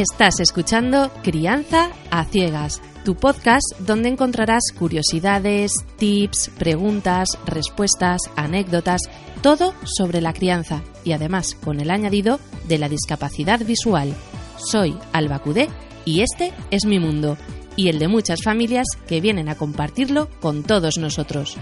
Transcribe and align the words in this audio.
Estás 0.00 0.40
escuchando 0.40 1.10
Crianza 1.22 1.90
a 2.10 2.24
Ciegas, 2.24 2.80
tu 3.04 3.16
podcast 3.16 3.66
donde 3.80 4.08
encontrarás 4.08 4.62
curiosidades, 4.74 5.74
tips, 5.98 6.50
preguntas, 6.58 7.28
respuestas, 7.44 8.22
anécdotas, 8.34 9.02
todo 9.42 9.74
sobre 9.84 10.22
la 10.22 10.32
crianza 10.32 10.82
y 11.04 11.12
además 11.12 11.54
con 11.54 11.80
el 11.80 11.90
añadido 11.90 12.40
de 12.66 12.78
la 12.78 12.88
discapacidad 12.88 13.60
visual. 13.60 14.14
Soy 14.56 14.96
Alba 15.12 15.40
Cudé 15.40 15.68
y 16.06 16.22
este 16.22 16.54
es 16.70 16.86
mi 16.86 16.98
mundo 16.98 17.36
y 17.76 17.90
el 17.90 17.98
de 17.98 18.08
muchas 18.08 18.42
familias 18.42 18.86
que 19.06 19.20
vienen 19.20 19.50
a 19.50 19.56
compartirlo 19.56 20.30
con 20.40 20.62
todos 20.62 20.96
nosotros. 20.96 21.58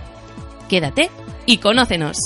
Quédate 0.69 1.11
y 1.45 1.59
conócenos. 1.59 2.19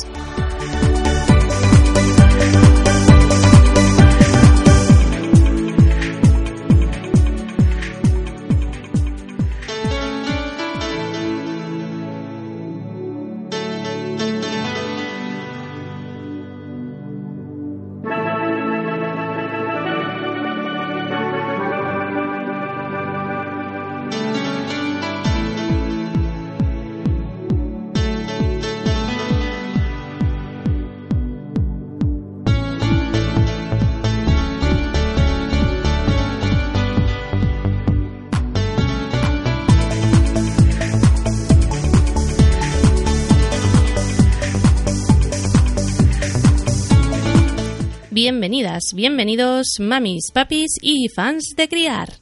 Bienvenidas, 48.53 48.93
bienvenidos, 48.95 49.67
mamis, 49.81 50.31
papis 50.31 50.73
y 50.83 51.09
fans 51.09 51.55
de 51.57 51.71
criar. 51.71 52.13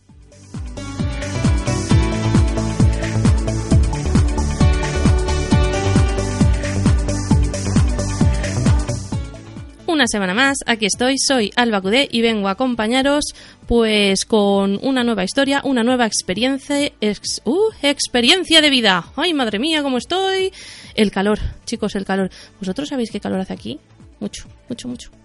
Una 9.89 10.07
semana 10.07 10.33
más, 10.33 10.59
aquí 10.67 10.87
estoy, 10.87 11.19
soy 11.19 11.51
Alba 11.57 11.81
Cudé 11.81 12.09
y 12.09 12.21
vengo 12.21 12.47
a 12.47 12.53
acompañaros 12.53 13.35
pues 13.67 14.25
con 14.25 14.79
una 14.85 15.03
nueva 15.03 15.25
historia, 15.25 15.63
una 15.65 15.83
nueva 15.83 16.07
experiencia, 16.07 16.93
uh, 17.45 17.59
experiencia 17.83 18.61
de 18.61 18.71
vida. 18.71 19.05
Ay, 19.17 19.35
madre 19.35 19.59
mía, 19.59 19.83
cómo 19.83 19.99
estoy. 19.99 20.53
El 20.95 21.11
calor, 21.11 21.41
chicos, 21.65 21.97
el 21.97 22.05
calor. 22.05 22.31
¿Vosotros 22.61 22.89
sabéis 22.89 23.11
qué 23.11 23.19
calor 23.19 23.41
hace 23.41 23.53
aquí? 23.53 23.81
Mucho, 24.21 24.47
mucho, 24.69 24.87
mucho. 24.87 25.20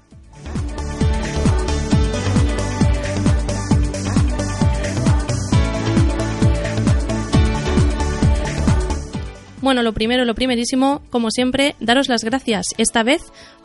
Bueno, 9.66 9.82
lo 9.82 9.94
primero, 9.94 10.26
lo 10.26 10.36
primerísimo, 10.36 11.02
como 11.10 11.32
siempre, 11.32 11.76
daros 11.80 12.08
las 12.08 12.24
gracias 12.24 12.68
esta 12.78 13.02
vez 13.02 13.24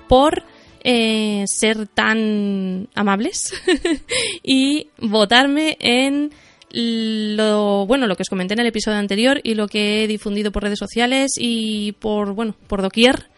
por 0.08 0.44
eh, 0.82 1.44
ser 1.46 1.88
tan 1.88 2.88
amables 2.94 3.52
y 4.42 4.88
votarme 4.96 5.76
en 5.78 6.30
lo 6.70 7.84
bueno 7.84 8.06
lo 8.06 8.16
que 8.16 8.22
os 8.22 8.30
comenté 8.30 8.54
en 8.54 8.60
el 8.60 8.68
episodio 8.68 8.96
anterior 8.96 9.42
y 9.44 9.52
lo 9.52 9.68
que 9.68 10.02
he 10.02 10.06
difundido 10.06 10.52
por 10.52 10.62
redes 10.62 10.78
sociales 10.78 11.32
y 11.36 11.92
por 11.92 12.32
bueno 12.32 12.56
por 12.66 12.80
doquier 12.80 13.28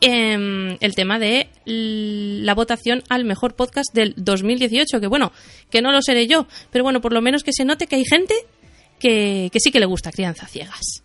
em, 0.00 0.78
el 0.80 0.94
tema 0.94 1.18
de 1.18 1.50
la 1.66 2.54
votación 2.54 3.02
al 3.10 3.26
mejor 3.26 3.54
podcast 3.54 3.92
del 3.92 4.14
2018 4.16 4.98
que 4.98 5.08
bueno 5.08 5.30
que 5.70 5.82
no 5.82 5.92
lo 5.92 6.00
seré 6.00 6.26
yo 6.26 6.46
pero 6.70 6.84
bueno 6.84 7.02
por 7.02 7.12
lo 7.12 7.20
menos 7.20 7.44
que 7.44 7.52
se 7.52 7.66
note 7.66 7.86
que 7.86 7.96
hay 7.96 8.06
gente 8.06 8.34
que, 8.98 9.50
que 9.52 9.60
sí 9.60 9.70
que 9.70 9.80
le 9.80 9.86
gusta 9.86 10.10
crianza 10.10 10.46
ciegas 10.46 11.02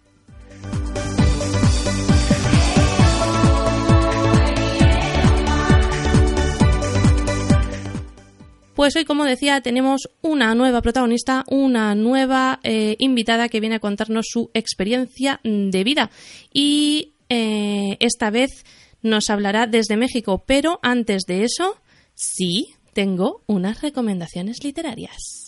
Pues 8.83 8.97
hoy, 8.97 9.05
como 9.05 9.23
decía, 9.23 9.61
tenemos 9.61 10.09
una 10.21 10.55
nueva 10.55 10.81
protagonista, 10.81 11.45
una 11.47 11.95
nueva 11.95 12.59
eh, 12.63 12.97
invitada 12.99 13.47
que 13.47 13.61
viene 13.61 13.75
a 13.75 13.79
contarnos 13.79 14.25
su 14.27 14.49
experiencia 14.53 15.39
de 15.43 15.83
vida. 15.85 16.09
Y 16.51 17.13
eh, 17.29 17.95
esta 18.01 18.29
vez 18.29 18.65
nos 19.01 19.29
hablará 19.29 19.67
desde 19.67 19.95
México, 19.95 20.43
pero 20.45 20.79
antes 20.81 21.23
de 21.27 21.45
eso, 21.45 21.77
sí, 22.13 22.73
tengo 22.93 23.43
unas 23.47 23.81
recomendaciones 23.81 24.63
literarias. 24.63 25.42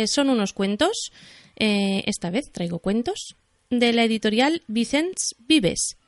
Pues 0.00 0.12
son 0.12 0.30
unos 0.30 0.54
cuentos, 0.54 1.12
eh, 1.56 2.04
esta 2.06 2.30
vez 2.30 2.50
traigo 2.50 2.78
cuentos, 2.78 3.36
de 3.68 3.92
la 3.92 4.04
editorial 4.04 4.62
Vicens 4.66 5.34
Vives. 5.46 5.98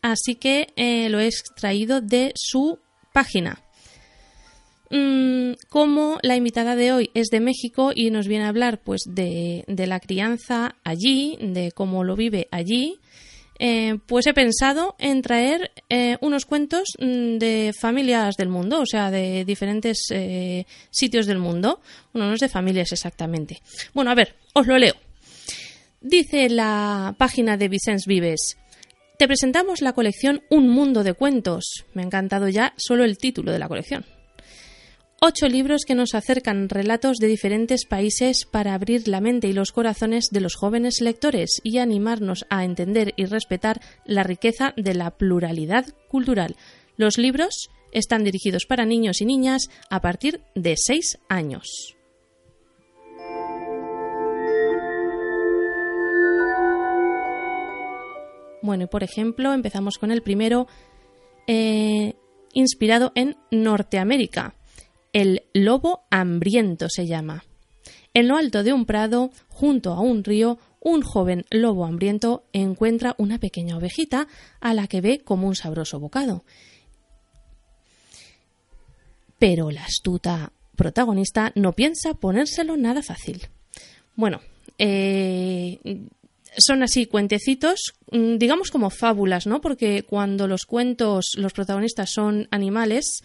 Así 0.00 0.36
que 0.36 0.68
eh, 0.76 1.10
lo 1.10 1.20
he 1.20 1.26
extraído 1.26 2.00
de 2.00 2.32
su 2.34 2.78
página. 3.12 3.62
Mm, 4.90 5.52
como 5.68 6.18
la 6.22 6.34
invitada 6.34 6.76
de 6.76 6.94
hoy 6.94 7.10
es 7.12 7.28
de 7.28 7.40
México 7.40 7.92
y 7.94 8.10
nos 8.10 8.26
viene 8.26 8.46
a 8.46 8.48
hablar 8.48 8.82
pues 8.82 9.02
de, 9.06 9.64
de 9.68 9.86
la 9.86 10.00
crianza 10.00 10.76
allí, 10.82 11.36
de 11.38 11.72
cómo 11.72 12.04
lo 12.04 12.16
vive 12.16 12.48
allí, 12.52 13.00
eh, 13.58 13.98
pues 14.06 14.26
he 14.26 14.34
pensado 14.34 14.96
en 14.98 15.22
traer 15.22 15.70
eh, 15.88 16.16
unos 16.20 16.46
cuentos 16.46 16.94
mm, 16.98 17.38
de 17.38 17.72
familias 17.78 18.36
del 18.36 18.48
mundo, 18.48 18.80
o 18.80 18.86
sea, 18.86 19.10
de 19.10 19.44
diferentes 19.44 20.06
eh, 20.10 20.66
sitios 20.90 21.26
del 21.26 21.38
mundo. 21.38 21.80
Bueno, 22.12 22.28
no 22.28 22.34
es 22.34 22.40
de 22.40 22.48
familias 22.48 22.92
exactamente. 22.92 23.62
Bueno, 23.94 24.10
a 24.10 24.14
ver, 24.14 24.36
os 24.54 24.66
lo 24.66 24.78
leo. 24.78 24.94
Dice 26.00 26.48
la 26.48 27.14
página 27.18 27.56
de 27.56 27.68
Vicens 27.68 28.06
Vives. 28.06 28.56
Te 29.18 29.28
presentamos 29.28 29.82
la 29.82 29.92
colección 29.92 30.42
Un 30.50 30.68
Mundo 30.68 31.04
de 31.04 31.14
Cuentos. 31.14 31.84
Me 31.94 32.02
ha 32.02 32.06
encantado 32.06 32.48
ya 32.48 32.74
solo 32.76 33.04
el 33.04 33.18
título 33.18 33.52
de 33.52 33.60
la 33.60 33.68
colección. 33.68 34.04
Ocho 35.24 35.46
libros 35.46 35.84
que 35.86 35.94
nos 35.94 36.16
acercan 36.16 36.68
relatos 36.68 37.18
de 37.18 37.28
diferentes 37.28 37.86
países 37.86 38.44
para 38.44 38.74
abrir 38.74 39.06
la 39.06 39.20
mente 39.20 39.46
y 39.46 39.52
los 39.52 39.70
corazones 39.70 40.30
de 40.32 40.40
los 40.40 40.56
jóvenes 40.56 41.00
lectores 41.00 41.60
y 41.62 41.78
animarnos 41.78 42.44
a 42.50 42.64
entender 42.64 43.14
y 43.16 43.26
respetar 43.26 43.80
la 44.04 44.24
riqueza 44.24 44.74
de 44.76 44.94
la 44.94 45.12
pluralidad 45.12 45.86
cultural. 46.08 46.56
Los 46.96 47.18
libros 47.18 47.70
están 47.92 48.24
dirigidos 48.24 48.66
para 48.66 48.84
niños 48.84 49.20
y 49.20 49.24
niñas 49.24 49.68
a 49.90 50.00
partir 50.00 50.40
de 50.56 50.74
seis 50.76 51.20
años. 51.28 51.96
Bueno, 58.60 58.82
y 58.82 58.88
por 58.88 59.04
ejemplo, 59.04 59.52
empezamos 59.52 59.98
con 59.98 60.10
el 60.10 60.22
primero, 60.22 60.66
eh, 61.46 62.16
inspirado 62.54 63.12
en 63.14 63.36
Norteamérica 63.52 64.56
el 65.12 65.42
lobo 65.52 66.04
hambriento 66.10 66.88
se 66.88 67.06
llama. 67.06 67.44
En 68.14 68.28
lo 68.28 68.36
alto 68.36 68.62
de 68.62 68.72
un 68.72 68.84
prado, 68.84 69.30
junto 69.48 69.92
a 69.92 70.00
un 70.00 70.22
río, 70.24 70.58
un 70.80 71.02
joven 71.02 71.46
lobo 71.50 71.86
hambriento 71.86 72.44
encuentra 72.52 73.14
una 73.18 73.38
pequeña 73.38 73.76
ovejita 73.76 74.28
a 74.60 74.74
la 74.74 74.86
que 74.86 75.00
ve 75.00 75.20
como 75.20 75.46
un 75.48 75.54
sabroso 75.54 75.98
bocado. 76.00 76.44
Pero 79.38 79.70
la 79.70 79.84
astuta 79.84 80.52
protagonista 80.76 81.52
no 81.54 81.72
piensa 81.72 82.14
ponérselo 82.14 82.76
nada 82.76 83.02
fácil. 83.02 83.48
Bueno, 84.14 84.40
eh, 84.78 85.78
son 86.58 86.82
así 86.82 87.06
cuentecitos, 87.06 87.94
mm, 88.10 88.36
digamos 88.36 88.70
como 88.70 88.90
fábulas, 88.90 89.46
¿no? 89.46 89.60
Porque 89.60 90.02
cuando 90.02 90.46
los 90.46 90.64
cuentos, 90.64 91.32
los 91.36 91.52
protagonistas 91.52 92.10
son 92.10 92.48
animales, 92.50 93.22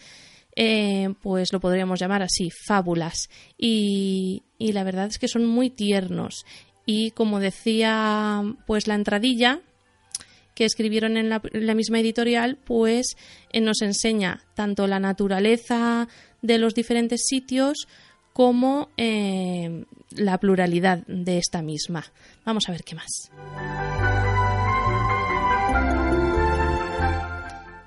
eh, 0.60 1.14
pues 1.22 1.52
lo 1.52 1.60
podríamos 1.60 2.00
llamar 2.00 2.20
así, 2.20 2.50
fábulas. 2.50 3.30
Y, 3.56 4.42
la 4.58 4.82
verdad 4.82 5.06
es 5.06 5.20
que 5.20 5.28
son 5.28 5.46
muy 5.46 5.70
tiernos. 5.70 6.44
Y 6.84 7.12
como 7.12 7.38
decía, 7.38 8.42
pues 8.66 8.88
la 8.88 8.96
entradilla, 8.96 9.60
que 10.56 10.64
escribieron 10.64 11.16
en 11.16 11.28
la, 11.28 11.40
misma 11.74 12.00
editorial, 12.00 12.56
pues 12.56 13.16
eh, 13.52 13.60
nos 13.60 13.82
enseña 13.82 14.42
tanto 14.54 14.88
la 14.88 14.98
naturaleza 14.98 16.08
de 16.42 16.58
los 16.58 16.74
diferentes 16.74 17.26
sitios 17.28 17.86
como 18.32 18.88
eh, 18.96 19.84
la 20.10 20.38
pluralidad 20.38 21.06
de 21.06 21.38
esta 21.38 21.62
misma. 21.62 22.04
Vamos 22.44 22.68
a 22.68 22.72
ver 22.72 22.82
qué 22.82 22.96
más. 22.96 23.30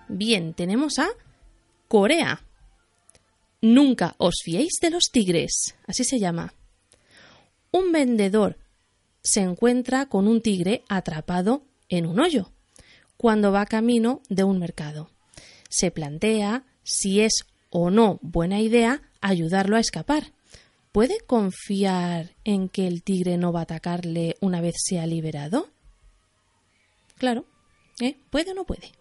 Bien, 0.08 0.54
tenemos 0.54 1.00
a 1.00 1.10
Corea. 1.90 2.40
Nunca 3.62 4.16
os 4.18 4.42
fiéis 4.44 4.80
de 4.82 4.90
los 4.90 5.12
tigres, 5.12 5.76
así 5.86 6.04
se 6.04 6.20
llama. 6.20 6.54
Un 7.72 7.92
vendedor 7.92 8.58
se 9.24 9.42
encuentra 9.42 10.08
con 10.08 10.28
un 10.28 10.42
tigre 10.42 10.84
atrapado 10.90 11.64
en 11.88 12.08
un 12.08 12.20
hoyo 12.20 12.52
cuando 13.18 13.52
va 13.52 13.68
camino 13.68 14.22
de 14.30 14.44
un 14.44 14.58
mercado. 14.58 15.12
Se 15.70 15.92
plantea 15.92 16.66
si 16.84 17.22
es 17.22 17.46
o 17.70 17.92
no 17.92 18.20
buena 18.24 18.60
idea 18.60 19.04
ayudarlo 19.22 19.76
a 19.76 19.80
escapar. 19.80 20.34
¿Puede 20.92 21.20
confiar 21.20 22.36
en 22.44 22.68
que 22.68 22.88
el 22.88 23.04
tigre 23.04 23.38
no 23.38 23.54
va 23.54 23.60
a 23.62 23.64
atacarle 23.64 24.36
una 24.42 24.60
vez 24.60 24.74
sea 24.84 25.06
liberado? 25.06 25.70
Claro, 27.18 27.46
¿eh? 28.02 28.18
¿Puede 28.32 28.52
o 28.52 28.54
no 28.56 28.66
puede? 28.66 28.92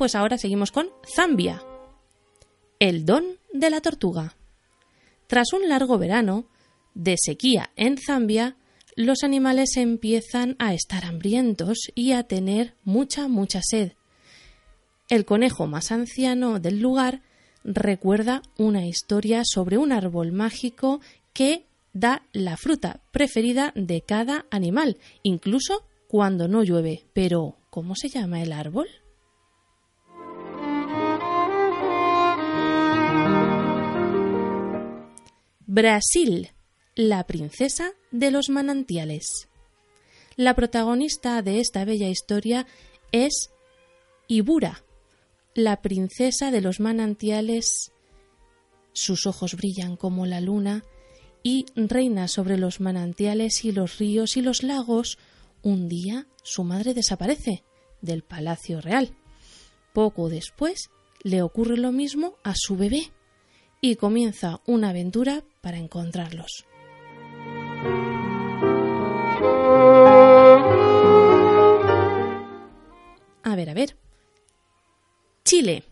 Pues 0.00 0.14
ahora 0.14 0.38
seguimos 0.38 0.72
con 0.72 0.88
Zambia. 1.14 1.62
El 2.78 3.04
don 3.04 3.22
de 3.52 3.68
la 3.68 3.82
tortuga. 3.82 4.34
Tras 5.26 5.52
un 5.52 5.68
largo 5.68 5.98
verano, 5.98 6.46
de 6.94 7.16
sequía 7.18 7.68
en 7.76 7.98
Zambia, 7.98 8.56
los 8.96 9.22
animales 9.24 9.76
empiezan 9.76 10.56
a 10.58 10.72
estar 10.72 11.04
hambrientos 11.04 11.92
y 11.94 12.12
a 12.12 12.22
tener 12.22 12.72
mucha, 12.82 13.28
mucha 13.28 13.60
sed. 13.62 13.92
El 15.10 15.26
conejo 15.26 15.66
más 15.66 15.92
anciano 15.92 16.60
del 16.60 16.80
lugar 16.80 17.20
recuerda 17.62 18.40
una 18.56 18.86
historia 18.86 19.42
sobre 19.44 19.76
un 19.76 19.92
árbol 19.92 20.32
mágico 20.32 21.02
que 21.34 21.66
da 21.92 22.22
la 22.32 22.56
fruta 22.56 23.02
preferida 23.10 23.74
de 23.76 24.00
cada 24.00 24.46
animal, 24.50 24.96
incluso 25.22 25.84
cuando 26.08 26.48
no 26.48 26.62
llueve. 26.62 27.04
Pero, 27.12 27.58
¿cómo 27.68 27.94
se 27.96 28.08
llama 28.08 28.40
el 28.40 28.52
árbol? 28.54 28.88
Brasil 35.72 36.50
la 36.96 37.28
princesa 37.28 37.92
de 38.10 38.32
los 38.32 38.48
manantiales. 38.48 39.48
La 40.34 40.56
protagonista 40.56 41.40
de 41.42 41.60
esta 41.60 41.84
bella 41.84 42.08
historia 42.08 42.66
es 43.12 43.52
Ibura, 44.26 44.82
la 45.54 45.80
princesa 45.80 46.50
de 46.50 46.60
los 46.60 46.80
manantiales. 46.80 47.92
Sus 48.94 49.26
ojos 49.26 49.54
brillan 49.54 49.94
como 49.94 50.26
la 50.26 50.40
luna 50.40 50.82
y 51.44 51.66
reina 51.76 52.26
sobre 52.26 52.58
los 52.58 52.80
manantiales 52.80 53.64
y 53.64 53.70
los 53.70 53.98
ríos 53.98 54.36
y 54.36 54.42
los 54.42 54.64
lagos. 54.64 55.18
Un 55.62 55.88
día 55.88 56.26
su 56.42 56.64
madre 56.64 56.94
desaparece 56.94 57.62
del 58.02 58.24
palacio 58.24 58.80
real. 58.80 59.14
Poco 59.92 60.30
después 60.30 60.90
le 61.22 61.42
ocurre 61.42 61.76
lo 61.76 61.92
mismo 61.92 62.34
a 62.42 62.54
su 62.56 62.76
bebé 62.76 63.12
y 63.80 63.96
comienza 63.96 64.60
una 64.66 64.90
aventura 64.90 65.42
para 65.60 65.78
encontrarlos. 65.78 66.64
A 73.42 73.56
ver, 73.56 73.70
a 73.70 73.74
ver. 73.74 73.96
Chile. 75.44 75.84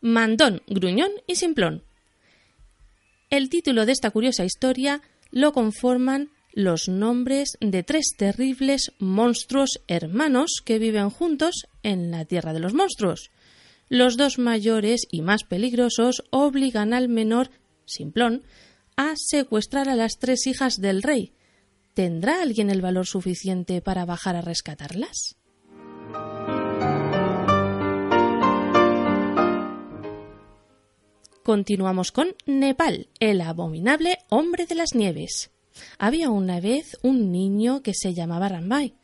Mandón, 0.00 0.62
gruñón 0.66 1.10
y 1.26 1.36
simplón. 1.36 1.82
El 3.28 3.48
título 3.48 3.86
de 3.86 3.92
esta 3.92 4.10
curiosa 4.10 4.44
historia 4.44 5.02
lo 5.30 5.52
conforman 5.52 6.30
los 6.52 6.88
nombres 6.88 7.56
de 7.60 7.82
tres 7.82 8.14
terribles 8.16 8.92
monstruos 8.98 9.80
hermanos 9.86 10.62
que 10.64 10.78
viven 10.78 11.10
juntos 11.10 11.66
en 11.82 12.10
la 12.10 12.24
Tierra 12.24 12.52
de 12.52 12.60
los 12.60 12.74
Monstruos. 12.74 13.30
Los 13.92 14.16
dos 14.16 14.38
mayores 14.38 15.08
y 15.10 15.20
más 15.20 15.42
peligrosos 15.42 16.22
obligan 16.30 16.94
al 16.94 17.08
menor, 17.08 17.50
Simplón, 17.86 18.44
a 18.96 19.14
secuestrar 19.16 19.88
a 19.88 19.96
las 19.96 20.20
tres 20.20 20.46
hijas 20.46 20.76
del 20.80 21.02
rey. 21.02 21.32
¿Tendrá 21.94 22.40
alguien 22.40 22.70
el 22.70 22.82
valor 22.82 23.08
suficiente 23.08 23.82
para 23.82 24.04
bajar 24.04 24.36
a 24.36 24.42
rescatarlas? 24.42 25.34
Continuamos 31.42 32.12
con 32.12 32.36
Nepal, 32.46 33.08
el 33.18 33.40
abominable 33.40 34.18
hombre 34.28 34.66
de 34.66 34.76
las 34.76 34.94
nieves. 34.94 35.50
Había 35.98 36.30
una 36.30 36.60
vez 36.60 36.96
un 37.02 37.32
niño 37.32 37.82
que 37.82 37.94
se 37.94 38.14
llamaba 38.14 38.50
Rambai. 38.50 38.94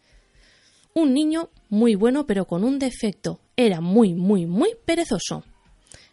Un 0.94 1.12
niño 1.12 1.50
muy 1.70 1.96
bueno 1.96 2.24
pero 2.24 2.46
con 2.46 2.62
un 2.62 2.78
defecto. 2.78 3.40
Era 3.56 3.80
muy, 3.80 4.14
muy, 4.14 4.46
muy 4.46 4.74
perezoso. 4.84 5.44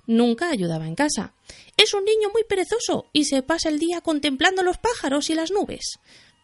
Nunca 0.05 0.49
ayudaba 0.49 0.87
en 0.87 0.95
casa. 0.95 1.33
Es 1.77 1.93
un 1.93 2.05
niño 2.05 2.29
muy 2.31 2.43
perezoso 2.43 3.09
y 3.13 3.25
se 3.25 3.41
pasa 3.41 3.69
el 3.69 3.79
día 3.79 4.01
contemplando 4.01 4.63
los 4.63 4.77
pájaros 4.77 5.29
y 5.29 5.35
las 5.35 5.51
nubes. 5.51 5.99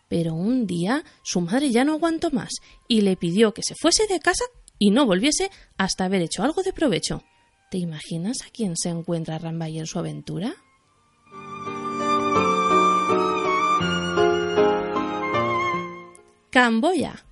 Pero 0.07 0.34
un 0.34 0.66
día 0.66 1.03
su 1.24 1.41
madre 1.41 1.72
ya 1.72 1.84
no 1.84 1.94
aguantó 1.94 2.32
más 2.32 2.50
y 2.88 3.01
le 3.01 3.15
pidió 3.15 3.53
que 3.53 3.63
se 3.63 3.75
fuese 3.75 4.08
de 4.08 4.20
casa 4.20 4.46
y 4.77 4.91
no 4.91 5.06
volviese 5.06 5.51
hasta 5.77 6.06
haber 6.06 6.22
hecho 6.22 6.44
algo 6.44 6.63
de 6.63 6.74
provecho. 6.74 7.24
¿Te 7.70 7.77
imaginas 7.77 8.41
a 8.41 8.50
quién 8.50 8.75
se 8.75 8.89
encuentra 8.89 9.38
Rambay 9.38 9.77
en 9.77 9.86
su 9.86 10.00
aventura? 10.00 10.56
Camboya. 16.50 17.25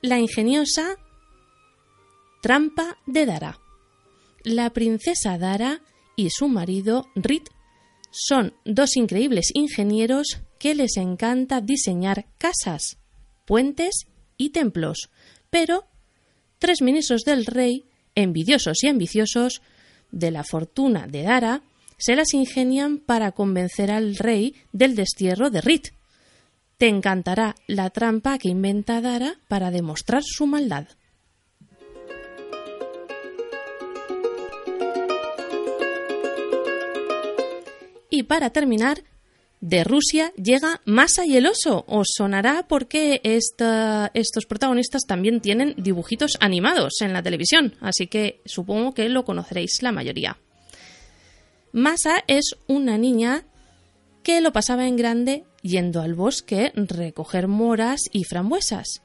La 0.00 0.18
ingeniosa 0.18 0.96
trampa 2.48 2.96
de 3.04 3.26
Dara. 3.26 3.60
La 4.42 4.70
princesa 4.70 5.36
Dara 5.36 5.82
y 6.16 6.30
su 6.30 6.48
marido 6.48 7.06
Rit 7.14 7.50
son 8.10 8.54
dos 8.64 8.96
increíbles 8.96 9.50
ingenieros 9.52 10.40
que 10.58 10.74
les 10.74 10.96
encanta 10.96 11.60
diseñar 11.60 12.24
casas, 12.38 12.96
puentes 13.44 14.06
y 14.38 14.48
templos, 14.48 15.10
pero 15.50 15.88
tres 16.58 16.80
ministros 16.80 17.20
del 17.24 17.44
rey 17.44 17.84
envidiosos 18.14 18.82
y 18.82 18.88
ambiciosos 18.88 19.60
de 20.10 20.30
la 20.30 20.42
fortuna 20.42 21.06
de 21.06 21.24
Dara 21.24 21.60
se 21.98 22.16
las 22.16 22.32
ingenian 22.32 22.96
para 22.96 23.32
convencer 23.32 23.90
al 23.90 24.16
rey 24.16 24.54
del 24.72 24.96
destierro 24.96 25.50
de 25.50 25.60
Rit. 25.60 25.88
Te 26.78 26.88
encantará 26.88 27.56
la 27.66 27.90
trampa 27.90 28.38
que 28.38 28.48
inventa 28.48 29.02
Dara 29.02 29.34
para 29.48 29.70
demostrar 29.70 30.22
su 30.24 30.46
maldad. 30.46 30.88
Y 38.18 38.24
para 38.24 38.50
terminar, 38.50 39.04
de 39.60 39.84
Rusia 39.84 40.32
llega 40.34 40.80
Masa 40.84 41.24
y 41.24 41.36
el 41.36 41.46
oso. 41.46 41.84
Os 41.86 42.08
sonará 42.16 42.66
porque 42.66 43.20
estos 43.22 44.46
protagonistas 44.46 45.02
también 45.06 45.40
tienen 45.40 45.76
dibujitos 45.78 46.36
animados 46.40 46.94
en 47.00 47.12
la 47.12 47.22
televisión, 47.22 47.76
así 47.80 48.08
que 48.08 48.40
supongo 48.44 48.92
que 48.92 49.08
lo 49.08 49.24
conoceréis 49.24 49.82
la 49.82 49.92
mayoría. 49.92 50.36
Masa 51.70 52.24
es 52.26 52.56
una 52.66 52.98
niña 52.98 53.44
que 54.24 54.40
lo 54.40 54.52
pasaba 54.52 54.88
en 54.88 54.96
grande 54.96 55.44
yendo 55.62 56.02
al 56.02 56.16
bosque 56.16 56.72
recoger 56.74 57.46
moras 57.46 58.00
y 58.10 58.24
frambuesas. 58.24 59.00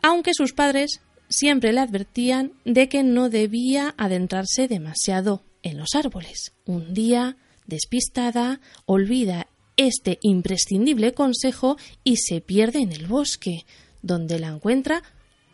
Aunque 0.00 0.32
sus 0.32 0.54
padres 0.54 1.02
siempre 1.28 1.74
le 1.74 1.80
advertían 1.80 2.54
de 2.64 2.88
que 2.88 3.02
no 3.02 3.28
debía 3.28 3.94
adentrarse 3.98 4.68
demasiado 4.68 5.44
en 5.62 5.76
los 5.76 5.94
árboles. 5.94 6.54
Un 6.64 6.94
día 6.94 7.36
despistada, 7.68 8.60
olvida 8.84 9.46
este 9.76 10.18
imprescindible 10.22 11.14
consejo 11.14 11.76
y 12.02 12.16
se 12.16 12.40
pierde 12.40 12.80
en 12.80 12.90
el 12.90 13.06
bosque, 13.06 13.64
donde 14.02 14.40
la 14.40 14.48
encuentra 14.48 15.04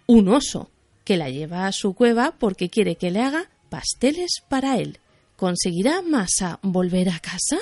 un 0.06 0.28
oso, 0.28 0.70
que 1.04 1.18
la 1.18 1.28
lleva 1.28 1.66
a 1.66 1.72
su 1.72 1.92
cueva 1.92 2.34
porque 2.38 2.70
quiere 2.70 2.96
que 2.96 3.10
le 3.10 3.20
haga 3.20 3.50
pasteles 3.68 4.42
para 4.48 4.78
él. 4.78 4.98
¿Conseguirá 5.36 6.00
Masa 6.00 6.58
volver 6.62 7.10
a 7.10 7.18
casa? 7.18 7.58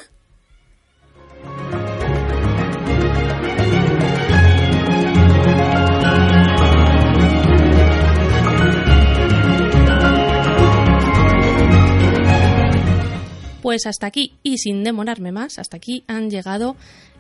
Pues 13.63 13.87
hasta 13.87 14.09
aquí, 14.09 14.35
y 14.43 14.59
sin 14.59 14.83
demorarme 14.83 15.31
más, 15.31 15.61
hasta 15.61 15.77
aquí 15.77 16.03
han 16.09 16.31
llegado 16.31 16.77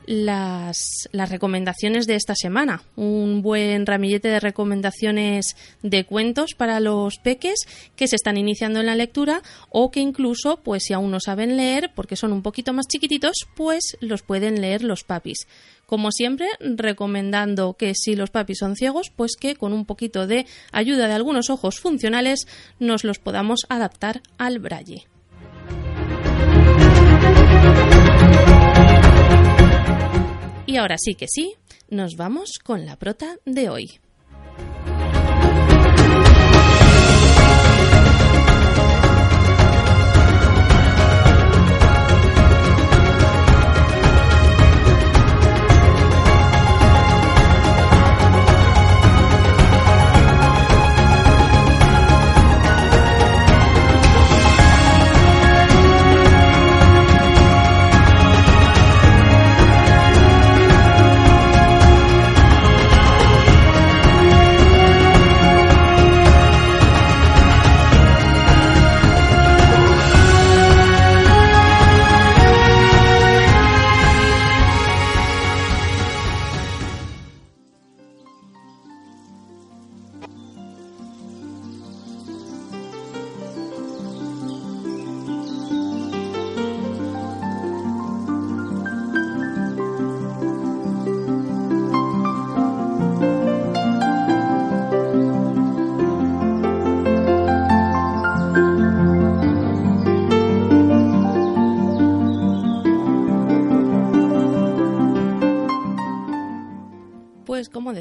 las, 0.06 1.08
recomendaciones 1.12 2.08
de 2.08 2.16
esta 2.16 2.34
semana. 2.34 2.82
Un 2.96 3.42
buen 3.42 3.86
ramillete 3.86 4.26
de 4.26 4.40
recomendaciones 4.40 5.56
de 5.82 6.04
cuentos 6.04 6.54
para 6.56 6.80
los 6.80 7.18
peques 7.18 7.60
que 7.94 8.08
se 8.08 8.16
están 8.16 8.36
iniciando 8.36 8.80
en 8.80 8.86
la 8.86 8.96
lectura 8.96 9.40
o 9.70 9.92
que 9.92 10.00
incluso, 10.00 10.56
pues 10.64 10.82
si 10.82 10.94
aún 10.94 11.12
no 11.12 11.20
saben 11.20 11.56
leer, 11.56 11.92
porque 11.94 12.16
son 12.16 12.32
un 12.32 12.42
poquito 12.42 12.72
más 12.72 12.88
chiquititos, 12.88 13.46
pues 13.54 13.96
los 14.00 14.22
pueden 14.22 14.60
leer 14.60 14.82
los 14.82 15.04
papis. 15.04 15.46
Como 15.86 16.10
siempre, 16.10 16.48
recomendando 16.58 17.74
que 17.74 17.94
si 17.94 18.16
los 18.16 18.30
papis 18.30 18.58
son 18.58 18.74
ciegos, 18.74 19.12
pues 19.14 19.36
que 19.38 19.54
con 19.54 19.72
un 19.72 19.84
poquito 19.84 20.26
de 20.26 20.46
ayuda 20.72 21.06
de 21.06 21.14
algunos 21.14 21.50
ojos 21.50 21.78
funcionales 21.78 22.48
nos 22.80 23.04
los 23.04 23.20
podamos 23.20 23.60
adaptar 23.68 24.22
al 24.38 24.58
braille. 24.58 25.11
Y 30.64 30.76
ahora 30.76 30.96
sí 30.98 31.14
que 31.14 31.26
sí, 31.28 31.54
nos 31.88 32.14
vamos 32.16 32.58
con 32.62 32.86
la 32.86 32.96
prota 32.96 33.36
de 33.44 33.68
hoy. 33.68 34.00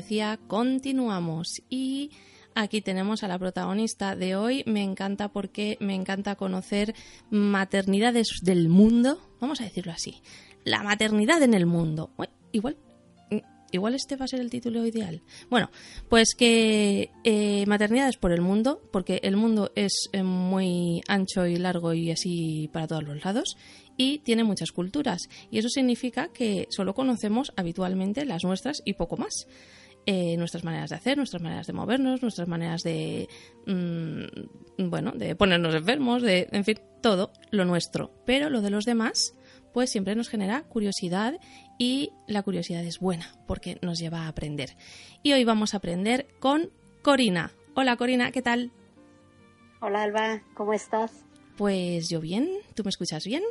Decía, 0.01 0.39
continuamos 0.47 1.61
y 1.69 2.09
aquí 2.55 2.81
tenemos 2.81 3.23
a 3.23 3.27
la 3.27 3.37
protagonista 3.37 4.15
de 4.15 4.35
hoy. 4.35 4.63
Me 4.65 4.83
encanta 4.83 5.29
porque 5.29 5.77
me 5.79 5.93
encanta 5.93 6.35
conocer 6.35 6.95
maternidades 7.29 8.39
del 8.41 8.67
mundo, 8.67 9.21
vamos 9.39 9.61
a 9.61 9.65
decirlo 9.65 9.91
así. 9.91 10.21
La 10.63 10.81
maternidad 10.81 11.41
en 11.43 11.53
el 11.53 11.65
mundo. 11.65 12.09
igual 12.51 12.77
igual 13.71 13.95
este 13.95 14.17
va 14.17 14.25
a 14.25 14.27
ser 14.27 14.41
el 14.41 14.49
título 14.49 14.85
ideal. 14.85 15.21
Bueno, 15.49 15.71
pues 16.09 16.35
que 16.35 17.09
eh, 17.23 17.65
maternidades 17.67 18.17
por 18.17 18.31
el 18.33 18.41
mundo, 18.41 18.81
porque 18.91 19.21
el 19.23 19.37
mundo 19.37 19.71
es 19.75 20.09
eh, 20.11 20.23
muy 20.23 21.01
ancho 21.07 21.45
y 21.45 21.55
largo 21.55 21.93
y 21.93 22.11
así 22.11 22.69
para 22.73 22.87
todos 22.87 23.03
los 23.03 23.23
lados, 23.23 23.55
y 23.97 24.19
tiene 24.19 24.43
muchas 24.43 24.71
culturas. 24.71 25.29
Y 25.49 25.59
eso 25.59 25.69
significa 25.69 26.29
que 26.33 26.67
solo 26.69 26.93
conocemos 26.93 27.53
habitualmente 27.55 28.25
las 28.25 28.43
nuestras 28.43 28.81
y 28.83 28.93
poco 28.93 29.15
más. 29.17 29.47
Eh, 30.07 30.35
nuestras 30.37 30.63
maneras 30.63 30.89
de 30.89 30.95
hacer, 30.95 31.17
nuestras 31.17 31.43
maneras 31.43 31.67
de 31.67 31.73
movernos, 31.73 32.23
nuestras 32.23 32.47
maneras 32.47 32.81
de, 32.81 33.29
mm, 33.67 34.89
bueno, 34.89 35.11
de 35.11 35.35
ponernos 35.35 35.75
enfermos, 35.75 36.23
de, 36.23 36.47
en 36.51 36.65
fin, 36.65 36.79
todo 37.01 37.31
lo 37.51 37.65
nuestro. 37.65 38.11
Pero 38.25 38.49
lo 38.49 38.61
de 38.61 38.71
los 38.71 38.85
demás, 38.85 39.35
pues 39.73 39.91
siempre 39.91 40.15
nos 40.15 40.29
genera 40.29 40.63
curiosidad 40.63 41.39
y 41.77 42.13
la 42.27 42.41
curiosidad 42.41 42.83
es 42.83 42.99
buena 42.99 43.35
porque 43.47 43.77
nos 43.81 43.99
lleva 43.99 44.23
a 44.23 44.27
aprender. 44.27 44.75
Y 45.21 45.33
hoy 45.33 45.43
vamos 45.43 45.73
a 45.73 45.77
aprender 45.77 46.27
con 46.39 46.71
Corina. 47.03 47.51
Hola 47.75 47.95
Corina, 47.95 48.31
¿qué 48.31 48.41
tal? 48.41 48.71
Hola 49.81 50.03
Alba, 50.03 50.41
¿cómo 50.55 50.73
estás? 50.73 51.25
Pues 51.57 52.09
yo 52.09 52.21
bien, 52.21 52.49
¿tú 52.75 52.83
me 52.83 52.89
escuchas 52.89 53.25
bien? 53.25 53.43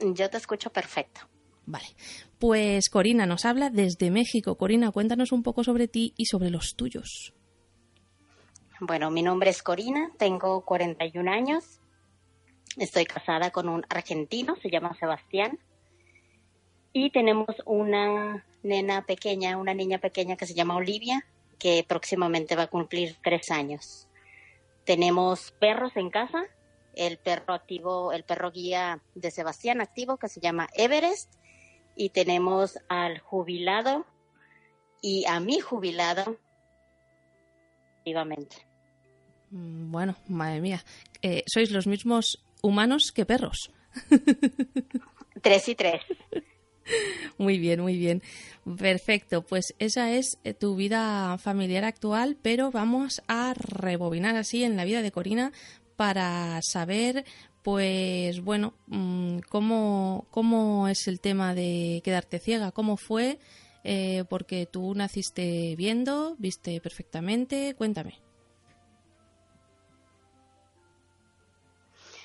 Yo 0.00 0.28
te 0.30 0.36
escucho 0.38 0.70
perfecto. 0.70 1.20
Vale, 1.64 1.86
pues 2.42 2.90
Corina 2.90 3.24
nos 3.24 3.44
habla 3.44 3.70
desde 3.70 4.10
México. 4.10 4.56
Corina, 4.56 4.90
cuéntanos 4.90 5.30
un 5.30 5.44
poco 5.44 5.62
sobre 5.62 5.86
ti 5.86 6.12
y 6.16 6.26
sobre 6.26 6.50
los 6.50 6.74
tuyos. 6.74 7.34
Bueno, 8.80 9.12
mi 9.12 9.22
nombre 9.22 9.50
es 9.50 9.62
Corina, 9.62 10.10
tengo 10.18 10.64
41 10.64 11.30
años, 11.30 11.78
estoy 12.76 13.04
casada 13.04 13.52
con 13.52 13.68
un 13.68 13.86
argentino, 13.88 14.56
se 14.56 14.70
llama 14.70 14.96
Sebastián, 14.98 15.60
y 16.92 17.10
tenemos 17.10 17.54
una 17.64 18.44
nena 18.64 19.06
pequeña, 19.06 19.56
una 19.56 19.72
niña 19.72 19.98
pequeña 19.98 20.36
que 20.36 20.46
se 20.46 20.54
llama 20.54 20.74
Olivia, 20.74 21.24
que 21.60 21.84
próximamente 21.86 22.56
va 22.56 22.64
a 22.64 22.70
cumplir 22.70 23.18
tres 23.22 23.52
años. 23.52 24.08
Tenemos 24.84 25.52
perros 25.60 25.92
en 25.94 26.10
casa, 26.10 26.42
el 26.96 27.18
perro 27.18 27.54
activo, 27.54 28.10
el 28.10 28.24
perro 28.24 28.50
guía 28.50 29.00
de 29.14 29.30
Sebastián 29.30 29.80
activo 29.80 30.16
que 30.16 30.28
se 30.28 30.40
llama 30.40 30.66
Everest 30.74 31.32
y 32.02 32.08
tenemos 32.08 32.80
al 32.88 33.20
jubilado 33.20 34.04
y 35.00 35.24
a 35.28 35.38
mi 35.38 35.60
jubilado 35.60 36.36
activamente. 37.98 38.56
Mm, 39.50 39.92
bueno, 39.92 40.16
madre 40.26 40.60
mía, 40.60 40.84
eh, 41.22 41.44
sois 41.46 41.70
los 41.70 41.86
mismos 41.86 42.42
humanos 42.60 43.12
que 43.12 43.24
perros. 43.24 43.70
tres 45.42 45.68
y 45.68 45.76
tres. 45.76 46.02
Muy 47.38 47.60
bien, 47.60 47.80
muy 47.80 47.96
bien. 47.96 48.20
Perfecto, 48.76 49.42
pues 49.42 49.72
esa 49.78 50.10
es 50.10 50.38
eh, 50.42 50.54
tu 50.54 50.74
vida 50.74 51.38
familiar 51.38 51.84
actual, 51.84 52.36
pero 52.42 52.72
vamos 52.72 53.22
a 53.28 53.54
rebobinar 53.54 54.34
así 54.34 54.64
en 54.64 54.76
la 54.76 54.84
vida 54.84 55.02
de 55.02 55.12
Corina 55.12 55.52
para 55.94 56.58
saber, 56.62 57.24
pues 57.62 58.42
bueno, 58.42 58.74
mm, 58.86 59.38
cómo, 59.48 60.26
cómo 60.30 60.88
es 60.88 61.06
el 61.06 61.20
tema 61.20 61.54
de 61.54 62.00
quedarte 62.04 62.38
ciega, 62.38 62.72
cómo 62.72 62.96
fue, 62.96 63.38
eh, 63.84 64.24
porque 64.28 64.66
tú 64.66 64.94
naciste 64.94 65.74
viendo, 65.76 66.36
viste 66.38 66.80
perfectamente, 66.80 67.74
cuéntame. 67.76 68.20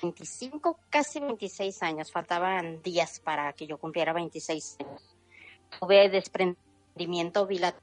25, 0.02 0.78
casi 0.90 1.20
26 1.20 1.82
años, 1.82 2.12
faltaban 2.12 2.82
días 2.82 3.20
para 3.20 3.52
que 3.52 3.66
yo 3.66 3.78
cumpliera 3.78 4.12
26 4.12 4.76
años. 4.80 5.16
Tuve 5.80 6.08
desprendimiento 6.08 7.46
bilateral 7.46 7.82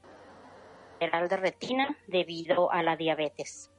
de 0.99 1.37
retina 1.37 1.97
debido 2.07 2.71
a 2.71 2.83
la 2.83 2.95
diabetes. 2.95 3.69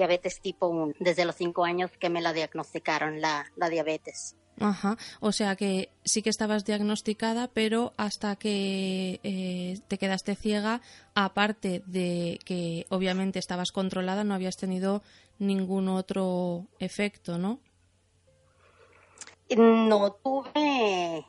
Diabetes 0.00 0.40
tipo 0.40 0.66
1, 0.68 0.94
desde 0.98 1.26
los 1.26 1.36
5 1.36 1.62
años 1.62 1.90
que 1.98 2.08
me 2.08 2.22
la 2.22 2.32
diagnosticaron, 2.32 3.20
la, 3.20 3.44
diabetes. 3.70 4.34
Ajá, 4.58 4.96
o 5.20 5.30
sea 5.30 5.56
que 5.56 5.90
sí 6.04 6.22
que 6.22 6.30
estabas 6.30 6.64
diagnosticada, 6.64 7.48
pero 7.48 7.92
hasta 7.98 8.36
que 8.36 9.20
eh, 9.22 9.78
te 9.88 9.98
quedaste 9.98 10.36
ciega, 10.36 10.80
aparte 11.14 11.82
de 11.86 12.38
que 12.46 12.86
obviamente 12.88 13.38
estabas 13.38 13.72
controlada, 13.72 14.24
no 14.24 14.32
habías 14.32 14.56
tenido 14.56 15.02
ningún 15.38 15.88
otro 15.88 16.66
efecto, 16.78 17.36
¿no? 17.36 17.60
No, 19.54 20.12
tuve, 20.12 21.26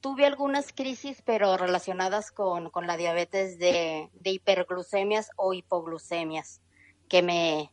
tuve 0.00 0.24
algunas 0.24 0.72
crisis, 0.72 1.22
pero 1.22 1.58
relacionadas 1.58 2.30
con, 2.30 2.70
la 2.86 2.96
diabetes 2.96 3.58
de, 3.58 4.08
de 4.14 4.30
hiperglucemias 4.30 5.30
o 5.36 5.52
hipoglucemias 5.52 6.62
que 7.08 7.22
me, 7.22 7.70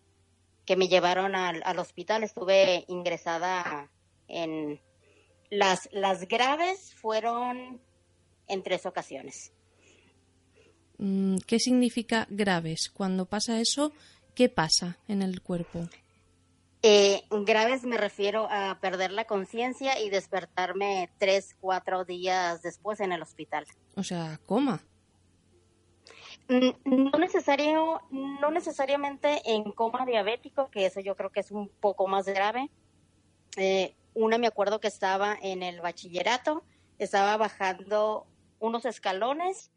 que 0.65 0.75
me 0.75 0.87
llevaron 0.87 1.35
al, 1.35 1.61
al 1.65 1.79
hospital. 1.79 2.23
Estuve 2.23 2.85
ingresada 2.87 3.89
en 4.27 4.79
las, 5.49 5.89
las 5.91 6.27
graves 6.27 6.93
fueron 6.95 7.81
en 8.47 8.63
tres 8.63 8.85
ocasiones. 8.85 9.53
Mm, 10.97 11.37
¿Qué 11.45 11.59
significa 11.59 12.27
graves? 12.29 12.89
Cuando 12.93 13.25
pasa 13.25 13.59
eso, 13.59 13.91
¿qué 14.33 14.49
pasa 14.49 14.97
en 15.07 15.21
el 15.21 15.41
cuerpo? 15.41 15.87
Eh, 16.83 17.23
graves 17.29 17.83
me 17.83 17.97
refiero 17.97 18.47
a 18.49 18.79
perder 18.81 19.11
la 19.11 19.25
conciencia 19.25 19.99
y 19.99 20.09
despertarme 20.09 21.11
tres, 21.19 21.55
cuatro 21.59 22.05
días 22.05 22.61
después 22.63 22.99
en 22.99 23.11
el 23.11 23.21
hospital. 23.21 23.65
O 23.95 24.03
sea, 24.03 24.39
coma. 24.45 24.83
Mm, 26.47 26.69
no, 26.85 27.17
necesario, 27.17 28.01
no 28.11 28.51
necesariamente 28.51 29.41
en 29.45 29.71
coma 29.71 30.05
diabético, 30.05 30.69
que 30.69 30.85
eso 30.85 30.99
yo 30.99 31.15
creo 31.15 31.31
que 31.31 31.39
es 31.39 31.51
un 31.51 31.69
poco 31.69 32.07
más 32.07 32.25
grave. 32.25 32.69
Eh, 33.57 33.95
una 34.13 34.37
me 34.37 34.47
acuerdo 34.47 34.79
que 34.79 34.87
estaba 34.87 35.37
en 35.41 35.63
el 35.63 35.81
bachillerato, 35.81 36.63
estaba 36.99 37.37
bajando 37.37 38.25
unos 38.59 38.85
escalones 38.85 39.71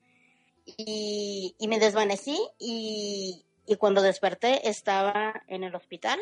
y, 0.66 1.54
me 1.68 1.78
desvanecí 1.78 2.38
y, 2.58 3.44
cuando 3.78 4.02
desperté 4.02 4.68
estaba 4.68 5.42
en 5.48 5.64
el 5.64 5.74
hospital. 5.74 6.18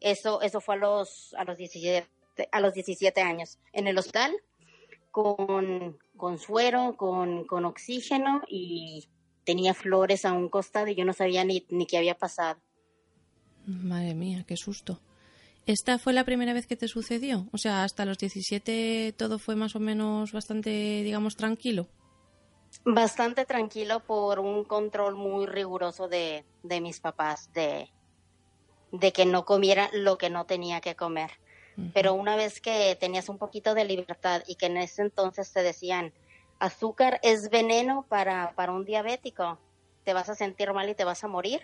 Eso, 0.00 0.42
eso 0.42 0.60
fue 0.60 0.74
a 0.74 0.78
los, 0.78 1.34
a 1.38 1.44
los 1.44 1.56
17, 1.56 2.08
a 2.50 2.60
los 2.60 2.74
17 2.74 3.20
años, 3.20 3.58
en 3.72 3.86
el 3.86 3.96
hospital, 3.96 4.34
con, 5.12 5.98
con 6.16 6.38
suero, 6.38 6.96
con, 6.96 7.46
con 7.46 7.64
oxígeno 7.64 8.42
y 8.48 9.08
tenía 9.44 9.74
flores 9.74 10.24
a 10.24 10.32
un 10.32 10.48
costado 10.48 10.88
y 10.88 10.94
yo 10.94 11.04
no 11.04 11.12
sabía 11.12 11.44
ni, 11.44 11.66
ni 11.70 11.86
qué 11.86 11.98
había 11.98 12.16
pasado. 12.16 12.60
Madre 13.66 14.14
mía, 14.14 14.44
qué 14.46 14.56
susto. 14.56 15.00
¿Esta 15.66 15.98
fue 15.98 16.12
la 16.12 16.24
primera 16.24 16.52
vez 16.52 16.66
que 16.66 16.76
te 16.76 16.88
sucedió? 16.88 17.46
O 17.52 17.58
sea, 17.58 17.84
hasta 17.84 18.04
los 18.04 18.18
17 18.18 19.14
todo 19.16 19.38
fue 19.38 19.54
más 19.54 19.76
o 19.76 19.80
menos 19.80 20.32
bastante, 20.32 20.70
digamos, 21.04 21.36
tranquilo. 21.36 21.86
Bastante 22.84 23.44
tranquilo 23.44 24.00
por 24.00 24.40
un 24.40 24.64
control 24.64 25.14
muy 25.14 25.46
riguroso 25.46 26.08
de, 26.08 26.44
de 26.64 26.80
mis 26.80 26.98
papás, 26.98 27.52
de, 27.52 27.90
de 28.90 29.12
que 29.12 29.24
no 29.24 29.44
comiera 29.44 29.88
lo 29.92 30.18
que 30.18 30.30
no 30.30 30.46
tenía 30.46 30.80
que 30.80 30.96
comer. 30.96 31.30
Pero 31.94 32.12
una 32.12 32.36
vez 32.36 32.60
que 32.60 32.96
tenías 33.00 33.30
un 33.30 33.38
poquito 33.38 33.74
de 33.74 33.86
libertad 33.86 34.42
y 34.46 34.56
que 34.56 34.66
en 34.66 34.76
ese 34.76 35.00
entonces 35.00 35.52
te 35.52 35.62
decían, 35.62 36.12
azúcar 36.62 37.18
es 37.24 37.50
veneno 37.50 38.06
para, 38.08 38.52
para 38.54 38.70
un 38.70 38.84
diabético, 38.84 39.58
te 40.04 40.14
vas 40.14 40.28
a 40.28 40.36
sentir 40.36 40.72
mal 40.72 40.88
y 40.88 40.94
te 40.94 41.02
vas 41.02 41.24
a 41.24 41.28
morir. 41.28 41.60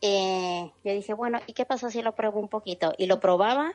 Eh, 0.00 0.72
yo 0.82 0.92
dije, 0.92 1.14
bueno, 1.14 1.40
¿y 1.46 1.52
qué 1.52 1.64
pasa 1.64 1.88
si 1.88 2.02
lo 2.02 2.16
pruebo 2.16 2.40
un 2.40 2.48
poquito? 2.48 2.92
Y 2.98 3.06
lo 3.06 3.20
probaba, 3.20 3.72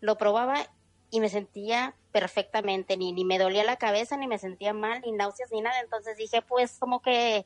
lo 0.00 0.16
probaba 0.16 0.66
y 1.10 1.20
me 1.20 1.28
sentía 1.28 1.94
perfectamente, 2.12 2.96
ni, 2.96 3.12
ni 3.12 3.26
me 3.26 3.38
dolía 3.38 3.62
la 3.62 3.76
cabeza, 3.76 4.16
ni 4.16 4.26
me 4.26 4.38
sentía 4.38 4.72
mal, 4.72 5.02
ni 5.02 5.12
náuseas, 5.12 5.52
ni 5.52 5.60
nada. 5.60 5.78
Entonces 5.80 6.16
dije, 6.16 6.40
pues 6.40 6.78
como 6.78 7.02
que... 7.02 7.44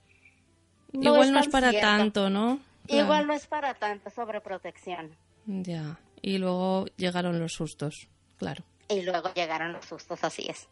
Igual 0.92 1.32
no 1.32 1.40
es 1.40 1.48
para 1.48 1.72
tanto, 1.72 2.30
¿no? 2.30 2.60
Igual 2.86 3.26
no 3.26 3.34
es 3.34 3.48
para 3.48 3.74
tanto 3.74 4.10
sobreprotección. 4.10 5.16
Ya, 5.46 5.98
y 6.22 6.38
luego 6.38 6.86
llegaron 6.96 7.40
los 7.40 7.52
sustos, 7.52 8.08
claro. 8.36 8.62
Y 8.88 9.02
luego 9.02 9.34
llegaron 9.34 9.72
los 9.72 9.86
sustos, 9.86 10.22
así 10.22 10.46
es. 10.48 10.68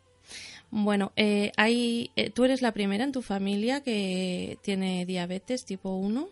Bueno, 0.70 1.12
eh, 1.16 1.52
hay, 1.56 2.10
eh, 2.16 2.30
¿tú 2.30 2.44
eres 2.44 2.60
la 2.60 2.72
primera 2.72 3.04
en 3.04 3.12
tu 3.12 3.22
familia 3.22 3.82
que 3.82 4.58
tiene 4.62 5.06
diabetes 5.06 5.64
tipo 5.64 5.90
1? 5.90 6.28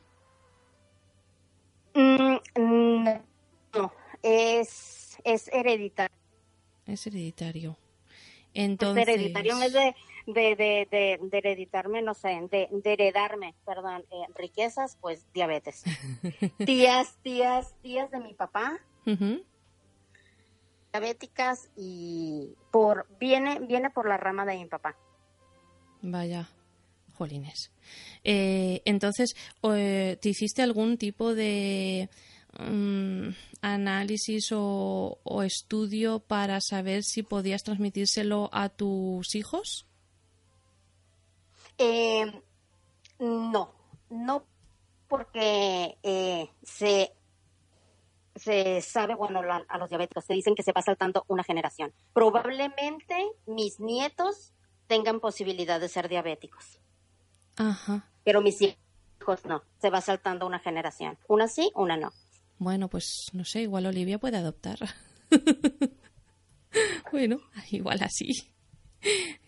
Mm, 1.94 3.08
no, 3.74 3.92
es, 4.22 5.16
es 5.24 5.48
hereditario. 5.48 6.14
Es 6.86 7.06
hereditario. 7.06 7.78
Entonces... 8.52 9.08
Es 9.08 9.14
hereditario, 9.14 9.62
es 9.62 9.72
de, 9.72 9.94
de, 10.26 10.56
de, 10.56 11.18
de, 11.20 11.38
hereditarme, 11.38 12.02
no 12.02 12.12
sé, 12.12 12.38
de, 12.50 12.68
heredarme, 12.84 13.54
perdón, 13.64 14.04
eh, 14.10 14.26
riquezas, 14.34 14.98
pues 15.00 15.26
diabetes. 15.32 15.84
tías, 16.66 17.16
tías, 17.22 17.74
tías 17.80 18.10
de 18.10 18.20
mi 18.20 18.34
papá, 18.34 18.78
diabéticas 21.00 21.68
y 21.76 22.54
por 22.70 23.06
viene 23.18 23.60
viene 23.60 23.90
por 23.90 24.08
la 24.08 24.16
rama 24.16 24.44
de 24.44 24.56
mi 24.56 24.66
papá. 24.66 24.96
Vaya, 26.02 26.48
jolines. 27.14 27.70
Eh, 28.24 28.82
entonces, 28.84 29.36
eh, 29.62 30.18
¿te 30.20 30.28
hiciste 30.28 30.62
algún 30.62 30.96
tipo 30.96 31.34
de 31.34 32.08
mm, 32.58 33.28
análisis 33.60 34.50
o, 34.52 35.18
estudio 35.44 36.20
para 36.20 36.60
saber 36.60 37.02
si 37.02 37.22
podías 37.22 37.62
transmitírselo 37.62 38.48
a 38.52 38.68
tus 38.68 39.34
hijos? 39.34 39.86
Eh, 41.78 42.24
no, 43.18 43.74
no 44.08 44.44
porque 45.08 45.98
se 46.62 47.15
se 48.36 48.80
sabe, 48.82 49.14
bueno, 49.14 49.40
a 49.68 49.78
los 49.78 49.88
diabéticos 49.88 50.24
se 50.24 50.34
dicen 50.34 50.54
que 50.54 50.62
se 50.62 50.72
va 50.72 50.82
saltando 50.82 51.24
una 51.28 51.44
generación. 51.44 51.92
Probablemente 52.12 53.14
mis 53.46 53.80
nietos 53.80 54.52
tengan 54.86 55.20
posibilidad 55.20 55.80
de 55.80 55.88
ser 55.88 56.08
diabéticos. 56.08 56.80
Ajá. 57.56 58.08
Pero 58.24 58.42
mis 58.42 58.60
hijos 58.60 59.44
no, 59.44 59.62
se 59.80 59.90
va 59.90 60.00
saltando 60.00 60.46
una 60.46 60.58
generación. 60.58 61.18
Una 61.28 61.48
sí, 61.48 61.70
una 61.74 61.96
no. 61.96 62.12
Bueno, 62.58 62.88
pues 62.88 63.26
no 63.32 63.44
sé, 63.44 63.62
igual 63.62 63.86
Olivia 63.86 64.18
puede 64.18 64.36
adoptar. 64.36 64.78
bueno, 67.12 67.40
igual 67.70 68.02
así. 68.02 68.30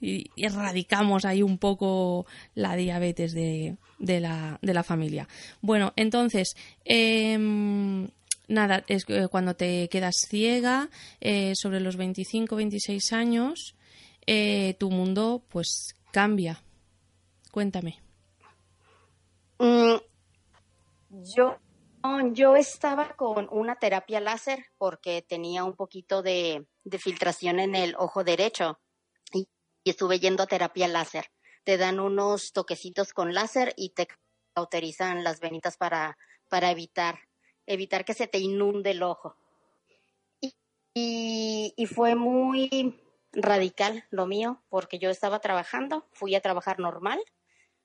Y, 0.01 0.31
erradicamos 0.37 1.25
ahí 1.25 1.43
un 1.43 1.59
poco 1.59 2.27
la 2.55 2.77
diabetes 2.77 3.33
de, 3.33 3.77
de, 3.99 4.21
la, 4.21 4.59
de 4.63 4.75
la 4.75 4.83
familia. 4.83 5.29
Bueno, 5.61 5.93
entonces, 5.97 6.55
eh, 6.85 8.09
nada, 8.49 8.85
es 8.89 9.05
cuando 9.31 9.55
te 9.55 9.89
quedas 9.89 10.17
ciega, 10.29 10.91
eh, 11.21 11.53
sobre 11.55 11.81
los 11.81 11.97
25, 11.97 12.57
26 12.57 13.13
años, 13.13 13.77
eh, 14.27 14.75
tu 14.79 14.91
mundo 14.91 15.43
pues 15.49 15.95
cambia. 16.11 16.63
Cuéntame. 17.53 18.01
Mm, 19.59 19.97
yo, 21.11 21.59
yo 22.33 22.57
estaba 22.57 23.15
con 23.17 23.49
una 23.51 23.77
terapia 23.77 24.21
láser 24.21 24.67
porque 24.77 25.23
tenía 25.23 25.65
un 25.65 25.75
poquito 25.75 26.23
de, 26.23 26.67
filtración 26.99 27.61
en 27.61 27.75
el 27.75 27.95
ojo 27.97 28.25
derecho 28.25 28.79
y, 29.33 29.49
estuve 29.85 30.21
yendo 30.21 30.43
a 30.43 30.47
terapia 30.47 30.89
láser. 30.89 31.31
Te 31.65 31.77
dan 31.77 32.01
unos 32.01 32.53
toquecitos 32.53 33.13
con 33.13 33.35
láser 33.35 33.73
y 33.77 33.91
te 33.91 34.09
cauterizan 34.55 35.25
las 35.25 35.41
venitas 35.41 35.77
para, 35.77 36.17
para 36.49 36.71
evitar 36.71 37.28
evitar 37.69 38.05
que 38.05 38.15
se 38.15 38.27
te 38.27 38.39
inunde 38.39 38.91
el 38.91 39.03
ojo. 39.03 39.37
Y, 40.95 41.75
y, 41.77 41.87
fue 41.87 42.17
muy 42.17 43.01
radical 43.33 44.05
lo 44.11 44.27
mío, 44.27 44.63
porque 44.69 44.99
yo 44.99 45.11
estaba 45.11 45.39
trabajando, 45.39 46.09
fui 46.11 46.35
a 46.35 46.41
trabajar 46.41 46.81
normal, 46.81 47.21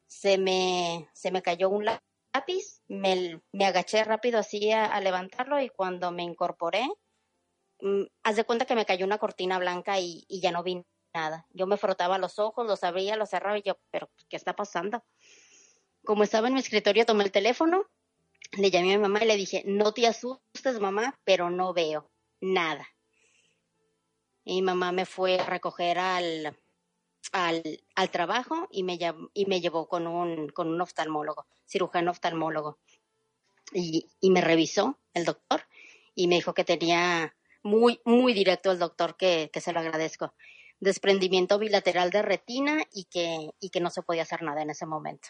se 0.08 0.39
me, 0.39 1.10
se 1.13 1.30
me 1.30 1.43
cayó 1.43 1.69
un 1.69 1.86
lápiz, 1.86 2.82
me, 2.88 3.39
me 3.52 3.65
agaché 3.65 4.04
rápido 4.04 4.39
así 4.39 4.72
a, 4.72 5.00
levantarlo 5.00 5.62
y 5.62 5.69
cuando 5.69 6.12
me 6.12 6.24
incorporé, 6.24 6.88
mm, 7.82 8.04
haz 8.24 8.36
de 8.36 8.46
cuenta 8.46 8.65
que 8.65 8.76
me 8.76 8.86
cayó 8.86 9.06
una 9.06 9.19
cortina 9.19 9.60
blanca 9.60 10.00
y, 10.00 10.26
y 10.28 10.39
ya 10.41 10.52
no 10.52 10.63
vi 10.63 10.84
nada. 11.13 11.46
Yo 11.52 11.67
me 11.67 11.78
frotaba 11.78 12.17
los 12.17 12.39
ojos, 12.39 12.65
los 12.65 12.84
abría, 12.84 13.15
los 13.15 13.30
cerraba 13.30 13.60
y 13.60 13.63
yo, 13.63 13.78
pero 13.91 14.10
¿qué 14.30 14.38
está 14.38 14.56
pasando? 14.56 15.04
Como 16.04 16.24
estaba 16.24 16.48
en 16.48 16.56
mi 16.56 16.62
escritorio, 16.62 17.06
tomé 17.06 17.26
el 17.26 17.32
teléfono, 17.32 17.86
le 18.58 18.72
llamé 18.72 18.94
a 18.94 18.98
mi 18.98 19.02
mamá 19.02 19.24
y 19.24 19.28
le 19.28 19.36
dije, 19.36 19.63
no 19.66 19.94
te 19.94 20.08
asustes 20.08 20.80
mamá, 20.80 21.20
pero 21.24 21.50
no 21.50 21.74
veo 21.74 22.10
nada. 22.42 22.88
Y 24.44 24.56
mi 24.56 24.62
mamá 24.62 24.92
me 24.92 25.06
fue 25.06 25.39
a 25.39 25.46
recoger 25.46 25.98
al, 26.00 26.58
al, 27.32 27.63
al 27.96 28.12
trabajo 28.12 28.68
y 28.72 28.84
me, 28.84 29.00
y 29.34 29.46
me 29.46 29.62
llevó 29.62 29.88
con 29.88 30.08
un, 30.08 30.50
con 30.50 30.68
un 30.68 30.82
oftalmólogo, 30.82 31.46
cirujano 31.66 32.12
oftalmólogo. 32.12 32.80
Y, 33.72 34.10
y 34.20 34.30
me 34.30 34.42
revisó 34.42 35.00
el 35.13 35.26
doctor 35.26 35.63
y 36.13 36.28
me 36.28 36.36
dijo 36.36 36.54
que 36.54 36.66
tenía 36.66 37.36
muy, 37.63 38.02
muy 38.06 38.34
directo 38.34 38.72
el 38.72 38.80
doctor, 38.80 39.16
que, 39.16 39.50
que 39.52 39.62
se 39.62 39.72
lo 39.72 39.80
agradezco, 39.80 40.34
desprendimiento 40.80 41.58
bilateral 41.58 42.12
de 42.12 42.22
retina 42.22 42.84
y 42.92 43.06
que, 43.06 43.52
y 43.60 43.70
que 43.70 43.80
no 43.80 43.89
se 43.89 44.04
podía 44.04 44.24
hacer 44.24 44.44
nada 44.44 44.62
en 44.62 44.70
ese 44.70 44.86
momento. 44.86 45.30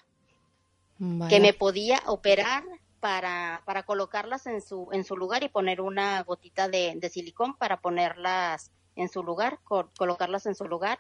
Que 1.30 1.40
me 1.40 1.54
podía 1.54 2.02
operar 2.06 2.64
para, 3.04 3.62
para 3.66 3.84
colocarlas 3.84 4.48
en 4.48 4.62
su, 4.62 4.88
en 4.94 5.04
su 5.04 5.18
lugar 5.18 5.44
y 5.44 5.50
poner 5.50 5.82
una 5.82 6.24
gotita 6.24 6.70
de, 6.70 6.94
de 6.96 7.10
silicón 7.10 7.54
para 7.58 7.82
ponerlas 7.82 8.72
en 8.96 9.10
su 9.10 9.24
lugar, 9.24 9.60
colocarlas 9.98 10.46
en 10.46 10.56
su 10.56 10.70
lugar, 10.70 11.00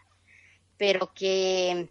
pero 0.78 1.14
que, 1.14 1.90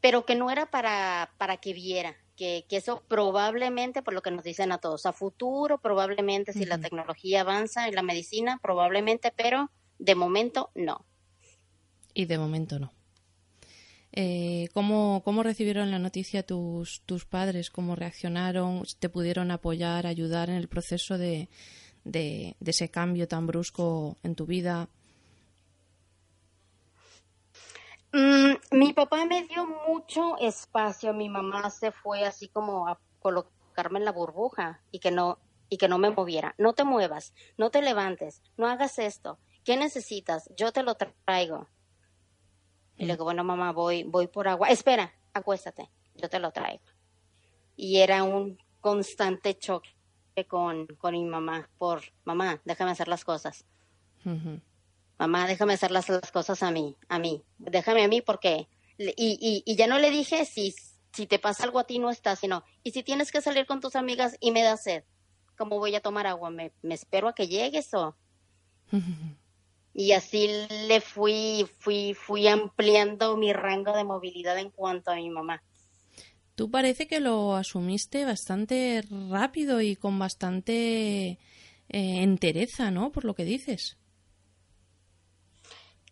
pero 0.00 0.26
que 0.26 0.34
no 0.34 0.50
era 0.50 0.68
para, 0.68 1.30
para 1.38 1.58
que 1.58 1.74
viera, 1.74 2.16
que, 2.34 2.66
que, 2.68 2.78
eso 2.78 3.04
probablemente, 3.06 4.02
por 4.02 4.14
lo 4.14 4.20
que 4.20 4.32
nos 4.32 4.42
dicen 4.42 4.72
a 4.72 4.78
todos, 4.78 5.06
a 5.06 5.12
futuro, 5.12 5.78
probablemente 5.78 6.52
si 6.52 6.64
la 6.64 6.78
tecnología 6.78 7.42
avanza 7.42 7.88
y 7.88 7.92
la 7.92 8.02
medicina, 8.02 8.58
probablemente, 8.60 9.32
pero 9.36 9.70
de 10.00 10.16
momento 10.16 10.72
no. 10.74 11.06
Y 12.14 12.24
de 12.24 12.36
momento 12.36 12.80
no. 12.80 12.97
Eh, 14.12 14.68
¿cómo, 14.72 15.22
¿Cómo 15.24 15.42
recibieron 15.42 15.90
la 15.90 15.98
noticia 15.98 16.42
tus, 16.42 17.02
tus 17.02 17.24
padres? 17.26 17.70
¿Cómo 17.70 17.94
reaccionaron? 17.94 18.82
¿Te 18.98 19.08
pudieron 19.08 19.50
apoyar, 19.50 20.06
ayudar 20.06 20.48
en 20.48 20.56
el 20.56 20.68
proceso 20.68 21.18
de, 21.18 21.48
de, 22.04 22.56
ese 22.64 22.90
cambio 22.90 23.28
tan 23.28 23.46
brusco 23.46 24.16
en 24.22 24.34
tu 24.34 24.46
vida? 24.46 24.88
Mm, 28.12 28.54
mi 28.72 28.92
papá 28.94 29.26
me 29.26 29.44
dio 29.44 29.66
mucho 29.86 30.38
espacio. 30.38 31.12
Mi 31.12 31.28
mamá 31.28 31.70
se 31.70 31.92
fue 31.92 32.24
así 32.24 32.48
como 32.48 32.88
a 32.88 32.98
colocarme 33.20 33.98
en 33.98 34.06
la 34.06 34.12
burbuja 34.12 34.82
y 34.90 35.00
que 35.00 35.10
no 35.10 35.38
y 35.70 35.76
que 35.76 35.88
no 35.88 35.98
me 35.98 36.10
moviera. 36.10 36.54
No 36.56 36.72
te 36.72 36.84
muevas, 36.84 37.34
no 37.58 37.70
te 37.70 37.82
levantes, 37.82 38.42
no 38.56 38.66
hagas 38.66 38.98
esto. 38.98 39.38
¿Qué 39.64 39.76
necesitas? 39.76 40.48
Yo 40.56 40.72
te 40.72 40.82
lo 40.82 40.94
traigo. 40.94 41.68
Y 42.98 43.06
le 43.06 43.14
digo, 43.14 43.24
bueno, 43.24 43.44
mamá, 43.44 43.72
voy, 43.72 44.02
voy 44.02 44.26
por 44.26 44.48
agua. 44.48 44.68
Espera, 44.68 45.14
acuéstate, 45.32 45.88
yo 46.16 46.28
te 46.28 46.40
lo 46.40 46.50
traigo. 46.50 46.82
Y 47.76 47.98
era 47.98 48.24
un 48.24 48.58
constante 48.80 49.56
choque 49.56 49.88
con, 50.48 50.86
con 50.98 51.14
mi 51.14 51.24
mamá 51.24 51.70
por, 51.78 52.02
mamá, 52.24 52.60
déjame 52.64 52.90
hacer 52.90 53.06
las 53.06 53.24
cosas. 53.24 53.64
Mamá, 55.16 55.46
déjame 55.46 55.74
hacer 55.74 55.92
las, 55.92 56.08
las, 56.08 56.32
cosas 56.32 56.62
a 56.62 56.70
mí, 56.72 56.96
a 57.08 57.18
mí. 57.18 57.44
Déjame 57.58 58.04
a 58.04 58.08
mí 58.08 58.20
porque... 58.20 58.68
Y, 58.98 59.14
y, 59.16 59.62
y 59.64 59.76
ya 59.76 59.86
no 59.86 60.00
le 60.00 60.10
dije 60.10 60.44
si, 60.44 60.74
si 61.12 61.26
te 61.28 61.38
pasa 61.38 61.62
algo 61.62 61.78
a 61.78 61.84
ti 61.84 62.00
no 62.00 62.10
estás, 62.10 62.40
sino, 62.40 62.64
y 62.82 62.90
si 62.90 63.04
tienes 63.04 63.30
que 63.30 63.40
salir 63.40 63.64
con 63.64 63.80
tus 63.80 63.94
amigas 63.94 64.36
y 64.40 64.50
me 64.50 64.64
da 64.64 64.76
sed, 64.76 65.04
¿cómo 65.56 65.78
voy 65.78 65.94
a 65.94 66.00
tomar 66.00 66.26
agua? 66.26 66.50
¿Me, 66.50 66.72
me 66.82 66.94
espero 66.94 67.28
a 67.28 67.34
que 67.34 67.46
llegues 67.46 67.94
o...? 67.94 68.16
y 69.98 70.12
así 70.12 70.46
le 70.86 71.00
fui, 71.00 71.68
fui, 71.80 72.14
fui 72.14 72.46
ampliando 72.46 73.36
mi 73.36 73.52
rango 73.52 73.96
de 73.96 74.04
movilidad 74.04 74.56
en 74.56 74.70
cuanto 74.70 75.10
a 75.10 75.16
mi 75.16 75.28
mamá. 75.28 75.60
Tú 76.54 76.70
parece 76.70 77.08
que 77.08 77.18
lo 77.18 77.56
asumiste 77.56 78.24
bastante 78.24 79.02
rápido 79.28 79.80
y 79.80 79.96
con 79.96 80.16
bastante 80.16 81.30
eh, 81.30 81.38
entereza, 81.88 82.92
¿no? 82.92 83.10
Por 83.10 83.24
lo 83.24 83.34
que 83.34 83.44
dices. 83.44 83.98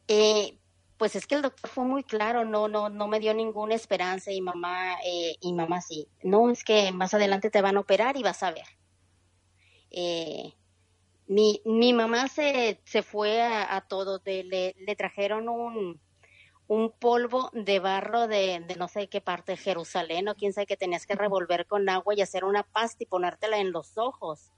Eh, 0.08 0.58
pues 0.96 1.14
es 1.14 1.28
que 1.28 1.36
el 1.36 1.42
doctor 1.42 1.70
fue 1.70 1.84
muy 1.84 2.02
claro, 2.02 2.44
no, 2.44 2.66
no, 2.66 2.88
no 2.88 3.06
me 3.06 3.20
dio 3.20 3.34
ninguna 3.34 3.76
esperanza 3.76 4.32
y 4.32 4.40
mamá, 4.40 4.96
eh, 5.04 5.36
y 5.40 5.52
mamá 5.52 5.80
sí. 5.80 6.08
No, 6.24 6.50
es 6.50 6.64
que 6.64 6.90
más 6.90 7.14
adelante 7.14 7.50
te 7.50 7.62
van 7.62 7.76
a 7.76 7.80
operar 7.80 8.16
y 8.16 8.24
vas 8.24 8.42
a 8.42 8.50
ver. 8.50 8.66
Eh, 9.92 10.52
mi, 11.26 11.60
mi 11.64 11.92
mamá 11.92 12.28
se, 12.28 12.80
se 12.84 13.02
fue 13.02 13.42
a, 13.42 13.80
todo, 13.88 14.20
le, 14.24 14.74
le 14.78 14.96
trajeron 14.96 15.48
un, 15.48 16.00
un 16.68 16.90
polvo 16.90 17.50
de 17.52 17.78
barro 17.78 18.26
de, 18.26 18.62
de, 18.66 18.74
no 18.76 18.88
sé 18.88 19.08
qué 19.08 19.20
parte 19.20 19.52
de 19.52 19.58
Jerusalén 19.58 20.28
o 20.28 20.34
quién 20.34 20.52
sabe 20.52 20.66
que 20.66 20.76
tenías 20.76 21.06
que 21.06 21.14
revolver 21.14 21.66
con 21.66 21.88
agua 21.88 22.14
y 22.14 22.22
hacer 22.22 22.44
una 22.44 22.64
pasta 22.64 23.04
y 23.04 23.06
ponértela 23.06 23.58
en 23.58 23.70
los 23.70 23.96
ojos, 23.98 24.50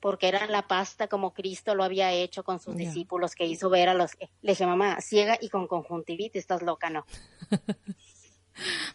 porque 0.00 0.28
era 0.28 0.46
la 0.46 0.66
pasta 0.66 1.06
como 1.06 1.32
Cristo 1.32 1.74
lo 1.74 1.84
había 1.84 2.12
hecho 2.12 2.42
con 2.42 2.58
sus 2.58 2.76
discípulos 2.76 3.34
que 3.34 3.46
hizo 3.46 3.70
ver 3.70 3.88
a 3.88 3.94
los... 3.94 4.12
Le 4.40 4.52
dije, 4.52 4.66
mamá, 4.66 5.00
ciega 5.00 5.38
y 5.40 5.48
con 5.48 5.68
conjuntivitis, 5.68 6.40
estás 6.40 6.62
loca, 6.62 6.90
¿no? 6.90 7.06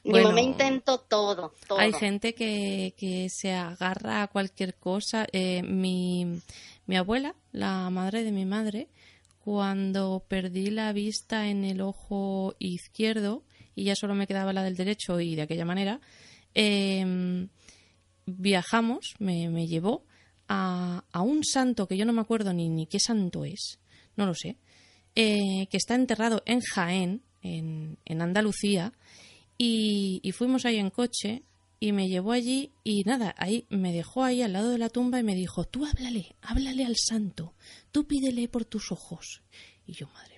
Mi 0.03 0.21
mamá 0.21 0.39
intentó 0.41 0.99
todo, 0.99 1.51
todo, 1.67 1.79
Hay 1.79 1.91
gente 1.91 2.35
que, 2.35 2.93
que 2.95 3.27
se 3.29 3.53
agarra 3.53 4.21
a 4.21 4.27
cualquier 4.27 4.75
cosa. 4.75 5.25
Eh, 5.31 5.63
mi, 5.63 6.41
mi 6.87 6.95
abuela, 6.95 7.35
la 7.51 7.89
madre 7.89 8.23
de 8.23 8.31
mi 8.31 8.45
madre, 8.45 8.87
cuando 9.43 10.25
perdí 10.27 10.71
la 10.71 10.91
vista 10.93 11.47
en 11.47 11.63
el 11.63 11.81
ojo 11.81 12.55
izquierdo 12.59 13.43
y 13.75 13.83
ya 13.83 13.95
solo 13.95 14.15
me 14.15 14.27
quedaba 14.27 14.53
la 14.53 14.63
del 14.63 14.75
derecho 14.75 15.19
y 15.19 15.35
de 15.35 15.43
aquella 15.43 15.65
manera, 15.65 16.01
em, 16.53 17.47
viajamos, 18.25 19.15
me, 19.19 19.49
me 19.49 19.67
llevó 19.67 20.03
a, 20.47 21.03
a, 21.11 21.21
un 21.21 21.43
santo 21.43 21.87
que 21.87 21.95
yo 21.95 22.05
no 22.05 22.13
me 22.13 22.21
acuerdo 22.21 22.53
ni, 22.53 22.69
ni 22.69 22.87
qué 22.87 22.99
santo 22.99 23.45
es, 23.45 23.79
no 24.15 24.25
lo 24.25 24.33
sé, 24.33 24.57
eh, 25.15 25.67
que 25.69 25.77
está 25.77 25.95
enterrado 25.95 26.41
en 26.45 26.61
Jaén, 26.61 27.21
en, 27.41 27.97
en 28.05 28.21
Andalucía, 28.21 28.93
y, 29.57 30.19
y, 30.23 30.31
fuimos 30.31 30.65
ahí 30.65 30.77
en 30.77 30.89
coche 30.89 31.43
y 31.79 31.91
me 31.91 32.07
llevó 32.09 32.31
allí 32.31 32.71
y 32.83 33.03
nada, 33.03 33.35
ahí 33.37 33.65
me 33.69 33.93
dejó 33.93 34.23
ahí 34.23 34.41
al 34.41 34.53
lado 34.53 34.69
de 34.69 34.77
la 34.77 34.89
tumba 34.89 35.19
y 35.19 35.23
me 35.23 35.35
dijo, 35.35 35.65
tú 35.65 35.85
háblale, 35.85 36.35
háblale 36.41 36.85
al 36.85 36.95
santo, 36.97 37.53
tú 37.91 38.07
pídele 38.07 38.47
por 38.47 38.65
tus 38.65 38.91
ojos. 38.91 39.43
Y 39.85 39.93
yo, 39.93 40.07
madre 40.07 40.36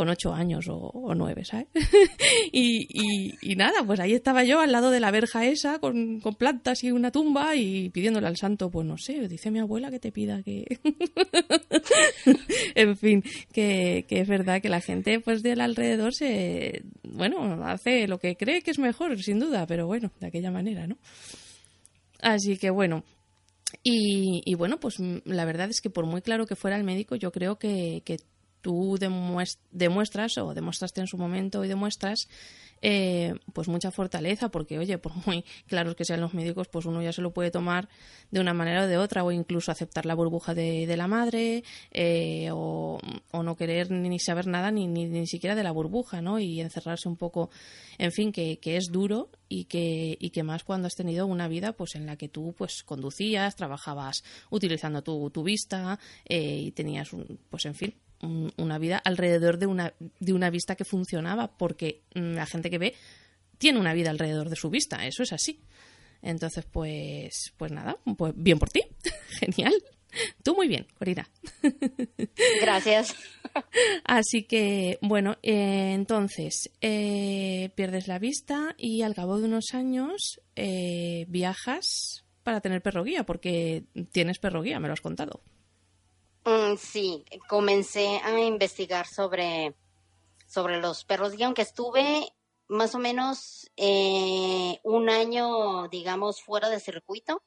con 0.00 0.08
ocho 0.08 0.32
años 0.32 0.64
o, 0.70 1.12
nueve, 1.14 1.44
¿sabes? 1.44 1.66
y, 2.52 3.34
y, 3.42 3.54
nada, 3.54 3.84
pues 3.84 4.00
ahí 4.00 4.14
estaba 4.14 4.44
yo 4.44 4.58
al 4.58 4.72
lado 4.72 4.90
de 4.90 4.98
la 4.98 5.10
verja 5.10 5.44
esa 5.44 5.78
con, 5.78 6.22
plantas 6.38 6.82
y 6.84 6.90
una 6.90 7.10
tumba 7.10 7.54
y 7.54 7.90
pidiéndole 7.90 8.26
al 8.26 8.38
santo, 8.38 8.70
pues 8.70 8.86
no 8.86 8.96
sé, 8.96 9.28
dice 9.28 9.50
mi 9.50 9.58
abuela 9.58 9.90
que 9.90 10.00
te 10.00 10.10
pida 10.10 10.42
que... 10.42 10.64
en 12.74 12.96
fin, 12.96 13.22
que, 13.52 14.06
es 14.08 14.26
verdad 14.26 14.62
que 14.62 14.70
la 14.70 14.80
gente 14.80 15.20
pues 15.20 15.42
del 15.42 15.60
alrededor 15.60 16.14
se 16.14 16.82
bueno, 17.02 17.62
hace 17.66 18.08
lo 18.08 18.18
que 18.18 18.38
cree 18.38 18.62
que 18.62 18.70
es 18.70 18.78
mejor, 18.78 19.22
sin 19.22 19.38
duda, 19.38 19.66
pero 19.66 19.86
bueno, 19.86 20.12
de 20.18 20.28
aquella 20.28 20.50
manera, 20.50 20.86
¿no? 20.86 20.96
Así 22.22 22.56
que 22.56 22.70
bueno, 22.70 23.04
y, 23.82 24.54
bueno, 24.54 24.80
pues 24.80 24.98
mm, 24.98 25.18
la 25.26 25.44
verdad 25.44 25.68
es 25.68 25.82
que 25.82 25.90
por 25.90 26.06
muy 26.06 26.22
claro 26.22 26.46
que 26.46 26.56
fuera 26.56 26.78
el 26.78 26.84
médico, 26.84 27.16
yo 27.16 27.32
creo 27.32 27.58
que 27.58 28.02
tú 28.60 28.98
demuestras 28.98 30.38
o 30.38 30.54
demostraste 30.54 31.00
en 31.00 31.06
su 31.06 31.16
momento 31.16 31.64
y 31.64 31.68
demuestras 31.68 32.28
eh, 32.82 33.34
pues 33.52 33.68
mucha 33.68 33.90
fortaleza, 33.90 34.50
porque 34.50 34.78
oye, 34.78 34.96
por 34.98 35.12
muy 35.26 35.44
claros 35.66 35.94
que 35.94 36.04
sean 36.04 36.20
los 36.20 36.34
médicos, 36.34 36.68
pues 36.68 36.86
uno 36.86 37.02
ya 37.02 37.12
se 37.12 37.22
lo 37.22 37.32
puede 37.32 37.50
tomar 37.50 37.88
de 38.30 38.40
una 38.40 38.54
manera 38.54 38.84
o 38.84 38.86
de 38.86 38.96
otra, 38.96 39.22
o 39.24 39.32
incluso 39.32 39.70
aceptar 39.70 40.06
la 40.06 40.14
burbuja 40.14 40.54
de, 40.54 40.96
la 40.96 41.06
madre, 41.06 41.62
eh, 41.92 42.48
o, 42.52 42.98
o, 43.32 43.42
no 43.42 43.56
querer 43.56 43.90
ni 43.90 44.18
saber 44.18 44.46
nada 44.46 44.70
ni, 44.70 44.86
ni, 44.86 45.06
ni, 45.06 45.26
siquiera 45.26 45.54
de 45.54 45.62
la 45.62 45.72
burbuja, 45.72 46.22
¿no? 46.22 46.38
Y 46.38 46.60
encerrarse 46.60 47.08
un 47.08 47.16
poco, 47.16 47.50
en 47.98 48.12
fin, 48.12 48.32
que, 48.32 48.58
que 48.58 48.76
es 48.76 48.90
duro 48.90 49.30
y 49.48 49.64
que, 49.64 50.16
y 50.18 50.30
que 50.30 50.42
más 50.42 50.64
cuando 50.64 50.86
has 50.86 50.94
tenido 50.94 51.26
una 51.26 51.48
vida 51.48 51.72
pues 51.72 51.94
en 51.96 52.06
la 52.06 52.16
que 52.16 52.28
tú 52.28 52.54
pues 52.56 52.82
conducías, 52.84 53.56
trabajabas 53.56 54.22
utilizando 54.50 55.02
tu, 55.02 55.30
tu 55.30 55.42
vista 55.42 55.98
eh, 56.28 56.60
y 56.66 56.72
tenías 56.72 57.12
un, 57.12 57.38
pues 57.50 57.66
en 57.66 57.74
fin, 57.74 57.94
una 58.22 58.78
vida 58.78 59.00
alrededor 59.04 59.58
de 59.58 59.66
una, 59.66 59.94
de 60.18 60.32
una 60.32 60.50
vista 60.50 60.76
que 60.76 60.84
funcionaba, 60.84 61.56
porque 61.56 62.02
mm, 62.14 62.34
la 62.34 62.46
gente 62.46 62.70
que 62.70 62.78
ve 62.78 62.94
tiene 63.58 63.78
una 63.78 63.94
vida 63.94 64.10
alrededor 64.10 64.48
de 64.48 64.56
su 64.56 64.70
vista, 64.70 65.06
eso 65.06 65.22
es 65.22 65.32
así. 65.32 65.60
Entonces, 66.22 66.64
pues, 66.70 67.52
pues 67.56 67.72
nada, 67.72 67.96
pues 68.16 68.34
bien 68.36 68.58
por 68.58 68.70
ti, 68.70 68.82
genial. 69.38 69.72
Tú 70.42 70.54
muy 70.54 70.68
bien, 70.68 70.86
Corina. 70.98 71.28
Gracias. 72.60 73.14
Así 74.04 74.42
que, 74.42 74.98
bueno, 75.02 75.36
eh, 75.42 75.92
entonces, 75.94 76.70
eh, 76.80 77.70
pierdes 77.74 78.08
la 78.08 78.18
vista 78.18 78.74
y 78.76 79.02
al 79.02 79.14
cabo 79.14 79.38
de 79.38 79.44
unos 79.44 79.72
años 79.72 80.40
eh, 80.56 81.26
viajas 81.28 82.24
para 82.42 82.60
tener 82.60 82.82
perro 82.82 83.04
guía, 83.04 83.24
porque 83.24 83.84
tienes 84.10 84.38
perro 84.38 84.62
guía, 84.62 84.80
me 84.80 84.88
lo 84.88 84.94
has 84.94 85.00
contado. 85.00 85.42
Mm, 86.44 86.76
sí, 86.76 87.24
comencé 87.48 88.18
a 88.22 88.40
investigar 88.40 89.06
sobre, 89.06 89.74
sobre 90.46 90.80
los 90.80 91.04
perros. 91.04 91.34
Y 91.38 91.42
aunque 91.42 91.62
estuve 91.62 92.32
más 92.68 92.94
o 92.94 92.98
menos 92.98 93.70
eh, 93.76 94.80
un 94.84 95.10
año, 95.10 95.88
digamos, 95.88 96.42
fuera 96.42 96.70
de 96.70 96.80
circuito 96.80 97.42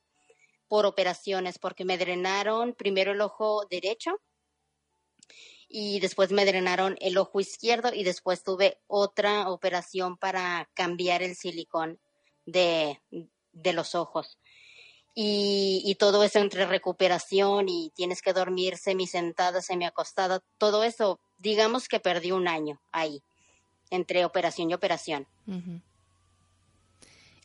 por 0.67 0.85
operaciones, 0.85 1.59
porque 1.59 1.85
me 1.85 1.97
drenaron 1.97 2.73
primero 2.73 3.11
el 3.13 3.21
ojo 3.21 3.65
derecho 3.69 4.21
y 5.67 5.99
después 5.99 6.31
me 6.31 6.45
drenaron 6.45 6.97
el 7.01 7.17
ojo 7.17 7.39
izquierdo 7.39 7.93
y 7.93 8.03
después 8.03 8.43
tuve 8.43 8.79
otra 8.87 9.49
operación 9.49 10.17
para 10.17 10.69
cambiar 10.75 11.23
el 11.23 11.35
silicón 11.35 11.99
de, 12.45 13.01
de 13.51 13.73
los 13.73 13.95
ojos 13.95 14.37
y, 15.15 15.95
todo 15.99 16.23
eso 16.23 16.39
entre 16.39 16.65
recuperación 16.65 17.69
y 17.69 17.91
tienes 17.95 18.21
que 18.21 18.33
dormir 18.33 18.77
semi 18.77 19.05
sentada, 19.05 19.61
semi 19.61 19.85
acostada, 19.85 20.41
todo 20.57 20.83
eso, 20.83 21.19
digamos 21.37 21.87
que 21.87 21.99
perdí 21.99 22.31
un 22.31 22.47
año 22.47 22.81
ahí, 22.91 23.21
entre 23.91 24.25
operación 24.25 24.71
y 24.71 24.73
operación. 24.73 25.27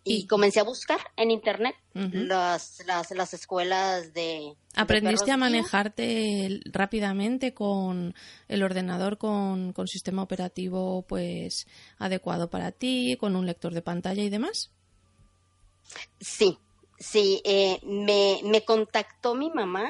y, 0.02 0.26
comencé 0.26 0.60
a 0.60 0.64
buscar 0.64 0.98
en 1.16 1.30
internet 1.30 1.74
las, 1.92 2.82
las, 2.86 3.10
las, 3.10 3.34
escuelas 3.34 4.14
de... 4.14 4.54
¿Aprendiste 4.74 5.30
a 5.30 5.36
manejarte 5.36 6.60
rápidamente 6.72 7.52
con 7.52 8.14
el 8.48 8.62
ordenador 8.62 9.18
con, 9.18 9.74
con 9.74 9.86
sistema 9.88 10.22
operativo 10.22 11.02
pues 11.02 11.66
adecuado 11.98 12.48
para 12.48 12.72
ti, 12.72 13.18
con 13.20 13.36
un 13.36 13.44
lector 13.44 13.74
de 13.74 13.82
pantalla 13.82 14.22
y 14.22 14.30
demás? 14.30 14.70
Sí, 16.20 16.58
Sí, 16.98 17.40
eh, 17.44 17.80
me, 17.84 18.40
me, 18.44 18.64
contactó 18.64 19.34
mi 19.34 19.50
mamá 19.50 19.88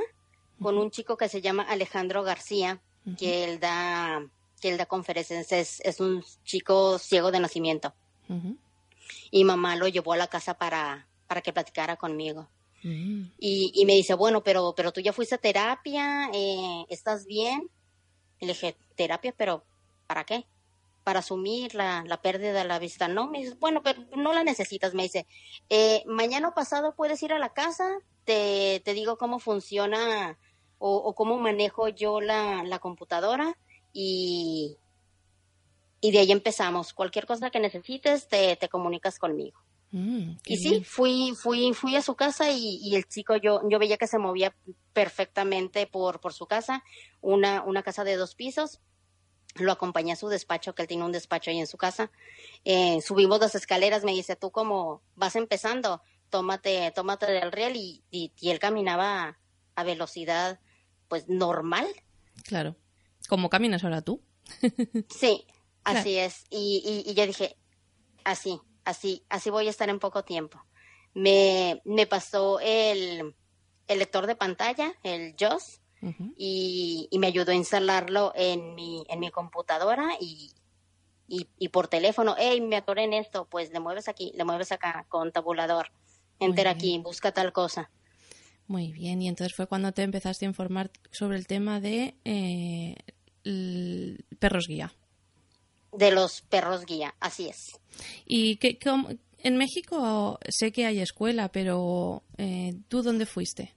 con 0.60 0.76
un 0.76 0.90
chico 0.90 1.16
que 1.16 1.28
se 1.28 1.40
llama 1.40 1.62
Alejandro 1.62 2.22
García, 2.22 2.80
que 3.16 3.44
él 3.44 3.60
da 3.60 4.22
que 4.60 4.70
él 4.70 4.76
da 4.76 4.86
conferencias, 4.86 5.52
es, 5.52 5.80
es 5.80 6.00
un 6.00 6.24
chico 6.44 6.98
ciego 6.98 7.30
de 7.30 7.40
nacimiento. 7.40 7.94
Y 9.30 9.44
mamá 9.44 9.76
lo 9.76 9.88
llevó 9.88 10.12
a 10.12 10.16
la 10.16 10.26
casa 10.26 10.54
para, 10.54 11.06
para 11.26 11.40
que 11.40 11.52
platicara 11.52 11.96
conmigo. 11.96 12.48
Mm. 12.82 13.32
y, 13.40 13.72
y, 13.74 13.86
me 13.86 13.94
dice, 13.94 14.14
bueno, 14.14 14.44
pero, 14.44 14.72
pero 14.76 14.92
tú 14.92 15.00
ya 15.00 15.12
fuiste 15.12 15.34
a 15.34 15.38
terapia, 15.38 16.30
eh, 16.32 16.86
¿estás 16.88 17.26
bien? 17.26 17.68
Y 18.38 18.46
le 18.46 18.52
dije, 18.52 18.76
terapia, 18.94 19.34
pero 19.36 19.64
¿para 20.06 20.22
qué? 20.22 20.46
Para 21.08 21.20
asumir 21.20 21.74
la, 21.74 22.04
la 22.06 22.20
pérdida 22.20 22.52
de 22.52 22.66
la 22.66 22.78
vista. 22.78 23.08
No, 23.08 23.30
me 23.30 23.38
dice, 23.38 23.56
bueno, 23.58 23.82
pero 23.82 24.02
no 24.14 24.34
la 24.34 24.44
necesitas, 24.44 24.92
me 24.92 25.04
dice. 25.04 25.26
Eh, 25.70 26.02
mañana 26.06 26.52
pasado 26.52 26.94
puedes 26.94 27.22
ir 27.22 27.32
a 27.32 27.38
la 27.38 27.54
casa, 27.54 27.88
te, 28.24 28.82
te 28.84 28.92
digo 28.92 29.16
cómo 29.16 29.38
funciona 29.38 30.36
o, 30.76 30.96
o 30.96 31.14
cómo 31.14 31.38
manejo 31.38 31.88
yo 31.88 32.20
la, 32.20 32.62
la 32.62 32.78
computadora 32.78 33.56
y, 33.94 34.76
y 36.02 36.10
de 36.10 36.18
ahí 36.18 36.30
empezamos. 36.30 36.92
Cualquier 36.92 37.24
cosa 37.24 37.48
que 37.48 37.58
necesites, 37.58 38.28
te, 38.28 38.56
te 38.56 38.68
comunicas 38.68 39.18
conmigo. 39.18 39.58
Mm, 39.92 40.32
y 40.44 40.56
sí, 40.58 40.84
fui, 40.84 41.32
fui, 41.34 41.72
fui 41.72 41.96
a 41.96 42.02
su 42.02 42.16
casa 42.16 42.50
y, 42.50 42.94
el 42.94 43.08
chico 43.08 43.34
yo, 43.36 43.62
yo 43.66 43.78
veía 43.78 43.96
que 43.96 44.06
se 44.06 44.18
movía 44.18 44.54
perfectamente 44.92 45.86
por, 45.86 46.20
por 46.20 46.34
su 46.34 46.46
casa, 46.46 46.84
una, 47.22 47.62
una 47.62 47.82
casa 47.82 48.04
de 48.04 48.16
dos 48.16 48.34
pisos. 48.34 48.82
Lo 49.54 49.72
acompañé 49.72 50.12
a 50.12 50.16
su 50.16 50.28
despacho, 50.28 50.74
que 50.74 50.82
él 50.82 50.88
tiene 50.88 51.04
un 51.04 51.12
despacho 51.12 51.50
ahí 51.50 51.58
en 51.58 51.66
su 51.66 51.76
casa. 51.76 52.10
Eh, 52.64 53.00
subimos 53.00 53.40
las 53.40 53.54
escaleras, 53.54 54.04
me 54.04 54.12
dice, 54.12 54.36
tú 54.36 54.50
como 54.50 55.02
vas 55.16 55.36
empezando, 55.36 56.02
tómate, 56.30 56.90
tómate 56.92 57.26
del 57.26 57.52
riel 57.52 57.76
y, 57.76 58.04
y, 58.10 58.32
él 58.50 58.58
caminaba 58.58 59.38
a 59.74 59.84
velocidad 59.84 60.60
pues 61.08 61.28
normal. 61.28 61.86
Claro. 62.44 62.76
¿Cómo 63.28 63.50
caminas 63.50 63.84
ahora 63.84 64.02
tú? 64.02 64.22
sí, 65.08 65.46
así 65.84 66.18
es. 66.18 66.44
Y, 66.50 67.04
y, 67.06 67.14
yo 67.14 67.26
dije, 67.26 67.56
así, 68.24 68.60
así, 68.84 69.24
así 69.28 69.50
voy 69.50 69.66
a 69.66 69.70
estar 69.70 69.88
en 69.88 69.98
poco 69.98 70.24
tiempo. 70.24 70.64
Me, 71.14 71.80
me 71.84 72.06
pasó 72.06 72.60
el, 72.60 73.34
el 73.88 73.98
lector 73.98 74.26
de 74.26 74.36
pantalla, 74.36 74.94
el 75.02 75.34
JOS, 75.38 75.80
y, 76.36 77.08
y, 77.10 77.18
me 77.18 77.26
ayudó 77.26 77.52
a 77.52 77.56
instalarlo 77.56 78.32
en 78.36 78.74
mi, 78.74 79.04
en 79.08 79.20
mi 79.20 79.30
computadora 79.30 80.10
y, 80.20 80.52
y, 81.26 81.68
por 81.68 81.88
teléfono, 81.88 82.36
hey, 82.38 82.60
me 82.60 82.76
atoré 82.76 83.04
en 83.04 83.12
esto, 83.12 83.46
pues 83.50 83.70
le 83.72 83.80
mueves 83.80 84.08
aquí, 84.08 84.32
le 84.34 84.44
mueves 84.44 84.72
acá 84.72 85.06
con 85.08 85.32
tabulador, 85.32 85.90
enter 86.38 86.68
aquí, 86.68 86.98
busca 86.98 87.32
tal 87.32 87.52
cosa. 87.52 87.90
Muy 88.66 88.92
bien, 88.92 89.20
y 89.22 89.28
entonces 89.28 89.56
fue 89.56 89.66
cuando 89.66 89.92
te 89.92 90.02
empezaste 90.02 90.44
a 90.44 90.48
informar 90.48 90.90
sobre 91.10 91.36
el 91.36 91.46
tema 91.46 91.80
de 91.80 92.14
eh, 92.24 92.96
perros 94.38 94.66
guía 94.68 94.92
de 95.92 96.10
los 96.10 96.42
perros 96.42 96.84
guía, 96.86 97.14
así 97.20 97.48
es. 97.48 97.80
¿Y 98.26 98.56
que 98.56 98.78
en 99.42 99.56
México 99.56 100.38
sé 100.48 100.72
que 100.72 100.86
hay 100.86 101.00
escuela, 101.00 101.48
pero 101.50 102.22
eh, 102.36 102.74
¿tú 102.88 103.02
dónde 103.02 103.26
fuiste? 103.26 103.74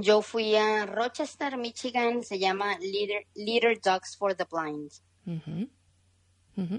Yo 0.00 0.22
fui 0.22 0.54
a 0.56 0.86
Rochester, 0.86 1.56
Michigan, 1.56 2.22
se 2.22 2.38
llama 2.38 2.78
Leader, 2.78 3.80
Dogs 3.80 4.16
for 4.16 4.34
the 4.34 4.44
Blind. 4.50 4.90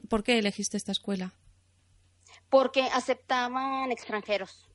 ¿Por 0.07 0.23
qué 0.23 0.39
elegiste 0.39 0.77
esta 0.77 0.91
escuela? 0.91 1.33
Porque 2.49 2.83
aceptaban 2.83 3.91
extranjeros. 3.91 4.69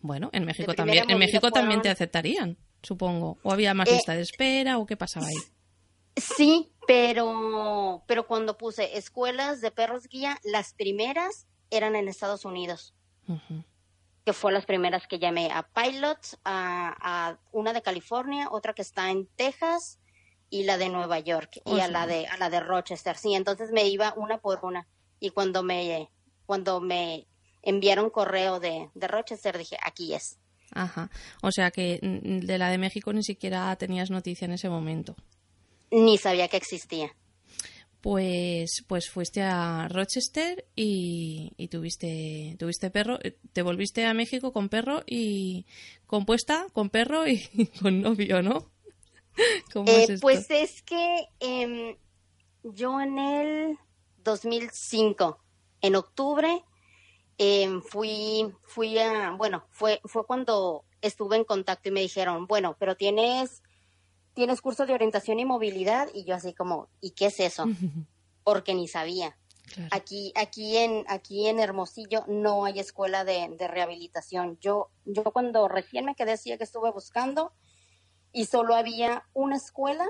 Bueno, 0.00 0.30
en 0.32 0.44
México 0.44 0.74
también, 0.74 1.10
en 1.10 1.18
México 1.18 1.50
también 1.50 1.82
te 1.82 1.90
aceptarían, 1.90 2.56
supongo. 2.82 3.38
¿O 3.42 3.52
había 3.52 3.74
más 3.74 3.88
eh, 3.88 3.94
lista 3.94 4.14
de 4.14 4.22
espera 4.22 4.78
o 4.78 4.86
qué 4.86 4.96
pasaba 4.96 5.26
ahí? 5.26 5.34
Sí, 6.16 6.72
pero, 6.86 8.04
pero 8.06 8.26
cuando 8.26 8.56
puse 8.56 8.96
escuelas 8.96 9.60
de 9.60 9.70
perros 9.70 10.08
guía, 10.08 10.38
las 10.44 10.72
primeras 10.72 11.46
eran 11.70 11.96
en 11.96 12.08
Estados 12.08 12.44
Unidos. 12.44 12.94
Que 14.28 14.34
fue 14.34 14.52
las 14.52 14.66
primeras 14.66 15.06
que 15.06 15.18
llamé 15.18 15.50
a 15.50 15.62
Pilots, 15.62 16.36
a, 16.44 17.38
una 17.50 17.72
de 17.72 17.80
California, 17.80 18.48
otra 18.50 18.74
que 18.74 18.82
está 18.82 19.10
en 19.10 19.26
Texas 19.36 20.00
y 20.50 20.64
la 20.64 20.76
de 20.76 20.90
Nueva 20.90 21.18
York 21.18 21.62
y 21.64 21.80
a 21.80 21.88
la 21.88 22.06
de 22.06 22.26
a 22.26 22.36
la 22.36 22.50
de 22.50 22.60
Rochester. 22.60 23.16
Sí, 23.16 23.34
entonces 23.34 23.72
me 23.72 23.86
iba 23.86 24.12
una 24.18 24.36
por 24.36 24.58
una 24.66 24.86
y 25.18 25.30
cuando 25.30 25.62
me 25.62 26.10
cuando 26.44 26.78
me 26.82 27.26
enviaron 27.62 28.10
correo 28.10 28.60
de, 28.60 28.90
de 28.92 29.08
Rochester 29.08 29.56
dije 29.56 29.78
aquí 29.82 30.12
es. 30.12 30.38
Ajá. 30.72 31.08
O 31.42 31.50
sea 31.50 31.70
que 31.70 31.98
mm, 32.02 32.44
de 32.44 32.58
la 32.58 32.68
de 32.68 32.76
México 32.76 33.10
ni 33.14 33.22
siquiera 33.22 33.74
tenías 33.76 34.10
noticia 34.10 34.44
en 34.44 34.52
ese 34.52 34.68
momento. 34.68 35.16
Ni 35.90 36.18
sabía 36.18 36.48
que 36.48 36.58
existía. 36.58 37.16
Pues, 38.08 38.86
pues 38.86 39.10
fuiste 39.10 39.42
a 39.42 39.86
Rochester 39.86 40.64
y, 40.74 41.68
tuviste, 41.70 42.56
tuviste 42.58 42.90
perro, 42.90 43.18
eh, 43.22 43.36
te 43.52 43.60
volviste 43.60 44.06
a 44.06 44.14
México 44.14 44.50
con 44.50 44.70
perro 44.70 45.02
y 45.06 45.66
compuesta 46.06 46.68
con 46.72 46.88
perro 46.88 47.28
y, 47.28 47.44
con 47.82 48.00
novio, 48.00 48.40
¿no? 48.40 48.70
Eh, 49.86 50.18
pues 50.22 50.50
es 50.50 50.82
que 50.82 51.28
em, 51.38 51.96
yo 52.64 52.98
en 52.98 53.18
el 53.18 53.78
2005, 54.24 55.38
en 55.82 55.94
octubre, 55.94 56.64
em, 57.36 57.82
fui, 57.82 58.50
fui 58.62 58.98
a, 58.98 59.32
bueno, 59.32 59.66
fue, 59.68 60.00
fue 60.06 60.26
cuando 60.26 60.86
estuve 61.02 61.36
en 61.36 61.44
contacto 61.44 61.90
y 61.90 61.92
me 61.92 62.00
dijeron, 62.00 62.46
bueno, 62.46 62.74
pero 62.80 62.96
tienes 62.96 63.62
tienes 64.38 64.60
curso 64.60 64.86
de 64.86 64.94
orientación 64.94 65.40
y 65.40 65.44
movilidad 65.44 66.06
y 66.14 66.22
yo 66.22 66.36
así 66.36 66.54
como, 66.54 66.86
¿y 67.00 67.10
qué 67.10 67.26
es 67.26 67.40
eso? 67.40 67.64
Porque 68.44 68.72
ni 68.72 68.86
sabía. 68.86 69.36
Aquí, 69.90 70.32
aquí 70.36 70.76
en, 70.76 71.04
aquí 71.08 71.48
en 71.48 71.58
Hermosillo 71.58 72.22
no 72.28 72.64
hay 72.64 72.78
escuela 72.78 73.24
de, 73.24 73.56
rehabilitación. 73.58 74.56
Yo, 74.60 74.90
yo 75.04 75.24
cuando 75.24 75.66
recién 75.66 76.04
me 76.04 76.14
quedé 76.14 76.30
decía 76.30 76.56
que 76.56 76.62
estuve 76.62 76.92
buscando 76.92 77.52
y 78.32 78.44
solo 78.44 78.76
había 78.76 79.24
una 79.34 79.56
escuela 79.56 80.08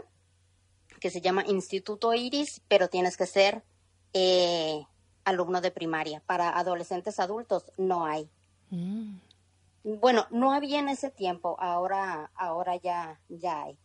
que 1.01 1.09
se 1.09 1.23
llama 1.23 1.47
Instituto 1.47 2.13
Iris, 2.13 2.61
pero 2.69 2.89
tienes 2.89 3.17
que 3.17 3.25
ser 3.25 3.65
eh, 4.13 4.85
alumno 5.25 5.63
de 5.63 5.71
primaria. 5.71 6.23
Para 6.27 6.51
adolescentes 6.51 7.19
adultos 7.19 7.73
no 7.79 8.05
hay. 8.05 8.29
Mm. 8.69 9.21
Bueno, 9.85 10.27
no 10.31 10.53
había 10.53 10.81
en 10.81 10.91
ese 10.91 11.11
tiempo, 11.11 11.57
ahora, 11.59 12.31
ahora 12.35 12.77
ya, 12.77 13.19
ya 13.31 13.63
hay. 13.63 13.79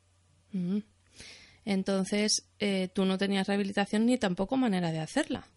Entonces, 1.66 2.48
eh, 2.60 2.90
tú 2.90 3.06
no 3.06 3.18
tenías 3.18 3.48
rehabilitación 3.48 4.06
ni 4.06 4.18
tampoco 4.18 4.58
manera 4.58 4.92
de 4.92 5.00
hacerla. 5.00 5.48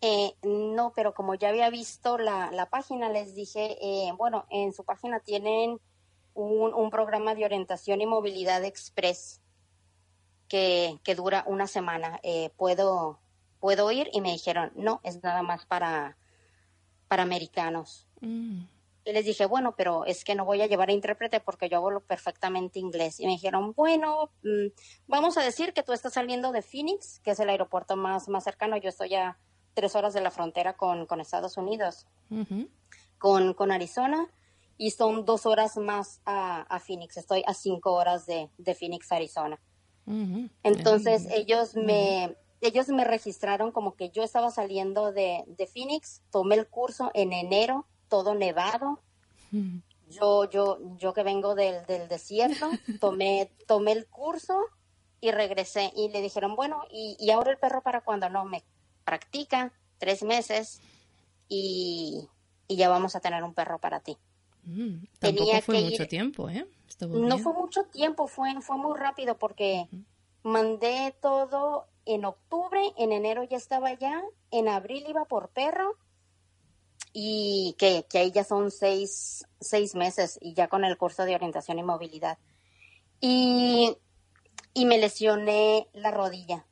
Eh, 0.00 0.34
no, 0.42 0.92
pero 0.96 1.14
como 1.14 1.34
ya 1.34 1.50
había 1.50 1.68
visto 1.68 2.16
la, 2.16 2.50
la 2.52 2.70
página, 2.70 3.10
les 3.10 3.34
dije, 3.34 3.76
eh, 3.80 4.12
bueno, 4.16 4.46
en 4.50 4.72
su 4.72 4.84
página 4.84 5.20
tienen 5.20 5.78
un, 6.32 6.72
un, 6.72 6.90
programa 6.90 7.34
de 7.34 7.44
orientación 7.44 8.00
y 8.00 8.06
movilidad 8.06 8.64
express 8.64 9.42
que, 10.48 10.98
que 11.04 11.14
dura 11.14 11.44
una 11.46 11.66
semana. 11.66 12.20
¿puedo, 12.56 13.20
¿Puedo 13.60 13.92
ir? 13.92 14.08
Y 14.12 14.22
me 14.22 14.32
dijeron, 14.32 14.72
no, 14.74 15.00
es 15.04 15.22
nada 15.22 15.42
más 15.42 15.66
para, 15.66 16.16
para 17.08 17.22
americanos. 17.22 18.08
Mm. 18.20 18.62
Y 19.10 19.12
les 19.12 19.24
dije, 19.24 19.44
bueno, 19.44 19.74
pero 19.76 20.04
es 20.04 20.22
que 20.22 20.36
no 20.36 20.44
voy 20.44 20.62
a 20.62 20.68
llevar 20.68 20.88
a 20.88 20.92
intérprete 20.92 21.40
porque 21.40 21.68
yo 21.68 21.84
hablo 21.84 22.00
perfectamente 22.00 22.78
inglés. 22.78 23.18
Y 23.18 23.26
me 23.26 23.32
dijeron, 23.32 23.72
bueno, 23.72 24.30
mm, 24.44 24.68
vamos 25.08 25.36
a 25.36 25.42
decir 25.42 25.72
que 25.72 25.82
tú 25.82 25.92
estás 25.92 26.12
saliendo 26.12 26.52
de 26.52 26.62
Phoenix, 26.62 27.18
que 27.18 27.32
es 27.32 27.40
el 27.40 27.48
aeropuerto 27.48 27.96
más, 27.96 28.28
más 28.28 28.44
cercano. 28.44 28.76
Yo 28.76 28.88
estoy 28.88 29.16
a 29.16 29.36
tres 29.74 29.96
horas 29.96 30.14
de 30.14 30.20
la 30.20 30.30
frontera 30.30 30.76
con, 30.76 31.06
con 31.06 31.20
Estados 31.20 31.56
Unidos, 31.56 32.06
con, 33.18 33.54
con 33.54 33.72
Arizona, 33.72 34.28
y 34.78 34.92
son 34.92 35.24
dos 35.24 35.44
horas 35.44 35.76
más 35.76 36.20
a, 36.24 36.60
a 36.62 36.78
Phoenix. 36.78 37.16
Estoy 37.16 37.42
a 37.48 37.54
cinco 37.54 37.94
horas 37.94 38.26
de, 38.26 38.48
de 38.58 38.74
Phoenix, 38.76 39.10
Arizona. 39.10 39.60
Entonces 40.62 41.26
ellos 41.32 41.74
me 41.74 42.36
ellos 42.60 42.88
me 42.88 43.04
registraron 43.04 43.72
como 43.72 43.96
que 43.96 44.10
yo 44.10 44.22
estaba 44.22 44.50
saliendo 44.50 45.12
de, 45.12 45.44
de 45.46 45.66
Phoenix, 45.66 46.22
tomé 46.30 46.54
el 46.56 46.68
curso 46.68 47.10
en 47.14 47.32
enero 47.32 47.86
todo 48.10 48.34
nevado. 48.34 49.00
Yo, 50.10 50.50
yo, 50.50 50.78
yo 50.98 51.14
que 51.14 51.22
vengo 51.22 51.54
del, 51.54 51.86
del 51.86 52.08
desierto, 52.08 52.68
tomé, 53.00 53.50
tomé 53.66 53.92
el 53.92 54.06
curso 54.06 54.60
y 55.20 55.30
regresé 55.30 55.92
y 55.96 56.10
le 56.10 56.20
dijeron, 56.20 56.56
bueno, 56.56 56.82
¿y, 56.90 57.16
y 57.18 57.30
ahora 57.30 57.52
el 57.52 57.58
perro 57.58 57.80
para 57.82 58.02
cuando 58.02 58.28
no 58.28 58.44
me 58.44 58.62
practica 59.04 59.72
tres 59.98 60.22
meses 60.22 60.80
y, 61.48 62.28
y, 62.68 62.76
ya 62.76 62.88
vamos 62.88 63.16
a 63.16 63.20
tener 63.20 63.42
un 63.42 63.54
perro 63.54 63.78
para 63.78 64.00
ti. 64.00 64.16
Mm, 64.64 65.04
Tenía 65.18 65.62
fue 65.62 65.82
mucho 65.82 66.06
tiempo, 66.06 66.48
¿eh? 66.48 66.66
no 67.08 67.38
fue 67.38 67.52
mucho 67.54 67.84
tiempo, 67.84 68.26
fue, 68.28 68.60
fue 68.60 68.76
muy 68.76 68.98
rápido 68.98 69.36
porque 69.38 69.88
mandé 70.42 71.14
todo 71.20 71.86
en 72.04 72.24
octubre, 72.24 72.80
en 72.98 73.12
enero 73.12 73.42
ya 73.44 73.56
estaba 73.56 73.88
allá, 73.88 74.22
en 74.50 74.68
abril 74.68 75.04
iba 75.08 75.24
por 75.24 75.48
perro 75.48 75.96
y 77.12 77.74
que, 77.78 78.06
que 78.08 78.18
ahí 78.18 78.30
ya 78.30 78.44
son 78.44 78.70
seis, 78.70 79.44
seis 79.60 79.94
meses 79.94 80.38
y 80.40 80.54
ya 80.54 80.68
con 80.68 80.84
el 80.84 80.96
curso 80.96 81.24
de 81.24 81.34
orientación 81.34 81.78
y 81.78 81.82
movilidad. 81.82 82.38
Y 83.20 83.96
y 84.74 84.84
me 84.86 84.98
lesioné 84.98 85.88
la 85.92 86.10
rodilla. 86.10 86.66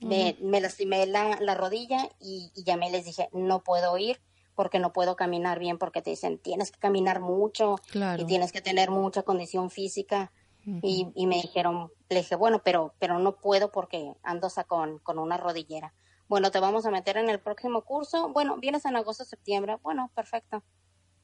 Me, 0.00 0.36
me 0.40 0.60
lastimé 0.60 1.06
la, 1.06 1.38
la 1.40 1.54
rodilla 1.54 2.08
y, 2.18 2.50
y, 2.56 2.64
ya 2.64 2.76
me 2.76 2.90
les 2.90 3.04
dije, 3.04 3.28
no 3.32 3.62
puedo 3.62 3.96
ir 3.98 4.20
porque 4.56 4.80
no 4.80 4.92
puedo 4.92 5.14
caminar 5.14 5.60
bien, 5.60 5.78
porque 5.78 6.02
te 6.02 6.10
dicen, 6.10 6.38
tienes 6.38 6.72
que 6.72 6.80
caminar 6.80 7.20
mucho 7.20 7.76
y 8.18 8.24
tienes 8.24 8.50
que 8.50 8.60
tener 8.60 8.90
mucha 8.90 9.22
condición 9.22 9.70
física. 9.70 10.32
y, 10.64 11.08
y, 11.14 11.26
me 11.26 11.36
dijeron, 11.36 11.92
le 12.08 12.18
dije, 12.18 12.34
bueno, 12.34 12.62
pero, 12.64 12.94
pero 12.98 13.20
no 13.20 13.36
puedo 13.36 13.70
porque 13.70 14.12
ando 14.24 14.48
con, 14.66 14.98
con 14.98 15.20
una 15.20 15.36
rodillera. 15.36 15.94
Bueno, 16.32 16.50
te 16.50 16.60
vamos 16.60 16.86
a 16.86 16.90
meter 16.90 17.18
en 17.18 17.28
el 17.28 17.40
próximo 17.40 17.82
curso. 17.82 18.30
Bueno, 18.30 18.56
vienes 18.56 18.86
en 18.86 18.96
agosto, 18.96 19.22
septiembre. 19.22 19.76
Bueno, 19.82 20.10
perfecto. 20.14 20.64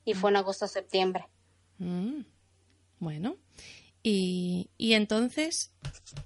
Y 0.05 0.13
fue 0.13 0.29
en 0.29 0.37
agosto, 0.37 0.67
septiembre. 0.67 1.27
Mm. 1.79 2.25
Bueno, 2.99 3.37
y, 4.03 4.69
y 4.77 4.93
entonces, 4.93 5.73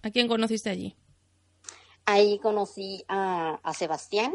¿a 0.03 0.11
quién 0.11 0.27
conociste 0.27 0.69
allí? 0.69 0.97
Ahí 2.07 2.41
conocí 2.41 3.05
a, 3.07 3.61
a 3.63 3.73
Sebastián, 3.73 4.35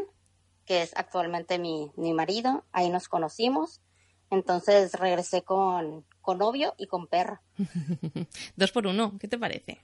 que 0.64 0.80
es 0.80 0.96
actualmente 0.96 1.58
mi, 1.58 1.92
mi, 1.96 2.14
marido. 2.14 2.64
Ahí 2.72 2.88
nos 2.88 3.06
conocimos. 3.08 3.82
Entonces 4.30 4.94
regresé 4.94 5.42
con, 5.42 6.06
con 6.22 6.38
novio 6.38 6.74
y 6.78 6.86
con 6.86 7.06
perro. 7.06 7.38
Dos 8.56 8.72
por 8.72 8.86
uno, 8.86 9.18
¿qué 9.20 9.28
te 9.28 9.36
parece? 9.36 9.82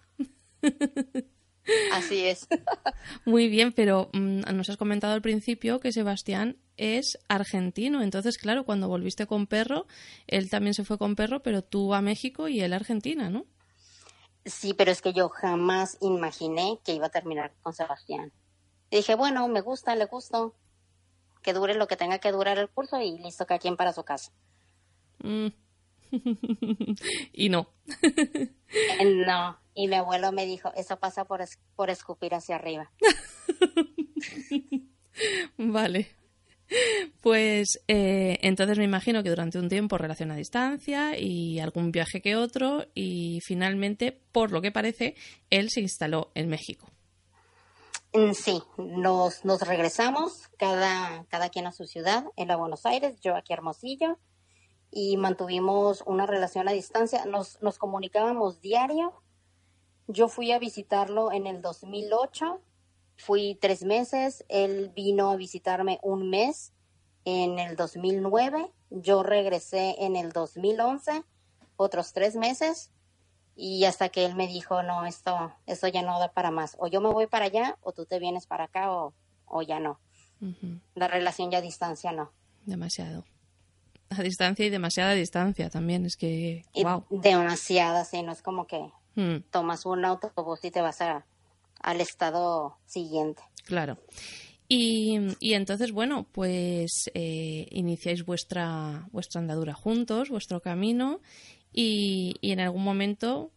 Así 1.92 2.26
es. 2.26 2.46
Muy 3.24 3.48
bien, 3.48 3.72
pero 3.72 4.10
mmm, 4.12 4.40
nos 4.54 4.68
has 4.68 4.76
comentado 4.76 5.14
al 5.14 5.22
principio 5.22 5.80
que 5.80 5.92
Sebastián 5.92 6.58
es 6.76 7.18
argentino. 7.28 8.02
Entonces, 8.02 8.38
claro, 8.38 8.64
cuando 8.64 8.88
volviste 8.88 9.26
con 9.26 9.46
perro, 9.46 9.86
él 10.26 10.50
también 10.50 10.74
se 10.74 10.84
fue 10.84 10.98
con 10.98 11.16
perro, 11.16 11.42
pero 11.42 11.62
tú 11.62 11.94
a 11.94 12.02
México 12.02 12.48
y 12.48 12.60
él 12.60 12.72
a 12.72 12.76
Argentina, 12.76 13.30
¿no? 13.30 13.46
Sí, 14.44 14.74
pero 14.74 14.90
es 14.90 15.00
que 15.00 15.14
yo 15.14 15.30
jamás 15.30 15.96
imaginé 16.00 16.78
que 16.84 16.92
iba 16.92 17.06
a 17.06 17.10
terminar 17.10 17.54
con 17.62 17.72
Sebastián. 17.72 18.32
Y 18.90 18.96
dije, 18.96 19.14
bueno, 19.14 19.48
me 19.48 19.62
gusta, 19.62 19.96
le 19.96 20.04
gusto, 20.04 20.54
que 21.42 21.54
dure 21.54 21.74
lo 21.74 21.86
que 21.86 21.96
tenga 21.96 22.18
que 22.18 22.30
durar 22.30 22.58
el 22.58 22.68
curso 22.68 23.00
y 23.00 23.18
listo, 23.18 23.46
cada 23.46 23.58
quien 23.58 23.76
para 23.76 23.92
su 23.92 24.04
casa. 24.04 24.32
Mm. 25.22 25.48
y 27.32 27.48
no. 27.48 27.68
no, 29.26 29.58
y 29.74 29.88
mi 29.88 29.96
abuelo 29.96 30.32
me 30.32 30.46
dijo, 30.46 30.72
eso 30.76 30.98
pasa 30.98 31.24
por, 31.24 31.42
es 31.42 31.58
por 31.76 31.90
escupir 31.90 32.34
hacia 32.34 32.56
arriba. 32.56 32.90
vale. 35.58 36.08
Pues 37.20 37.80
eh, 37.88 38.38
entonces 38.40 38.78
me 38.78 38.84
imagino 38.84 39.22
que 39.22 39.28
durante 39.28 39.58
un 39.58 39.68
tiempo 39.68 39.98
relación 39.98 40.30
a 40.30 40.36
distancia 40.36 41.18
y 41.18 41.60
algún 41.60 41.92
viaje 41.92 42.22
que 42.22 42.36
otro 42.36 42.86
y 42.94 43.40
finalmente, 43.44 44.18
por 44.32 44.50
lo 44.50 44.62
que 44.62 44.72
parece, 44.72 45.14
él 45.50 45.68
se 45.70 45.82
instaló 45.82 46.30
en 46.34 46.48
México. 46.48 46.90
Mm, 48.14 48.32
sí, 48.32 48.62
nos, 48.78 49.44
nos 49.44 49.60
regresamos, 49.62 50.48
cada, 50.56 51.26
cada 51.28 51.50
quien 51.50 51.66
a 51.66 51.72
su 51.72 51.84
ciudad, 51.84 52.24
él 52.36 52.50
a 52.50 52.56
Buenos 52.56 52.86
Aires, 52.86 53.20
yo 53.20 53.36
aquí 53.36 53.52
a 53.52 53.56
Hermosillo, 53.56 54.18
y 54.96 55.16
mantuvimos 55.16 56.02
una 56.06 56.24
relación 56.24 56.68
a 56.68 56.72
distancia, 56.72 57.24
nos, 57.26 57.60
nos 57.60 57.78
comunicábamos 57.78 58.60
diario. 58.60 59.12
Yo 60.06 60.28
fui 60.28 60.52
a 60.52 60.58
visitarlo 60.58 61.32
en 61.32 61.46
el 61.46 61.60
2008 61.60 62.60
Fui 63.16 63.56
tres 63.60 63.84
meses, 63.84 64.44
él 64.48 64.90
vino 64.94 65.30
a 65.30 65.36
visitarme 65.36 66.00
un 66.02 66.30
mes 66.30 66.72
en 67.24 67.58
el 67.58 67.76
2009, 67.76 68.72
yo 68.90 69.22
regresé 69.22 69.96
en 70.04 70.16
el 70.16 70.32
2011, 70.32 71.24
otros 71.76 72.12
tres 72.12 72.36
meses, 72.36 72.90
y 73.56 73.84
hasta 73.84 74.08
que 74.08 74.24
él 74.24 74.34
me 74.34 74.48
dijo, 74.48 74.82
no, 74.82 75.06
esto, 75.06 75.54
esto 75.66 75.88
ya 75.88 76.02
no 76.02 76.18
da 76.18 76.32
para 76.32 76.50
más, 76.50 76.76
o 76.80 76.88
yo 76.88 77.00
me 77.00 77.08
voy 77.08 77.26
para 77.26 77.46
allá, 77.46 77.78
o 77.82 77.92
tú 77.92 78.04
te 78.04 78.18
vienes 78.18 78.46
para 78.46 78.64
acá, 78.64 78.92
o, 78.92 79.14
o 79.46 79.62
ya 79.62 79.78
no. 79.78 80.00
Uh 80.40 80.46
-huh. 80.46 80.80
La 80.94 81.08
relación 81.08 81.50
ya 81.50 81.58
a 81.58 81.62
distancia 81.62 82.12
no. 82.12 82.32
Demasiado. 82.66 83.24
A 84.16 84.22
distancia 84.22 84.64
y 84.64 84.70
demasiada 84.70 85.12
distancia 85.12 85.70
también, 85.70 86.06
es 86.06 86.16
que... 86.16 86.64
Wow. 86.74 87.04
Demasiada, 87.10 88.04
sí, 88.04 88.22
no 88.22 88.32
es 88.32 88.42
como 88.42 88.66
que 88.66 88.90
mm. 89.14 89.50
tomas 89.50 89.86
un 89.86 90.04
autobús 90.04 90.64
y 90.64 90.70
te 90.70 90.80
vas 90.80 91.00
a 91.00 91.24
al 91.80 92.00
estado 92.00 92.76
siguiente. 92.86 93.42
Claro. 93.64 93.98
Y, 94.68 95.18
y 95.40 95.54
entonces, 95.54 95.92
bueno, 95.92 96.26
pues 96.32 97.10
eh, 97.12 97.68
iniciáis 97.70 98.24
vuestra, 98.24 99.06
vuestra 99.12 99.40
andadura 99.40 99.74
juntos, 99.74 100.30
vuestro 100.30 100.60
camino, 100.60 101.20
y, 101.72 102.36
y 102.40 102.52
en 102.52 102.60
algún 102.60 102.82
momento 102.82 103.50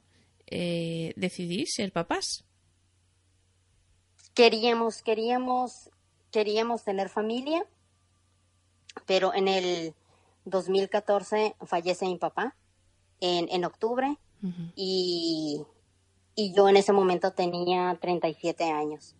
eh, 0.47 1.13
decidís 1.15 1.73
ser 1.75 1.91
papás. 1.93 2.43
Queríamos, 4.33 5.01
queríamos, 5.01 5.89
queríamos 6.31 6.83
tener 6.83 7.09
familia, 7.09 7.65
pero 9.05 9.33
en 9.33 9.47
el 9.47 9.93
2014 10.49 11.55
fallece 11.65 12.05
mi 12.05 12.17
papá, 12.17 12.55
en, 13.19 13.47
en 13.49 13.65
octubre, 13.65 14.17
uh 14.41 14.47
-huh. 14.47 14.71
y 14.75 15.65
y 16.39 16.53
yo 16.53 16.69
en 16.69 16.77
ese 16.77 16.93
momento 16.93 17.31
tenía 17.31 17.97
37 17.99 18.71
años. 18.71 19.15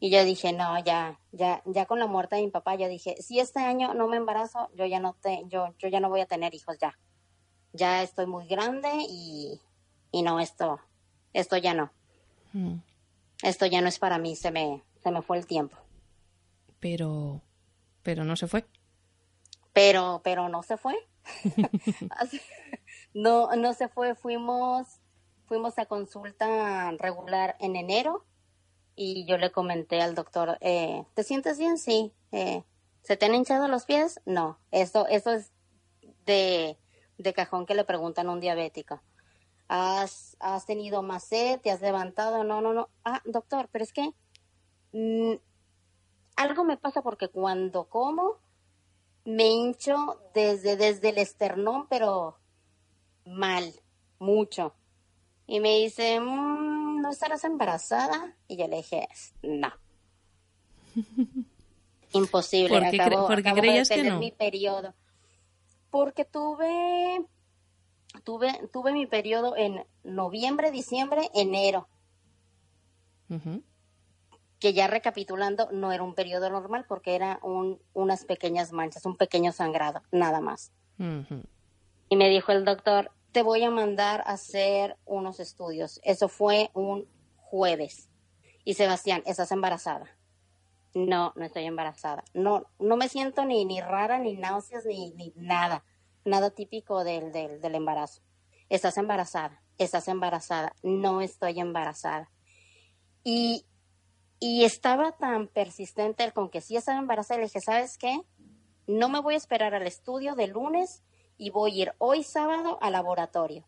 Y 0.00 0.10
yo 0.10 0.24
dije, 0.24 0.52
no, 0.52 0.76
ya, 0.84 1.20
ya, 1.30 1.62
ya 1.64 1.86
con 1.86 2.00
la 2.00 2.08
muerte 2.08 2.34
de 2.34 2.42
mi 2.42 2.50
papá, 2.50 2.74
yo 2.74 2.88
dije, 2.88 3.14
si 3.22 3.38
este 3.38 3.60
año 3.60 3.94
no 3.94 4.08
me 4.08 4.16
embarazo, 4.16 4.68
yo 4.74 4.84
ya 4.84 4.98
no 4.98 5.14
te, 5.14 5.44
yo, 5.46 5.72
yo 5.78 5.88
ya 5.88 6.00
no 6.00 6.08
voy 6.08 6.20
a 6.20 6.26
tener 6.26 6.52
hijos 6.52 6.76
ya. 6.80 6.98
Ya 7.72 8.02
estoy 8.02 8.26
muy 8.26 8.48
grande 8.48 8.88
y, 9.08 9.60
y 10.10 10.22
no, 10.22 10.40
esto, 10.40 10.80
esto 11.32 11.56
ya 11.58 11.74
no. 11.74 11.92
Mm. 12.52 12.78
Esto 13.44 13.66
ya 13.66 13.80
no 13.80 13.86
es 13.86 14.00
para 14.00 14.18
mí, 14.18 14.34
se 14.34 14.50
me, 14.50 14.82
se 15.00 15.12
me 15.12 15.22
fue 15.22 15.38
el 15.38 15.46
tiempo. 15.46 15.76
Pero, 16.80 17.40
pero 18.02 18.24
no 18.24 18.34
se 18.34 18.48
fue. 18.48 18.66
Pero, 19.72 20.20
pero 20.24 20.48
no 20.48 20.62
se 20.62 20.76
fue. 20.76 20.96
no, 23.14 23.54
no 23.56 23.74
se 23.74 23.88
fue, 23.88 24.14
fuimos 24.14 25.00
fuimos 25.52 25.78
a 25.78 25.84
consulta 25.84 26.92
regular 26.92 27.56
en 27.60 27.76
enero 27.76 28.24
y 28.94 29.26
yo 29.26 29.36
le 29.36 29.52
comenté 29.52 30.00
al 30.00 30.14
doctor, 30.14 30.56
eh, 30.62 31.04
¿te 31.12 31.24
sientes 31.24 31.58
bien? 31.58 31.76
Sí. 31.76 32.14
Eh, 32.30 32.64
¿Se 33.02 33.18
te 33.18 33.26
han 33.26 33.34
hinchado 33.34 33.68
los 33.68 33.84
pies? 33.84 34.20
No. 34.24 34.58
Eso, 34.70 35.06
eso 35.08 35.30
es 35.30 35.52
de, 36.24 36.78
de 37.18 37.32
cajón 37.34 37.66
que 37.66 37.74
le 37.74 37.84
preguntan 37.84 38.28
a 38.28 38.32
un 38.32 38.40
diabético. 38.40 39.02
¿Has, 39.68 40.38
¿Has 40.40 40.64
tenido 40.64 41.02
más 41.02 41.24
sed? 41.24 41.60
¿Te 41.60 41.70
has 41.70 41.82
levantado? 41.82 42.44
No, 42.44 42.62
no, 42.62 42.72
no. 42.72 42.88
Ah, 43.04 43.20
doctor, 43.26 43.68
pero 43.70 43.84
es 43.84 43.92
que 43.92 44.10
mmm, 44.92 45.34
algo 46.36 46.64
me 46.64 46.78
pasa 46.78 47.02
porque 47.02 47.28
cuando 47.28 47.90
como 47.90 48.38
me 49.24 49.48
hincho 49.48 50.20
desde, 50.34 50.76
desde 50.76 51.10
el 51.10 51.18
esternón, 51.18 51.86
pero 51.88 52.38
mal, 53.24 53.72
mucho. 54.18 54.74
Y 55.46 55.60
me 55.60 55.78
dice, 55.78 56.20
mmm, 56.20 57.00
¿no 57.00 57.10
estarás 57.10 57.44
embarazada? 57.44 58.36
Y 58.48 58.56
yo 58.56 58.68
le 58.68 58.76
dije, 58.78 59.08
no. 59.42 59.72
Imposible. 62.12 62.78
¿Por 62.78 62.90
qué, 62.90 63.00
acabo, 63.00 63.26
¿por 63.26 63.42
qué 63.42 63.48
acabo 63.48 63.62
creías 63.62 63.88
de 63.88 63.94
que 63.96 64.04
no? 64.04 64.18
mi 64.18 64.30
periodo. 64.30 64.94
Porque 65.90 66.24
tuve, 66.24 67.24
tuve, 68.24 68.68
tuve 68.72 68.92
mi 68.92 69.06
periodo 69.06 69.56
en 69.56 69.84
noviembre, 70.04 70.70
diciembre, 70.70 71.30
enero. 71.34 71.88
Uh 73.28 73.34
-huh. 73.34 73.62
Que 74.62 74.72
ya 74.72 74.86
recapitulando, 74.86 75.68
no 75.72 75.90
era 75.90 76.04
un 76.04 76.14
periodo 76.14 76.48
normal 76.48 76.84
porque 76.86 77.16
era 77.16 77.40
un, 77.42 77.82
unas 77.94 78.24
pequeñas 78.24 78.70
manchas, 78.70 79.04
un 79.04 79.16
pequeño 79.16 79.50
sangrado, 79.50 80.02
nada 80.12 80.40
más. 80.40 80.70
Uh 81.00 81.26
-huh. 81.26 81.44
Y 82.08 82.14
me 82.14 82.28
dijo 82.28 82.52
el 82.52 82.64
doctor, 82.64 83.10
te 83.32 83.42
voy 83.42 83.64
a 83.64 83.70
mandar 83.70 84.20
a 84.20 84.34
hacer 84.34 84.96
unos 85.04 85.40
estudios. 85.40 85.98
Eso 86.04 86.28
fue 86.28 86.70
un 86.74 87.08
jueves. 87.34 88.08
Y 88.64 88.74
Sebastián, 88.74 89.24
¿estás 89.26 89.50
embarazada? 89.50 90.06
No, 90.94 91.32
no 91.34 91.44
estoy 91.44 91.64
embarazada. 91.64 92.22
No, 92.32 92.66
no 92.78 92.96
me 92.96 93.08
siento 93.08 93.44
ni, 93.44 93.64
ni 93.64 93.80
rara, 93.80 94.20
ni 94.20 94.36
náuseas, 94.36 94.86
ni, 94.86 95.10
ni 95.14 95.32
nada. 95.34 95.84
Nada 96.24 96.50
típico 96.50 97.02
del, 97.02 97.32
del, 97.32 97.60
del 97.60 97.74
embarazo. 97.74 98.22
¿Estás 98.68 98.96
embarazada? 98.96 99.60
¿Estás 99.76 100.06
embarazada? 100.06 100.76
No 100.84 101.20
estoy 101.20 101.58
embarazada. 101.58 102.30
Y, 103.24 103.66
y 104.44 104.64
estaba 104.64 105.12
tan 105.12 105.46
persistente 105.46 106.24
el 106.24 106.32
con 106.32 106.50
que 106.50 106.60
sí 106.60 106.74
estaba 106.76 106.98
embarazada. 106.98 107.38
Le 107.38 107.46
dije, 107.46 107.60
¿sabes 107.60 107.96
qué? 107.96 108.22
No 108.88 109.08
me 109.08 109.20
voy 109.20 109.34
a 109.34 109.36
esperar 109.36 109.72
al 109.72 109.86
estudio 109.86 110.34
de 110.34 110.48
lunes 110.48 111.04
y 111.38 111.50
voy 111.50 111.70
a 111.70 111.82
ir 111.82 111.92
hoy 111.98 112.24
sábado 112.24 112.76
al 112.82 112.94
laboratorio. 112.94 113.64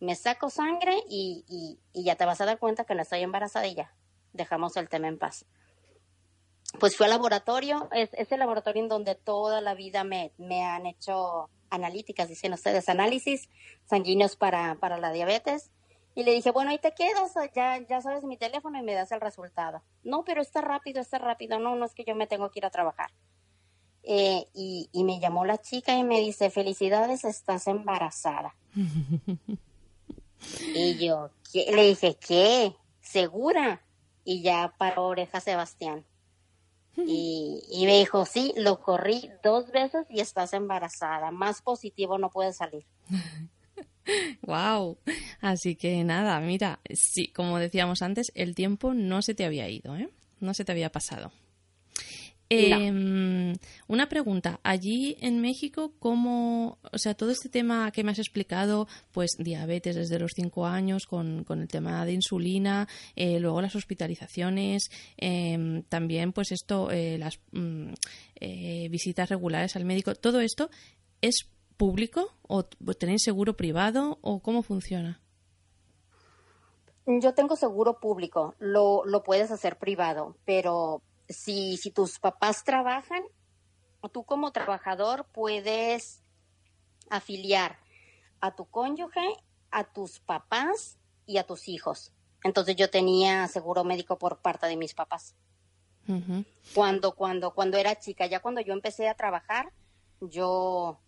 Me 0.00 0.16
saco 0.16 0.50
sangre 0.50 1.00
y, 1.08 1.78
y, 1.94 2.02
ya 2.02 2.16
te 2.16 2.24
vas 2.24 2.40
a 2.40 2.44
dar 2.44 2.58
cuenta 2.58 2.82
que 2.82 2.96
no 2.96 3.02
estoy 3.02 3.20
embarazada 3.20 3.68
y 3.68 3.76
ya. 3.76 3.94
Dejamos 4.32 4.76
el 4.76 4.88
tema 4.88 5.06
en 5.06 5.16
paz. 5.16 5.46
Pues 6.80 6.96
fui 6.96 7.04
al 7.04 7.10
laboratorio, 7.10 7.88
es, 7.92 8.10
es 8.14 8.32
el 8.32 8.40
laboratorio 8.40 8.82
en 8.82 8.88
donde 8.88 9.14
toda 9.14 9.60
la 9.60 9.74
vida 9.76 10.02
me, 10.02 10.32
me 10.38 10.64
han 10.64 10.86
hecho 10.86 11.48
analíticas, 11.70 12.28
dicen 12.28 12.52
ustedes, 12.52 12.88
análisis 12.88 13.48
sanguíneos 13.84 14.34
para, 14.34 14.74
para 14.80 14.98
la 14.98 15.12
diabetes. 15.12 15.70
Y 16.16 16.24
le 16.24 16.32
dije, 16.32 16.50
bueno, 16.50 16.70
ahí 16.70 16.78
te 16.78 16.94
quedas, 16.94 17.34
ya, 17.54 17.78
ya 17.86 18.00
sabes 18.00 18.24
mi 18.24 18.38
teléfono 18.38 18.78
y 18.78 18.82
me 18.82 18.94
das 18.94 19.12
el 19.12 19.20
resultado. 19.20 19.82
No, 20.02 20.24
pero 20.24 20.40
está 20.40 20.62
rápido, 20.62 21.02
está 21.02 21.18
rápido. 21.18 21.58
No, 21.58 21.76
no 21.76 21.84
es 21.84 21.92
que 21.92 22.04
yo 22.04 22.14
me 22.14 22.26
tengo 22.26 22.50
que 22.50 22.60
ir 22.60 22.64
a 22.64 22.70
trabajar. 22.70 23.10
Eh, 24.02 24.46
y, 24.54 24.88
y, 24.92 25.04
me 25.04 25.20
llamó 25.20 25.44
la 25.44 25.58
chica 25.58 25.94
y 25.94 26.04
me 26.04 26.20
dice, 26.20 26.48
felicidades, 26.48 27.26
estás 27.26 27.66
embarazada. 27.66 28.56
y 30.74 31.06
yo 31.06 31.32
le 31.52 31.84
dije, 31.84 32.16
¿qué? 32.16 32.74
¿Segura? 33.02 33.82
Y 34.24 34.40
ya 34.40 34.72
paró 34.78 35.08
oreja 35.08 35.40
Sebastián. 35.40 36.06
Y, 36.96 37.62
y, 37.68 37.84
me 37.84 37.98
dijo, 37.98 38.24
sí, 38.24 38.54
lo 38.56 38.80
corrí 38.80 39.30
dos 39.42 39.70
veces 39.70 40.06
y 40.08 40.20
estás 40.20 40.54
embarazada. 40.54 41.30
Más 41.30 41.60
positivo 41.60 42.16
no 42.16 42.30
puede 42.30 42.54
salir. 42.54 42.86
Wow. 44.42 44.98
Así 45.40 45.76
que 45.76 46.04
nada, 46.04 46.40
mira, 46.40 46.80
sí, 46.94 47.28
como 47.28 47.58
decíamos 47.58 48.02
antes, 48.02 48.30
el 48.34 48.54
tiempo 48.54 48.94
no 48.94 49.22
se 49.22 49.34
te 49.34 49.44
había 49.44 49.68
ido, 49.68 49.96
¿eh? 49.96 50.08
No 50.40 50.54
se 50.54 50.64
te 50.64 50.72
había 50.72 50.90
pasado. 50.90 51.32
Em, 52.48 53.56
una 53.88 54.08
pregunta, 54.08 54.60
allí 54.62 55.16
en 55.20 55.40
México, 55.40 55.94
¿cómo, 55.98 56.78
o 56.92 56.98
sea, 56.98 57.14
todo 57.14 57.32
este 57.32 57.48
tema 57.48 57.90
que 57.90 58.04
me 58.04 58.12
has 58.12 58.20
explicado, 58.20 58.86
pues 59.10 59.32
diabetes 59.38 59.96
desde 59.96 60.20
los 60.20 60.30
5 60.36 60.64
años 60.64 61.06
con, 61.06 61.44
el 61.48 61.68
tema 61.68 62.04
de 62.06 62.12
insulina, 62.12 62.86
eh, 63.16 63.40
luego 63.40 63.60
las 63.60 63.74
hospitalizaciones, 63.74 64.90
em, 65.16 65.82
también 65.84 66.32
pues 66.32 66.52
esto, 66.52 66.92
eh, 66.92 67.18
las 67.18 67.40
mm, 67.50 67.94
eh, 68.36 68.88
visitas 68.90 69.28
regulares 69.28 69.74
al 69.74 69.84
médico, 69.84 70.14
todo 70.14 70.40
esto 70.40 70.70
es 71.20 71.48
público 71.76 72.32
o 72.42 72.64
tenéis 72.94 73.22
seguro 73.22 73.56
privado 73.56 74.18
o 74.22 74.40
cómo 74.40 74.62
funciona? 74.62 75.20
Yo 77.06 77.34
tengo 77.34 77.54
seguro 77.54 78.00
público, 78.00 78.54
lo, 78.58 79.04
lo 79.04 79.22
puedes 79.22 79.50
hacer 79.52 79.78
privado, 79.78 80.36
pero 80.44 81.02
si, 81.28 81.76
si 81.76 81.92
tus 81.92 82.18
papás 82.18 82.64
trabajan, 82.64 83.22
tú 84.08 84.24
como 84.24 84.52
trabajador 84.52 85.26
puedes 85.32 86.22
afiliar 87.10 87.78
a 88.40 88.54
tu 88.54 88.66
cónyuge, 88.66 89.26
a 89.70 89.84
tus 89.84 90.20
papás 90.20 90.98
y 91.26 91.38
a 91.38 91.44
tus 91.44 91.68
hijos. 91.68 92.12
Entonces 92.44 92.76
yo 92.76 92.90
tenía 92.90 93.48
seguro 93.48 93.84
médico 93.84 94.18
por 94.18 94.38
parte 94.38 94.66
de 94.66 94.76
mis 94.76 94.94
papás. 94.94 95.34
Cuando, 96.72 97.16
cuando, 97.16 97.52
cuando 97.52 97.76
era 97.78 97.98
chica, 97.98 98.26
ya 98.26 98.38
cuando 98.38 98.60
yo 98.60 98.72
empecé 98.72 99.08
a 99.08 99.14
trabajar, 99.14 99.72
yo, 100.20 101.00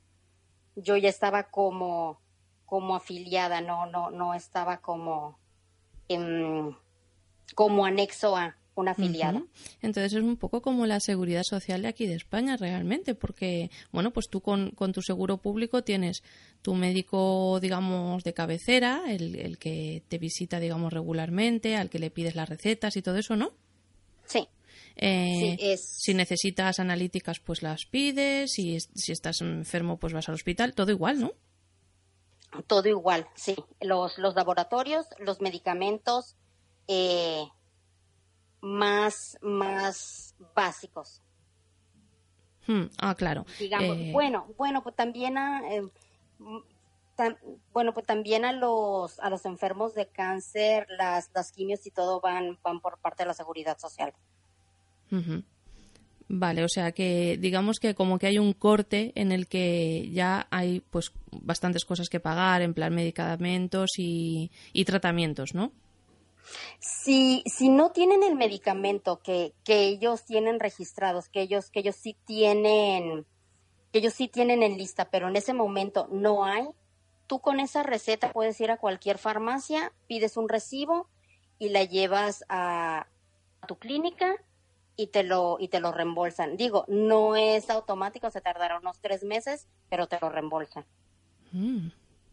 yo 0.79 0.97
ya 0.97 1.09
estaba 1.09 1.45
como, 1.45 2.21
como 2.65 2.95
afiliada, 2.95 3.61
no, 3.61 3.87
no, 3.87 4.11
no 4.11 4.35
estaba 4.35 4.79
como, 4.79 5.39
como 7.55 7.85
anexo 7.85 8.37
a 8.37 8.57
una 8.75 8.93
afiliada. 8.93 9.43
Entonces 9.83 10.13
es 10.13 10.23
un 10.23 10.37
poco 10.37 10.63
como 10.63 10.87
la 10.87 11.01
seguridad 11.01 11.43
social 11.43 11.83
de 11.83 11.89
aquí 11.89 12.07
de 12.07 12.15
España 12.15 12.57
realmente, 12.57 13.15
porque, 13.15 13.71
bueno, 13.91 14.13
pues 14.13 14.29
tú 14.29 14.41
con, 14.41 14.73
tu 14.93 15.03
seguro 15.03 15.39
público 15.39 15.83
tienes 15.83 16.23
tu 16.63 16.75
médico, 16.75 17.59
digamos, 17.61 18.23
de 18.23 18.35
cabecera, 18.35 19.03
el, 19.09 19.59
que 19.59 20.03
te 20.09 20.19
visita, 20.19 20.61
digamos, 20.61 20.93
regularmente, 20.93 21.77
al 21.77 21.91
que 21.91 21.99
le 21.99 22.11
pides 22.11 22.37
las 22.37 22.49
recetas 22.49 22.97
y 22.97 23.03
todo 23.03 23.17
eso, 23.17 23.35
¿no? 23.35 23.53
Sí. 25.01 25.57
Eh, 25.61 25.77
si 25.77 26.15
necesitas 26.15 26.81
analíticas, 26.81 27.39
pues 27.41 27.63
las 27.63 27.87
pides. 27.87 28.53
Si, 28.53 28.79
si 28.81 29.13
estás 29.13 29.41
enfermo, 29.41 29.99
pues 29.99 30.13
vas 30.13 30.29
al 30.29 30.35
hospital. 30.35 30.75
Todo 30.75 30.91
igual, 30.91 31.21
¿no? 31.21 31.33
Todo 32.67 32.89
igual, 32.89 33.29
sí. 33.35 33.57
Los, 33.81 34.19
los 34.19 34.35
laboratorios, 34.35 35.07
los 35.19 35.41
medicamentos, 35.41 36.37
eh, 36.89 37.45
más, 38.61 39.39
más 39.43 40.35
básicos. 40.55 41.23
Hmm, 42.67 42.87
ah, 42.99 43.15
claro. 43.15 43.45
Digamos, 43.59 43.97
eh, 43.99 44.11
bueno, 44.13 44.47
bueno, 44.57 44.83
pues 44.83 44.95
también 44.97 45.39
a, 45.39 45.63
eh, 45.73 45.83
bueno, 47.73 47.93
pues 47.93 48.07
también 48.07 48.45
a 48.45 48.53
los, 48.53 49.19
a 49.21 49.31
los 49.31 49.45
enfermos 49.45 49.95
de 49.95 50.07
cáncer, 50.07 50.87
las, 50.91 51.31
las 51.35 51.53
quimios 51.53 51.87
y 51.87 51.91
todo 51.91 52.21
van, 52.21 52.59
van 52.63 52.81
por 52.81 52.99
parte 52.99 53.23
de 53.23 53.29
la 53.29 53.35
seguridad 53.35 53.79
social. 53.79 54.15
Vale, 56.31 56.63
o 56.63 56.69
sea 56.69 56.93
que 56.93 57.39
digamos 57.41 57.79
que 57.79 57.95
como 57.95 58.19
que 58.19 58.27
hay 58.27 58.39
un 58.39 58.53
corte 58.53 59.13
en 59.15 59.33
el 59.33 59.47
que 59.47 60.11
ya 60.13 60.47
hay 60.51 60.81
pues 60.81 61.13
bastantes 61.31 61.87
cosas 61.87 62.09
que 62.11 62.21
pagar, 62.21 62.61
en 62.61 62.75
plan 62.75 62.95
medicamentos 62.95 63.93
y, 63.97 64.51
y 64.75 64.85
tratamientos, 64.85 65.55
¿no? 65.55 65.73
Si, 66.81 67.43
si 67.47 67.69
no 67.69 67.91
tienen 67.93 68.23
el 68.23 68.35
medicamento 68.35 69.21
que, 69.23 69.53
que 69.65 69.87
ellos 69.87 70.25
tienen 70.25 70.61
registrados, 70.61 71.29
que 71.29 71.43
ellos, 71.43 71.71
que 71.71 71.81
ellos 71.81 71.97
sí 71.97 72.17
tienen, 72.27 73.27
que 73.93 73.99
ellos 73.99 74.15
sí 74.15 74.29
tienen 74.29 74.63
en 74.63 74.77
lista, 74.77 75.11
pero 75.11 75.29
en 75.29 75.37
ese 75.37 75.55
momento 75.55 76.09
no 76.11 76.45
hay, 76.45 76.69
tú 77.27 77.41
con 77.41 77.61
esa 77.61 77.83
receta 77.83 78.33
puedes 78.33 78.61
ir 78.61 78.71
a 78.71 78.79
cualquier 78.79 79.19
farmacia, 79.19 79.93
pides 80.09 80.37
un 80.37 80.49
recibo 80.49 81.09
y 81.59 81.69
la 81.69 81.85
llevas 81.85 82.45
a, 82.49 83.07
tu 83.67 83.77
clínica 83.77 84.37
y 84.99 85.07
te 85.07 85.23
lo 85.23 85.57
y 85.61 85.69
te 85.69 85.81
lo 85.81 85.93
reembolsan. 85.93 86.57
Digo, 86.57 86.85
no 86.89 87.37
es 87.37 87.71
automático, 87.71 88.31
se 88.31 88.41
tardará 88.41 88.79
unos 88.79 88.99
tres 88.99 89.23
meses, 89.23 89.69
pero 89.89 90.09
te 90.09 90.19
lo 90.21 90.29
reembolsan. 90.29 90.85
Mm. 91.53 91.89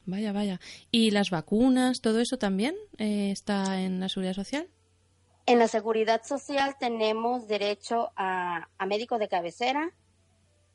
Vaya, 0.07 0.33
vaya. 0.33 0.59
¿Y 0.91 1.11
las 1.11 1.29
vacunas, 1.29 2.01
todo 2.01 2.19
eso 2.19 2.37
también 2.37 2.75
eh, 2.97 3.31
está 3.31 3.81
en 3.81 3.99
la 3.99 4.09
seguridad 4.09 4.33
social? 4.33 4.67
En 5.45 5.59
la 5.59 5.67
seguridad 5.67 6.23
social 6.23 6.75
tenemos 6.79 7.47
derecho 7.47 8.11
a, 8.15 8.67
médico 8.87 9.19
de 9.19 9.27
cabecera, 9.27 9.91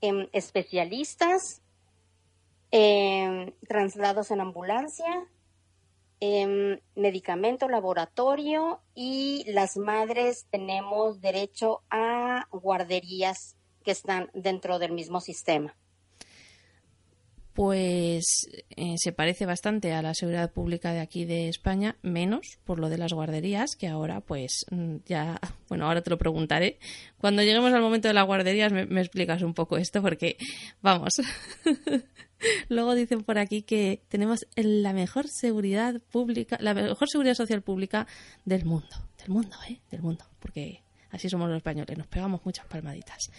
em, 0.01 0.29
especialistas, 0.33 1.61
em, 2.71 3.53
traslados 3.69 4.31
en 4.31 4.41
ambulancia, 4.41 5.27
em, 6.21 6.79
medicamento, 6.95 7.69
laboratorio 7.69 8.81
y 8.95 9.45
las 9.47 9.77
madres 9.77 10.47
tenemos 10.51 11.21
derecho 11.21 11.83
a 11.91 12.47
guarderías 12.51 13.57
que 13.85 13.91
están 13.91 14.31
dentro 14.35 14.79
del 14.79 14.93
mismo 14.93 15.21
sistema 15.21 15.75
pues 17.61 18.49
eh, 18.77 18.95
se 18.97 19.13
parece 19.13 19.45
bastante 19.45 19.93
a 19.93 20.01
la 20.01 20.15
seguridad 20.15 20.51
pública 20.51 20.93
de 20.93 21.01
aquí 21.01 21.27
de 21.27 21.49
España, 21.49 21.97
menos 22.01 22.59
por 22.65 22.79
lo 22.79 22.89
de 22.89 22.97
las 22.97 23.13
guarderías, 23.13 23.77
que 23.77 23.89
ahora 23.89 24.21
pues 24.21 24.65
mm, 24.71 24.97
ya, 25.05 25.39
bueno, 25.69 25.87
ahora 25.87 26.03
te 26.03 26.09
lo 26.09 26.19
preguntaré. 26.19 26.79
Cuando 27.19 27.43
lleguemos 27.43 27.73
al 27.75 27.83
momento 27.83 28.09
de 28.09 28.15
las 28.15 28.27
guarderías 28.27 28.73
me, 28.73 29.01
explicas 29.01 29.43
un 29.43 29.53
poco 29.53 29.77
esto 29.77 30.01
porque, 30.01 30.37
vamos, 30.81 31.11
luego 32.69 32.95
dicen 32.95 33.23
por 33.23 33.39
aquí 33.39 33.63
que 33.63 34.03
tenemos 34.09 34.47
la 34.57 34.93
mejor 34.93 35.29
seguridad 35.29 36.01
pública, 36.11 36.57
la 36.61 36.75
mejor 36.75 37.09
seguridad 37.09 37.35
social 37.35 37.63
pública 37.63 38.07
del 38.45 38.65
mundo, 38.65 38.97
del 39.19 39.31
mundo, 39.31 39.57
¿eh? 39.69 39.81
Del 39.91 40.03
mundo, 40.03 40.25
porque 40.39 40.83
así 41.11 41.29
somos 41.29 41.49
los 41.49 41.57
españoles, 41.57 41.97
nos 41.97 42.07
pegamos 42.07 42.41
muchas 42.45 42.67
palmaditas. 42.67 43.31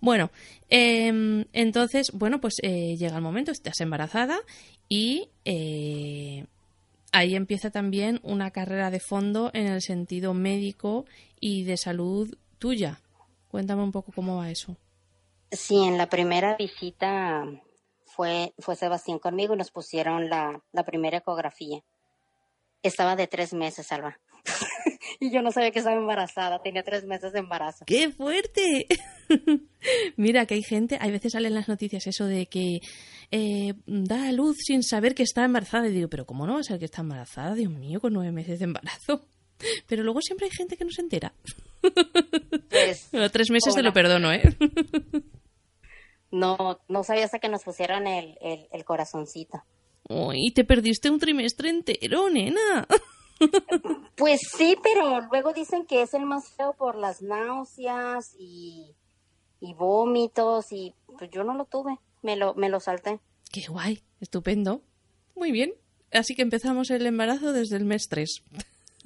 Bueno, 0.00 0.30
em, 0.68 1.44
entonces, 1.52 2.10
bueno, 2.12 2.40
pues 2.40 2.54
eh, 2.62 2.96
llega 2.96 3.16
el 3.16 3.22
momento, 3.22 3.52
estás 3.52 3.80
embarazada 3.80 4.38
y 4.88 5.28
eh, 5.44 6.46
ahí 7.12 7.34
empieza 7.34 7.70
también 7.70 8.18
una 8.22 8.50
carrera 8.50 8.90
de 8.90 9.00
fondo 9.00 9.50
en 9.52 9.66
el 9.66 9.82
sentido 9.82 10.32
médico 10.32 11.04
y 11.38 11.64
de 11.64 11.76
salud 11.76 12.34
tuya. 12.58 13.00
Cuéntame 13.50 13.82
un 13.82 13.92
poco 13.92 14.12
cómo 14.12 14.36
va 14.36 14.50
eso. 14.50 14.76
Sí, 15.50 15.76
en 15.76 15.98
la 15.98 16.08
primera 16.08 16.56
visita 16.56 17.44
fue, 18.14 18.54
fue 18.58 18.76
Sebastián 18.76 19.18
conmigo 19.18 19.54
y 19.54 19.58
nos 19.58 19.70
pusieron 19.70 20.28
la, 20.28 20.62
la 20.72 20.84
primera 20.84 21.18
ecografía. 21.18 21.80
Estaba 22.82 23.16
de 23.16 23.26
tres 23.26 23.52
meses, 23.52 23.92
Alba. 23.92 24.18
y 25.20 25.30
yo 25.32 25.42
no 25.42 25.52
sabía 25.52 25.70
que 25.70 25.80
estaba 25.80 25.96
embarazada, 25.96 26.62
tenía 26.62 26.82
tres 26.82 27.04
meses 27.04 27.32
de 27.32 27.40
embarazo. 27.40 27.84
¡Qué 27.86 28.10
fuerte! 28.10 28.86
Mira 30.16 30.46
que 30.46 30.54
hay 30.54 30.62
gente, 30.62 30.98
hay 31.00 31.10
veces 31.10 31.32
salen 31.32 31.54
las 31.54 31.68
noticias 31.68 32.06
eso 32.06 32.26
de 32.26 32.46
que 32.46 32.80
eh, 33.30 33.74
da 33.86 34.28
a 34.28 34.32
luz 34.32 34.56
sin 34.66 34.82
saber 34.82 35.14
que 35.14 35.22
está 35.22 35.44
embarazada. 35.44 35.88
Y 35.88 35.92
digo, 35.92 36.08
pero 36.08 36.26
¿cómo 36.26 36.46
no 36.46 36.54
va 36.54 36.60
a 36.60 36.64
ser 36.64 36.78
que 36.78 36.86
está 36.86 37.02
embarazada? 37.02 37.54
Dios 37.54 37.70
mío, 37.70 38.00
con 38.00 38.12
nueve 38.12 38.32
meses 38.32 38.58
de 38.58 38.64
embarazo. 38.64 39.26
Pero 39.86 40.02
luego 40.02 40.22
siempre 40.22 40.46
hay 40.46 40.52
gente 40.56 40.78
que 40.78 40.86
no 40.86 40.90
se 40.90 41.02
entera. 41.02 41.34
Pues, 42.70 43.10
tres 43.30 43.50
meses 43.50 43.74
te 43.74 43.82
lo 43.82 43.92
perdono, 43.92 44.32
¿eh? 44.32 44.42
No, 46.30 46.80
no 46.88 47.04
sabía 47.04 47.24
hasta 47.24 47.38
que 47.38 47.48
nos 47.48 47.64
pusieron 47.64 48.06
el, 48.06 48.38
el, 48.70 48.84
corazoncito. 48.84 49.62
Uy, 50.08 50.52
te 50.52 50.64
perdiste 50.64 51.10
un 51.10 51.18
trimestre 51.18 51.70
entero, 51.70 52.30
nena. 52.30 52.86
Pues 54.16 54.40
sí, 54.54 54.76
pero 54.82 55.22
luego 55.30 55.54
dicen 55.54 55.86
que 55.86 56.02
es 56.02 56.12
el 56.12 56.26
más 56.26 56.50
feo 56.50 56.74
por 56.74 56.94
las 56.94 57.22
náuseas 57.22 58.34
y, 58.38 58.94
vómitos 59.78 60.72
y 60.72 60.94
pues 61.18 61.30
yo 61.30 61.42
no 61.42 61.54
lo 61.54 61.64
tuve, 61.64 61.98
me 62.20 62.36
lo, 62.36 62.52
me 62.52 62.68
lo 62.68 62.80
salté. 62.80 63.18
Qué 63.50 63.62
guay, 63.66 64.02
estupendo. 64.20 64.82
Muy 65.34 65.52
bien. 65.52 65.72
Así 66.12 66.34
que 66.34 66.42
empezamos 66.42 66.90
el 66.90 67.06
embarazo 67.06 67.54
desde 67.54 67.76
el 67.76 67.86
mes 67.86 68.08
3. 68.10 68.42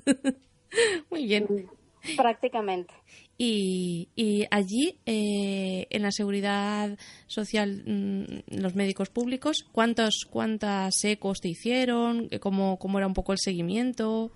Muy 1.11 1.27
bien. 1.27 1.70
Prácticamente. 2.17 2.95
Y, 3.37 4.09
y 4.15 4.47
allí, 4.51 5.01
eh, 5.07 5.87
en 5.91 6.03
la 6.03 6.13
seguridad 6.13 6.97
social, 7.27 7.83
mm, 7.85 8.61
los 8.61 8.75
médicos 8.75 9.11
públicos, 9.11 9.65
¿cuántos, 9.73 10.25
¿cuántas 10.31 11.03
ecos 11.05 11.41
te 11.41 11.49
hicieron? 11.49 12.29
¿Cómo, 12.41 12.79
cómo 12.79 12.99
era 12.99 13.07
un 13.07 13.15
poco 13.15 13.33
el 13.33 13.39
seguimiento? 13.39 14.31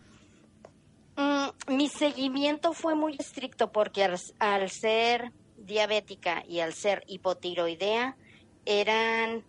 Mm, 1.17 1.75
mi 1.77 1.89
seguimiento 1.89 2.73
fue 2.73 2.95
muy 2.95 3.17
estricto 3.19 3.73
porque 3.73 4.05
al, 4.39 4.71
ser 4.71 5.33
diabética 5.57 6.45
y 6.49 6.61
al 6.61 6.75
ser 6.75 7.03
hipotiroidea, 7.07 8.17
eran, 8.65 9.45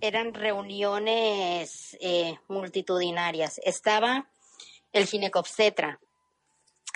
eran 0.00 0.34
reuniones 0.34 1.96
eh, 2.00 2.36
multitudinarias. 2.48 3.60
Estaba 3.64 4.28
el 4.92 5.06
ginecobstetra, 5.06 6.00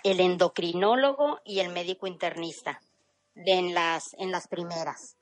el 0.07 0.21
endocrinólogo 0.21 1.41
y 1.45 1.59
el 1.59 1.73
médico 1.73 2.07
internista 2.07 2.81
en 3.35 3.75
las, 3.75 4.15
en 4.19 4.31
las 4.31 4.47
primeras. 4.47 5.17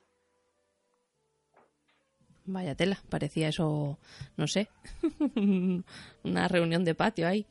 Vaya 2.45 2.75
tela, 2.75 2.99
parecía 3.09 3.49
eso, 3.49 3.97
no 4.37 4.47
sé, 4.47 4.69
una 6.23 6.47
reunión 6.47 6.85
de 6.85 6.93
patio 6.93 7.27
ahí. 7.27 7.47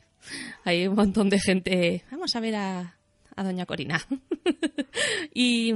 Hay 0.64 0.86
un 0.86 0.94
montón 0.94 1.28
de 1.28 1.40
gente. 1.40 2.04
Vamos 2.10 2.34
a 2.36 2.40
ver 2.40 2.54
a, 2.54 2.96
a 3.36 3.44
doña 3.44 3.66
Corina. 3.66 4.06
y 5.34 5.72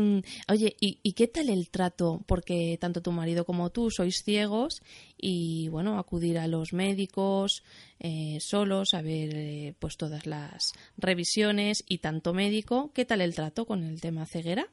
oye, 0.49 0.77
¿y, 0.81 1.13
qué 1.13 1.29
tal 1.29 1.49
el 1.49 1.71
trato? 1.71 2.23
Porque 2.27 2.79
tanto 2.81 3.03
tu 3.03 3.13
marido 3.13 3.45
como 3.45 3.71
tú 3.71 3.91
sois 3.91 4.23
ciegos 4.23 4.83
y 5.17 5.69
bueno, 5.69 5.99
acudir 5.99 6.39
a 6.39 6.47
los 6.47 6.73
médicos 6.73 7.63
eh, 7.99 8.39
solos 8.41 8.95
a 8.95 9.03
ver 9.03 9.35
eh, 9.35 9.75
pues 9.79 9.97
todas 9.97 10.27
las 10.27 10.73
revisiones 10.97 11.85
y 11.89 11.99
tanto 11.99 12.33
médico, 12.33 12.91
¿qué 12.95 13.05
tal 13.05 13.21
el 13.21 13.35
trato 13.35 13.67
con 13.67 13.85
el 13.85 14.01
tema 14.01 14.27
ceguera? 14.27 14.69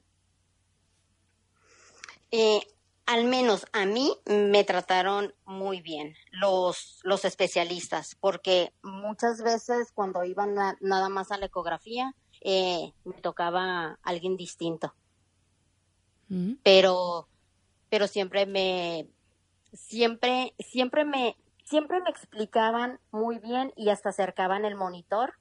Eh, 2.31 2.59
al 3.05 3.25
menos 3.25 3.65
a 3.71 3.85
mí 3.85 4.11
me 4.25 4.63
trataron 4.63 5.33
muy 5.45 5.81
bien 5.81 6.15
los, 6.31 6.99
los 7.03 7.23
especialistas, 7.23 8.15
porque 8.19 8.73
muchas 8.81 9.41
veces 9.41 9.91
cuando 9.93 10.23
iban 10.23 10.55
nada 10.55 11.09
más 11.09 11.31
a 11.31 11.37
la 11.37 11.45
ecografía, 11.45 12.15
eh, 12.41 12.93
me 13.03 13.13
tocaba 13.13 13.99
alguien 14.03 14.37
distinto. 14.37 14.93
Mm. 16.29 16.53
Pero, 16.63 17.27
pero 17.89 18.07
siempre 18.07 18.45
me, 18.45 19.07
siempre, 19.73 20.53
siempre 20.59 21.05
me, 21.05 21.37
siempre 21.63 22.01
me 22.01 22.09
explicaban 22.09 22.99
muy 23.11 23.39
bien 23.39 23.73
y 23.75 23.89
hasta 23.89 24.09
acercaban 24.09 24.65
el 24.65 24.75
monitor 24.75 25.33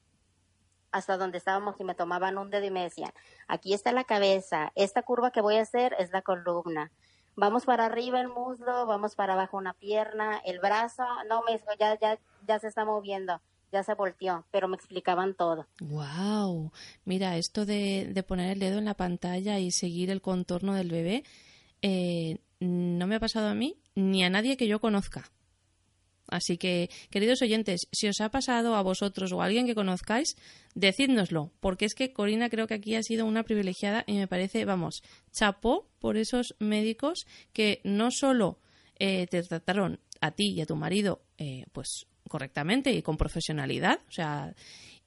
hasta 0.91 1.17
donde 1.17 1.37
estábamos 1.37 1.75
y 1.79 1.83
me 1.83 1.93
tomaban 1.93 2.37
un 2.37 2.49
dedo 2.49 2.65
y 2.65 2.71
me 2.71 2.83
decían, 2.83 3.11
aquí 3.49 3.73
está 3.73 3.91
la 3.91 4.05
cabeza, 4.05 4.71
esta 4.75 5.03
curva 5.03 5.31
que 5.31 5.41
voy 5.41 5.57
a 5.57 5.61
hacer 5.61 5.93
es 5.99 6.11
la 6.11 6.21
columna, 6.21 6.89
vamos 7.35 7.65
para 7.65 7.85
arriba 7.85 8.21
el 8.21 8.29
muslo, 8.29 8.85
vamos 8.85 9.13
para 9.15 9.33
abajo 9.33 9.57
una 9.57 9.73
pierna, 9.73 10.37
el 10.45 10.59
brazo, 10.59 11.03
no 11.27 11.43
me 11.43 11.61
ya, 11.77 11.99
ya, 11.99 12.17
ya 12.47 12.59
se 12.59 12.69
está 12.69 12.85
moviendo 12.85 13.41
ya 13.75 13.83
se 13.83 13.93
volteó, 13.93 14.45
pero 14.51 14.69
me 14.69 14.77
explicaban 14.77 15.35
todo. 15.35 15.67
Wow, 15.81 16.71
mira, 17.03 17.37
esto 17.37 17.65
de, 17.65 18.09
de 18.13 18.23
poner 18.23 18.51
el 18.51 18.59
dedo 18.59 18.77
en 18.77 18.85
la 18.85 18.93
pantalla 18.93 19.59
y 19.59 19.71
seguir 19.71 20.09
el 20.09 20.21
contorno 20.21 20.73
del 20.73 20.89
bebé, 20.89 21.23
eh, 21.81 22.37
no 22.61 23.05
me 23.05 23.15
ha 23.15 23.19
pasado 23.19 23.49
a 23.49 23.53
mí 23.53 23.75
ni 23.93 24.23
a 24.23 24.29
nadie 24.29 24.55
que 24.55 24.67
yo 24.67 24.79
conozca. 24.79 25.29
Así 26.27 26.57
que, 26.57 26.89
queridos 27.11 27.41
oyentes, 27.41 27.87
si 27.91 28.07
os 28.07 28.21
ha 28.21 28.29
pasado 28.29 28.75
a 28.75 28.81
vosotros 28.81 29.31
o 29.33 29.41
a 29.41 29.45
alguien 29.45 29.67
que 29.67 29.75
conozcáis, 29.75 30.37
decídnoslo, 30.73 31.51
porque 31.59 31.85
es 31.85 31.93
que 31.93 32.13
Corina 32.13 32.49
creo 32.49 32.67
que 32.67 32.75
aquí 32.75 32.95
ha 32.95 33.03
sido 33.03 33.25
una 33.25 33.43
privilegiada 33.43 34.05
y 34.07 34.13
me 34.13 34.27
parece, 34.27 34.63
vamos, 34.63 35.03
chapó 35.31 35.87
por 35.99 36.15
esos 36.15 36.55
médicos 36.59 37.27
que 37.51 37.81
no 37.83 38.09
solo 38.09 38.59
eh, 38.97 39.27
te 39.27 39.43
trataron 39.43 39.99
a 40.25 40.31
ti 40.31 40.53
y 40.53 40.61
a 40.61 40.65
tu 40.65 40.75
marido, 40.75 41.21
eh, 41.37 41.65
pues 41.71 42.07
correctamente 42.27 42.91
y 42.91 43.01
con 43.01 43.17
profesionalidad, 43.17 43.99
o 44.07 44.11
sea, 44.11 44.53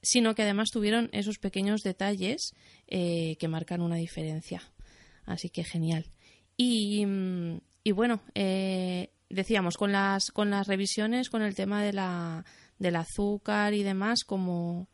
sino 0.02 0.34
que 0.34 0.42
además 0.42 0.70
tuvieron 0.70 1.10
esos 1.12 1.38
pequeños 1.38 1.82
detalles 1.82 2.54
eh, 2.86 3.36
que 3.38 3.48
marcan 3.48 3.80
una 3.80 3.96
diferencia. 3.96 4.62
Así 5.24 5.50
que 5.50 5.64
genial. 5.64 6.06
Y, 6.56 7.04
mm, 7.04 7.60
y 7.84 7.92
bueno, 7.92 8.20
eh, 8.34 9.10
decíamos, 9.28 9.76
con 9.76 9.92
las, 9.92 10.30
con 10.30 10.50
las 10.50 10.66
revisiones, 10.66 11.30
con 11.30 11.42
el 11.42 11.54
tema 11.54 11.82
de 11.82 11.92
la, 11.92 12.44
del 12.78 12.96
azúcar 12.96 13.74
y 13.74 13.82
demás, 13.82 14.24
cómo, 14.24 14.88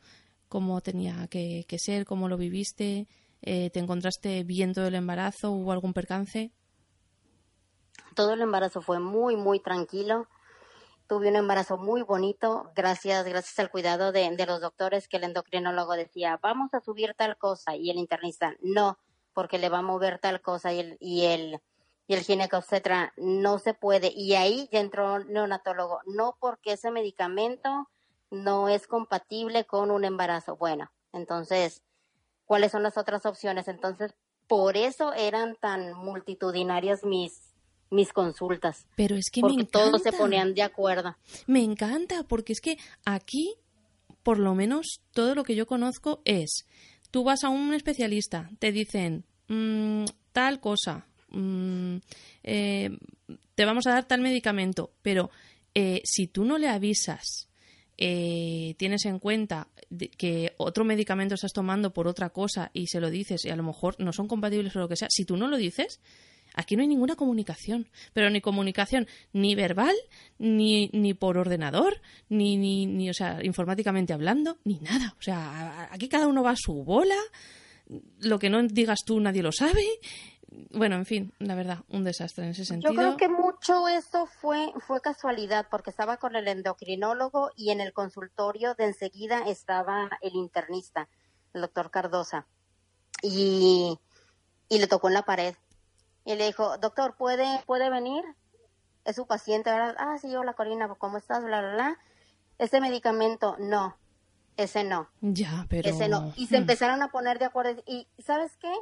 cómo 0.49 0.81
tenía 0.81 1.27
que, 1.29 1.64
ser, 1.79 2.05
cómo 2.05 2.29
lo 2.29 2.37
viviste, 2.37 3.07
eh, 3.43 3.70
¿te 3.70 3.81
encontraste 3.81 4.45
bien 4.45 4.72
todo 4.72 4.87
el 4.89 4.95
embarazo? 4.95 5.51
¿Hubo 5.51 5.72
algún 5.72 5.93
percance? 5.93 6.53
Todo 8.15 8.33
el 8.33 8.43
embarazo 8.43 8.83
fue 8.83 8.99
muy, 8.99 9.37
muy 9.37 9.61
tranquilo 9.61 10.29
tuve 11.07 11.29
un 11.29 11.37
embarazo 11.37 11.77
muy 11.77 12.03
bonito, 12.03 12.71
gracias, 12.75 13.25
gracias 13.27 13.59
al 13.59 13.71
cuidado 13.71 14.12
de, 14.12 14.47
los 14.47 14.61
doctores 14.61 15.09
que 15.09 15.19
el 15.19 15.25
endocrinólogo 15.25 15.95
decía, 15.95 16.39
vamos 16.43 16.73
a 16.73 16.81
subir 16.81 17.15
tal 17.15 17.37
cosa, 17.37 17.77
y 17.77 17.91
el 17.91 17.99
internista, 17.99 18.55
no, 18.61 18.99
porque 19.33 19.59
le 19.59 19.69
va 19.69 19.79
a 19.79 19.83
mover 19.83 20.19
tal 20.19 20.41
cosa, 20.41 20.73
y 20.73 20.81
el, 20.81 20.97
y 21.01 21.25
el, 21.27 21.61
y 22.07 22.15
el 22.15 22.25
no 23.17 23.59
se 23.59 23.75
puede. 23.75 24.12
Y 24.15 24.35
ahí 24.35 24.69
ya 24.73 24.81
entró 24.81 25.15
un 25.15 25.33
neonatólogo, 25.33 26.01
no 26.07 26.37
porque 26.41 26.73
ese 26.73 26.91
medicamento 26.91 27.89
no 28.31 28.69
es 28.69 28.87
compatible 28.87 29.65
con 29.65 29.91
un 29.91 30.05
embarazo. 30.05 30.57
Bueno, 30.57 30.91
entonces, 31.12 31.83
¿cuáles 32.47 32.73
son 32.73 32.83
las 32.83 32.97
otras 32.97 33.27
opciones? 33.27 33.69
Entonces, 33.69 34.15
por 34.47 34.77
eso 34.77 35.12
eran 35.12 35.57
tan 35.57 35.95
multitudinarias 35.95 37.05
mis, 37.05 37.43
mis 37.95 38.12
consultas. 38.12 38.86
Pero 38.97 39.16
es 39.16 39.30
que 39.30 39.42
me 39.42 39.53
encanta. 39.53 39.78
todos 39.78 40.03
se 40.03 40.12
ponían 40.12 40.55
de 40.55 40.62
acuerdo. 40.62 41.16
Me 41.47 41.62
encanta, 41.62 42.24
porque 42.24 42.53
es 42.53 42.61
que 42.61 42.78
aquí, 43.05 43.55
por 44.22 44.38
lo 44.38 44.55
menos, 44.55 45.01
todo 45.12 45.34
lo 45.34 45.45
que 45.45 45.55
yo 45.55 45.66
conozco 45.66 46.20
es, 46.24 46.66
tú 47.11 47.24
vas 47.24 47.45
a 47.45 47.49
un 47.49 47.72
especialista, 47.74 48.51
te 48.59 48.72
dicen 48.72 49.24
mm, 49.49 50.05
tal 50.32 50.61
cosa, 50.61 51.07
mm, 51.30 51.97
eh, 52.42 52.90
te 53.55 53.64
vamos 53.64 53.86
a 53.86 53.92
dar 53.92 54.05
tal 54.05 54.20
medicamento, 54.20 54.90
pero 55.03 55.30
eh, 55.74 56.03
si 56.05 56.26
tú 56.26 56.45
no 56.45 56.59
le 56.59 56.68
avisas, 56.68 57.49
eh, 57.97 58.74
tienes 58.76 59.05
en 59.05 59.20
cuenta 59.20 59.68
que 60.18 60.53
otro 60.57 60.84
medicamento 60.84 61.34
estás 61.34 61.53
tomando 61.53 61.92
por 61.92 62.09
otra 62.09 62.30
cosa 62.30 62.70
y 62.72 62.88
se 62.88 63.01
lo 63.01 63.11
dices 63.11 63.45
y 63.45 63.51
a 63.51 63.57
lo 63.57 63.62
mejor 63.62 63.95
no 63.99 64.12
son 64.12 64.26
compatibles 64.26 64.74
o 64.74 64.80
lo 64.80 64.88
que 64.88 64.97
sea, 64.97 65.09
si 65.11 65.24
tú 65.24 65.36
no 65.36 65.47
lo 65.47 65.57
dices, 65.57 66.01
Aquí 66.55 66.77
no 66.77 66.83
hay 66.83 66.89
ninguna 66.89 67.17
comunicación, 67.17 67.89
pero 68.13 68.31
ni 68.31 68.41
comunicación 68.41 69.09
ni 69.33 69.55
verbal, 69.55 69.95
ni, 70.39 70.89
ni 70.93 71.13
por 71.13 71.37
ordenador, 71.37 72.01
ni, 72.29 72.57
ni, 72.57 72.87
ni, 72.87 73.11
o 73.11 73.15
sea, 73.15 73.43
informáticamente 73.43 74.13
hablando, 74.13 74.59
ni 74.65 74.79
nada. 74.79 75.15
O 75.19 75.23
sea, 75.23 75.89
aquí 75.91 76.09
cada 76.09 76.29
uno 76.29 76.45
va 76.45 76.53
a 76.53 76.57
su 76.57 76.85
bola, 76.85 77.17
lo 78.21 78.39
que 78.39 78.51
no 78.51 78.63
digas 78.63 79.01
tú 79.05 79.21
nadie 79.21 79.43
lo 79.43 79.53
sabe. 79.53 79.85
Bueno, 80.71 80.95
en 80.95 81.05
fin, 81.05 81.33
la 81.41 81.57
verdad, 81.57 81.79
un 81.89 82.05
desastre 82.05 82.45
en 82.45 82.51
ese 82.51 82.65
sentido. 82.65 82.93
Yo 82.93 82.97
creo 82.97 83.17
que 83.17 83.29
mucho 83.29 83.89
eso 83.89 84.27
fue, 84.27 84.73
fue 84.87 85.01
casualidad, 85.01 85.67
porque 85.69 85.91
estaba 85.91 86.19
con 86.19 86.37
el 86.37 86.47
endocrinólogo 86.47 87.51
y 87.57 87.71
en 87.71 87.81
el 87.81 87.93
consultorio 87.93 88.75
de 88.75 88.85
enseguida 88.85 89.49
estaba 89.49 90.09
el 90.23 90.37
internista, 90.37 91.09
el 91.53 91.63
doctor 91.63 91.91
Cardosa, 91.91 92.47
y, 93.23 93.99
y 94.69 94.79
le 94.79 94.87
tocó 94.87 95.09
en 95.09 95.15
la 95.15 95.25
pared 95.25 95.57
y 96.25 96.35
le 96.37 96.47
dijo, 96.47 96.79
doctor, 96.79 97.16
¿puede, 97.16 97.62
puede 97.66 97.91
venir? 97.91 98.25
Es 99.05 99.16
su 99.16 99.27
paciente, 99.27 99.70
¿verdad? 99.70 99.95
Ah, 99.99 100.16
sí, 100.18 100.35
hola 100.35 100.55
Corina, 100.55 100.89
¿cómo 100.97 101.18
estás? 101.18 101.45
Bla, 101.45 101.61
bla, 101.61 101.72
bla. 101.75 101.99
Ese 102.59 102.81
medicamento, 102.81 103.57
no. 103.59 103.97
Ese 104.57 104.85
no. 104.85 105.09
Ya, 105.20 105.66
pero... 105.68 105.89
Ese 105.89 106.09
no. 106.09 106.33
Y 106.37 106.47
se 106.47 106.57
hmm. 106.57 106.62
empezaron 106.62 107.03
a 107.03 107.09
poner 107.09 107.39
de 107.39 107.45
acuerdo. 107.45 107.83
Y, 107.87 108.09
¿sabes 108.18 108.57
qué? 108.57 108.72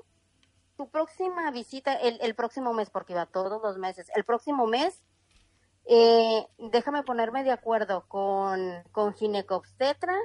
Tu 0.77 0.89
próxima 0.89 1.51
visita, 1.51 1.95
el, 1.95 2.19
el 2.21 2.35
próximo 2.35 2.73
mes, 2.73 2.91
porque 2.91 3.15
iba 3.15 3.27
todos 3.27 3.61
los 3.63 3.79
meses, 3.79 4.11
el 4.15 4.25
próximo 4.25 4.67
mes, 4.67 5.03
eh, 5.85 6.47
déjame 6.59 7.03
ponerme 7.03 7.43
de 7.45 7.51
acuerdo 7.51 8.07
con, 8.09 8.83
con 8.93 9.15
ginecobstetra, 9.15 10.17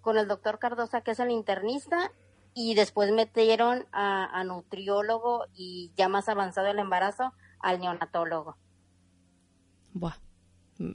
con 0.00 0.18
el 0.18 0.26
doctor 0.26 0.58
Cardosa, 0.58 1.02
que 1.02 1.12
es 1.12 1.20
el 1.20 1.30
internista, 1.30 2.12
y 2.54 2.74
después 2.74 3.12
metieron 3.12 3.86
a, 3.92 4.42
nutriólogo 4.44 5.46
y 5.54 5.92
ya 5.96 6.08
más 6.08 6.28
avanzado 6.28 6.68
el 6.68 6.78
embarazo 6.78 7.32
al 7.60 7.80
neonatólogo. 7.80 8.56
Buah, 9.92 10.16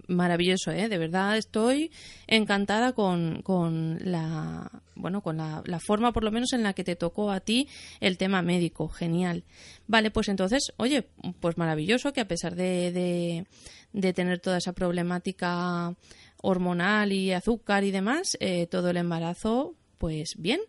maravilloso, 0.08 0.72
¿eh? 0.72 0.90
De 0.90 0.98
verdad 0.98 1.38
estoy 1.38 1.92
encantada 2.28 2.94
con, 2.94 3.42
con 3.42 3.98
la 4.02 4.70
bueno 4.96 5.22
con 5.22 5.38
la, 5.38 5.80
forma 5.80 6.14
por 6.14 6.24
lo 6.24 6.32
menos 6.32 6.54
en 6.54 6.64
la 6.64 6.74
que 6.74 6.84
te 6.84 6.96
tocó 6.96 7.32
a 7.32 7.40
ti 7.40 7.68
el 8.00 8.18
tema 8.18 8.42
médico, 8.42 8.88
genial. 8.90 9.44
Vale, 9.88 10.12
pues 10.12 10.30
entonces, 10.30 10.74
oye, 10.78 11.10
pues 11.40 11.58
maravilloso 11.58 12.14
que 12.14 12.22
a 12.22 12.28
pesar 12.28 12.56
de, 12.56 12.92
de, 12.92 13.48
de 13.94 14.14
tener 14.14 14.40
toda 14.40 14.58
esa 14.58 14.74
problemática 14.74 15.96
hormonal 16.42 17.12
y 17.14 17.32
azúcar 17.32 17.84
y 17.84 17.92
demás, 17.92 18.38
eh, 18.40 18.68
todo 18.68 18.90
el 18.90 18.98
embarazo, 18.98 19.76
pues 19.98 20.36
bien. 20.38 20.60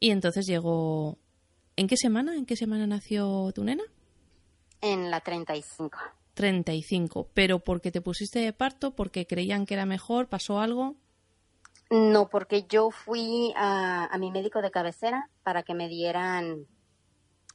Y 0.00 0.10
entonces 0.10 0.46
llegó... 0.46 1.18
¿En 1.76 1.86
qué 1.86 1.96
semana? 1.96 2.34
¿En 2.34 2.44
qué 2.44 2.56
semana 2.56 2.86
nació 2.86 3.52
tu 3.54 3.62
nena? 3.62 3.84
En 4.80 5.10
la 5.10 5.20
35. 5.20 5.98
35. 6.34 7.28
¿Pero 7.34 7.60
porque 7.60 7.92
te 7.92 8.00
pusiste 8.00 8.40
de 8.40 8.52
parto? 8.52 8.96
¿Porque 8.96 9.26
creían 9.26 9.64
que 9.64 9.74
era 9.74 9.86
mejor? 9.86 10.28
¿Pasó 10.28 10.60
algo? 10.60 10.96
No, 11.90 12.28
porque 12.28 12.66
yo 12.68 12.90
fui 12.90 13.52
a, 13.56 14.04
a 14.04 14.18
mi 14.18 14.30
médico 14.30 14.60
de 14.60 14.70
cabecera 14.70 15.30
para 15.42 15.62
que 15.62 15.74
me 15.74 15.88
dieran 15.88 16.66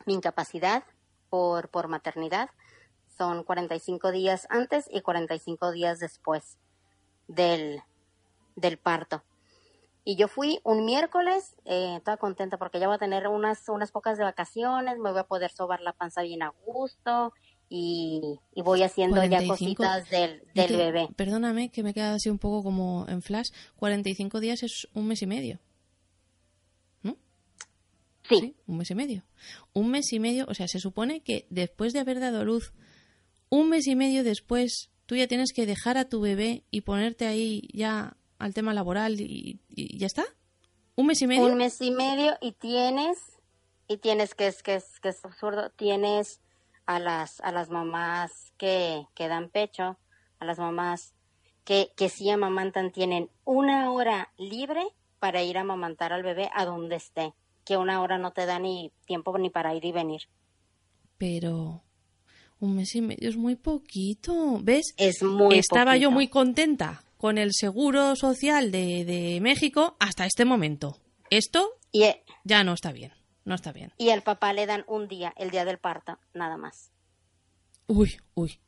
mi 0.06 0.14
incapacidad 0.16 0.84
por, 1.30 1.70
por 1.70 1.88
maternidad. 1.88 2.50
Son 3.18 3.44
45 3.44 4.12
días 4.12 4.48
antes 4.50 4.86
y 4.90 5.02
45 5.02 5.72
días 5.72 6.00
después 6.00 6.58
del, 7.28 7.82
del 8.56 8.78
parto. 8.78 9.24
Y 10.06 10.18
yo 10.18 10.28
fui 10.28 10.60
un 10.64 10.86
miércoles, 10.86 11.56
eh, 11.66 12.00
toda 12.04 12.18
contenta 12.18 12.58
porque 12.58 12.80
ya 12.80 12.88
voy 12.88 12.96
a 12.96 13.00
tener 13.00 13.28
unas, 13.28 13.70
unas 13.70 13.92
pocas 13.92 14.18
de 14.18 14.24
vacaciones, 14.26 14.98
me 15.00 15.12
voy 15.12 15.20
a 15.20 15.24
poder 15.24 15.50
sobar 15.52 15.80
la 15.82 15.94
panza 15.94 16.24
bien 16.24 16.44
a 16.44 16.54
gusto 16.66 17.32
y, 17.70 18.40
y 18.54 18.62
voy 18.62 18.84
haciendo 18.84 19.16
ya 19.24 19.30
45. 19.30 19.54
cositas 19.54 20.10
del, 20.10 20.44
del 20.54 20.68
que- 20.68 20.76
bebé. 20.78 21.08
Perdóname 21.16 21.70
que 21.70 21.84
me 21.84 21.92
he 21.92 21.94
quedado 21.94 22.16
así 22.16 22.30
un 22.30 22.38
poco 22.38 22.64
como 22.64 23.06
en 23.08 23.22
flash. 23.22 23.48
45 23.78 24.40
días 24.42 24.62
es 24.64 24.88
un 24.94 25.08
mes 25.08 25.22
y 25.22 25.28
medio. 25.28 25.60
¿No? 27.02 27.18
Sí, 28.28 28.56
un 28.68 28.78
mes 28.78 28.92
y 28.92 28.96
medio. 28.96 29.24
Un 29.74 29.90
mes 29.90 30.12
y 30.12 30.20
medio, 30.20 30.46
o 30.50 30.54
sea, 30.54 30.68
se 30.68 30.80
supone 30.80 31.22
que 31.22 31.48
después 31.50 31.94
de 31.94 32.00
haber 32.00 32.20
dado 32.20 32.44
luz, 32.44 32.74
un 33.50 33.70
mes 33.70 33.88
y 33.88 33.96
medio 33.96 34.24
después, 34.24 34.90
tú 35.06 35.16
ya 35.16 35.28
tienes 35.28 35.54
que 35.54 35.66
dejar 35.66 35.98
a 35.98 36.10
tu 36.10 36.20
bebé 36.22 36.64
y 36.72 36.82
ponerte 36.82 37.26
ahí 37.26 37.70
ya 37.74 38.18
al 38.44 38.54
tema 38.54 38.74
laboral 38.74 39.20
y, 39.22 39.60
y 39.70 39.98
ya 39.98 40.08
está. 40.08 40.26
¿Un 40.96 41.08
mes 41.08 41.22
y 41.22 41.28
medio? 41.28 41.46
un 41.46 41.56
mes 41.56 41.82
y 41.82 41.92
medio 41.92 42.38
y 42.42 42.52
tienes, 42.52 43.18
y 43.88 43.98
tienes 43.98 44.36
que 44.36 44.48
es, 44.48 44.62
que 44.62 44.76
es, 44.76 45.00
que 45.00 45.10
es 45.10 45.26
absurdo, 45.26 45.72
tienes 45.72 46.42
a 46.86 47.00
las, 47.00 47.40
a 47.42 47.52
las 47.52 47.70
mamás 47.70 48.54
que, 48.58 49.08
que 49.16 49.28
dan 49.28 49.50
pecho, 49.50 49.98
a 50.40 50.46
las 50.46 50.60
mamás 50.60 51.14
que, 51.64 51.92
que 51.96 52.10
sí 52.10 52.30
amamantan, 52.30 52.92
tienen 52.92 53.30
una 53.46 53.92
hora 53.92 54.32
libre 54.38 54.84
para 55.20 55.42
ir 55.42 55.58
a 55.58 55.62
amamantar 55.62 56.12
al 56.12 56.22
bebé 56.22 56.50
a 56.54 56.66
donde 56.66 56.98
esté, 56.98 57.34
que 57.66 57.78
una 57.78 58.02
hora 58.02 58.18
no 58.18 58.34
te 58.34 58.46
da 58.46 58.60
ni 58.60 58.92
tiempo 59.06 59.36
ni 59.38 59.50
para 59.50 59.74
ir 59.74 59.86
y 59.86 59.94
venir. 59.94 60.24
Pero 61.18 61.82
un 62.60 62.76
mes 62.76 62.94
y 62.94 63.02
medio 63.02 63.30
es 63.30 63.38
muy 63.38 63.56
poquito. 63.56 64.60
¿Ves? 64.62 64.94
Es 64.98 65.24
muy 65.24 65.58
Estaba 65.58 65.96
yo 65.96 66.12
muy 66.12 66.28
contenta 66.28 67.04
con 67.24 67.38
el 67.38 67.54
seguro 67.54 68.18
social 68.18 68.70
de, 68.70 69.06
de 69.06 69.40
México 69.40 69.96
hasta 70.02 70.26
este 70.26 70.44
momento. 70.44 70.98
Esto 71.30 71.70
Y, 71.94 72.04
ya 72.44 72.66
no 72.66 72.74
está 72.74 72.92
bien. 72.92 73.14
No 73.46 73.56
está 73.56 73.72
bien. 73.72 73.94
y 73.98 74.10
al 74.10 74.24
papá 74.24 74.52
le 74.52 74.66
dan 74.66 74.84
un 74.88 75.08
día, 75.08 75.34
el 75.38 75.50
día 75.50 75.64
del 75.64 75.78
parto, 75.78 76.20
nada 76.34 76.58
más. 76.58 76.92
Uy, 77.88 78.18
uy, 78.34 78.60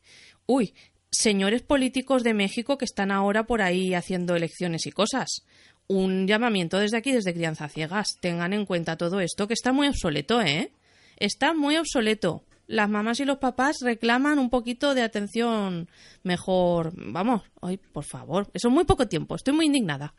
uy. 0.46 0.74
Señores 1.10 1.60
políticos 1.60 2.22
de 2.24 2.32
México 2.32 2.78
que 2.78 2.86
están 2.86 3.10
ahora 3.10 3.44
por 3.44 3.60
ahí 3.60 3.92
haciendo 3.92 4.34
elecciones 4.34 4.86
y 4.86 4.90
cosas. 4.90 5.42
Un 5.86 6.26
llamamiento 6.26 6.78
desde 6.78 6.96
aquí, 6.96 7.12
desde 7.12 7.34
Crianza 7.34 7.68
Ciegas. 7.68 8.16
Tengan 8.22 8.54
en 8.54 8.64
cuenta 8.64 8.96
todo 8.96 9.20
esto, 9.20 9.46
que 9.46 9.52
está 9.52 9.74
muy 9.74 9.86
obsoleto, 9.88 10.40
¿eh? 10.40 10.72
Está 11.18 11.52
muy 11.52 11.76
obsoleto. 11.76 12.45
Las 12.66 12.88
mamás 12.88 13.20
y 13.20 13.24
los 13.24 13.38
papás 13.38 13.76
reclaman 13.80 14.38
un 14.38 14.50
poquito 14.50 14.94
de 14.94 15.02
atención 15.02 15.88
mejor. 16.22 16.92
Vamos, 16.96 17.42
ay, 17.62 17.76
por 17.76 18.04
favor. 18.04 18.50
Eso 18.54 18.68
es 18.68 18.74
muy 18.74 18.84
poco 18.84 19.06
tiempo. 19.08 19.34
Estoy 19.36 19.54
muy 19.54 19.66
indignada. 19.66 20.14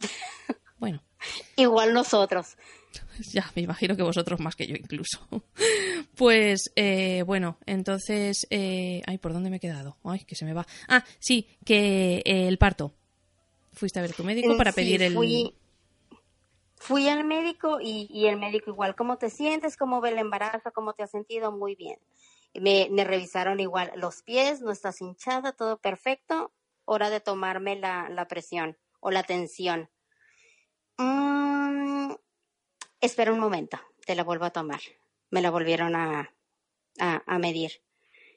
Bueno, 0.78 1.02
Igual 1.56 1.92
nosotros. 1.92 2.56
ya, 3.32 3.50
me 3.54 3.60
imagino 3.62 3.94
que 3.96 4.02
vosotros 4.02 4.40
más 4.40 4.56
que 4.56 4.66
yo 4.66 4.74
incluso. 4.76 5.20
Pues, 6.16 6.70
eh, 6.76 7.22
bueno, 7.26 7.58
entonces... 7.66 8.46
eh, 8.50 9.02
ay, 9.06 9.18
¿por 9.18 9.32
dónde 9.32 9.48
me 9.50 9.56
he 9.56 9.60
quedado? 9.60 9.96
Ay, 10.04 10.20
que 10.26 10.34
se 10.34 10.44
me 10.44 10.52
va. 10.52 10.66
Ah, 10.88 11.04
sí, 11.18 11.48
que 11.64 12.22
eh, 12.24 12.48
el 12.48 12.58
parto. 12.58 12.94
Fuiste 13.72 13.98
a 13.98 14.02
ver 14.02 14.12
tu 14.12 14.24
médico 14.24 14.54
para 14.56 14.72
Sí, 14.72 14.76
pedir 14.76 15.02
el... 15.02 15.14
Fui, 15.14 15.54
fui 16.80 17.08
al 17.08 17.24
médico 17.24 17.78
y, 17.80 18.26
el 18.26 18.38
médico 18.38 18.70
igual, 18.70 18.96
¿cómo 18.96 19.18
te 19.18 19.28
sientes? 19.28 19.76
¿Cómo 19.76 20.00
ve 20.00 20.08
el 20.08 20.18
embarazo? 20.18 20.72
¿Cómo 20.72 20.94
te 20.94 21.02
has 21.02 21.10
sentido? 21.10 21.52
Muy 21.52 21.76
bien. 21.76 21.98
Me, 22.54 22.88
revisaron 23.04 23.60
igual 23.60 23.92
los 23.96 24.22
pies, 24.22 24.62
no 24.62 24.72
estás 24.72 25.00
hinchada, 25.00 25.52
todo 25.52 25.78
perfecto. 25.78 26.52
Hora 26.86 27.10
de 27.10 27.20
tomarme 27.20 27.76
la, 27.76 28.26
presión 28.28 28.78
o 28.98 29.10
la 29.10 29.22
tensión. 29.22 29.90
Mm, 30.96 32.12
espera 33.00 33.32
un 33.32 33.38
momento, 33.38 33.78
te 34.06 34.14
la 34.14 34.24
vuelvo 34.24 34.46
a 34.46 34.50
tomar. 34.50 34.80
Me 35.28 35.42
la 35.42 35.50
volvieron 35.50 35.94
a, 35.94 36.34
a 36.98 37.38
medir. 37.38 37.72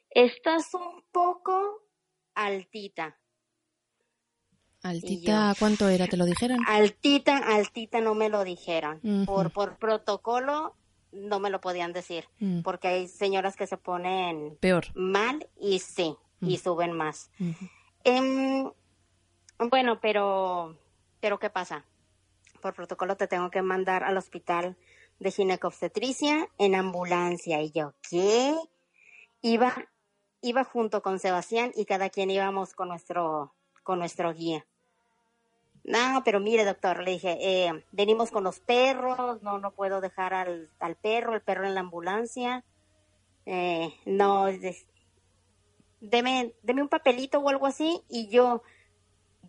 Estás 0.10 0.74
un 0.74 1.04
poco 1.12 1.88
altita. 2.36 3.18
Altita, 4.84 5.56
¿cuánto 5.58 5.88
era? 5.88 6.08
¿Te 6.08 6.18
lo 6.18 6.26
dijeron? 6.26 6.58
Altita, 6.68 7.38
altita 7.38 8.02
no 8.02 8.16
me 8.16 8.30
lo 8.30 8.44
dijeron. 8.44 9.00
Por, 9.26 9.52
por 9.52 9.78
protocolo 9.78 10.76
no 11.14 11.40
me 11.40 11.50
lo 11.50 11.62
podían 11.62 11.94
decir. 11.94 12.26
Mm, 12.40 12.62
Porque 12.62 12.88
hay 12.90 13.08
señoras 13.08 13.56
que 13.56 13.66
se 13.66 13.78
ponen 13.78 14.58
Peor. 14.60 14.86
mal 14.94 15.48
y 15.60 15.80
sí, 15.80 16.16
y 16.42 16.56
Mm. 16.56 16.60
suben 16.60 16.92
más. 16.92 17.32
Em, 18.04 18.70
bueno, 19.72 20.00
pero, 20.02 20.78
pero 21.22 21.40
¿qué 21.40 21.50
pasa? 21.50 21.86
Por 22.62 22.74
protocolo 22.74 23.16
te 23.16 23.28
tengo 23.28 23.50
que 23.50 23.62
mandar 23.62 24.04
al 24.04 24.18
hospital 24.18 24.76
de 25.20 25.32
ginecobstetricia 25.32 26.50
en 26.58 26.76
ambulancia. 26.76 27.62
Y 27.62 27.72
yo, 27.72 27.94
¿qué? 28.10 28.54
Iba, 29.42 29.74
iba 30.42 30.64
junto 30.66 31.02
con 31.02 31.20
Sebastián 31.20 31.72
y 31.76 31.86
cada 31.86 32.10
quien 32.10 32.30
íbamos 32.32 32.74
con 32.74 32.90
nuestro, 32.90 33.54
con 33.84 34.00
nuestro 34.00 34.34
guía. 34.34 34.66
No, 35.84 36.22
pero 36.24 36.40
mire, 36.40 36.64
doctor, 36.64 37.04
le 37.04 37.12
dije, 37.12 37.38
eh, 37.42 37.84
venimos 37.92 38.32
con 38.32 38.44
los 38.44 38.60
perros, 38.60 39.42
no, 39.44 39.58
no 39.60 39.72
puedo 39.72 40.00
dejar 40.00 40.34
al, 40.34 40.70
al 40.80 40.96
perro, 40.96 41.36
el 41.36 41.42
perro 41.42 41.66
en 41.66 41.74
la 41.74 41.82
ambulancia. 41.82 42.64
Eh, 43.46 43.94
no, 44.06 44.46
deme, 46.00 46.54
deme 46.64 46.82
un 46.82 46.88
papelito 46.90 47.40
o 47.40 47.50
algo 47.50 47.68
así 47.68 48.02
y 48.08 48.28
yo 48.30 48.64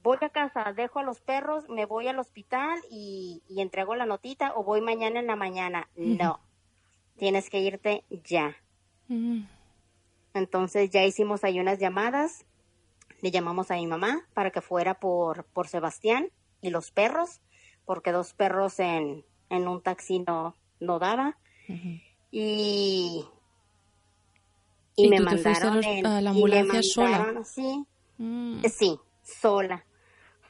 voy 0.02 0.18
a 0.20 0.28
casa, 0.28 0.72
dejo 0.72 0.98
a 0.98 1.02
los 1.04 1.20
perros, 1.20 1.68
me 1.68 1.86
voy 1.86 2.08
al 2.08 2.18
hospital 2.18 2.78
y, 2.90 3.42
y 3.48 3.60
entrego 3.60 3.94
la 3.94 4.04
notita 4.06 4.52
o 4.54 4.64
voy 4.64 4.80
mañana 4.80 5.20
en 5.20 5.26
la 5.28 5.36
mañana. 5.36 5.88
No, 5.96 6.40
tienes 7.16 7.48
que 7.48 7.60
irte 7.60 8.04
ya. 8.24 8.56
Mm, 9.08 9.44
Entonces 10.34 10.90
ya 10.90 11.04
hicimos 11.04 11.44
ahí 11.44 11.60
unas 11.60 11.78
llamadas, 11.78 12.44
le 13.20 13.30
llamamos 13.30 13.70
a 13.70 13.74
mi 13.74 13.86
mamá 13.86 14.26
para 14.34 14.50
que 14.50 14.60
fuera 14.60 14.94
por, 14.94 15.44
por 15.46 15.68
Sebastián 15.68 16.30
y 16.60 16.70
los 16.70 16.90
perros, 16.90 17.40
porque 17.84 18.12
dos 18.12 18.34
perros 18.34 18.78
en, 18.80 19.24
en 19.50 19.68
un 19.68 19.82
taxi 19.82 20.20
no, 20.20 20.56
no 20.80 20.98
daba. 20.98 21.38
Y, 22.30 23.24
¿Y 24.96 25.06
y, 25.06 25.08
me 25.08 25.20
mandaron 25.20 25.76
los- 25.76 25.86
en- 25.86 26.06
a 26.06 26.20
la 26.20 26.30
y 26.30 26.34
ambulancia 26.34 26.82
sola? 26.82 27.44
Sí, 27.44 27.84
Mm, 28.18 28.62
sí, 28.66 28.98
sola. 29.24 29.84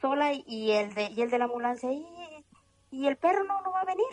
Sola 0.00 0.32
y- 0.34 0.44
y 0.46 0.70
el 0.72 0.92
de, 0.94 1.10
y 1.16 1.22
el 1.22 1.30
de 1.30 1.38
la 1.38 1.44
ambulancia, 1.46 1.90
y, 1.92 2.04
y 2.90 3.06
el 3.06 3.16
perro 3.16 3.42
no, 3.44 3.60
no 3.62 3.72
va 3.72 3.80
a 3.80 3.84
venir. 3.86 4.06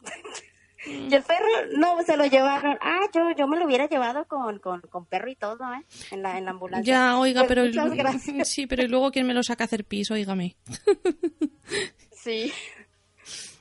y 0.86 1.14
el 1.14 1.22
perro 1.22 1.46
no 1.76 2.02
se 2.02 2.16
lo 2.16 2.24
llevaron. 2.26 2.78
Ah, 2.80 3.06
yo, 3.14 3.22
yo 3.36 3.46
me 3.46 3.58
lo 3.58 3.66
hubiera 3.66 3.88
llevado 3.88 4.24
con, 4.26 4.58
con, 4.58 4.80
con 4.82 5.06
perro 5.06 5.30
y 5.30 5.36
todo, 5.36 5.58
¿eh? 5.74 5.84
En 6.10 6.22
la, 6.22 6.38
en 6.38 6.44
la 6.44 6.52
ambulancia. 6.52 6.92
Ya, 6.92 7.18
oiga, 7.18 7.42
Pues 7.42 7.48
pero... 7.48 7.64
Muchas 7.66 7.94
gracias. 7.94 8.48
Sí, 8.48 8.66
pero 8.66 8.82
¿y 8.82 8.88
luego 8.88 9.10
quién 9.10 9.26
me 9.26 9.34
lo 9.34 9.42
saca 9.42 9.64
a 9.64 9.66
hacer 9.66 9.84
pis? 9.84 10.10
Óigame. 10.10 10.56
Sí. 12.22 12.52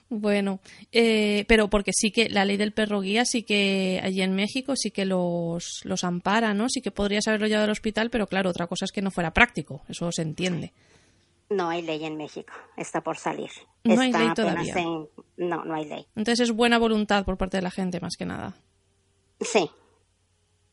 Bueno, 0.09 0.59
eh, 0.91 1.45
pero 1.47 1.70
porque 1.70 1.91
sí 1.93 2.11
que 2.11 2.30
la 2.30 2.43
ley 2.43 2.57
del 2.57 2.74
perro 2.74 2.99
guía 2.99 3.26
sí 3.26 3.43
que 3.43 4.01
allí 4.03 4.22
en 4.24 4.34
México 4.34 4.76
sí 4.76 4.89
que 4.89 5.05
los, 5.05 5.82
los 5.84 6.03
ampara, 6.03 6.53
¿no? 6.55 6.67
Sí 6.67 6.82
que 6.82 6.89
podrías 6.89 7.28
haberlo 7.28 7.47
llevado 7.47 7.65
al 7.65 7.72
hospital, 7.72 8.09
pero 8.09 8.26
claro, 8.28 8.49
otra 8.49 8.67
cosa 8.67 8.86
es 8.86 8.91
que 8.91 9.03
no 9.03 9.11
fuera 9.11 9.32
práctico, 9.32 9.84
eso 9.88 10.11
se 10.11 10.24
entiende. 10.24 10.74
No 11.49 11.69
hay 11.69 11.81
ley 11.81 12.05
en 12.05 12.15
México. 12.17 12.53
Está 12.77 13.01
por 13.01 13.17
salir. 13.17 13.49
No 13.83 13.99
hay 13.99 14.11
ley 14.11 14.33
todavía. 14.35 14.73
en- 14.77 15.09
No, 15.37 15.63
no 15.65 15.73
hay 15.73 15.85
ley. 15.85 16.07
Entonces 16.15 16.49
es 16.49 16.55
buena 16.55 16.77
voluntad 16.77 17.25
por 17.25 17.37
parte 17.37 17.57
de 17.57 17.63
la 17.63 17.71
gente, 17.71 17.99
más 17.99 18.15
que 18.17 18.25
nada. 18.25 18.55
Sí, 19.41 19.69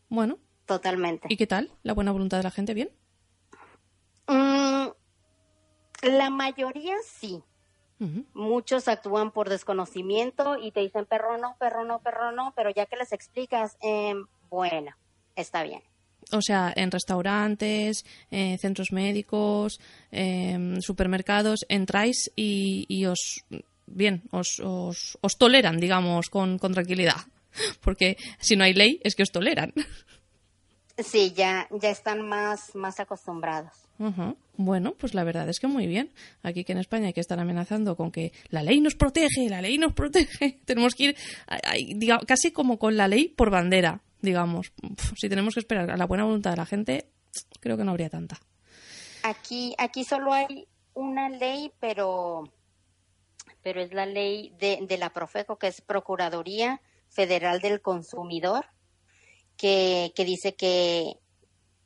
Bueno, 0.08 0.38
totalmente. 0.66 1.26
¿y 1.30 1.36
qué 1.36 1.46
tal? 1.46 1.70
¿La 1.82 1.92
buena 1.94 2.12
voluntad 2.12 2.36
de 2.38 2.42
la 2.44 2.50
gente? 2.50 2.74
¿Bien? 2.74 2.90
Mm, 4.28 4.88
la 6.02 6.30
mayoría 6.30 6.94
sí. 7.04 7.42
Muchos 8.34 8.88
actúan 8.88 9.30
por 9.30 9.48
desconocimiento 9.48 10.58
y 10.58 10.70
te 10.70 10.80
dicen 10.80 11.06
perro 11.06 11.38
no, 11.38 11.56
perro 11.58 11.84
no, 11.86 12.00
perro 12.02 12.30
no, 12.30 12.52
pero 12.54 12.68
ya 12.68 12.84
que 12.84 12.96
les 12.96 13.12
explicas, 13.12 13.78
em, 13.80 14.26
bueno, 14.50 14.90
está 15.34 15.62
bien. 15.62 15.82
O 16.32 16.42
sea, 16.42 16.72
en 16.74 16.90
restaurantes, 16.90 18.04
eh, 18.30 18.58
centros 18.58 18.92
médicos, 18.92 19.80
supermercados, 20.80 21.60
entráis 21.68 22.30
y, 22.34 23.04
os, 23.06 23.44
bien, 23.86 24.22
os, 24.30 24.60
os, 24.60 25.38
toleran, 25.38 25.78
digamos, 25.78 26.28
con, 26.30 26.58
con 26.58 26.72
tranquilidad. 26.72 27.16
Porque 27.80 28.16
si 28.40 28.56
no 28.56 28.64
hay 28.64 28.74
ley, 28.74 29.00
es 29.04 29.14
que 29.14 29.22
os 29.22 29.30
toleran. 29.30 29.72
Sí, 30.98 31.32
ya, 31.34 31.68
ya 31.70 31.90
están 31.90 32.26
más, 32.26 32.74
más 32.74 33.00
acostumbrados. 33.00 33.86
Bueno, 34.56 34.94
pues 34.94 35.14
la 35.14 35.24
verdad 35.24 35.48
es 35.48 35.60
que 35.60 35.66
muy 35.66 35.86
bien. 35.86 36.12
Aquí 36.42 36.64
que 36.64 36.72
en 36.72 36.78
España 36.78 37.08
hay 37.08 37.12
que 37.12 37.20
estar 37.20 37.38
amenazando 37.38 37.96
con 37.96 38.10
que 38.10 38.32
la 38.48 38.62
ley 38.62 38.80
nos 38.80 38.94
protege, 38.94 39.48
la 39.48 39.60
ley 39.60 39.78
nos 39.78 39.92
protege. 39.92 40.60
Tenemos 40.64 40.94
que 40.94 41.04
ir 41.04 41.16
casi 42.26 42.50
como 42.50 42.78
con 42.78 42.96
la 42.96 43.08
ley 43.08 43.28
por 43.28 43.50
bandera, 43.50 44.00
digamos. 44.22 44.72
si 45.16 45.28
tenemos 45.28 45.54
que 45.54 45.60
esperar 45.60 45.90
a 45.90 45.96
la 45.96 46.06
buena 46.06 46.24
voluntad 46.24 46.52
de 46.52 46.56
la 46.56 46.66
gente, 46.66 47.08
creo 47.60 47.76
que 47.76 47.84
no 47.84 47.90
habría 47.90 48.10
tanta. 48.10 48.40
Aquí, 49.22 49.74
aquí 49.78 50.04
solo 50.04 50.32
hay 50.32 50.66
una 50.94 51.28
ley, 51.28 51.72
pero, 51.80 52.44
pero 53.62 53.82
es 53.82 53.92
la 53.92 54.06
ley 54.06 54.54
de, 54.58 54.78
de 54.80 54.98
la 54.98 55.10
Profeco, 55.10 55.58
que 55.58 55.66
es 55.66 55.80
Procuraduría 55.82 56.80
Federal 57.08 57.60
del 57.60 57.82
Consumidor 57.82 58.66
que, 59.56 60.12
dice 60.16 60.54
que, 60.54 61.18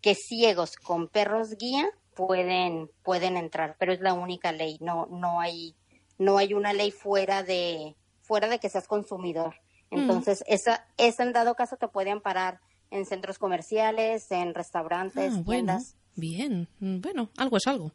que 0.01 0.15
ciegos 0.15 0.77
con 0.77 1.09
perros 1.09 1.57
guía 1.57 1.89
pueden, 2.15 2.91
pueden 3.03 3.37
entrar, 3.37 3.77
pero 3.79 3.93
es 3.93 4.01
la 4.01 4.15
única 4.15 4.53
ley, 4.53 4.79
no, 4.81 5.07
no 5.07 5.41
hay, 5.41 5.75
no 6.19 6.39
hay 6.39 6.55
una 6.55 6.73
ley 6.73 6.91
fuera 6.91 7.43
de, 7.43 7.97
fuera 8.23 8.49
de 8.49 8.59
que 8.59 8.69
seas 8.69 8.87
consumidor. 8.87 9.57
Mm. 9.91 9.99
Entonces, 9.99 10.45
esa, 10.47 10.87
esa 10.99 11.23
en 11.23 11.33
dado 11.33 11.55
caso 11.55 11.77
te 11.77 11.89
puede 11.89 12.11
amparar 12.11 12.61
en 12.91 13.07
centros 13.07 13.39
comerciales, 13.39 14.31
en 14.31 14.55
restaurantes, 14.55 15.35
ah, 15.37 15.43
tiendas. 15.45 15.97
Bien, 16.17 16.69
bueno, 16.81 17.31
algo 17.37 17.57
es 17.57 17.67
algo. 17.67 17.93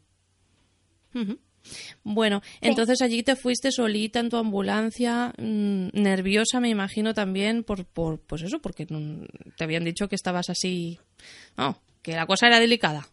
Bueno, 2.04 2.42
entonces 2.60 3.02
allí 3.02 3.22
te 3.22 3.36
fuiste 3.36 3.70
solita 3.70 4.20
en 4.20 4.30
tu 4.30 4.36
ambulancia, 4.36 5.32
mm, 5.38 5.88
nerviosa 5.92 6.60
me 6.60 6.68
imagino 6.68 7.14
también 7.14 7.64
por, 7.64 7.84
por 7.84 8.20
pues 8.20 8.42
eso, 8.42 8.60
porque 8.60 8.86
te 8.86 9.64
habían 9.64 9.84
dicho 9.84 10.08
que 10.08 10.14
estabas 10.14 10.50
así, 10.50 10.98
no, 11.56 11.78
que 12.02 12.12
la 12.12 12.26
cosa 12.26 12.46
era 12.46 12.60
delicada. 12.60 13.08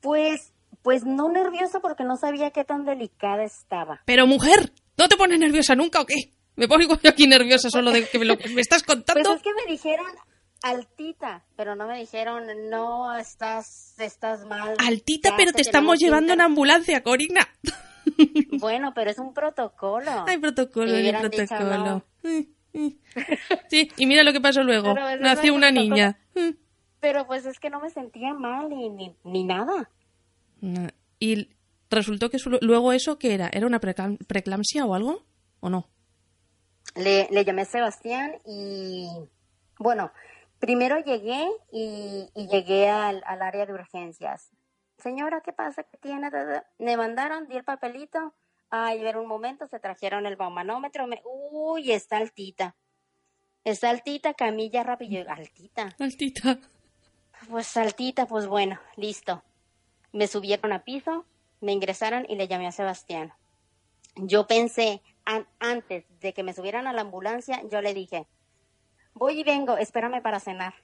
Pues, 0.00 0.52
pues 0.82 1.04
no 1.04 1.28
nerviosa 1.28 1.80
porque 1.80 2.04
no 2.04 2.16
sabía 2.16 2.50
qué 2.50 2.64
tan 2.64 2.84
delicada 2.84 3.44
estaba. 3.44 4.00
Pero 4.04 4.26
mujer, 4.26 4.72
¿no 4.96 5.08
te 5.08 5.16
pones 5.16 5.38
nerviosa 5.38 5.74
nunca 5.74 6.00
o 6.00 6.06
qué? 6.06 6.16
Me 6.56 6.68
pongo 6.68 6.98
yo 7.02 7.10
aquí 7.10 7.26
nerviosa 7.26 7.70
solo 7.70 7.90
de 7.90 8.06
que 8.06 8.18
me, 8.18 8.24
lo, 8.24 8.36
me 8.54 8.60
estás 8.60 8.82
contando. 8.82 9.22
Pues 9.22 9.36
es 9.36 9.42
que 9.42 9.54
me 9.54 9.70
dijeron, 9.70 10.06
altita, 10.62 11.44
pero 11.56 11.74
no 11.74 11.86
me 11.86 11.98
dijeron, 11.98 12.44
no, 12.68 13.16
estás, 13.16 13.94
estás 13.98 14.44
mal. 14.46 14.74
Altita, 14.78 15.34
pero 15.36 15.52
te 15.52 15.62
estamos 15.62 15.98
llevando 15.98 16.32
en 16.32 16.40
ambulancia, 16.40 17.02
Corina. 17.02 17.48
Bueno, 18.58 18.92
pero 18.94 19.10
es 19.10 19.18
un 19.18 19.32
protocolo. 19.32 20.24
Hay 20.26 20.38
protocolo, 20.38 20.94
hay 20.94 21.12
protocolo. 21.12 22.04
Sí, 23.68 23.90
y 23.96 24.06
mira 24.06 24.22
lo 24.22 24.32
que 24.32 24.40
pasó 24.40 24.62
luego. 24.62 24.94
Nació 25.20 25.54
una 25.54 25.70
niña. 25.70 26.18
Pero 27.00 27.26
pues 27.26 27.44
es 27.46 27.58
que 27.58 27.68
no 27.68 27.80
me 27.80 27.90
sentía 27.90 28.32
mal 28.32 28.68
ni, 28.68 29.14
ni, 29.24 29.44
nada. 29.44 29.90
Y 31.18 31.48
resultó 31.90 32.30
que 32.30 32.38
luego 32.60 32.92
eso, 32.92 33.18
¿qué 33.18 33.34
era? 33.34 33.50
¿Era 33.52 33.66
una 33.66 33.80
preeclampsia 33.80 34.84
o 34.84 34.94
algo? 34.94 35.24
¿O 35.60 35.68
no? 35.68 35.88
Le, 36.94 37.28
le 37.30 37.44
llamé 37.44 37.62
a 37.62 37.66
Sebastián 37.66 38.34
y, 38.46 39.08
bueno, 39.78 40.12
Primero 40.60 40.98
llegué 40.98 41.50
y, 41.72 42.28
llegué 42.34 42.90
al, 42.90 43.24
área 43.26 43.64
de 43.64 43.72
urgencias. 43.72 44.50
Señora, 44.98 45.40
¿qué 45.40 45.54
pasa? 45.54 45.84
¿Qué 45.84 45.96
tiene? 45.96 46.30
Me 46.78 46.98
mandaron, 46.98 47.48
di 47.48 47.56
el 47.56 47.64
papelito. 47.64 48.34
Ay, 48.68 49.02
ver 49.02 49.16
un 49.16 49.26
momento, 49.26 49.66
se 49.66 49.80
trajeron 49.80 50.26
el 50.26 50.36
baumanómetro. 50.36 51.06
Me, 51.06 51.22
uy, 51.24 51.90
está 51.90 52.18
altita. 52.18 52.76
Está 53.64 53.88
altita, 53.88 54.34
camilla 54.34 54.82
rápido. 54.82 55.24
Altita. 55.30 55.96
Altita. 55.98 56.58
Pues 57.48 57.74
altita, 57.78 58.26
pues 58.26 58.46
bueno, 58.46 58.78
listo. 58.96 59.42
Me 60.12 60.26
subieron 60.26 60.72
a 60.72 60.84
piso, 60.84 61.24
me 61.60 61.72
ingresaron 61.72 62.26
y 62.28 62.36
le 62.36 62.48
llamé 62.48 62.66
a 62.66 62.72
Sebastián. 62.72 63.32
Yo 64.16 64.46
pensé, 64.46 65.02
antes 65.58 66.04
de 66.20 66.34
que 66.34 66.42
me 66.42 66.52
subieran 66.52 66.86
a 66.86 66.92
la 66.92 67.00
ambulancia, 67.00 67.62
yo 67.70 67.80
le 67.80 67.94
dije, 67.94 68.26
voy 69.20 69.40
y 69.40 69.44
vengo, 69.44 69.76
espérame 69.76 70.20
para 70.22 70.40
cenar. 70.40 70.74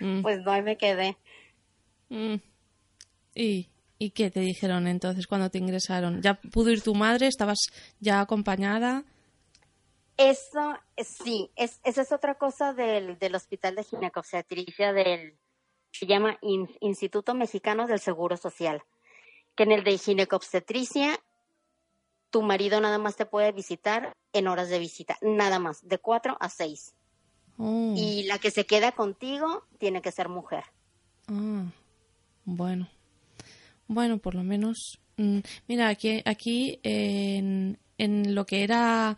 Mm. 0.00 0.22
pues 0.22 0.40
no, 0.42 0.52
ahí 0.52 0.62
me 0.62 0.76
quedé. 0.76 1.16
Mm. 2.08 2.36
¿Y, 3.34 3.68
¿Y 3.98 4.10
qué 4.10 4.30
te 4.30 4.38
dijeron 4.38 4.86
entonces 4.86 5.26
cuando 5.26 5.50
te 5.50 5.58
ingresaron? 5.58 6.22
¿Ya 6.22 6.34
pudo 6.34 6.70
ir 6.70 6.82
tu 6.82 6.94
madre? 6.94 7.26
¿Estabas 7.26 7.58
ya 7.98 8.20
acompañada? 8.20 9.02
Eso, 10.16 10.78
sí, 10.96 11.50
es, 11.56 11.80
esa 11.82 12.02
es 12.02 12.12
otra 12.12 12.36
cosa 12.36 12.72
del, 12.72 13.18
del 13.18 13.34
Hospital 13.34 13.74
de 13.74 13.82
Ginecobstetricia 13.84 14.92
del, 14.92 15.36
se 15.90 16.06
llama 16.06 16.38
Instituto 16.80 17.34
Mexicano 17.34 17.88
del 17.88 17.98
Seguro 18.00 18.36
Social, 18.36 18.82
que 19.56 19.64
en 19.64 19.72
el 19.72 19.84
de 19.84 19.98
ginecobstetricia 19.98 21.18
tu 22.30 22.42
marido 22.42 22.80
nada 22.80 22.98
más 22.98 23.16
te 23.16 23.26
puede 23.26 23.52
visitar 23.52 24.12
en 24.32 24.48
horas 24.48 24.68
de 24.68 24.78
visita, 24.78 25.16
nada 25.22 25.58
más, 25.58 25.86
de 25.86 25.98
4 25.98 26.36
a 26.38 26.48
6. 26.48 26.94
Oh. 27.58 27.94
Y 27.96 28.22
la 28.24 28.38
que 28.38 28.50
se 28.50 28.66
queda 28.66 28.92
contigo 28.92 29.64
tiene 29.78 30.00
que 30.00 30.12
ser 30.12 30.28
mujer. 30.28 30.64
Ah, 31.26 31.64
bueno. 32.44 32.88
Bueno, 33.88 34.18
por 34.18 34.34
lo 34.34 34.42
menos. 34.44 34.98
Mm, 35.16 35.40
mira, 35.66 35.88
aquí, 35.88 36.22
aquí 36.24 36.78
en, 36.82 37.78
en 37.98 38.34
lo 38.34 38.46
que 38.46 38.62
era. 38.62 39.16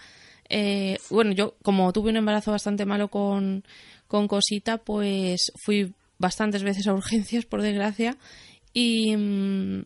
Eh, 0.48 0.98
bueno, 1.10 1.32
yo 1.32 1.54
como 1.62 1.92
tuve 1.92 2.10
un 2.10 2.16
embarazo 2.16 2.50
bastante 2.50 2.86
malo 2.86 3.08
con, 3.08 3.62
con 4.08 4.26
Cosita, 4.26 4.78
pues 4.78 5.52
fui 5.64 5.94
bastantes 6.18 6.62
veces 6.62 6.86
a 6.88 6.94
urgencias, 6.94 7.44
por 7.44 7.62
desgracia. 7.62 8.16
Y, 8.72 9.16
mm, 9.16 9.84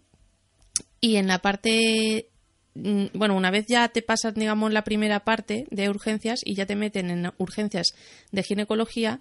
y 1.00 1.16
en 1.16 1.26
la 1.26 1.40
parte 1.40 2.28
Mm, 2.28 2.34
bueno, 2.74 3.36
una 3.36 3.50
vez 3.50 3.66
ya 3.66 3.88
te 3.88 4.02
pasas, 4.02 4.34
digamos, 4.34 4.72
la 4.72 4.84
primera 4.84 5.20
parte 5.20 5.66
de 5.70 5.88
urgencias 5.88 6.40
y 6.44 6.54
ya 6.54 6.66
te 6.66 6.76
meten 6.76 7.10
en 7.10 7.32
urgencias 7.38 7.94
de 8.32 8.42
ginecología, 8.42 9.20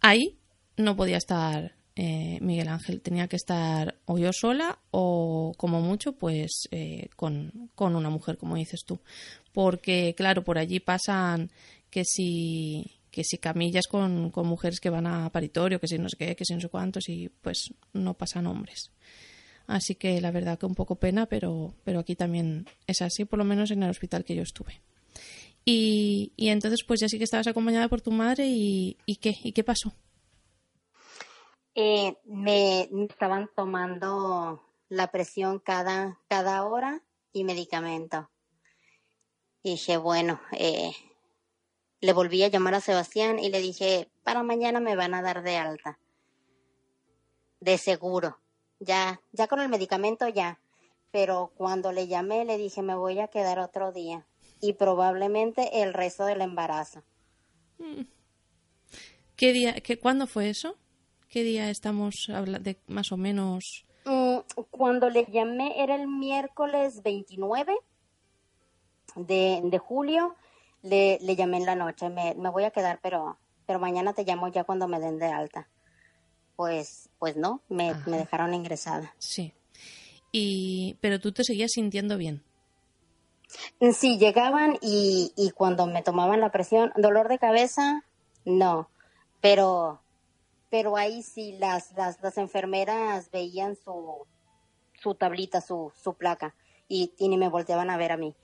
ahí 0.00 0.36
no 0.76 0.96
podía 0.96 1.16
estar 1.16 1.74
eh, 1.96 2.38
Miguel 2.40 2.68
Ángel. 2.68 3.00
Tenía 3.00 3.28
que 3.28 3.36
estar 3.36 3.96
o 4.06 4.18
yo 4.18 4.32
sola 4.32 4.78
o, 4.90 5.52
como 5.56 5.80
mucho, 5.80 6.12
pues 6.12 6.68
eh, 6.70 7.08
con, 7.16 7.70
con, 7.74 7.96
una 7.96 8.10
mujer, 8.10 8.38
como 8.38 8.56
dices 8.56 8.84
tú. 8.86 9.00
Porque, 9.52 10.14
claro, 10.16 10.44
por 10.44 10.58
allí 10.58 10.80
pasan 10.80 11.50
que 11.90 12.04
si 12.04 13.00
que 13.10 13.24
si 13.24 13.38
camillas 13.38 13.86
con, 13.88 14.30
con 14.30 14.46
mujeres 14.46 14.78
que 14.78 14.88
van 14.88 15.06
a 15.06 15.30
paritorio, 15.30 15.80
que 15.80 15.88
si 15.88 15.98
no 15.98 16.08
sé 16.08 16.16
qué, 16.16 16.36
que 16.36 16.44
si 16.44 16.54
no 16.54 16.60
sé 16.60 16.68
cuántos, 16.68 17.08
y 17.08 17.28
pues 17.28 17.74
no 17.92 18.14
pasan 18.14 18.46
hombres. 18.46 18.92
Así 19.70 19.94
que 19.94 20.20
la 20.20 20.32
verdad 20.32 20.58
que 20.58 20.66
un 20.66 20.74
poco 20.74 20.96
pena, 20.96 21.26
pero, 21.26 21.74
pero 21.84 22.00
aquí 22.00 22.16
también 22.16 22.66
es 22.88 23.02
así, 23.02 23.24
por 23.24 23.38
lo 23.38 23.44
menos 23.44 23.70
en 23.70 23.84
el 23.84 23.90
hospital 23.90 24.24
que 24.24 24.34
yo 24.34 24.42
estuve. 24.42 24.82
Y, 25.64 26.32
y 26.34 26.48
entonces, 26.48 26.82
pues 26.84 26.98
ya 26.98 27.08
sí 27.08 27.18
que 27.18 27.24
estabas 27.24 27.46
acompañada 27.46 27.88
por 27.88 28.00
tu 28.00 28.10
madre 28.10 28.46
y, 28.48 28.96
¿qué? 29.20 29.36
¿Y 29.44 29.52
qué 29.52 29.62
pasó? 29.62 29.92
Eh, 31.76 32.16
me, 32.24 32.88
estaban 33.08 33.48
tomando 33.54 34.60
la 34.88 35.12
presión 35.12 35.60
cada, 35.60 36.18
cada 36.28 36.64
hora 36.64 37.00
y 37.32 37.44
medicamento. 37.44 38.28
Y 39.62 39.72
dije, 39.72 39.98
bueno, 39.98 40.40
eh, 40.50 40.90
le 42.00 42.12
volví 42.12 42.42
a 42.42 42.48
llamar 42.48 42.74
a 42.74 42.80
Sebastián 42.80 43.38
y 43.38 43.50
le 43.50 43.60
dije, 43.60 44.10
para 44.24 44.42
mañana 44.42 44.80
me 44.80 44.96
van 44.96 45.14
a 45.14 45.22
dar 45.22 45.44
de 45.44 45.56
alta. 45.58 46.00
De 47.60 47.78
seguro 47.78 48.40
ya, 48.80 49.20
ya 49.32 49.46
con 49.46 49.60
el 49.60 49.68
medicamento 49.68 50.26
ya. 50.28 50.58
Pero 51.12 51.52
cuando 51.56 51.92
le 51.92 52.08
llamé 52.08 52.44
le 52.44 52.58
dije 52.58 52.82
me 52.82 52.94
voy 52.94 53.20
a 53.20 53.28
quedar 53.28 53.58
otro 53.58 53.92
día 53.92 54.26
y 54.60 54.74
probablemente 54.74 55.82
el 55.82 55.94
resto 55.94 56.24
del 56.24 56.40
embarazo. 56.40 57.02
Mm. 57.78 58.02
¿Qué 59.36 59.52
día, 59.52 59.74
qué, 59.80 59.98
cuándo 59.98 60.26
fue 60.26 60.50
eso? 60.50 60.76
¿Qué 61.28 61.42
día 61.42 61.70
estamos 61.70 62.28
hablando 62.28 62.60
de 62.60 62.78
más 62.86 63.12
o 63.12 63.16
menos? 63.16 63.86
Mm, 64.04 64.38
cuando 64.70 65.08
le 65.10 65.24
llamé 65.26 65.82
era 65.82 65.94
el 65.94 66.08
miércoles 66.08 67.02
29 67.02 67.76
de, 69.16 69.60
de 69.64 69.78
julio. 69.78 70.36
Le, 70.82 71.18
le, 71.20 71.36
llamé 71.36 71.58
en 71.58 71.66
la 71.66 71.74
noche, 71.74 72.08
me, 72.08 72.34
me 72.36 72.48
voy 72.48 72.64
a 72.64 72.70
quedar, 72.70 73.00
pero, 73.02 73.38
pero 73.66 73.78
mañana 73.78 74.14
te 74.14 74.24
llamo 74.24 74.48
ya 74.48 74.64
cuando 74.64 74.88
me 74.88 74.98
den 74.98 75.18
de 75.18 75.26
alta 75.26 75.68
pues, 76.60 77.08
pues 77.18 77.38
no, 77.38 77.62
me, 77.70 77.94
dejaron 78.04 78.52
ingresada. 78.52 79.14
Sí. 79.16 79.54
Y, 80.30 80.98
pero 81.00 81.18
tú 81.18 81.32
te 81.32 81.42
seguías 81.42 81.70
sintiendo 81.72 82.18
bien. 82.18 82.42
Sí, 83.94 84.18
llegaban 84.18 84.76
y, 84.82 85.32
y 85.38 85.52
cuando 85.52 85.86
me 85.86 86.02
tomaban 86.02 86.42
la 86.42 86.52
presión, 86.52 86.92
dolor 86.96 87.28
de 87.28 87.38
cabeza, 87.38 88.04
no, 88.44 88.90
pero, 89.40 90.02
pero 90.68 90.98
ahí 90.98 91.22
sí 91.22 91.56
las, 91.58 91.96
las, 91.96 92.20
las 92.20 92.36
enfermeras 92.36 93.30
veían 93.30 93.74
su, 93.74 94.26
su 95.00 95.14
tablita, 95.14 95.62
su, 95.62 95.94
su 95.96 96.12
placa, 96.12 96.54
y, 96.88 97.14
y 97.16 97.30
ni 97.30 97.38
me 97.38 97.48
volteaban 97.48 97.88
a 97.88 97.96
ver 97.96 98.12
a 98.12 98.18
mí. 98.18 98.34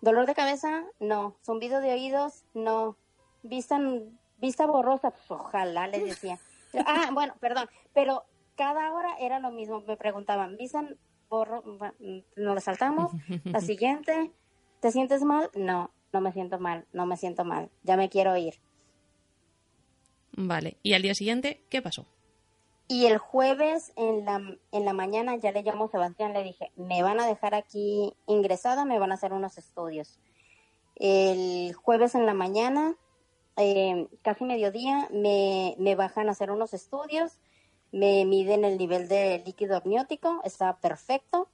Dolor 0.00 0.24
de 0.24 0.34
cabeza, 0.34 0.84
no. 1.00 1.36
Zumbido 1.44 1.82
de 1.82 1.92
oídos, 1.92 2.44
no. 2.54 2.96
Vista, 3.42 3.78
vista 4.38 4.64
borrosa, 4.64 5.10
pues 5.10 5.30
ojalá, 5.30 5.86
les 5.86 6.02
decía. 6.02 6.40
Ah, 6.86 7.10
bueno, 7.12 7.34
perdón, 7.40 7.68
pero 7.92 8.24
cada 8.56 8.92
hora 8.92 9.16
era 9.18 9.38
lo 9.38 9.50
mismo. 9.50 9.80
Me 9.82 9.96
preguntaban, 9.96 10.56
¿vista 10.56 10.86
borro? 11.28 11.62
Nos 12.36 12.54
la 12.54 12.60
saltamos. 12.60 13.12
La 13.44 13.60
siguiente, 13.60 14.32
¿te 14.80 14.90
sientes 14.90 15.22
mal? 15.22 15.50
No, 15.54 15.90
no 16.12 16.20
me 16.20 16.32
siento 16.32 16.58
mal, 16.58 16.86
no 16.92 17.06
me 17.06 17.16
siento 17.16 17.44
mal. 17.44 17.70
Ya 17.82 17.96
me 17.96 18.08
quiero 18.08 18.36
ir. 18.36 18.54
Vale. 20.32 20.76
¿Y 20.82 20.94
al 20.94 21.02
día 21.02 21.14
siguiente 21.14 21.62
qué 21.68 21.82
pasó? 21.82 22.06
Y 22.88 23.06
el 23.06 23.16
jueves 23.18 23.92
en 23.96 24.24
la, 24.24 24.42
en 24.70 24.84
la 24.84 24.92
mañana 24.92 25.36
ya 25.36 25.52
le 25.52 25.62
llamó 25.62 25.88
Sebastián, 25.88 26.34
le 26.34 26.42
dije, 26.42 26.72
me 26.76 27.02
van 27.02 27.20
a 27.20 27.26
dejar 27.26 27.54
aquí 27.54 28.12
ingresada, 28.26 28.84
me 28.84 28.98
van 28.98 29.12
a 29.12 29.14
hacer 29.14 29.32
unos 29.32 29.56
estudios. 29.56 30.18
El 30.96 31.72
jueves 31.74 32.14
en 32.14 32.26
la 32.26 32.34
mañana, 32.34 32.96
eh, 33.56 34.08
casi 34.22 34.44
mediodía, 34.44 35.08
me, 35.12 35.74
me 35.78 35.94
bajan 35.94 36.28
a 36.28 36.32
hacer 36.32 36.50
unos 36.50 36.74
estudios, 36.74 37.38
me 37.92 38.24
miden 38.24 38.64
el 38.64 38.78
nivel 38.78 39.08
de 39.08 39.42
líquido 39.44 39.76
amniótico, 39.76 40.40
estaba 40.44 40.78
perfecto. 40.78 41.48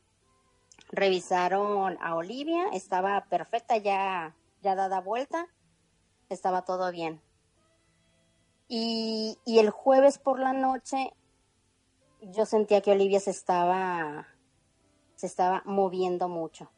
Revisaron 0.91 1.99
a 2.01 2.15
Olivia, 2.15 2.69
estaba 2.73 3.27
perfecta, 3.29 3.77
ya, 3.77 4.35
ya 4.63 4.75
dada 4.75 5.01
vuelta, 5.01 5.49
estaba 6.31 6.63
todo 6.63 6.91
bien. 6.93 7.21
Y, 8.69 9.39
y 9.45 9.59
el 9.59 9.71
jueves 9.71 10.19
por 10.19 10.39
la 10.39 10.53
noche 10.53 11.13
yo 12.21 12.47
sentía 12.47 12.81
que 12.81 12.93
Olivia 12.93 13.21
se 13.21 13.31
estaba, 13.31 14.29
se 15.15 15.27
estaba 15.27 15.63
moviendo 15.65 16.29
mucho, 16.29 16.71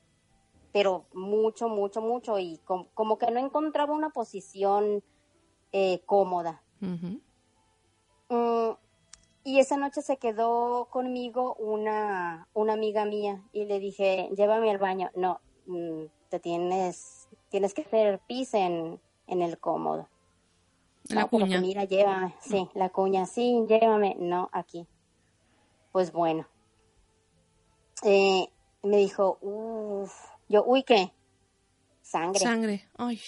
pero 0.73 1.07
mucho, 1.13 1.69
mucho, 1.69 2.01
mucho, 2.01 2.39
y 2.39 2.61
como 2.65 3.19
que 3.19 3.31
no 3.31 3.41
encontraba 3.41 3.95
una 3.95 4.11
posición 4.11 5.03
eh, 5.73 6.01
cómoda. 6.07 6.63
Mm, 6.81 8.71
y 9.45 9.59
esa 9.59 9.77
noche 9.77 10.03
se 10.03 10.19
quedó 10.19 10.87
conmigo 10.91 11.55
una, 11.57 12.49
una 12.55 12.75
amiga 12.75 13.05
mía 13.05 13.43
y 13.53 13.65
le 13.65 13.79
dije, 13.81 14.29
llévame 14.37 14.71
al 14.71 14.79
baño. 14.79 15.11
No, 15.15 15.41
mm, 15.67 16.05
te 16.29 16.41
tienes, 16.41 17.29
tienes 17.49 17.75
que 17.75 17.83
hacer 17.83 18.21
pis 18.27 18.55
en, 18.55 19.01
en 19.27 19.43
el 19.43 19.59
cómodo. 19.59 20.09
La 21.09 21.27
cuña. 21.27 21.61
mira, 21.61 21.85
llévame. 21.85 22.35
Sí, 22.41 22.69
la 22.75 22.91
cuña, 22.91 23.27
sí, 23.27 23.65
llévame. 23.67 24.17
No, 24.19 24.49
aquí 24.53 24.87
pues 25.93 26.13
bueno. 26.13 26.47
Eh, 28.03 28.49
me 28.83 28.97
dijo, 28.97 29.39
uff, 29.41 30.13
yo, 30.49 30.65
uy, 30.65 30.83
¿qué? 30.83 31.13
Sangre. 32.03 32.41
Sangre, 32.41 32.89
ay. 32.97 33.21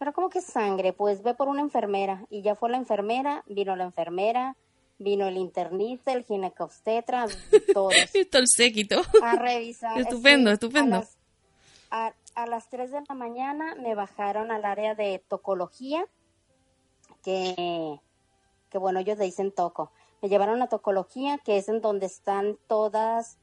Pero 0.00 0.12
¿cómo 0.12 0.30
que 0.30 0.40
sangre? 0.40 0.92
Pues 0.92 1.22
ve 1.22 1.34
por 1.34 1.48
una 1.48 1.60
enfermera. 1.60 2.26
Y 2.30 2.42
ya 2.42 2.56
fue 2.56 2.70
la 2.70 2.78
enfermera, 2.78 3.44
vino 3.46 3.76
la 3.76 3.84
enfermera, 3.84 4.56
vino 4.98 5.28
el 5.28 5.36
internista, 5.36 6.12
el 6.12 6.24
ginecobstetra, 6.24 7.26
todos. 7.72 7.94
todo 8.30 8.40
el 8.40 8.48
séquito. 8.48 9.02
A 9.22 9.36
revisar. 9.36 10.00
estupendo, 10.00 10.50
estupendo. 10.50 10.96
A 10.96 10.98
las, 11.00 11.18
a, 11.90 12.14
a 12.34 12.46
las 12.46 12.68
3 12.70 12.90
de 12.90 13.02
la 13.08 13.14
mañana 13.14 13.76
me 13.76 13.94
bajaron 13.94 14.50
al 14.50 14.64
área 14.64 14.96
de 14.96 15.22
tocología, 15.28 16.04
que, 17.22 18.00
que 18.70 18.78
bueno, 18.78 19.00
ellos 19.00 19.18
le 19.18 19.26
dicen 19.26 19.52
toco 19.52 19.92
me 20.22 20.28
llevaron 20.28 20.62
a 20.62 20.68
tocología, 20.68 21.38
que 21.38 21.56
es 21.56 21.68
en 21.68 21.80
donde 21.80 22.06
están 22.06 22.58
todas 22.66 23.38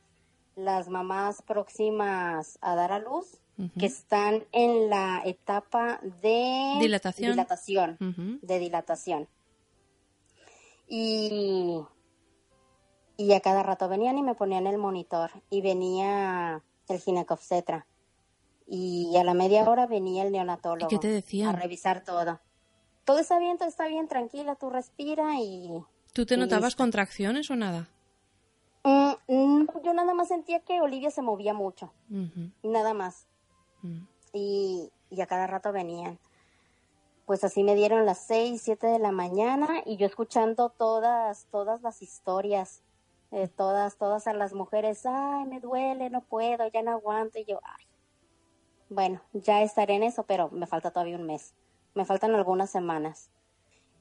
las 0.56 0.90
mamás 0.90 1.42
próximas 1.42 2.58
a 2.62 2.76
dar 2.76 2.92
a 2.92 3.00
luz, 3.00 3.40
que 3.78 3.86
están 3.88 4.46
en 4.52 4.90
la 4.90 5.22
etapa 5.26 6.00
de 6.22 6.78
dilatación, 6.80 7.32
dilatación 7.32 7.98
de 8.42 8.60
dilatación. 8.60 9.28
Y, 10.88 11.82
y 13.18 13.34
a 13.34 13.40
cada 13.42 13.64
rato 13.64 13.90
venían 13.90 14.18
y 14.18 14.24
me 14.24 14.36
ponían 14.36 14.68
el 14.68 14.78
monitor 14.78 15.32
y 15.50 15.62
venía 15.62 16.64
el 16.88 17.00
ginecobstetra. 17.00 17.88
Y 18.68 19.16
a 19.18 19.24
la 19.24 19.34
media 19.34 19.64
hora 19.64 19.88
venía 19.88 20.24
el 20.24 20.32
neonatólogo 20.32 20.90
qué 20.90 20.98
te 20.98 21.08
decían? 21.08 21.56
a 21.56 21.60
revisar 21.60 22.04
todo. 22.04 22.40
Todo 23.06 23.20
está 23.20 23.40
bien, 23.40 23.58
todo 23.58 23.70
está 23.70 23.88
bien, 23.88 24.08
tranquila, 24.08 24.56
tú 24.56 24.70
respira 24.70 25.40
y 25.40 25.72
¿Tú 26.14 26.26
te 26.26 26.36
notabas 26.36 26.76
contracciones 26.76 27.50
o 27.52 27.56
nada? 27.56 27.90
Mm, 28.84 29.66
yo 29.84 29.94
nada 29.94 30.14
más 30.14 30.30
sentía 30.30 30.62
que 30.62 30.82
Olivia 30.82 31.12
se 31.12 31.22
movía 31.22 31.54
mucho. 31.54 31.94
Nada 32.64 32.94
más. 32.94 33.28
Mm. 33.82 34.02
y, 34.34 34.92
a 35.22 35.26
cada 35.26 35.48
rato 35.48 35.72
venían. 35.72 36.20
Pues 37.26 37.44
así 37.44 37.64
me 37.64 37.76
dieron 37.76 38.06
las 38.06 38.20
seis, 38.20 38.62
siete 38.62 38.88
de 38.88 39.00
la 39.00 39.12
mañana 39.12 39.82
y 39.86 39.98
yo 39.98 40.06
escuchando 40.06 40.70
todas, 40.70 41.46
todas 41.52 41.82
las 41.82 42.02
historias, 42.02 42.84
eh, 43.32 43.50
todas, 43.50 43.98
todas 43.98 44.28
a 44.28 44.34
las 44.34 44.54
mujeres, 44.54 45.06
ay, 45.06 45.46
me 45.46 45.60
duele, 45.60 46.10
no 46.10 46.22
puedo, 46.22 46.68
ya 46.68 46.82
no 46.82 46.92
aguanto. 46.92 47.40
Y 47.40 47.46
yo, 47.46 47.60
ay, 47.64 47.86
bueno, 48.90 49.22
ya 49.34 49.62
estaré 49.62 49.96
en 49.96 50.04
eso, 50.04 50.24
pero 50.24 50.50
me 50.52 50.68
falta 50.68 50.92
todavía 50.92 51.18
un 51.18 51.26
mes. 51.26 51.54
Me 51.96 52.06
faltan 52.06 52.34
algunas 52.36 52.70
semanas. 52.70 53.30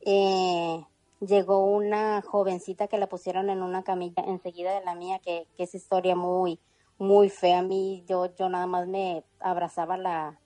Eh, 0.01 0.85
llegó 1.21 1.65
una 1.65 2.23
jovencita 2.23 2.87
que 2.87 2.99
la 2.99 3.09
pusieron 3.09 3.51
en 3.51 3.63
una 3.63 3.83
camilla 3.83 4.23
enseguida 4.25 4.79
de 4.79 4.85
la 4.85 4.95
mía, 4.95 5.19
que, 5.19 5.49
que 5.57 5.65
es 5.65 5.75
historia 5.75 6.15
muy, 6.15 6.61
muy 6.99 7.29
fea. 7.31 7.59
A 7.59 7.63
mí, 7.63 8.05
yo, 8.09 8.35
yo 8.37 8.49
nada 8.49 8.67
más 8.67 8.87
me 8.87 9.25
abrazaba 9.41 9.97
la, 9.97 10.39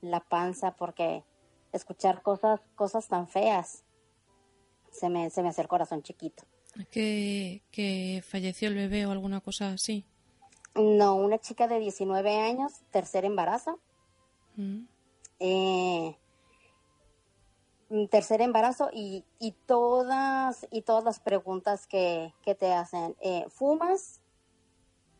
la 0.00 0.20
panza 0.20 0.76
porque 0.76 1.24
escuchar 1.72 2.22
cosas, 2.22 2.60
cosas 2.74 3.08
tan 3.08 3.28
feas 3.28 3.84
se 4.90 5.08
me, 5.08 5.30
se 5.30 5.42
me 5.42 5.48
hace 5.48 5.62
el 5.62 5.68
corazón 5.68 6.02
chiquito. 6.02 6.44
¿Que, 6.90 7.62
¿Que 7.70 8.22
falleció 8.26 8.68
el 8.68 8.74
bebé 8.74 9.06
o 9.06 9.10
alguna 9.10 9.40
cosa 9.40 9.72
así? 9.72 10.06
No, 10.74 11.16
una 11.16 11.38
chica 11.38 11.68
de 11.68 11.78
19 11.78 12.38
años, 12.38 12.72
tercer 12.90 13.24
embarazo. 13.24 13.78
Mm. 14.56 14.84
Eh, 15.40 16.16
tercer 18.10 18.40
embarazo 18.40 18.88
y, 18.92 19.24
y, 19.38 19.52
todas 19.52 20.66
y 20.70 20.82
todas 20.82 21.04
las 21.04 21.20
preguntas 21.20 21.86
que, 21.86 22.32
que 22.42 22.54
te 22.54 22.72
hacen. 22.72 23.16
Eh, 23.20 23.44
¿Fumas? 23.50 24.21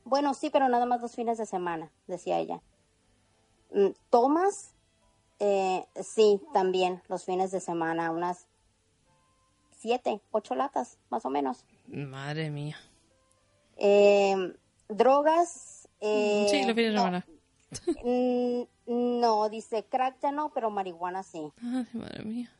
Bueno, 0.05 0.35
sí, 0.35 0.51
pero 0.51 0.69
nada 0.69 0.87
más 0.87 1.01
dos 1.01 1.15
fines 1.15 1.39
de 1.39 1.47
semana, 1.47 1.91
decía 2.07 2.39
ella. 2.39 2.61
Mm, 3.73 3.91
¿Tomas? 4.11 4.75
Eh, 5.39 5.85
sí, 6.03 6.41
también 6.53 7.03
los 7.09 7.25
fines 7.25 7.51
de 7.51 7.61
semana, 7.61 8.11
unas 8.11 8.47
siete, 9.77 10.21
ocho 10.31 10.55
latas, 10.55 10.99
más 11.11 11.25
o 11.25 11.31
menos. 11.31 11.65
Madre 11.87 12.51
mía. 12.51 12.77
Eh, 13.77 14.55
¿Drogas? 14.89 15.89
sí, 16.01 16.65
los 16.67 16.75
fines 16.75 16.93
de 16.93 16.97
semana. 16.97 17.27
Mm, 18.05 18.63
no, 19.21 19.49
dice 19.49 19.85
crack 19.85 20.21
ya 20.21 20.31
no, 20.33 20.51
pero 20.53 20.71
marihuana 20.71 21.23
sí. 21.23 21.53
Ay, 21.63 21.87
madre 21.95 22.25
mía. 22.25 22.51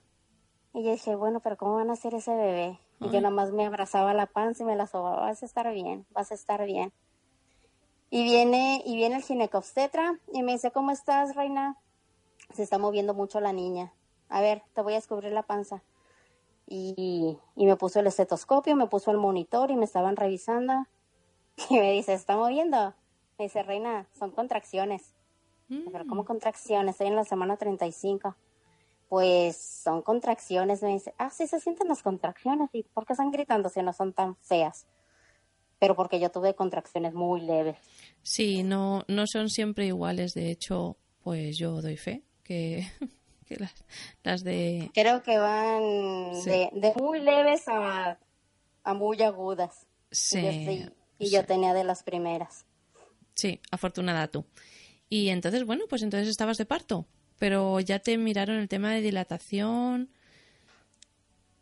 Y 0.75 0.85
yo 0.85 0.93
dije, 0.93 1.15
bueno, 1.17 1.41
pero 1.41 1.57
¿cómo 1.57 1.77
van 1.77 1.91
a 1.91 1.95
hacer 1.95 2.15
ese 2.15 2.35
bebé? 2.35 2.81
Y 3.01 3.11
yo 3.11 3.21
nada 3.21 3.35
más 3.35 3.51
me 3.51 3.67
abrazaba 3.67 4.15
la 4.15 4.27
panza 4.27 4.63
y 4.63 4.67
me 4.67 4.77
la 4.77 4.87
sobaba, 4.87 5.21
vas 5.21 5.43
a 5.43 5.47
estar 5.47 5.71
bien, 5.73 6.07
vas 6.11 6.31
a 6.31 6.35
estar 6.35 6.65
bien. 6.65 6.93
Y 8.15 8.25
viene, 8.25 8.83
y 8.85 8.95
viene 8.95 9.17
el 9.17 9.23
ginecobstetra 9.23 10.19
y 10.35 10.43
me 10.43 10.53
dice, 10.53 10.71
¿cómo 10.71 10.91
estás, 10.91 11.35
reina? 11.35 11.79
Se 12.53 12.63
está 12.63 12.77
moviendo 12.77 13.15
mucho 13.15 13.41
la 13.41 13.55
niña. 13.55 13.95
A 14.29 14.43
ver, 14.43 14.63
te 14.75 14.83
voy 14.83 14.93
a 14.93 14.97
descubrir 14.97 15.33
la 15.33 15.45
panza. 15.45 15.83
Y, 16.67 17.39
y 17.57 17.65
me 17.65 17.77
puso 17.77 18.01
el 18.01 18.07
estetoscopio, 18.07 18.77
me 18.77 18.87
puso 18.87 19.13
el 19.13 19.17
monitor 19.17 19.71
y 19.71 19.77
me 19.77 19.87
estaban 19.87 20.17
revisando. 20.17 20.87
Y 21.71 21.79
me 21.79 21.91
dice, 21.93 22.13
¿se 22.13 22.19
está 22.19 22.37
moviendo? 22.37 22.93
Me 23.39 23.47
dice, 23.47 23.63
reina, 23.63 24.07
son 24.19 24.31
contracciones. 24.31 25.15
Pero 25.69 26.07
¿cómo 26.07 26.23
mm. 26.23 26.27
contracciones? 26.27 26.97
Estoy 26.97 27.07
en 27.07 27.17
la 27.17 27.25
semana 27.25 27.57
35 27.57 28.37
pues 29.09 29.57
son 29.57 30.03
contracciones. 30.03 30.83
Me 30.83 30.89
dice, 30.89 31.15
ah, 31.17 31.31
sí 31.31 31.47
se 31.47 31.61
sienten 31.61 31.89
las 31.89 32.03
contracciones. 32.03 32.69
¿Y 32.75 32.83
por 32.83 33.07
qué 33.07 33.15
están 33.15 33.31
gritando 33.31 33.71
si 33.71 33.83
no 33.83 33.95
son 33.95 34.13
tan 34.13 34.37
feas? 34.37 34.87
Pero 35.83 35.97
porque 35.97 36.21
yo 36.21 36.31
tuve 36.31 36.55
contracciones 36.55 37.13
muy 37.13 37.41
leves. 37.41 37.77
Sí, 38.23 38.63
no, 38.63 39.03
no 39.09 39.27
son 39.27 39.51
siempre 39.51 39.85
iguales. 39.85 40.33
De 40.33 40.49
hecho, 40.49 40.97
pues 41.25 41.59
yo 41.59 41.83
doy 41.83 41.97
fe 41.97 42.23
que, 42.45 42.87
las, 44.23 44.45
de... 44.45 44.93
Creo 44.95 45.25
que 45.25 45.39
van 45.39 45.83
de, 46.45 46.93
muy 47.01 47.19
leves 47.19 47.65
a, 47.67 48.17
muy 48.95 49.21
agudas. 49.23 49.89
Sí. 50.13 50.89
Y, 51.19 51.31
yo 51.31 51.45
tenía 51.47 51.75
de 51.75 51.83
las 51.83 52.05
primeras. 52.05 52.65
Sí, 53.35 53.59
afortunada 53.73 54.29
tú. 54.29 54.45
Y 55.09 55.31
entonces, 55.31 55.67
bueno, 55.67 55.87
pues 55.89 56.05
entonces 56.05 56.29
estabas 56.29 56.59
de 56.59 56.65
parto 56.65 57.09
pero 57.41 57.81
ya 57.81 57.99
te 57.99 58.17
miraron 58.19 58.59
el 58.59 58.69
tema 58.69 58.93
de 58.93 59.01
dilatación. 59.01 60.11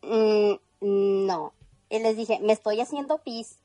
Mm, 0.03 0.53
no. 0.79 1.53
Y 1.89 1.97
les 1.97 2.15
dije, 2.15 2.39
me 2.39 2.53
estoy 2.53 2.81
haciendo 2.81 3.17
pis. 3.17 3.57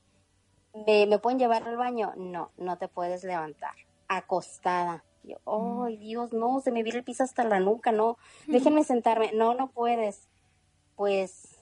¿Me, 0.86 1.06
¿Me 1.06 1.18
pueden 1.18 1.38
llevar 1.38 1.66
al 1.66 1.76
baño? 1.76 2.12
No, 2.16 2.50
no 2.56 2.76
te 2.78 2.88
puedes 2.88 3.24
levantar. 3.24 3.74
Acostada. 4.08 5.04
Yo, 5.22 5.38
ay, 5.84 5.96
Dios, 5.96 6.32
no, 6.32 6.60
se 6.60 6.70
me 6.70 6.82
viene 6.82 6.98
el 6.98 7.04
pis 7.04 7.20
hasta 7.20 7.44
la 7.44 7.58
nuca, 7.60 7.90
no. 7.92 8.16
Déjenme 8.46 8.84
sentarme. 8.84 9.32
No, 9.32 9.54
no 9.54 9.68
puedes. 9.68 10.28
Pues, 10.94 11.58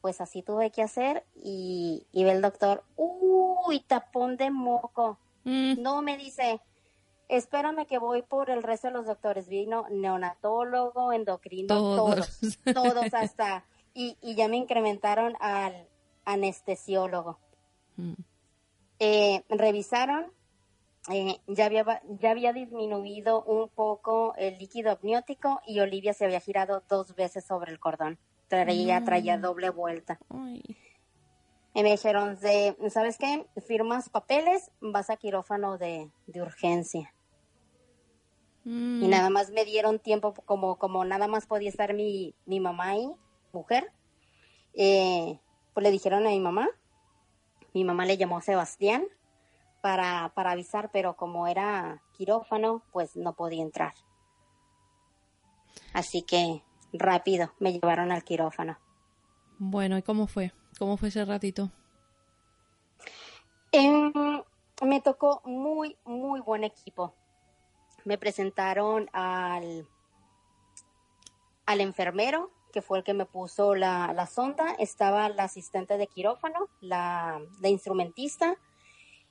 pues 0.00 0.20
así 0.20 0.42
tuve 0.42 0.70
que 0.70 0.82
hacer 0.82 1.24
y, 1.34 2.06
y 2.12 2.24
ve 2.24 2.32
el 2.32 2.42
doctor, 2.42 2.84
uy, 2.96 3.80
tapón 3.80 4.36
de 4.36 4.50
moco. 4.50 5.18
Mm, 5.44 5.80
No, 5.82 6.00
me 6.02 6.16
dice, 6.16 6.60
espérame 7.28 7.86
que 7.86 7.98
voy 7.98 8.22
por 8.22 8.50
el 8.50 8.62
resto 8.62 8.88
de 8.88 8.94
los 8.94 9.06
doctores. 9.06 9.48
Vino 9.48 9.86
neonatólogo, 9.90 11.12
endocrino, 11.12 11.68
Todos. 11.68 12.38
todos, 12.40 12.58
todos 13.04 13.14
hasta. 13.14 13.64
Y, 13.94 14.16
y 14.22 14.34
ya 14.34 14.48
me 14.48 14.56
incrementaron 14.56 15.34
al 15.40 15.86
anestesiólogo. 16.24 17.38
mm. 17.96 18.12
Eh, 18.98 19.42
revisaron, 19.48 20.32
eh, 21.12 21.38
ya, 21.46 21.66
había, 21.66 22.02
ya 22.20 22.30
había 22.30 22.52
disminuido 22.52 23.42
un 23.44 23.68
poco 23.68 24.34
el 24.36 24.58
líquido 24.58 24.92
amniótico 24.92 25.60
y 25.66 25.80
Olivia 25.80 26.12
se 26.14 26.24
había 26.24 26.40
girado 26.40 26.82
dos 26.88 27.14
veces 27.14 27.44
sobre 27.44 27.72
el 27.72 27.78
cordón. 27.78 28.18
Traía, 28.48 29.04
traía 29.04 29.38
doble 29.38 29.70
vuelta. 29.70 30.18
Ay. 30.30 30.62
Y 31.74 31.82
me 31.82 31.90
dijeron, 31.90 32.38
de, 32.40 32.74
¿sabes 32.90 33.18
qué? 33.18 33.46
Firmas 33.66 34.08
papeles, 34.08 34.70
vas 34.80 35.10
a 35.10 35.16
quirófano 35.16 35.76
de, 35.76 36.10
de 36.26 36.40
urgencia. 36.42 37.12
Mm, 38.64 39.02
Y 39.04 39.08
nada 39.08 39.28
más 39.30 39.50
me 39.50 39.64
dieron 39.64 39.98
tiempo, 39.98 40.32
como, 40.32 40.78
como 40.78 41.04
nada 41.04 41.28
más 41.28 41.46
podía 41.46 41.68
estar 41.68 41.92
mi, 41.92 42.34
mi 42.46 42.60
mamá 42.60 42.90
ahí, 42.90 43.10
mujer. 43.52 43.92
eh, 44.72 45.38
pues 45.74 45.84
le 45.84 45.90
dijeron 45.90 46.26
a 46.26 46.30
mi 46.30 46.40
mamá. 46.40 46.68
Mi 47.76 47.84
mamá 47.84 48.06
le 48.06 48.16
llamó 48.16 48.38
a 48.38 48.40
Sebastián 48.40 49.04
para, 49.82 50.32
para 50.34 50.52
avisar, 50.52 50.88
pero 50.94 51.14
como 51.14 51.46
era 51.46 52.02
quirófano, 52.16 52.82
pues 52.90 53.16
no 53.16 53.34
podía 53.34 53.60
entrar. 53.62 53.92
Así 55.92 56.22
que 56.22 56.62
rápido 56.94 57.52
me 57.58 57.74
llevaron 57.74 58.12
al 58.12 58.24
quirófano. 58.24 58.78
Bueno, 59.58 59.98
¿y 59.98 60.02
cómo 60.02 60.26
fue? 60.26 60.52
¿Cómo 60.78 60.96
fue 60.96 61.08
ese 61.08 61.22
ratito? 61.26 61.70
Me 64.82 65.02
tocó 65.02 65.42
muy, 65.44 65.98
muy 66.06 66.40
buen 66.40 66.64
equipo. 66.64 67.14
Me 68.06 68.16
presentaron 68.16 69.10
al, 69.12 69.86
al 71.66 71.80
enfermero, 71.82 72.50
que 72.72 72.82
fue 72.82 72.98
el 72.98 73.04
que 73.04 73.14
me 73.14 73.26
puso 73.26 73.74
la, 73.74 74.12
la 74.14 74.26
sonda. 74.26 74.74
Estaba 74.78 75.28
la 75.28 75.44
asistente 75.44 75.98
de 75.98 76.06
quirófano, 76.06 76.68
la, 76.80 77.40
la 77.60 77.68
instrumentista, 77.68 78.56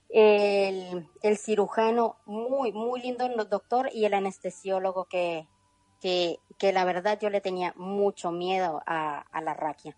el, 0.09 1.09
el 1.21 1.38
cirujano, 1.38 2.17
muy, 2.25 2.71
muy 2.71 3.01
lindo 3.01 3.27
doctor, 3.45 3.89
y 3.93 4.05
el 4.05 4.13
anestesiólogo 4.13 5.05
que, 5.05 5.47
que, 6.01 6.39
que 6.57 6.73
la 6.73 6.86
verdad 6.86 7.19
yo 7.19 7.29
le 7.29 7.41
tenía 7.41 7.73
mucho 7.75 8.31
miedo 8.31 8.81
a, 8.86 9.19
a 9.19 9.41
la 9.41 9.53
raquia. 9.53 9.97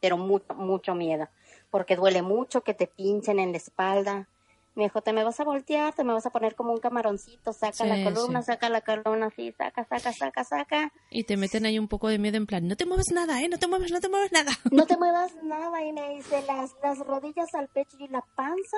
Pero 0.00 0.16
mucho, 0.16 0.54
mucho 0.54 0.94
miedo 0.94 1.28
porque 1.72 1.96
duele 1.96 2.20
mucho 2.20 2.60
que 2.60 2.74
te 2.74 2.86
pinchen 2.86 3.40
en 3.40 3.52
la 3.52 3.56
espalda. 3.56 4.28
Me 4.74 4.84
dijo, 4.84 5.02
te 5.02 5.12
me 5.12 5.22
vas 5.22 5.38
a 5.38 5.44
voltear, 5.44 5.94
te 5.94 6.02
me 6.02 6.14
vas 6.14 6.24
a 6.24 6.30
poner 6.30 6.54
como 6.54 6.72
un 6.72 6.80
camaroncito, 6.80 7.52
saca 7.52 7.72
Sí, 7.74 7.86
la 7.86 8.02
columna, 8.04 8.40
sí. 8.40 8.46
saca 8.46 8.70
la 8.70 8.80
columna, 8.80 9.26
así, 9.26 9.52
saca, 9.52 9.84
saca, 9.84 10.12
saca, 10.14 10.44
saca. 10.44 10.92
Y 11.10 11.24
te 11.24 11.36
meten 11.36 11.66
ahí 11.66 11.78
un 11.78 11.88
poco 11.88 12.08
de 12.08 12.18
miedo 12.18 12.38
en 12.38 12.46
plan, 12.46 12.66
no 12.66 12.74
te 12.74 12.86
mueves 12.86 13.10
nada, 13.12 13.42
¿eh? 13.42 13.48
No 13.50 13.58
te 13.58 13.66
mueves, 13.66 13.92
no 13.92 14.00
te 14.00 14.08
mueves 14.08 14.32
nada. 14.32 14.50
No 14.72 14.86
te 14.86 14.96
muevas 14.98 15.34
nada. 15.42 15.84
Y 15.84 15.92
me 15.92 16.08
dice, 16.16 16.42
las, 16.46 16.74
las 16.82 16.98
rodillas 17.00 17.54
al 17.54 17.68
pecho 17.68 17.96
y 18.00 18.08
la 18.08 18.22
panza, 18.34 18.76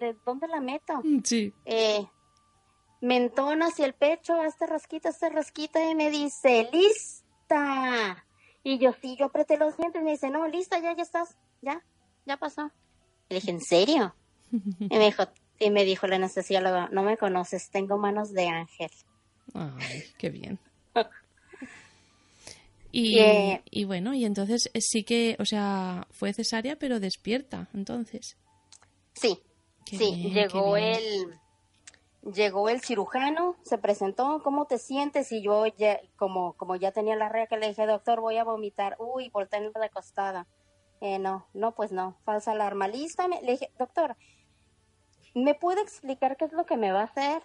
¿de 0.00 0.16
dónde 0.24 0.48
la 0.48 0.60
meto? 0.60 1.02
Sí. 1.24 1.52
Eh, 1.66 2.06
mentón 3.02 3.62
hacia 3.62 3.84
el 3.84 3.92
pecho, 3.94 4.42
este 4.42 4.66
rasquito, 4.66 5.10
este 5.10 5.28
rasquito, 5.28 5.78
y 5.78 5.94
me 5.94 6.10
dice, 6.10 6.70
¡lista! 6.72 8.24
Y 8.62 8.78
yo, 8.78 8.92
sí, 9.02 9.14
yo 9.18 9.26
apreté 9.26 9.58
los 9.58 9.76
dientes, 9.76 10.00
y 10.00 10.04
me 10.04 10.12
dice, 10.12 10.30
no, 10.30 10.48
lista, 10.48 10.78
ya, 10.78 10.94
ya 10.96 11.02
estás, 11.02 11.36
ya, 11.60 11.82
ya 12.24 12.38
pasó. 12.38 12.70
Le 13.28 13.36
dije, 13.36 13.50
¿en 13.50 13.60
serio? 13.60 14.14
Y 14.90 14.98
me 14.98 15.04
dijo, 15.06 15.24
y 15.58 15.70
me 15.70 15.84
dijo 15.84 16.06
la 16.06 16.16
anestesióloga, 16.16 16.88
no 16.92 17.02
me 17.02 17.16
conoces, 17.16 17.70
tengo 17.70 17.98
manos 17.98 18.32
de 18.32 18.48
ángel. 18.48 18.90
Ay, 19.54 20.04
qué 20.18 20.30
bien. 20.30 20.58
Y, 22.96 23.18
y 23.72 23.84
bueno, 23.86 24.14
y 24.14 24.24
entonces 24.24 24.70
sí 24.78 25.02
que, 25.02 25.36
o 25.40 25.44
sea, 25.44 26.06
fue 26.12 26.32
cesárea, 26.32 26.76
pero 26.76 27.00
despierta, 27.00 27.68
entonces. 27.74 28.36
Sí, 29.14 29.42
Qué 29.84 29.98
sí, 29.98 30.14
bien, 30.14 30.32
llegó 30.32 30.76
el 30.76 31.40
llegó 32.32 32.68
el 32.68 32.80
cirujano, 32.80 33.56
se 33.64 33.78
presentó, 33.78 34.42
¿cómo 34.42 34.66
te 34.66 34.78
sientes? 34.78 35.30
Y 35.32 35.42
yo 35.42 35.66
ya, 35.66 36.00
como, 36.16 36.54
como 36.54 36.76
ya 36.76 36.92
tenía 36.92 37.16
la 37.16 37.28
rea 37.28 37.46
que 37.46 37.58
le 37.58 37.68
dije, 37.68 37.86
doctor, 37.86 38.20
voy 38.20 38.38
a 38.38 38.44
vomitar. 38.44 38.96
Uy, 38.98 39.28
volteé 39.30 39.60
de 39.60 39.84
acostada. 39.84 40.46
Eh, 41.00 41.18
no, 41.18 41.46
no, 41.52 41.74
pues 41.74 41.92
no, 41.92 42.16
falsa 42.24 42.52
alarma. 42.52 42.88
Lista, 42.88 43.28
le 43.28 43.52
dije, 43.52 43.70
doctor, 43.78 44.16
¿me 45.34 45.54
puede 45.54 45.82
explicar 45.82 46.36
qué 46.36 46.44
es 46.44 46.52
lo 46.52 46.64
que 46.64 46.76
me 46.76 46.92
va 46.92 47.00
a 47.00 47.04
hacer? 47.04 47.42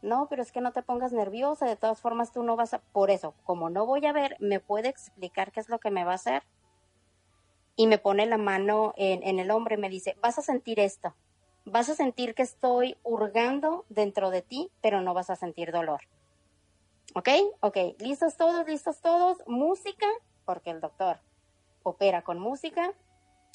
No, 0.00 0.26
pero 0.28 0.42
es 0.42 0.50
que 0.50 0.60
no 0.60 0.72
te 0.72 0.82
pongas 0.82 1.12
nerviosa, 1.12 1.66
de 1.66 1.76
todas 1.76 2.00
formas 2.00 2.32
tú 2.32 2.42
no 2.42 2.56
vas 2.56 2.74
a... 2.74 2.80
Por 2.80 3.10
eso, 3.10 3.34
como 3.44 3.70
no 3.70 3.86
voy 3.86 4.04
a 4.06 4.12
ver, 4.12 4.36
¿me 4.40 4.58
puede 4.58 4.88
explicar 4.88 5.52
qué 5.52 5.60
es 5.60 5.68
lo 5.68 5.78
que 5.78 5.92
me 5.92 6.04
va 6.04 6.12
a 6.12 6.16
hacer? 6.16 6.42
Y 7.76 7.86
me 7.86 7.98
pone 7.98 8.26
la 8.26 8.38
mano 8.38 8.94
en, 8.96 9.38
el 9.38 9.50
hombro 9.50 9.74
y 9.74 9.78
me 9.78 9.88
dice, 9.88 10.16
vas 10.20 10.38
a 10.38 10.42
sentir 10.42 10.80
esto, 10.80 11.14
vas 11.64 11.88
a 11.88 11.94
sentir 11.94 12.34
que 12.34 12.42
estoy 12.42 12.96
hurgando 13.04 13.84
dentro 13.88 14.30
de 14.30 14.42
ti, 14.42 14.70
pero 14.80 15.00
no 15.00 15.14
vas 15.14 15.30
a 15.30 15.36
sentir 15.36 15.70
dolor. 15.70 16.00
¿Ok? 17.14 17.28
Ok, 17.60 17.76
listos 17.98 18.36
todos, 18.36 18.66
listos 18.66 19.00
todos, 19.00 19.38
música, 19.46 20.06
porque 20.44 20.70
el 20.70 20.80
doctor 20.80 21.20
opera 21.84 22.22
con 22.22 22.38
música, 22.38 22.92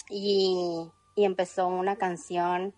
y 0.10 0.90
empezó 1.18 1.68
una 1.68 1.98
canción 1.98 2.74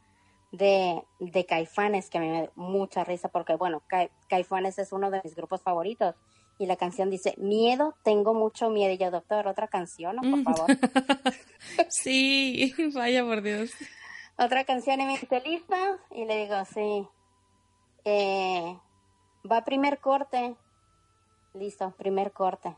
de, 0.52 1.04
de 1.20 1.46
Caifanes 1.46 2.10
que 2.10 2.18
a 2.18 2.22
mí 2.22 2.28
me 2.28 2.42
da 2.44 2.52
mucha 2.56 3.04
risa 3.04 3.30
porque, 3.30 3.56
bueno, 3.56 3.84
Ca- 3.88 4.10
Caifanes 4.28 4.80
es 4.80 4.92
uno 4.92 5.12
de 5.12 5.22
mis 5.24 5.36
grupos 5.36 5.62
favoritos. 5.62 6.16
Y 6.58 6.66
la 6.66 6.76
canción 6.76 7.10
dice, 7.10 7.36
miedo, 7.38 7.96
tengo 8.04 8.34
mucho 8.34 8.70
miedo. 8.70 8.92
Y 8.94 8.98
yo, 8.98 9.12
doctor, 9.12 9.48
otra 9.48 9.68
canción, 9.70 10.18
¿no? 10.18 10.22
por 10.24 10.40
Mm. 10.40 10.44
favor. 10.44 10.68
Sí, 11.90 12.74
vaya 12.94 13.24
por 13.24 13.42
Dios. 13.42 13.72
otra 14.38 14.64
canción 14.66 15.00
y 15.02 15.06
me 15.06 15.18
dice, 15.18 15.42
¿lista? 15.46 16.00
Y 16.12 16.26
le 16.26 16.38
digo, 16.46 16.56
sí. 16.66 17.08
Eh, 18.06 18.78
va 19.50 19.64
primer 19.64 20.00
corte. 20.00 20.56
Listo, 21.54 21.92
primer 21.98 22.32
corte. 22.32 22.76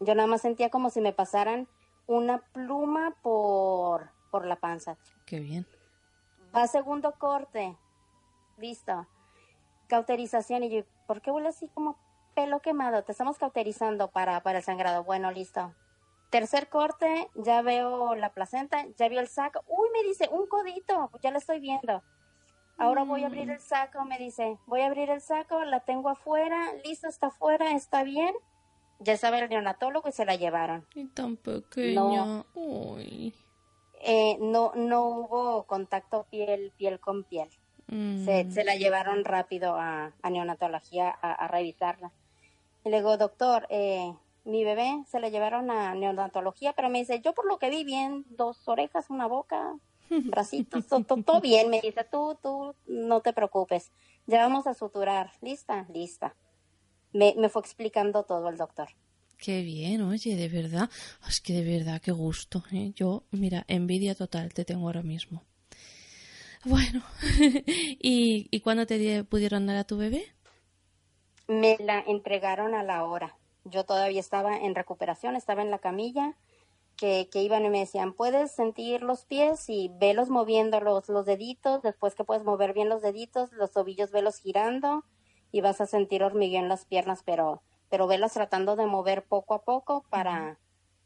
Yo 0.00 0.14
nada 0.14 0.26
más 0.28 0.42
sentía 0.42 0.70
como 0.70 0.90
si 0.90 1.00
me 1.00 1.12
pasaran 1.12 1.68
una 2.06 2.38
pluma 2.52 3.16
por, 3.22 4.10
por 4.30 4.46
la 4.46 4.56
panza. 4.56 4.96
Qué 5.26 5.40
bien. 5.40 5.66
Va 6.54 6.66
segundo 6.66 7.12
corte. 7.12 7.76
Listo. 8.56 9.06
Cauterización. 9.88 10.64
Y 10.64 10.70
yo, 10.70 10.82
¿por 11.06 11.20
qué 11.20 11.30
huele 11.30 11.48
así 11.48 11.68
como 11.68 11.96
pelo 12.34 12.60
quemado? 12.60 13.02
Te 13.04 13.12
estamos 13.12 13.38
cauterizando 13.38 14.08
para, 14.08 14.42
para 14.42 14.58
el 14.58 14.64
sangrado. 14.64 15.04
Bueno, 15.04 15.30
listo. 15.30 15.74
Tercer 16.30 16.68
corte, 16.68 17.30
ya 17.34 17.62
veo 17.62 18.14
la 18.14 18.34
placenta, 18.34 18.86
ya 18.96 19.08
veo 19.08 19.20
el 19.20 19.28
saco. 19.28 19.64
Uy, 19.66 19.88
me 19.94 20.06
dice, 20.06 20.28
un 20.30 20.46
codito, 20.46 21.10
ya 21.22 21.30
lo 21.30 21.38
estoy 21.38 21.58
viendo. 21.58 22.02
Ahora 22.76 23.02
voy 23.02 23.24
a 23.24 23.26
abrir 23.26 23.50
el 23.50 23.60
saco, 23.60 24.04
me 24.04 24.18
dice, 24.18 24.58
voy 24.66 24.82
a 24.82 24.86
abrir 24.86 25.10
el 25.10 25.20
saco, 25.20 25.64
la 25.64 25.80
tengo 25.80 26.10
afuera, 26.10 26.74
listo, 26.84 27.08
está 27.08 27.28
afuera, 27.28 27.72
está 27.72 28.04
bien. 28.04 28.34
Ya 29.00 29.16
sabe 29.16 29.40
el 29.40 29.48
neonatólogo 29.48 30.08
y 30.08 30.12
se 30.12 30.24
la 30.24 30.36
llevaron. 30.36 30.86
Y 30.94 31.06
tan 31.06 31.36
pequeña. 31.36 32.44
Uy. 32.54 33.34
Eh, 34.02 34.36
no, 34.40 34.72
no 34.74 35.06
hubo 35.08 35.64
contacto 35.64 36.26
piel, 36.30 36.72
piel 36.76 37.00
con 37.00 37.24
piel. 37.24 37.48
Mm. 37.90 38.22
se, 38.24 38.50
se 38.50 38.64
la 38.64 38.76
llevaron 38.76 39.24
rápido 39.24 39.74
a, 39.76 40.12
a 40.20 40.30
neonatología 40.30 41.08
a, 41.22 41.32
a 41.32 41.48
revisarla. 41.48 42.12
Y 42.84 42.90
le 42.90 42.98
digo, 42.98 43.16
doctor, 43.16 43.66
eh, 43.70 44.12
mi 44.44 44.62
bebé 44.62 45.02
se 45.06 45.20
la 45.20 45.30
llevaron 45.30 45.70
a 45.70 45.94
neonatología, 45.94 46.74
pero 46.74 46.90
me 46.90 46.98
dice, 46.98 47.20
yo 47.20 47.32
por 47.34 47.46
lo 47.46 47.58
que 47.58 47.70
vi 47.70 47.84
bien, 47.84 48.26
dos 48.28 48.68
orejas, 48.68 49.08
una 49.08 49.26
boca, 49.26 49.74
bracitos, 50.10 50.86
to- 50.86 51.02
to- 51.02 51.22
todo 51.22 51.40
bien. 51.40 51.70
Me 51.70 51.80
dice, 51.80 52.04
tú, 52.04 52.38
tú, 52.42 52.74
no 52.86 53.22
te 53.22 53.32
preocupes, 53.32 53.90
ya 54.26 54.40
vamos 54.42 54.66
a 54.66 54.74
suturar. 54.74 55.32
¿Lista? 55.40 55.86
Lista. 55.92 56.34
Me, 57.14 57.34
me 57.38 57.48
fue 57.48 57.62
explicando 57.62 58.24
todo 58.24 58.50
el 58.50 58.58
doctor. 58.58 58.88
Qué 59.38 59.62
bien, 59.62 60.02
oye, 60.02 60.36
de 60.36 60.48
verdad. 60.48 60.90
Es 61.28 61.40
que 61.40 61.52
de 61.54 61.64
verdad, 61.64 62.00
qué 62.02 62.12
gusto. 62.12 62.62
¿eh? 62.72 62.92
Yo, 62.94 63.24
mira, 63.30 63.64
envidia 63.68 64.14
total 64.14 64.52
te 64.52 64.64
tengo 64.66 64.86
ahora 64.86 65.02
mismo. 65.02 65.44
Bueno, 66.64 67.02
¿y, 68.00 68.48
¿y 68.50 68.60
cuándo 68.60 68.86
te 68.86 68.98
di- 68.98 69.22
pudieron 69.22 69.66
dar 69.66 69.76
a 69.76 69.84
tu 69.84 69.96
bebé? 69.96 70.24
Me 71.48 71.76
la 71.80 72.00
entregaron 72.06 72.74
a 72.74 72.82
la 72.84 73.04
hora. 73.04 73.36
Yo 73.64 73.84
todavía 73.84 74.20
estaba 74.20 74.56
en 74.56 74.74
recuperación, 74.74 75.36
estaba 75.36 75.62
en 75.62 75.70
la 75.70 75.78
camilla. 75.78 76.36
que, 76.96 77.28
que, 77.32 77.42
iban 77.42 77.64
y 77.66 77.70
me 77.70 77.80
decían, 77.80 78.14
puedes 78.14 78.52
sentir 78.52 79.02
los 79.02 79.24
pies 79.26 79.68
y 79.70 79.90
velos 80.00 80.30
moviendo 80.30 80.80
los, 80.80 81.08
los 81.10 81.26
deditos, 81.26 81.82
después 81.82 82.14
que 82.14 82.24
puedes 82.24 82.44
mover 82.44 82.74
bien 82.74 82.88
los 82.90 83.02
deditos, 83.02 83.52
los 83.52 83.72
tobillos 83.72 84.12
velos 84.12 84.38
girando 84.38 85.04
y 85.52 85.60
vas 85.62 85.80
a 85.82 85.86
sentir 85.86 86.22
hormigueo 86.24 86.60
en 86.62 86.68
las 86.70 86.86
piernas, 86.86 87.22
pero, 87.24 87.62
pero 87.88 88.06
velas 88.06 88.32
tratando 88.32 88.76
de 88.76 88.86
mover 88.86 89.24
poco 89.24 89.54
a 89.54 89.64
poco 89.64 90.04
para, 90.10 90.58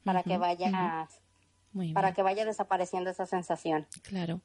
para 0.05 0.23
que 0.23 0.39
vaya, 0.39 1.09
para 1.95 2.13
que 2.13 2.23
vaya 2.23 2.45
desapareciendo 2.45 3.11
esa 3.11 3.27
sensación. 3.27 3.87
Claro. 4.03 4.41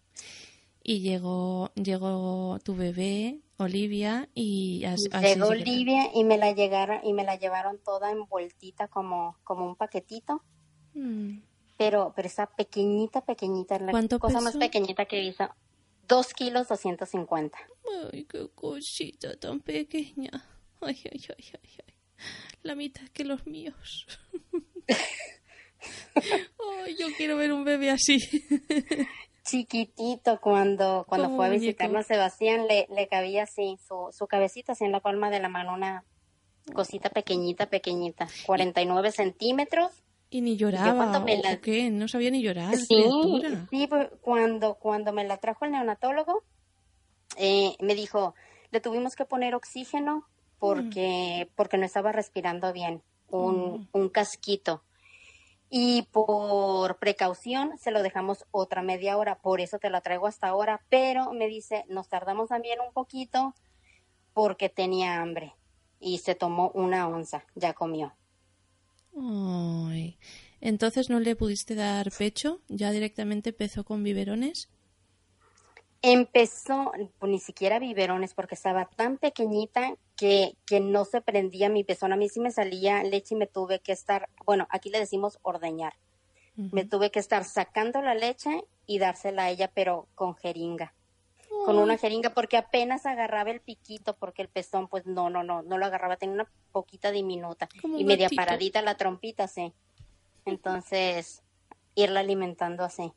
Y 0.84 1.02
llegó, 1.02 1.72
llegó 1.76 2.60
tu 2.64 2.76
bebé, 2.76 3.42
Olivia, 3.58 4.30
y 4.34 4.86
llegó 5.22 5.48
Olivia 5.48 6.10
y 6.14 6.24
me 6.24 6.38
la 6.38 6.54
llegaron, 6.54 7.02
y 7.04 7.12
me 7.12 7.26
la 7.26 7.36
llevaron 7.36 7.78
toda 7.84 8.12
envueltita 8.12 8.88
como, 8.88 9.38
como 9.44 9.66
un 9.66 9.76
paquetito. 9.76 10.44
Mm. 10.94 11.40
Pero, 11.78 12.14
pero 12.16 12.28
esa 12.28 12.48
pequeñita, 12.48 13.22
pequeñita, 13.22 13.78
la 13.78 13.92
cosa 14.18 14.42
más 14.42 14.56
pequeñita 14.58 15.06
que 15.06 15.22
hizo. 15.22 15.50
Dos 16.08 16.34
kilos 16.34 16.70
doscientos 16.70 17.10
cincuenta. 17.10 17.58
Ay, 18.12 18.24
qué 18.24 18.48
cosita 18.56 19.38
tan 19.38 19.60
pequeña. 19.60 20.32
Ay, 20.80 20.98
ay, 21.12 21.22
ay, 21.30 21.46
ay, 21.54 21.72
ay. 21.86 21.97
La 22.64 22.76
mitad 22.76 23.08
que 23.14 23.24
los 23.24 23.46
míos. 23.46 24.08
Ay, 26.16 26.96
yo 27.00 27.08
quiero 27.18 27.38
ver 27.38 27.54
un 27.54 27.64
bebé 27.64 27.92
así. 27.92 28.18
Chiquitito, 29.44 30.42
cuando, 30.42 31.06
cuando 31.08 31.36
fue 31.36 31.46
a 31.46 31.50
visitarnos 31.50 32.02
a 32.02 32.08
Sebastián, 32.08 32.68
le, 32.68 32.88
le 32.94 33.08
cabía 33.08 33.44
así, 33.44 33.78
su, 33.88 34.10
su 34.12 34.28
cabecita 34.28 34.74
así 34.74 34.84
en 34.84 34.92
la 34.92 35.00
palma 35.00 35.30
de 35.30 35.40
la 35.40 35.48
mano, 35.48 35.74
una 35.74 36.04
cosita 36.74 37.10
pequeñita, 37.10 37.68
pequeñita, 37.68 38.28
49 38.46 39.12
centímetros. 39.12 39.92
Y 40.30 40.42
ni 40.42 40.58
lloraba, 40.58 41.18
¿o 41.18 41.62
qué? 41.62 41.90
No 41.90 42.10
sabía 42.10 42.30
ni 42.30 42.42
llorar. 42.42 42.76
Sí, 42.76 43.06
sí 43.70 43.88
pues, 43.88 44.10
cuando, 44.20 44.76
cuando 44.76 45.14
me 45.14 45.24
la 45.24 45.38
trajo 45.38 45.64
el 45.64 45.72
neonatólogo, 45.72 46.44
eh, 47.38 47.78
me 47.80 47.96
dijo, 47.96 48.36
le 48.72 48.82
tuvimos 48.82 49.16
que 49.16 49.24
poner 49.24 49.56
oxígeno 49.56 50.28
porque, 50.60 51.48
mm. 51.48 51.54
porque 51.56 51.78
no 51.78 51.86
estaba 51.86 52.12
respirando 52.12 52.74
bien, 52.74 53.02
un, 53.30 53.82
mm. 53.82 53.88
un 53.94 54.10
casquito 54.10 54.84
y 55.70 56.04
por 56.12 56.98
precaución 56.98 57.78
se 57.78 57.92
lo 57.92 58.02
dejamos 58.02 58.46
otra 58.52 58.82
media 58.82 59.18
hora, 59.18 59.40
por 59.40 59.60
eso 59.60 59.80
te 59.80 59.90
la 59.90 60.02
traigo 60.02 60.28
hasta 60.28 60.48
ahora, 60.48 60.82
pero 60.90 61.34
me 61.34 61.48
dice, 61.48 61.84
nos 61.90 62.08
tardamos 62.08 62.50
también 62.50 62.80
un 62.86 62.94
poquito 62.94 63.54
porque 64.34 64.70
tenía 64.70 65.22
hambre 65.22 65.54
y 66.00 66.20
se 66.20 66.36
tomó 66.36 66.72
una 66.74 67.08
onza, 67.08 67.44
ya 67.56 67.74
comió. 67.74 68.14
Ay. 69.20 70.18
Entonces 70.62 71.10
no 71.10 71.20
le 71.20 71.36
pudiste 71.36 71.76
dar 71.76 72.12
pecho, 72.12 72.62
ya 72.68 72.92
directamente 72.92 73.50
empezó 73.50 73.84
con 73.84 74.04
biberones. 74.04 74.70
Empezó, 76.10 76.94
pues, 77.20 77.30
ni 77.30 77.38
siquiera 77.38 77.80
biberones, 77.80 78.34
porque 78.34 78.56
estaba 78.56 78.86
tan 78.86 79.18
pequeñita 79.18 79.98
que, 80.16 80.56
que 80.66 80.80
no 80.80 81.04
se 81.04 81.20
prendía 81.20 81.68
mi 81.68 81.84
pezón. 81.84 82.14
A 82.14 82.16
mí 82.16 82.30
sí 82.30 82.40
me 82.40 82.50
salía 82.50 83.04
leche 83.04 83.36
y 83.36 83.38
me 83.38 83.46
tuve 83.46 83.82
que 83.82 83.92
estar, 83.92 84.30
bueno, 84.46 84.68
aquí 84.70 84.90
le 84.90 85.00
decimos 85.00 85.38
ordeñar. 85.42 85.96
Me 86.56 86.86
tuve 86.86 87.12
que 87.12 87.20
estar 87.20 87.44
sacando 87.44 88.02
la 88.02 88.16
leche 88.16 88.64
y 88.86 89.00
dársela 89.00 89.44
a 89.44 89.50
ella, 89.50 89.70
pero 89.74 90.08
con 90.16 90.34
jeringa. 90.36 90.94
Con 91.66 91.78
una 91.78 91.98
jeringa, 91.98 92.30
porque 92.30 92.56
apenas 92.56 93.06
agarraba 93.06 93.52
el 93.52 93.60
piquito, 93.60 94.16
porque 94.16 94.44
el 94.44 94.48
pezón, 94.48 94.88
pues 94.88 95.06
no, 95.06 95.30
no, 95.30 95.44
no, 95.44 95.62
no 95.62 95.78
lo 95.78 95.86
agarraba, 95.86 96.16
tenía 96.16 96.36
una 96.36 96.52
poquita 96.72 97.12
diminuta 97.12 97.68
y 97.84 98.06
media 98.06 98.30
paradita 98.34 98.82
la 98.82 98.96
trompita, 98.96 99.50
sí. 99.50 99.74
Entonces, 100.46 101.44
irla 101.96 102.22
alimentando 102.22 102.86
así. 102.86 103.12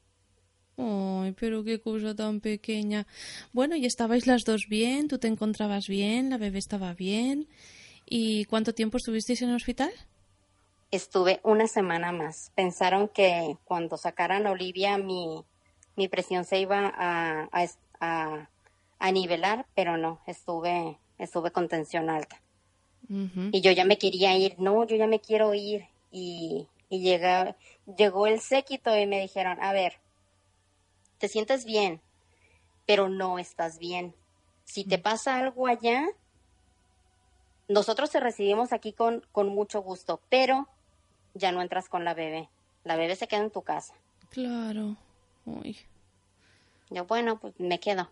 Ay, 0.81 1.33
pero 1.33 1.63
qué 1.63 1.81
cosa 1.81 2.15
tan 2.15 2.41
pequeña. 2.41 3.07
Bueno, 3.53 3.77
y 3.77 3.85
estabais 3.85 4.27
las 4.27 4.45
dos 4.45 4.67
bien, 4.69 5.09
tú 5.09 5.19
te 5.19 5.29
encontrabas 5.29 5.87
bien, 5.89 6.31
la 6.31 6.39
bebé 6.39 6.59
estaba 6.59 6.95
bien. 6.95 7.49
¿Y 8.07 8.47
cuánto 8.47 8.75
tiempo 8.75 8.97
estuvisteis 8.97 9.43
en 9.43 9.51
el 9.51 9.57
hospital? 9.57 9.93
Estuve 10.91 11.41
una 11.45 11.69
semana 11.69 12.13
más. 12.13 12.51
Pensaron 12.55 13.09
que 13.09 13.57
cuando 13.65 13.97
sacaran 13.97 14.47
a 14.47 14.53
Olivia 14.53 14.99
mi, 14.99 15.45
mi 15.97 16.09
presión 16.09 16.45
se 16.45 16.59
iba 16.59 16.93
a, 16.97 17.49
a, 18.01 18.49
a, 18.99 19.13
nivelar, 19.13 19.67
pero 19.75 19.97
no, 19.97 20.21
estuve, 20.27 20.99
estuve 21.19 21.51
con 21.53 21.69
tensión 21.69 22.11
alta. 22.11 22.41
Y 23.53 23.61
yo 23.61 23.73
ya 23.73 23.85
me 23.85 23.99
quería 23.99 24.37
ir, 24.37 24.55
no, 24.59 24.87
yo 24.87 24.95
ya 24.97 25.09
me 25.09 25.21
quiero 25.21 25.53
ir. 25.53 25.85
Y, 26.13 26.69
y 26.89 27.19
llegó 27.97 28.27
el 28.27 28.41
séquito 28.41 28.97
y 28.97 29.07
me 29.07 29.21
dijeron, 29.21 29.59
a 29.61 29.73
ver, 29.73 29.95
te 31.21 31.29
sientes 31.29 31.65
bien, 31.65 32.01
pero 32.87 33.09
no 33.09 33.39
estás 33.39 33.79
bien. 33.79 34.15
Si 34.65 34.85
te 34.85 34.99
pasa 34.99 35.39
algo 35.39 35.67
allá, 35.67 36.09
nosotros 37.69 38.11
te 38.11 38.21
recibimos 38.21 38.73
aquí 38.73 38.93
con, 38.93 39.25
con 39.31 39.49
mucho 39.49 39.83
gusto, 39.83 40.21
pero 40.31 40.67
ya 41.35 41.53
no 41.53 41.61
entras 41.61 41.89
con 41.89 42.05
la 42.05 42.15
bebé. 42.15 42.49
La 42.85 42.97
bebé 42.97 43.15
se 43.17 43.29
queda 43.29 43.43
en 43.43 43.51
tu 43.51 43.63
casa. 43.63 43.95
Claro. 44.31 44.97
Uy. 45.45 45.77
Yo, 46.89 47.05
bueno, 47.05 47.39
pues 47.39 47.53
me 47.61 47.79
quedo. 47.79 48.11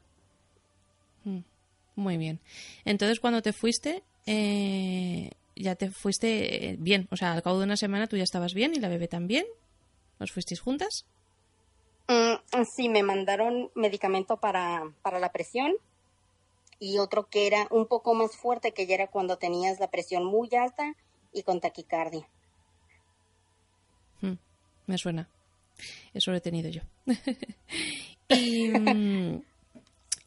Mm, 1.24 1.40
muy 1.96 2.18
bien. 2.18 2.40
Entonces, 2.84 3.20
cuando 3.20 3.40
te 3.40 3.54
fuiste, 3.54 4.02
eh, 4.26 5.30
ya 5.56 5.76
te 5.76 5.90
fuiste 5.90 6.76
bien. 6.78 7.08
O 7.10 7.16
sea, 7.16 7.32
al 7.32 7.42
cabo 7.42 7.58
de 7.58 7.64
una 7.64 7.78
semana 7.78 8.06
tú 8.06 8.18
ya 8.18 8.24
estabas 8.24 8.52
bien 8.52 8.74
y 8.74 8.80
la 8.80 8.88
bebé 8.88 9.08
también. 9.08 9.46
¿Os 10.20 10.30
fuisteis 10.30 10.60
juntas? 10.60 11.06
Mm, 12.08 12.62
sí, 12.74 12.88
me 12.88 13.02
mandaron 13.02 13.70
medicamento 13.74 14.38
para, 14.38 14.82
para 15.02 15.18
la 15.18 15.30
presión 15.30 15.72
y 16.80 16.98
otro 16.98 17.28
que 17.28 17.46
era 17.46 17.66
un 17.70 17.86
poco 17.86 18.14
más 18.14 18.36
fuerte, 18.36 18.72
que 18.72 18.86
ya 18.86 18.94
era 18.94 19.08
cuando 19.08 19.36
tenías 19.36 19.78
la 19.78 19.90
presión 19.90 20.24
muy 20.24 20.48
alta 20.54 20.94
y 21.32 21.42
con 21.42 21.60
taquicardia. 21.60 22.26
Mm, 24.22 24.38
me 24.86 24.98
suena. 24.98 25.28
Eso 26.14 26.30
lo 26.30 26.38
he 26.38 26.40
tenido 26.40 26.70
yo. 26.70 26.80
y, 28.28 28.68
mm, 28.68 29.42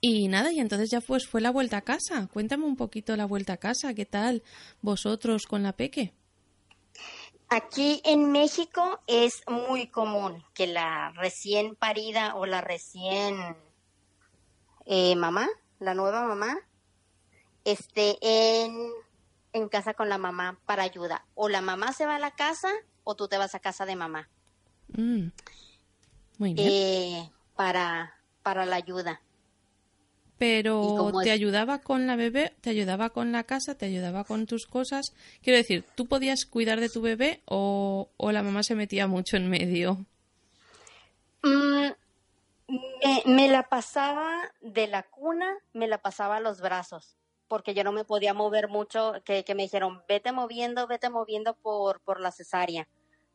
y 0.02 0.28
nada, 0.28 0.52
y 0.52 0.60
entonces 0.60 0.90
ya 0.92 1.02
pues 1.02 1.28
fue 1.28 1.42
la 1.42 1.52
vuelta 1.52 1.78
a 1.78 1.82
casa. 1.82 2.28
Cuéntame 2.32 2.66
un 2.66 2.76
poquito 2.76 3.16
la 3.16 3.26
vuelta 3.26 3.54
a 3.54 3.58
casa. 3.58 3.94
¿Qué 3.94 4.06
tal 4.06 4.44
vosotros 4.82 5.48
con 5.48 5.64
la 5.64 5.74
peque? 5.74 6.14
Aquí 7.54 8.02
en 8.06 8.32
México 8.32 9.02
es 9.08 9.44
muy 9.46 9.88
común 9.88 10.42
que 10.54 10.68
la 10.68 11.12
recién 11.18 11.76
parida 11.76 12.36
o 12.36 12.46
la 12.46 12.62
recién 12.62 13.58
eh, 14.86 15.18
mamá, 15.18 15.50
la 15.78 15.94
nueva 15.94 16.26
mamá, 16.26 16.58
esté 17.66 18.18
en, 18.22 18.94
en 19.52 19.68
casa 19.68 19.94
con 19.94 20.08
la 20.08 20.18
mamá 20.18 20.62
para 20.66 20.84
ayuda. 20.84 21.26
O 21.36 21.50
la 21.50 21.60
mamá 21.60 21.92
se 21.92 22.06
va 22.06 22.16
a 22.16 22.20
la 22.20 22.32
casa 22.32 22.70
o 23.04 23.16
tú 23.16 23.28
te 23.28 23.38
vas 23.38 23.54
a 23.54 23.60
casa 23.60 23.86
de 23.86 23.98
mamá. 23.98 24.30
Mm. 24.88 25.28
Muy 26.38 26.54
bien. 26.54 26.70
Eh, 26.72 27.32
para, 27.58 28.16
para 28.44 28.66
la 28.66 28.78
ayuda. 28.78 29.22
Pero 30.42 31.12
te 31.22 31.30
ayudaba 31.30 31.82
con 31.82 32.08
la 32.08 32.16
bebé, 32.16 32.56
te 32.62 32.72
ayudaba 32.72 33.12
con 33.12 33.32
la 33.32 33.44
casa, 33.44 33.78
te 33.78 33.86
ayudaba 33.86 34.24
con 34.24 34.48
tus 34.48 34.66
cosas. 34.66 35.14
Quiero 35.44 35.58
decir, 35.58 35.86
¿tú 35.94 36.08
podías 36.08 36.48
cuidar 36.48 36.80
de 36.80 36.90
tu 36.90 37.00
bebé 37.00 37.44
o, 37.46 38.10
la 38.18 38.42
mamá 38.42 38.64
se 38.64 38.74
metía 38.74 39.06
mucho 39.06 39.38
en 39.38 39.52
medio? 39.52 40.04
Mm, 41.44 41.90
me, 43.28 43.50
la 43.50 43.70
pasaba 43.70 44.52
de 44.62 44.88
la 44.88 45.04
cuna, 45.04 45.60
me 45.74 45.88
la 45.88 46.00
pasaba 46.00 46.38
a 46.38 46.42
los 46.42 46.60
brazos, 46.60 47.20
porque 47.48 47.76
yo 47.76 47.84
no 47.84 47.92
me 47.92 48.04
podía 48.04 48.34
mover 48.34 48.68
mucho, 48.68 49.14
que, 49.24 49.46
me 49.54 49.62
dijeron, 49.62 50.02
vete 50.08 50.32
moviendo, 50.32 50.88
vete 50.88 51.12
moviendo 51.12 51.54
por, 51.54 52.02
por 52.02 52.20
la 52.20 52.32
cesárea, 52.32 52.88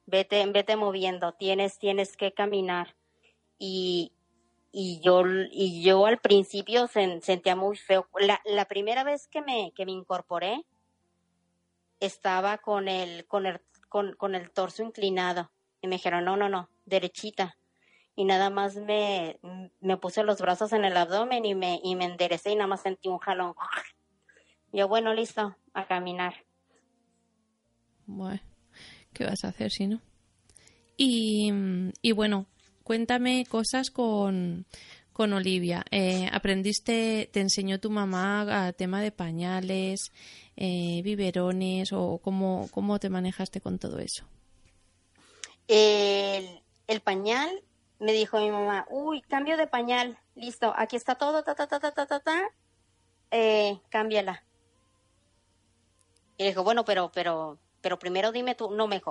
vete, 0.07 0.45
vete 0.47 0.74
moviendo, 0.74 1.35
tienes, 1.35 1.78
tienes 1.78 2.16
que 2.16 2.33
caminar. 2.33 2.97
Y, 3.61 4.15
y 4.78 5.01
yo, 5.01 5.23
y 5.53 5.82
yo 5.82 6.05
al 6.05 6.19
principio 6.19 6.86
sentía 6.86 7.57
muy 7.57 7.78
feo. 7.78 8.11
La, 8.20 8.43
la, 8.44 8.66
primera 8.66 9.05
vez 9.05 9.27
que 9.27 9.40
me, 9.40 9.73
que 9.74 9.86
me 9.86 9.93
incorporé, 9.93 10.66
estaba 11.98 12.59
con 12.59 12.86
el, 12.86 13.27
con 13.27 13.47
el, 13.47 13.62
con, 13.89 14.12
con 14.16 14.35
el 14.35 14.51
torso 14.51 14.82
inclinado. 14.82 15.51
Y 15.81 15.86
me 15.86 15.97
dijeron, 15.97 16.27
no, 16.27 16.36
no, 16.36 16.51
no, 16.51 16.69
derechita. 16.85 17.57
Y 18.16 18.27
nada 18.27 18.51
más 18.51 18.77
me, 18.77 19.40
me 19.81 19.97
puse 19.97 20.23
los 20.24 20.43
brazos 20.43 20.74
en 20.74 20.85
el 20.85 20.94
abdomen 20.98 21.47
y 21.47 21.55
me, 21.55 21.81
y 21.82 21.97
me 21.97 22.05
enderecé 22.05 22.51
y 22.51 22.57
nada 22.57 22.69
más 22.69 22.82
sentí 22.82 23.09
un 23.09 23.16
jalón. 23.16 23.55
Yo, 24.73 24.89
bueno, 24.89 25.15
listo, 25.15 25.57
a 25.73 25.86
caminar. 25.86 26.44
Bueno, 28.05 28.43
¿qué 29.15 29.24
vas 29.24 29.43
a 29.43 29.48
hacer 29.48 29.70
si 29.70 29.86
no? 29.86 30.03
Y, 30.98 31.51
y 32.03 32.12
bueno, 32.12 32.47
cuéntame 32.86 33.44
cosas 33.46 33.90
con, 33.90 34.64
con 35.12 35.32
Olivia. 35.32 35.84
Eh, 35.90 36.30
¿Aprendiste, 36.32 37.28
te 37.32 37.40
enseñó 37.40 37.80
tu 37.80 37.90
mamá 37.90 38.68
a 38.68 38.72
tema 38.72 39.02
de 39.02 39.10
pañales, 39.10 40.12
eh, 40.56 41.00
biberones 41.02 41.92
o 41.92 42.18
cómo, 42.22 42.68
cómo 42.70 43.00
te 43.00 43.10
manejaste 43.10 43.60
con 43.60 43.80
todo 43.80 43.98
eso? 43.98 44.24
El, 45.66 46.62
el 46.86 47.00
pañal, 47.00 47.50
me 47.98 48.12
dijo 48.12 48.38
mi 48.38 48.52
mamá, 48.52 48.86
uy, 48.88 49.20
cambio 49.22 49.56
de 49.56 49.66
pañal, 49.66 50.16
listo, 50.36 50.72
aquí 50.76 50.94
está 50.94 51.16
todo, 51.16 51.42
ta, 51.42 51.56
ta, 51.56 51.66
ta, 51.66 51.80
ta, 51.80 51.90
ta, 51.90 52.06
ta, 52.06 52.20
ta, 52.20 52.42
eh, 53.32 53.80
cámbiala. 53.88 54.44
Y 56.36 56.44
le 56.44 56.50
dijo, 56.50 56.62
bueno, 56.62 56.84
pero, 56.84 57.10
pero, 57.12 57.58
pero 57.80 57.98
primero 57.98 58.30
dime 58.30 58.54
tú, 58.54 58.70
no, 58.70 58.86
me 58.86 59.02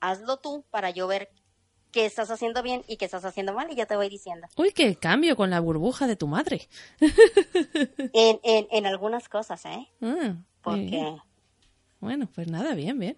hazlo 0.00 0.36
tú 0.36 0.62
para 0.70 0.90
yo 0.90 1.06
ver 1.06 1.30
qué 1.92 2.06
estás 2.06 2.30
haciendo 2.30 2.62
bien 2.62 2.82
y 2.88 2.96
qué 2.96 3.04
estás 3.06 3.24
haciendo 3.24 3.52
mal 3.54 3.70
y 3.70 3.74
ya 3.76 3.86
te 3.86 3.96
voy 3.96 4.08
diciendo. 4.08 4.46
Uy, 4.56 4.72
qué 4.72 4.96
cambio 4.96 5.36
con 5.36 5.50
la 5.50 5.60
burbuja 5.60 6.06
de 6.06 6.16
tu 6.16 6.26
madre. 6.28 6.68
En, 8.12 8.40
en, 8.42 8.66
en 8.70 8.86
algunas 8.86 9.28
cosas, 9.28 9.64
¿eh? 9.66 9.88
Ah. 10.02 10.36
Porque 10.62 11.16
Bueno, 12.00 12.28
pues 12.34 12.48
nada, 12.48 12.74
bien, 12.74 12.98
bien. 12.98 13.16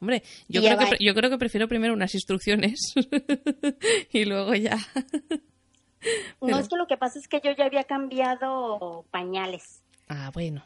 Hombre, 0.00 0.22
yo 0.48 0.60
creo, 0.60 0.76
que, 0.78 1.04
yo 1.04 1.14
creo 1.14 1.30
que 1.30 1.38
prefiero 1.38 1.68
primero 1.68 1.94
unas 1.94 2.14
instrucciones 2.14 2.78
y 4.12 4.24
luego 4.26 4.54
ya. 4.54 4.76
no 6.40 6.58
es 6.58 6.68
que 6.68 6.76
lo 6.76 6.86
que 6.86 6.96
pasa 6.98 7.18
es 7.18 7.26
que 7.28 7.40
yo 7.42 7.52
ya 7.52 7.64
había 7.64 7.84
cambiado 7.84 9.04
pañales. 9.10 9.82
Ah, 10.08 10.30
bueno. 10.32 10.62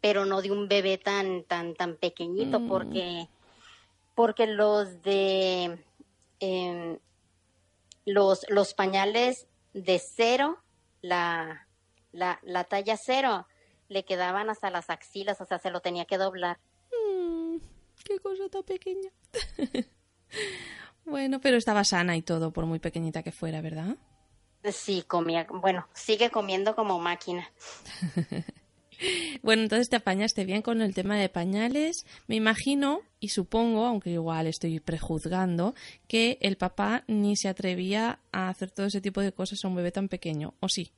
pero 0.00 0.24
no 0.26 0.42
de 0.42 0.50
un 0.52 0.68
bebé 0.68 0.96
tan 0.98 1.42
tan 1.44 1.74
tan 1.74 1.96
pequeñito 1.96 2.60
Mm. 2.60 2.68
porque 2.68 3.28
porque 4.14 4.46
los 4.46 5.02
de 5.02 5.78
em, 6.40 6.98
los 8.04 8.46
los 8.48 8.74
pañales 8.74 9.46
de 9.74 9.98
cero 9.98 10.58
la, 11.02 11.66
la 12.12 12.38
la 12.42 12.64
talla 12.64 12.96
cero 12.96 13.46
le 13.88 14.04
quedaban 14.04 14.50
hasta 14.50 14.70
las 14.70 14.90
axilas 14.90 15.40
o 15.40 15.46
sea 15.46 15.58
se 15.58 15.70
lo 15.70 15.80
tenía 15.80 16.04
que 16.04 16.18
doblar 16.18 16.58
Mm, 16.90 17.56
qué 18.04 18.18
cosa 18.18 18.48
tan 18.48 18.62
pequeña. 18.62 19.10
bueno, 21.04 21.40
pero 21.40 21.56
estaba 21.56 21.84
sana 21.84 22.16
y 22.16 22.22
todo, 22.22 22.50
por 22.50 22.64
muy 22.66 22.78
pequeñita 22.78 23.22
que 23.22 23.32
fuera, 23.32 23.60
¿verdad? 23.60 23.96
sí 24.72 25.02
comía 25.06 25.46
bueno 25.48 25.86
sigue 25.94 26.30
comiendo 26.30 26.74
como 26.74 26.98
máquina 26.98 27.48
Bueno, 29.42 29.62
entonces 29.62 29.88
te 29.88 29.96
apañaste 29.96 30.44
bien 30.44 30.62
con 30.62 30.82
el 30.82 30.94
tema 30.94 31.16
de 31.16 31.28
pañales. 31.28 32.04
Me 32.26 32.36
imagino 32.36 33.00
y 33.20 33.28
supongo, 33.28 33.86
aunque 33.86 34.10
igual 34.10 34.46
estoy 34.46 34.80
prejuzgando, 34.80 35.74
que 36.08 36.38
el 36.40 36.56
papá 36.56 37.04
ni 37.06 37.36
se 37.36 37.48
atrevía 37.48 38.18
a 38.32 38.48
hacer 38.48 38.70
todo 38.70 38.86
ese 38.86 39.00
tipo 39.00 39.20
de 39.20 39.32
cosas 39.32 39.64
a 39.64 39.68
un 39.68 39.76
bebé 39.76 39.92
tan 39.92 40.08
pequeño, 40.08 40.54
¿o 40.60 40.68
sí? 40.68 40.92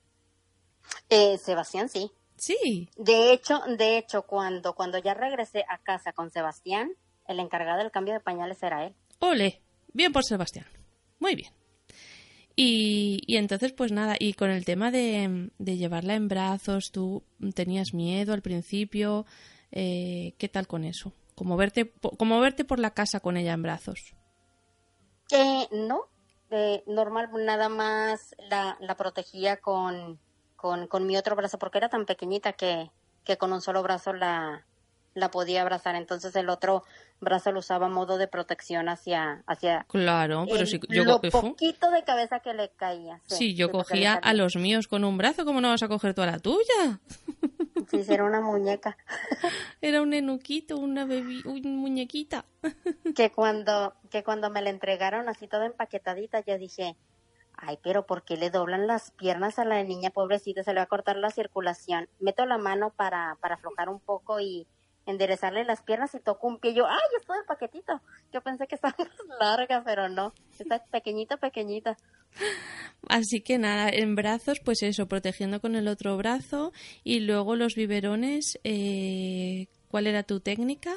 Eh, 1.09 1.39
Sebastián 1.39 1.89
sí 1.89 2.10
Sí. 2.36 2.89
de 2.97 3.32
hecho 3.32 3.60
de 3.77 3.98
hecho 3.98 4.22
cuando 4.22 4.74
cuando 4.74 4.97
ya 4.98 5.12
regresé 5.12 5.64
a 5.68 5.77
casa 5.78 6.12
con 6.12 6.31
Sebastián 6.31 6.90
el 7.28 7.39
encargado 7.39 7.78
del 7.78 7.90
cambio 7.90 8.14
de 8.14 8.20
pañales 8.20 8.62
era 8.62 8.86
él 8.86 8.94
Ole, 9.20 9.60
bien 9.93 10.12
por 10.12 10.24
Sebastián. 10.24 10.64
Muy 11.18 11.35
bien. 11.35 11.52
Y, 12.62 13.23
y 13.27 13.39
entonces, 13.39 13.73
pues 13.73 13.91
nada, 13.91 14.16
y 14.19 14.35
con 14.35 14.51
el 14.51 14.66
tema 14.66 14.91
de, 14.91 15.49
de 15.57 15.77
llevarla 15.78 16.12
en 16.12 16.28
brazos, 16.28 16.93
tú 16.93 17.23
tenías 17.55 17.95
miedo 17.95 18.35
al 18.35 18.43
principio, 18.43 19.24
eh, 19.73 20.35
¿qué 20.37 20.47
tal 20.51 20.66
con 20.66 20.85
eso? 20.85 21.15
Como 21.35 21.57
verte, 21.57 21.95
como 22.19 22.39
verte 22.39 22.66
por 22.66 22.78
la 22.78 22.91
casa 22.91 23.20
con 23.20 23.39
ella 23.39 23.55
en 23.55 23.62
brazos. 23.62 24.15
Eh, 25.31 25.69
no, 25.73 26.03
eh, 26.51 26.85
normal, 26.87 27.31
nada 27.47 27.70
más 27.70 28.37
la, 28.51 28.77
la 28.78 28.95
protegía 28.95 29.57
con, 29.57 30.20
con, 30.57 30.87
con 30.87 31.07
mi 31.07 31.16
otro 31.16 31.37
brazo, 31.37 31.59
porque 31.59 31.78
era 31.78 31.89
tan 31.89 32.05
pequeñita 32.05 32.53
que, 32.53 32.91
que 33.24 33.39
con 33.39 33.55
un 33.55 33.62
solo 33.62 33.82
brazo 33.82 34.12
la, 34.12 34.66
la 35.20 35.30
podía 35.30 35.62
abrazar. 35.62 35.94
Entonces 35.94 36.34
el 36.34 36.48
otro 36.48 36.82
brazo 37.20 37.52
lo 37.52 37.60
usaba 37.60 37.86
a 37.86 37.88
modo 37.90 38.18
de 38.18 38.26
protección 38.26 38.88
hacia, 38.88 39.44
hacia 39.47 39.84
Claro, 39.88 40.47
pero 40.48 40.60
el- 40.62 40.66
si 40.66 40.80
yo, 40.88 41.05
lo 41.05 41.20
poquito 41.20 41.90
de 41.90 42.02
cabeza 42.02 42.40
que 42.40 42.55
le 42.55 42.70
caía. 42.70 43.20
Sí, 43.26 43.55
yo 43.55 43.66
sí, 43.66 43.72
cogía 43.72 44.14
a 44.14 44.34
los 44.34 44.56
míos 44.56 44.88
con 44.88 45.05
un 45.05 45.16
brazo, 45.18 45.44
¿cómo 45.44 45.60
no 45.60 45.68
vas 45.68 45.82
a 45.82 45.88
coger 45.88 46.14
tú 46.14 46.22
a 46.22 46.26
la 46.26 46.38
tuya? 46.38 46.98
Sí, 47.90 48.02
era 48.09 48.24
una 48.24 48.40
muñeca. 48.40 48.97
Era 49.80 50.02
un 50.02 50.12
enuquito, 50.12 50.76
una 50.76 51.05
bebi, 51.06 51.42
una 51.44 51.68
muñequita. 51.70 52.44
que 53.16 53.30
cuando, 53.32 53.94
que 54.10 54.22
cuando 54.22 54.51
me 54.51 54.62
la 54.62 54.70
entregaron 54.70 55.28
así 55.28 55.48
toda 55.48 55.66
empaquetadita, 55.66 56.40
yo 56.44 56.56
dije, 56.59 56.97
ay, 57.56 57.78
pero 57.82 58.06
¿por 58.06 58.22
qué 58.22 58.36
le 58.36 58.51
doblan 58.51 58.86
las 58.86 59.10
piernas 59.12 59.59
a 59.59 59.64
la 59.64 59.82
niña 59.82 60.10
pobrecita? 60.10 60.62
Se 60.62 60.72
le 60.72 60.80
va 60.80 60.84
a 60.84 60.88
cortar 60.88 61.16
la 61.16 61.30
circulación. 61.30 62.09
Meto 62.20 62.44
la 62.47 62.59
mano 62.59 62.90
para, 62.90 63.36
para 63.40 63.55
aflojar 63.56 63.88
un 63.88 63.98
poco 64.01 64.38
y 64.40 64.66
enderezarle 65.06 65.64
las 65.64 65.82
piernas 65.82 66.14
y 66.14 66.20
toco 66.20 66.47
un 66.47 66.59
pie. 66.59 66.74
Yo, 66.74 66.86
ay, 66.86 66.98
es 67.18 67.27
todo 67.27 67.39
el 67.39 67.44
paquetito. 67.47 68.01
Yo 68.32 68.40
pensé 68.40 68.66
que 68.66 68.74
estaba 68.74 68.94
más 68.98 69.39
larga, 69.39 69.82
pero 69.85 70.09
no. 70.09 70.32
Está 70.59 70.85
pequeñita, 70.85 71.36
pequeñita. 71.36 71.97
Así 73.09 73.40
que 73.40 73.59
nada, 73.59 73.89
en 73.89 74.14
brazos, 74.14 74.60
pues 74.64 74.82
eso, 74.82 75.06
protegiendo 75.06 75.60
con 75.60 75.74
el 75.74 75.89
otro 75.89 76.16
brazo. 76.16 76.72
Y 77.02 77.20
luego 77.20 77.56
los 77.56 77.74
biberones, 77.74 78.59
eh, 78.64 79.68
¿cuál 79.89 80.06
era 80.06 80.22
tu 80.22 80.40
técnica? 80.40 80.93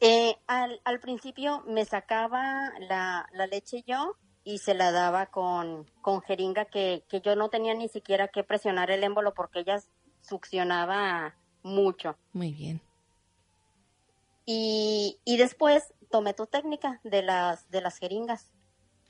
Eh, 0.00 0.36
al, 0.46 0.80
al 0.84 1.00
principio 1.00 1.62
me 1.66 1.84
sacaba 1.84 2.72
la, 2.78 3.28
la 3.32 3.46
leche 3.46 3.82
yo 3.84 4.16
y 4.44 4.58
se 4.58 4.74
la 4.74 4.92
daba 4.92 5.26
con, 5.26 5.90
con 6.00 6.22
jeringa 6.22 6.66
que, 6.66 7.04
que 7.08 7.20
yo 7.20 7.34
no 7.34 7.48
tenía 7.48 7.74
ni 7.74 7.88
siquiera 7.88 8.28
que 8.28 8.44
presionar 8.44 8.90
el 8.90 9.02
émbolo 9.02 9.34
porque 9.34 9.60
ella 9.60 9.80
succionaba 10.20 11.34
mucho. 11.62 12.16
Muy 12.32 12.52
bien. 12.52 12.80
Y, 14.46 15.18
y 15.24 15.36
después 15.36 15.92
tomé 16.10 16.34
tu 16.34 16.46
técnica 16.46 17.00
de 17.04 17.22
las, 17.22 17.70
de 17.70 17.80
las 17.80 17.98
jeringas 17.98 18.50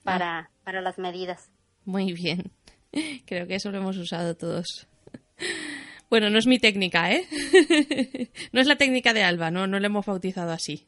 para, 0.02 0.50
para 0.64 0.80
las 0.80 0.98
medidas. 0.98 1.50
Muy 1.84 2.12
bien. 2.12 2.50
Creo 3.26 3.46
que 3.46 3.54
eso 3.54 3.70
lo 3.70 3.78
hemos 3.78 3.96
usado 3.96 4.36
todos. 4.36 4.86
Bueno, 6.10 6.30
no 6.30 6.38
es 6.38 6.46
mi 6.46 6.58
técnica, 6.58 7.12
¿eh? 7.12 7.26
No 8.52 8.62
es 8.62 8.66
la 8.66 8.76
técnica 8.76 9.12
de 9.12 9.24
Alba, 9.24 9.50
no, 9.50 9.66
no 9.66 9.78
la 9.78 9.88
hemos 9.88 10.06
bautizado 10.06 10.52
así. 10.52 10.86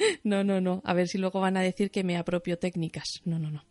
No, 0.24 0.44
no, 0.44 0.60
no. 0.60 0.82
A 0.84 0.94
ver 0.94 1.08
si 1.08 1.18
luego 1.18 1.40
van 1.40 1.56
a 1.56 1.62
decir 1.62 1.90
que 1.90 2.04
me 2.04 2.16
apropio 2.16 2.58
técnicas. 2.58 3.20
No, 3.24 3.38
no, 3.38 3.50
no. 3.50 3.64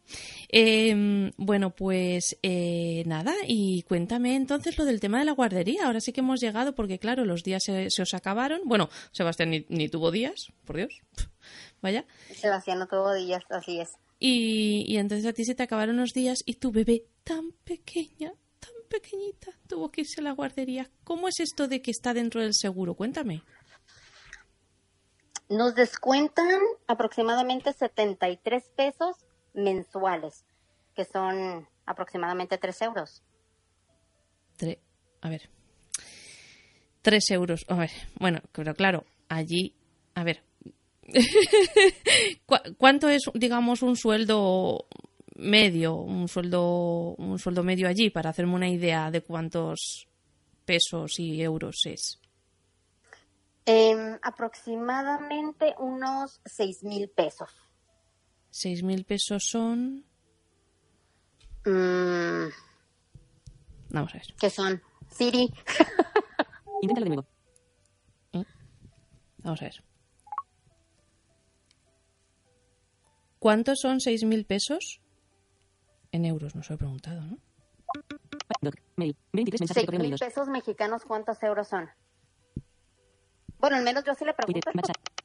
Eh, 0.50 1.32
bueno, 1.38 1.76
pues 1.76 2.38
eh, 2.44 3.04
nada, 3.06 3.34
y 3.48 3.84
cuéntame 3.84 4.36
entonces 4.36 4.78
lo 4.78 4.86
del 4.86 5.00
tema 5.00 5.20
de 5.20 5.26
la 5.26 5.32
guardería. 5.34 5.86
Ahora 5.86 6.02
sí 6.02 6.12
que 6.12 6.22
hemos 6.22 6.40
llegado 6.40 6.76
porque, 6.76 7.00
claro, 7.00 7.26
los 7.26 7.44
días 7.44 7.64
se, 7.64 7.90
se 7.90 8.02
os 8.02 8.14
acabaron. 8.14 8.62
Bueno, 8.66 8.90
Sebastián 9.12 9.52
ni, 9.52 9.66
ni 9.70 9.90
tuvo 9.90 10.12
días, 10.12 10.48
por 10.66 10.78
Dios. 10.78 11.02
Vaya. 11.82 12.06
Sebastián 12.36 12.80
no 12.80 12.88
tuvo 12.88 13.14
días, 13.14 13.44
así 13.50 13.80
es. 13.80 13.90
Y, 14.20 14.84
y 14.88 14.98
entonces 14.98 15.26
a 15.26 15.34
ti 15.34 15.46
se 15.46 15.56
te 15.56 15.64
acabaron 15.64 15.98
los 15.98 16.14
días 16.14 16.44
y 16.46 16.56
tu 16.56 16.72
bebé 16.72 17.06
tan 17.24 17.52
pequeña, 17.64 18.34
tan 18.60 18.74
pequeñita, 18.90 19.52
tuvo 19.68 19.92
que 19.92 20.02
irse 20.02 20.20
a 20.20 20.24
la 20.24 20.34
guardería. 20.34 20.90
¿Cómo 21.06 21.30
es 21.30 21.40
esto 21.40 21.68
de 21.68 21.82
que 21.82 21.92
está 21.92 22.14
dentro 22.14 22.42
del 22.42 22.54
seguro? 22.54 22.96
Cuéntame. 22.96 23.44
Nos 25.50 25.74
descuentan 25.76 26.60
aproximadamente 26.88 27.74
73 27.74 28.64
pesos 28.76 29.16
mensuales, 29.54 30.46
que 30.96 31.06
son 31.06 31.68
aproximadamente 31.86 32.58
3 32.58 32.82
euros. 32.84 33.24
Tre- 34.58 34.80
a 35.22 35.30
ver. 35.30 35.50
Tres 37.02 37.30
euros. 37.32 37.66
A 37.68 37.76
ver, 37.76 37.90
bueno, 38.20 38.42
pero 38.52 38.74
claro, 38.76 39.06
allí. 39.28 39.74
A 40.14 40.24
ver. 40.24 40.44
¿Cu- 42.46 42.76
¿Cuánto 42.78 43.10
es, 43.10 43.24
digamos, 43.34 43.82
un 43.82 43.96
sueldo 43.96 44.86
medio? 45.36 45.96
Un 45.96 46.28
sueldo, 46.28 47.16
un 47.18 47.40
sueldo 47.40 47.64
medio 47.64 47.88
allí, 47.88 48.10
para 48.12 48.30
hacerme 48.30 48.54
una 48.54 48.70
idea 48.70 49.10
de 49.10 49.22
cuántos 49.22 50.08
pesos 50.66 51.18
y 51.18 51.42
euros 51.42 51.78
es. 51.86 52.20
Em, 53.66 54.18
aproximadamente 54.24 55.76
unos 55.78 56.42
6 56.46 56.84
mil 56.84 57.10
pesos. 57.10 57.52
Seis 58.52 58.82
mil 58.82 59.06
pesos 59.06 59.44
son. 59.48 60.04
Mm, 61.66 62.48
Vamos 63.92 64.16
a 64.16 64.18
ver. 64.18 64.34
¿Qué 64.40 64.50
son? 64.50 64.82
Siri. 65.12 65.54
Inténtalo 66.82 67.04
de 67.06 67.16
nuevo. 67.16 67.28
Vamos 69.44 69.62
a 69.62 69.66
ver. 69.66 69.84
¿Cuántos 73.40 73.80
son 73.80 74.00
seis 74.00 74.24
mil 74.24 74.46
pesos? 74.46 75.02
En 76.12 76.26
euros, 76.26 76.56
nos 76.56 76.68
lo 76.70 76.76
he 76.76 76.78
preguntado, 76.80 77.22
¿no? 77.22 77.38
Doc. 78.62 78.76
Mail. 78.96 79.16
23 79.32 79.62
mensajes 79.62 79.76
de 79.76 79.82
6 79.82 79.86
correo 79.86 80.00
no 80.00 80.04
mil 80.04 80.10
leídos. 80.12 80.20
pesos 80.22 80.48
mexicanos, 80.50 81.04
¿cuántos 81.06 81.42
euros 81.44 81.68
son? 81.68 81.90
Bueno, 83.60 83.76
al 83.78 83.84
menos 83.84 84.04
yo 84.06 84.14
sí 84.16 84.26
le 84.26 84.34
pregunto. 84.34 84.72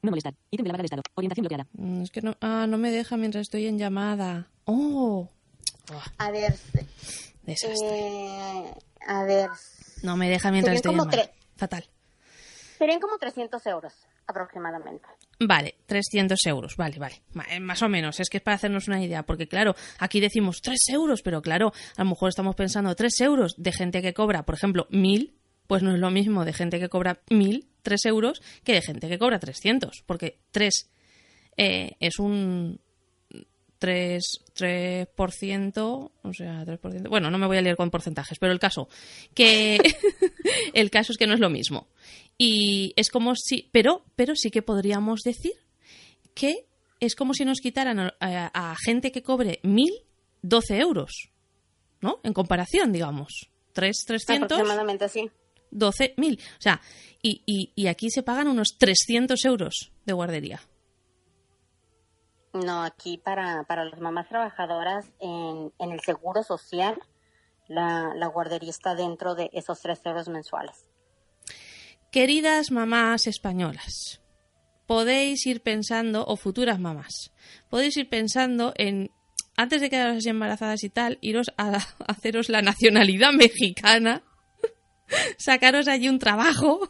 No 0.02 0.10
molestar. 0.10 0.34
Ítem 0.50 0.64
de 0.64 0.68
la 0.68 0.72
barra 0.72 0.82
de 0.82 0.86
estado. 0.86 1.02
Orientación 1.14 1.42
bloqueada. 1.44 1.66
Mm, 1.72 2.02
Es 2.02 2.10
que 2.10 2.20
no. 2.22 2.36
Ah, 2.40 2.66
no 2.68 2.78
me 2.78 2.90
deja 2.90 3.16
mientras 3.16 3.42
estoy 3.42 3.66
en 3.66 3.78
llamada. 3.78 4.48
¡Oh! 4.64 5.28
A 6.18 6.30
ver, 6.30 6.54
Desastre. 7.42 7.78
eh, 7.90 8.74
a 9.06 9.22
ver, 9.24 9.50
No 10.02 10.16
me 10.16 10.28
deja 10.28 10.50
mientras 10.50 10.76
estoy 10.76 10.92
serían 10.92 11.06
en 11.06 11.10
como 11.10 11.22
llamada. 11.22 11.32
tre- 11.32 11.56
Fatal. 11.56 11.84
Serían 12.78 13.00
como 13.00 13.18
300 13.18 13.64
euros 13.66 13.92
aproximadamente. 14.26 15.06
Vale, 15.40 15.74
300 15.86 16.38
euros, 16.46 16.76
vale, 16.76 16.98
vale, 16.98 17.22
eh, 17.50 17.60
más 17.60 17.82
o 17.82 17.88
menos, 17.88 18.18
es 18.20 18.30
que 18.30 18.38
es 18.38 18.42
para 18.42 18.54
hacernos 18.54 18.88
una 18.88 19.02
idea, 19.02 19.24
porque 19.24 19.46
claro, 19.46 19.74
aquí 19.98 20.20
decimos 20.20 20.60
3 20.62 20.78
euros, 20.88 21.20
pero 21.22 21.42
claro, 21.42 21.72
a 21.96 22.04
lo 22.04 22.10
mejor 22.10 22.30
estamos 22.30 22.54
pensando 22.54 22.94
3 22.94 23.20
euros 23.20 23.54
de 23.58 23.72
gente 23.72 24.00
que 24.00 24.14
cobra, 24.14 24.44
por 24.44 24.54
ejemplo, 24.54 24.86
1000, 24.90 25.34
pues 25.66 25.82
no 25.82 25.92
es 25.94 25.98
lo 26.00 26.10
mismo 26.10 26.44
de 26.44 26.52
gente 26.52 26.78
que 26.80 26.88
cobra 26.88 27.20
1000, 27.30 27.66
3 27.82 28.04
euros, 28.06 28.42
que 28.64 28.72
de 28.74 28.82
gente 28.82 29.08
que 29.08 29.18
cobra 29.18 29.38
300, 29.38 30.02
porque 30.06 30.38
3 30.52 30.90
eh, 31.56 31.92
es 32.00 32.18
un 32.18 32.80
3, 33.78 34.22
3%, 34.56 35.76
o 36.22 36.32
sea, 36.32 36.64
3%, 36.64 37.08
bueno, 37.08 37.30
no 37.30 37.38
me 37.38 37.46
voy 37.46 37.58
a 37.58 37.62
liar 37.62 37.76
con 37.76 37.90
porcentajes, 37.90 38.38
pero 38.38 38.52
el 38.52 38.58
caso, 38.58 38.88
que 39.34 39.78
el 40.74 40.90
caso 40.90 41.12
es 41.12 41.18
que 41.18 41.26
no 41.26 41.34
es 41.34 41.40
lo 41.40 41.50
mismo. 41.50 41.88
Y 42.38 42.92
es 42.96 43.10
como 43.10 43.34
si, 43.36 43.68
pero, 43.72 44.04
pero 44.16 44.34
sí 44.36 44.50
que 44.50 44.62
podríamos 44.62 45.20
decir 45.20 45.52
que 46.34 46.66
es 47.00 47.14
como 47.14 47.34
si 47.34 47.44
nos 47.44 47.60
quitaran 47.60 47.98
a, 48.00 48.14
a- 48.20 48.70
a 48.72 48.76
gente 48.84 49.12
que 49.12 49.22
cobre 49.22 49.60
1000, 49.62 49.92
12 50.42 50.78
euros, 50.78 51.30
¿no? 52.00 52.20
En 52.24 52.32
comparación, 52.32 52.92
digamos. 52.92 53.50
3, 53.72 53.96
300, 54.06 54.52
Aproximadamente 54.52 55.04
así. 55.04 55.30
12, 55.74 56.14
1000. 56.16 56.40
O 56.40 56.60
sea, 56.60 56.80
y, 57.22 57.42
y, 57.46 57.72
y 57.74 57.88
aquí 57.88 58.10
se 58.10 58.22
pagan 58.22 58.48
unos 58.48 58.76
300 58.78 59.44
euros 59.44 59.92
de 60.06 60.12
guardería. 60.12 60.60
No, 62.54 62.82
aquí 62.82 63.18
para, 63.18 63.64
para 63.64 63.84
las 63.84 64.00
mamás 64.00 64.28
trabajadoras 64.28 65.06
en, 65.20 65.72
en 65.78 65.90
el 65.90 66.00
seguro 66.00 66.42
social, 66.44 66.96
la, 67.66 68.12
la 68.14 68.28
guardería 68.28 68.70
está 68.70 68.94
dentro 68.94 69.34
de 69.34 69.50
esos 69.52 69.80
3 69.80 70.00
euros 70.04 70.28
mensuales. 70.28 70.86
Queridas 72.12 72.70
mamás 72.70 73.26
españolas, 73.26 74.22
podéis 74.86 75.44
ir 75.46 75.62
pensando, 75.62 76.24
o 76.24 76.36
futuras 76.36 76.78
mamás, 76.78 77.32
podéis 77.70 77.96
ir 77.96 78.08
pensando 78.08 78.72
en, 78.76 79.10
antes 79.56 79.80
de 79.80 79.90
quedaros 79.90 80.18
así 80.18 80.28
embarazadas 80.28 80.84
y 80.84 80.90
tal, 80.90 81.18
iros 81.22 81.48
a, 81.56 81.70
a 81.76 81.80
haceros 82.06 82.48
la 82.48 82.62
nacionalidad 82.62 83.32
mexicana, 83.32 84.22
sacaros 85.36 85.88
allí 85.88 86.08
un 86.08 86.18
trabajo 86.18 86.88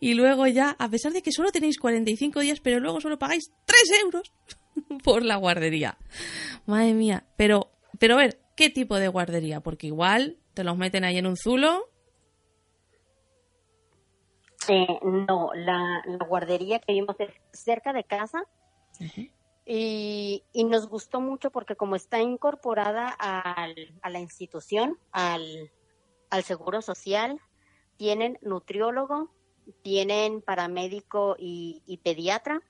y 0.00 0.14
luego 0.14 0.46
ya, 0.46 0.76
a 0.78 0.88
pesar 0.88 1.12
de 1.12 1.22
que 1.22 1.32
solo 1.32 1.52
tenéis 1.52 1.78
45 1.78 2.40
días, 2.40 2.60
pero 2.60 2.80
luego 2.80 3.00
solo 3.00 3.18
pagáis 3.18 3.52
3 3.64 4.00
euros 4.02 4.32
por 5.04 5.24
la 5.24 5.36
guardería. 5.36 5.98
Madre 6.66 6.94
mía, 6.94 7.26
pero, 7.36 7.70
pero 7.98 8.14
a 8.14 8.18
ver, 8.18 8.40
¿qué 8.56 8.70
tipo 8.70 8.96
de 8.96 9.08
guardería? 9.08 9.60
Porque 9.60 9.88
igual 9.88 10.38
te 10.54 10.64
los 10.64 10.76
meten 10.76 11.04
ahí 11.04 11.18
en 11.18 11.26
un 11.26 11.36
zulo. 11.36 11.90
Eh, 14.68 14.98
no, 15.02 15.50
la, 15.54 16.02
la 16.06 16.26
guardería 16.26 16.78
que 16.78 16.92
vimos 16.92 17.16
es 17.18 17.30
cerca 17.52 17.92
de 17.92 18.04
casa 18.04 18.42
y, 19.64 20.44
y 20.52 20.64
nos 20.64 20.88
gustó 20.88 21.20
mucho 21.20 21.50
porque 21.50 21.76
como 21.76 21.96
está 21.96 22.20
incorporada 22.20 23.08
al, 23.08 23.74
a 24.02 24.10
la 24.10 24.20
institución, 24.20 24.98
al, 25.12 25.70
al 26.30 26.44
seguro 26.44 26.80
social, 26.82 27.40
tienen 27.96 28.38
nutriólogo, 28.42 29.30
tienen 29.82 30.40
paramédico 30.42 31.36
y, 31.38 31.82
y 31.86 31.98
pediatra 31.98 32.62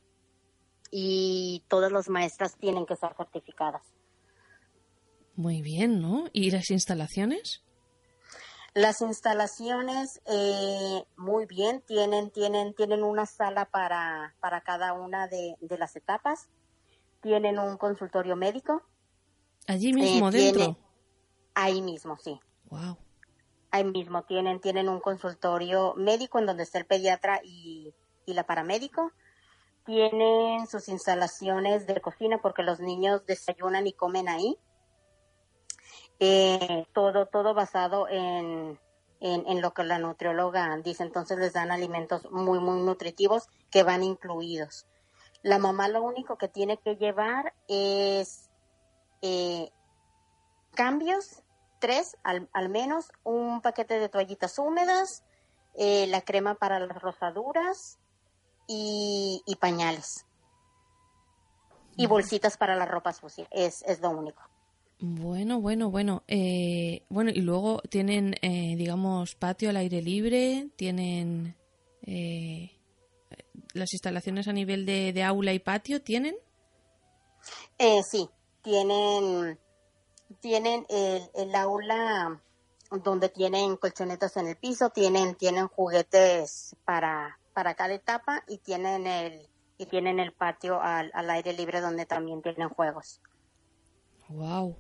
y 0.91 1.65
todas 1.69 1.93
las 1.93 2.09
maestras 2.09 2.57
tienen 2.57 2.85
que 2.87 2.97
ser 2.97 3.15
certificadas. 3.17 3.83
Muy 5.37 5.63
bien, 5.63 6.01
¿no? 6.03 6.25
¿Y 6.33 6.51
las 6.51 6.71
instalaciones? 6.71 7.63
Las 8.75 9.01
instalaciones, 9.01 10.21
eh, 10.27 11.05
muy 11.17 11.47
bien, 11.47 11.83
tienen, 11.87 12.31
tienen, 12.31 12.75
tienen 12.75 13.03
una 13.03 13.27
sala 13.27 13.65
para, 13.65 14.37
para 14.41 14.61
cada 14.61 14.93
una 14.93 15.27
de, 15.29 15.57
de 15.61 15.79
las 15.79 15.97
etapas, 15.97 16.49
tienen 17.21 17.59
un 17.59 17.77
consultorio 17.77 18.37
médico, 18.37 18.83
Allí 19.67 19.93
mismo, 19.93 20.29
Eh, 20.29 20.33
dentro. 20.33 20.65
tiene- 20.65 20.77
ahí 21.55 21.83
mismo, 21.83 22.17
sí, 22.19 22.41
Wow. 22.71 22.97
Ahí 23.71 23.85
mismo 23.85 24.25
tienen, 24.25 24.61
tienen 24.61 24.89
un 24.89 25.01
consultorio 25.01 25.95
médico 25.97 26.39
en 26.39 26.47
donde 26.47 26.63
está 26.63 26.79
el 26.79 26.87
pediatra 26.87 27.41
y, 27.43 27.95
y 28.27 28.35
la 28.35 28.45
paramédico, 28.45 29.13
tienen 29.85 30.67
sus 30.67 30.89
instalaciones 30.89 31.87
de 31.87 32.01
cocina 32.01 32.39
porque 32.43 32.63
los 32.63 32.81
niños 32.81 33.25
desayunan 33.27 33.87
y 33.87 33.93
comen 33.93 34.29
ahí, 34.29 34.59
Eh, 36.23 36.85
todo, 36.93 37.25
todo 37.33 37.55
basado 37.55 38.07
en, 38.07 38.79
en, 39.21 39.47
en 39.47 39.63
lo 39.63 39.73
que 39.73 39.85
la 39.85 39.99
nutrióloga 39.99 40.77
dice. 40.85 41.03
Entonces 41.03 41.39
les 41.39 41.55
dan 41.55 41.71
alimentos 41.71 42.31
muy, 42.31 42.59
muy 42.61 42.83
nutritivos 42.83 43.49
que 43.71 43.85
van 43.85 44.03
incluidos. 44.03 44.87
La 45.43 45.59
mamá 45.59 45.89
lo 45.89 46.03
único 46.03 46.37
que 46.37 46.49
tiene 46.49 46.77
que 46.77 46.97
llevar 46.97 47.55
es 47.69 48.51
eh, 49.23 49.71
cambios, 50.75 51.43
tres 51.81 52.17
al, 52.23 52.49
al 52.53 52.69
menos, 52.69 53.11
un 53.25 53.61
paquete 53.63 53.99
de 53.99 54.09
toallitas 54.09 54.59
húmedas, 54.59 55.25
eh, 55.75 56.07
la 56.07 56.21
crema 56.21 56.55
para 56.55 56.79
las 56.79 57.01
rosaduras 57.03 57.99
y, 58.69 59.43
y 59.47 59.57
pañales. 59.57 60.27
Y 61.97 62.07
bolsitas 62.07 62.57
para 62.57 62.77
la 62.77 62.87
ropa 62.87 63.13
sucia. 63.13 63.49
Es, 63.51 63.83
es 63.83 64.01
lo 64.01 64.11
único. 64.11 64.43
Bueno, 65.01 65.61
bueno, 65.61 65.91
bueno. 65.91 66.23
Eh, 66.29 67.05
bueno, 67.09 67.31
y 67.31 67.41
luego 67.41 67.81
tienen, 67.91 68.35
eh, 68.43 68.75
digamos, 68.77 69.35
patio 69.35 69.71
al 69.71 69.77
aire 69.77 70.01
libre, 70.01 70.69
tienen 70.77 71.57
eh, 72.03 72.71
las 73.75 73.93
instalaciones 73.93 74.47
a 74.47 74.53
nivel 74.53 74.87
de, 74.87 75.13
de 75.13 75.23
aula 75.25 75.53
y 75.53 75.59
patio, 75.59 76.03
¿tienen? 76.03 76.37
Eh, 77.79 78.03
sí, 78.03 78.29
tienen, 78.63 79.59
tienen 80.41 80.87
el, 80.89 81.31
el 81.35 81.55
aula 81.55 82.41
donde 82.91 83.29
tienen 83.29 83.77
colchonetas 83.77 84.37
en 84.37 84.49
el 84.49 84.57
piso, 84.57 84.91
tienen, 84.91 85.35
tienen 85.37 85.69
juguetes 85.69 86.75
para, 86.85 87.39
para 87.55 87.75
cada 87.75 87.95
etapa 87.95 88.43
y 88.49 88.59
tienen 88.59 89.07
el, 89.07 89.49
y 89.79 89.87
tienen 89.87 90.19
el 90.19 90.33
patio 90.33 90.81
al, 90.83 91.11
al 91.15 91.31
aire 91.31 91.53
libre 91.53 91.81
donde 91.81 92.07
también 92.07 92.43
tienen 92.43 92.69
juegos. 92.69 93.21
Wow. 94.29 94.77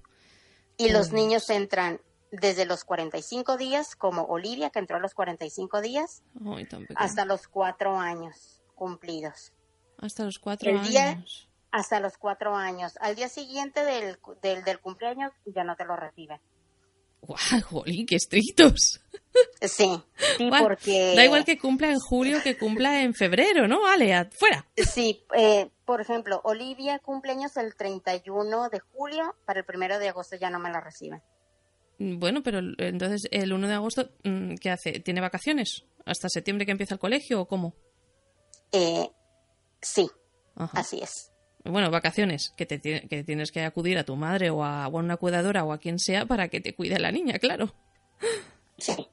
Y 0.77 0.89
los 0.91 1.09
Pues- 1.09 1.12
niños 1.12 1.49
entran 1.51 2.01
desde 2.32 2.65
los 2.65 2.85
45 2.85 3.57
días, 3.57 3.97
como 3.97 4.23
Olivia, 4.23 4.70
que 4.70 4.78
entró 4.78 4.97
a 4.97 5.01
los 5.01 5.15
45 5.15 5.81
días, 5.81 6.23
Ay, 6.47 6.69
hasta 6.95 7.24
los 7.24 7.49
cuatro 7.49 7.99
años 7.99 8.62
cumplidos. 8.77 9.53
Hasta 9.99 10.24
los 10.24 10.39
cuatro 10.39 10.70
el 10.70 10.82
día- 10.85 11.11
años. 11.11 11.50
Hasta 11.73 12.01
los 12.01 12.17
cuatro 12.19 12.57
años. 12.57 12.95
Al 13.01 13.15
día 13.15 13.29
siguiente 13.29 13.85
del, 13.85 14.19
del, 14.43 14.65
del 14.65 14.81
cumpleaños 14.81 15.33
ya 15.47 15.65
no 15.65 15.77
te 15.77 15.85
lo 15.85 15.97
reciben. 15.97 16.41
¡Guau, 17.23 17.61
jolín, 17.63 18.07
qué 18.07 18.17
estrictos! 18.17 19.01
Sí, 19.61 20.03
sí, 20.39 20.49
Bueno, 20.49 20.67
porque... 20.67 21.15
Da 21.15 21.25
igual 21.25 21.45
que 21.45 21.59
cumpla 21.59 21.91
en 21.91 21.99
julio 21.99 22.43
que 22.43 22.59
cumpla 22.59 23.03
en 23.03 23.15
febrero, 23.15 23.69
¿no? 23.69 23.83
Vale, 23.83 24.29
fuera. 24.33 24.67
Sí, 24.77 25.25
eh, 25.37 25.71
por 25.85 26.01
ejemplo, 26.01 26.41
Olivia 26.45 26.99
cumpleaños 26.99 27.57
el 27.57 27.77
31 27.77 28.71
de 28.71 28.81
julio, 28.81 29.37
para 29.45 29.61
el 29.61 29.67
primero 29.67 29.99
de 29.99 30.09
agosto 30.09 30.37
ya 30.37 30.51
no 30.51 30.59
me 30.59 30.71
la 30.71 30.81
reciben. 30.81 31.23
Bueno, 31.99 32.43
pero 32.43 32.61
entonces 32.79 33.29
el 33.31 33.53
1 33.53 33.69
de 33.69 33.75
agosto, 33.75 34.11
mm, 34.25 34.55
¿qué 34.55 34.71
hace? 34.71 35.01
¿Tiene 35.01 35.21
vacaciones? 35.21 35.85
¿Hasta 36.07 36.31
septiembre 36.31 36.65
que 36.65 36.73
empieza 36.73 36.95
el 36.95 37.01
colegio 37.01 37.43
o 37.43 37.47
cómo? 37.47 37.75
Eh, 38.73 39.11
sí, 39.83 40.11
Ajá. 40.57 40.81
así 40.81 41.01
es. 41.03 41.30
Bueno, 41.65 41.91
vacaciones, 41.91 42.55
que, 42.57 42.65
te, 42.66 42.81
que 42.81 43.24
tienes 43.24 43.53
que 43.53 43.65
acudir 43.65 43.99
a 43.99 44.05
tu 44.05 44.16
madre 44.16 44.51
o 44.51 44.65
a, 44.65 44.89
o 44.89 44.99
a 44.99 45.03
una 45.03 45.16
cuidadora 45.16 45.65
o 45.65 45.73
a 45.73 45.78
quien 45.78 45.99
sea 45.99 46.27
para 46.27 46.49
que 46.49 46.61
te 46.61 46.74
cuide 46.74 46.99
la 46.99 47.12
niña, 47.12 47.39
claro. 47.39 47.74
Sí. 48.78 49.09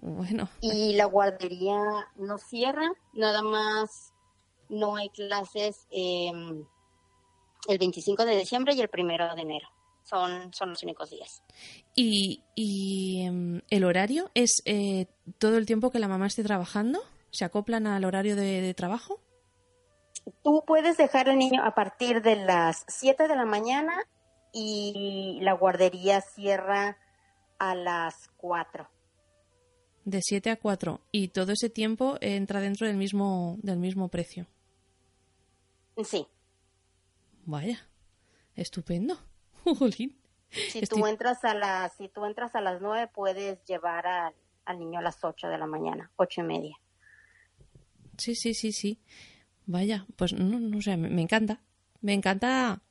Bueno, 0.00 0.48
Y 0.60 0.94
la 0.94 1.06
guardería 1.06 1.78
no 2.16 2.38
cierra, 2.38 2.88
nada 3.14 3.42
más 3.42 4.12
no 4.68 4.96
hay 4.96 5.08
clases 5.08 5.86
eh, 5.90 6.30
el 7.68 7.78
25 7.78 8.24
de 8.24 8.38
diciembre 8.38 8.74
y 8.74 8.80
el 8.80 8.90
1 8.92 9.34
de 9.34 9.42
enero. 9.42 9.68
Son, 10.04 10.52
son 10.52 10.70
los 10.70 10.82
únicos 10.84 11.10
días. 11.10 11.42
¿y, 11.96 12.44
y 12.54 13.22
em, 13.22 13.62
el 13.70 13.82
horario 13.82 14.30
es 14.34 14.62
eh, 14.64 15.06
todo 15.38 15.56
el 15.56 15.66
tiempo 15.66 15.90
que 15.90 15.98
la 15.98 16.06
mamá 16.06 16.28
esté 16.28 16.44
trabajando? 16.44 17.02
¿Se 17.32 17.44
acoplan 17.44 17.88
al 17.88 18.04
horario 18.04 18.36
de, 18.36 18.60
de 18.60 18.74
trabajo? 18.74 19.20
Tú 20.42 20.64
puedes 20.66 20.96
dejar 20.96 21.28
al 21.28 21.38
niño 21.38 21.62
a 21.64 21.74
partir 21.74 22.22
de 22.22 22.36
las 22.36 22.84
7 22.88 23.28
de 23.28 23.36
la 23.36 23.44
mañana 23.44 23.94
y 24.52 25.38
la 25.42 25.52
guardería 25.52 26.20
cierra 26.20 26.98
a 27.58 27.74
las 27.74 28.28
4. 28.36 28.88
De 30.04 30.20
7 30.22 30.50
a 30.50 30.56
4. 30.56 31.00
Y 31.12 31.28
todo 31.28 31.52
ese 31.52 31.70
tiempo 31.70 32.16
entra 32.20 32.60
dentro 32.60 32.86
del 32.86 32.96
mismo, 32.96 33.56
del 33.62 33.78
mismo 33.78 34.08
precio. 34.08 34.46
Sí, 36.04 36.26
Vaya, 37.44 37.88
estupendo. 38.56 39.16
Jolín. 39.64 40.18
si 40.50 40.80
Estoy- 40.80 41.00
tú 41.00 41.06
entras 41.06 41.44
a 41.44 41.54
las 41.54 41.92
si 41.96 42.08
tú 42.08 42.24
entras 42.24 42.54
a 42.56 42.60
las 42.60 42.80
9 42.80 43.08
puedes 43.14 43.64
llevar 43.64 44.06
al, 44.06 44.34
al 44.64 44.78
niño 44.80 44.98
a 44.98 45.02
las 45.02 45.22
8 45.22 45.46
de 45.48 45.58
la 45.58 45.66
mañana, 45.66 46.10
ocho 46.16 46.40
y 46.40 46.44
media. 46.44 46.76
Sí, 48.18 48.34
sí, 48.34 48.52
sí, 48.54 48.72
sí. 48.72 48.98
Vaya, 49.66 50.06
pues 50.16 50.32
no, 50.32 50.58
no 50.60 50.80
sé, 50.80 50.96
me, 50.96 51.08
me 51.10 51.22
encanta. 51.22 51.60
Me 52.00 52.12
encanta, 52.14 52.82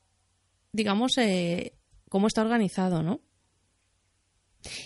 digamos, 0.72 1.18
eh, 1.18 1.73
cómo 2.10 2.27
está 2.27 2.41
organizado, 2.41 3.02
¿no? 3.02 3.22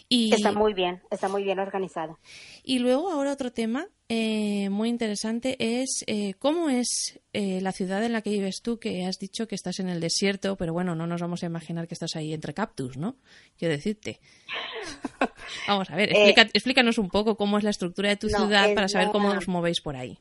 Y, 0.10 0.34
Está 0.34 0.52
muy 0.52 0.74
bien, 0.74 1.02
está 1.10 1.30
muy 1.30 1.41
bien 1.44 1.57
organizado. 1.57 2.20
y 2.64 2.80
luego 2.80 3.10
ahora 3.10 3.32
otro 3.32 3.53
tema 3.53 3.88
eh, 4.10 4.68
muy 4.70 4.90
interesante 4.90 5.56
es 5.82 6.03
eh, 6.06 6.34
cómo 6.34 6.70
es 6.70 7.18
eh, 7.32 7.61
la 7.61 7.72
ciudad 7.72 8.03
en 8.03 8.11
la 8.11 8.22
que 8.22 8.32
vives 8.32 8.60
tú, 8.61 8.78
que 8.78 9.06
has 9.06 9.20
dicho 9.20 9.48
que 9.48 9.56
estás 9.56 9.80
en 9.80 9.88
el 9.88 10.02
desierto, 10.02 10.57
pero 10.57 10.74
bueno, 10.74 10.95
no 10.95 11.07
nos 11.07 11.22
vamos 11.22 11.44
a 11.44 11.45
imaginar 11.45 11.88
que 11.88 11.94
estás 11.94 12.18
ahí 12.18 12.34
entre 12.34 12.53
cactus, 12.53 12.98
¿no? 12.98 13.16
Quiero 13.57 13.74
decirte. 13.74 14.20
Vamos 15.68 15.90
a 15.91 15.95
ver, 15.95 16.10
explica- 16.11 16.49
explícanos 16.53 16.98
un 16.98 17.10
poco 17.10 17.38
cómo 17.38 17.57
es 17.57 17.64
la 17.64 17.70
estructura 17.70 18.10
de 18.10 18.18
tu 18.18 18.28
no, 18.28 18.38
ciudad 18.40 18.74
para 18.76 18.88
saber 18.90 19.10
cómo 19.11 19.30
os 19.30 19.48
movéis 19.48 19.80
por 19.82 19.95
ahí. 19.95 20.20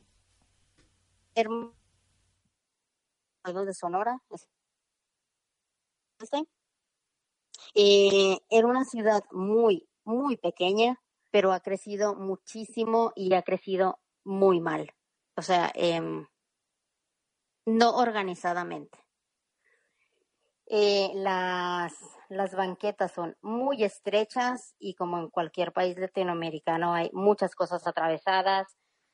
Herm- 1.35 1.73
algo 3.43 3.65
de 3.65 3.73
Sonora. 3.73 4.21
Eh, 7.73 8.37
era 8.49 8.67
una 8.67 8.85
ciudad 8.85 9.23
muy, 9.31 9.87
muy 10.03 10.37
pequeña, 10.37 10.99
pero 11.31 11.51
ha 11.51 11.59
crecido 11.61 12.15
muchísimo 12.15 13.11
y 13.15 13.33
ha 13.33 13.41
crecido 13.43 13.99
muy 14.23 14.59
mal. 14.59 14.91
O 15.35 15.41
sea, 15.41 15.71
em, 15.73 16.27
no 17.67 17.95
organizadamente. 17.95 18.99
Eh, 20.67 21.11
las, 21.15 21.93
las 22.29 22.53
banquetas 22.55 23.11
son 23.11 23.35
muy 23.41 23.83
estrechas 23.83 24.75
y 24.77 24.93
como 24.93 25.17
en 25.17 25.29
cualquier 25.29 25.73
país 25.73 25.97
latinoamericano 25.97 26.93
hay 26.93 27.09
muchas 27.11 27.55
cosas 27.55 27.87
atravesadas, 27.87 28.67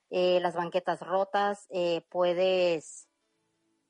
eh, 0.09 0.39
las 0.41 0.55
banquetas 0.55 0.99
rotas, 1.01 1.67
eh, 1.69 2.01
puedes 2.09 3.07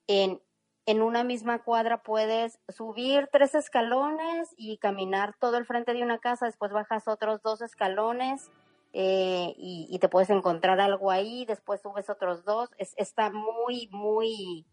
en, 0.08 0.40
en 0.86 1.02
una 1.02 1.24
misma 1.24 1.64
cuadra 1.64 2.04
puedes 2.04 2.60
subir 2.70 3.28
tres 3.32 3.56
escalones 3.56 4.50
y 4.58 4.78
caminar 4.78 5.36
todo 5.40 5.58
el 5.58 5.66
frente 5.66 5.94
de 5.94 6.04
una 6.04 6.20
casa, 6.20 6.46
después 6.46 6.72
bajas 6.72 7.08
otros 7.08 7.42
dos 7.42 7.62
escalones 7.62 8.50
eh, 8.94 9.54
y, 9.58 9.88
y 9.90 10.00
te 10.00 10.08
puedes 10.08 10.30
encontrar 10.30 10.80
algo 10.80 11.12
ahí, 11.12 11.46
después 11.46 11.82
subes 11.82 12.10
otros 12.10 12.46
dos, 12.46 12.70
es, 12.78 12.94
está 12.98 13.30
muy, 13.32 13.90
muy, 13.92 14.66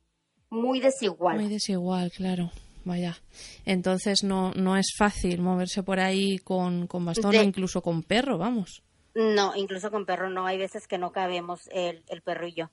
muy 0.51 0.81
desigual. 0.81 1.39
Muy 1.39 1.49
desigual, 1.49 2.11
claro. 2.13 2.51
Vaya. 2.85 3.17
Entonces 3.65 4.25
no, 4.25 4.53
no 4.55 4.77
es 4.77 4.95
fácil 4.99 5.41
moverse 5.41 5.83
por 5.85 6.01
ahí 6.01 6.39
con, 6.39 6.89
con 6.89 7.05
bastón 7.05 7.31
De- 7.31 7.39
o 7.39 7.43
incluso 7.45 7.81
con 7.81 8.03
perro, 8.03 8.39
vamos. 8.39 8.83
No, 9.15 9.55
incluso 9.55 9.91
con 9.91 10.07
perro 10.07 10.31
no, 10.31 10.47
hay 10.47 10.59
veces 10.59 10.87
que 10.89 10.99
no 10.99 11.13
cabemos 11.13 11.69
el, 11.73 12.03
el 12.09 12.23
perro 12.23 12.47
y 12.47 12.55
yo, 12.55 12.71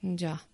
Ya. 0.00 0.46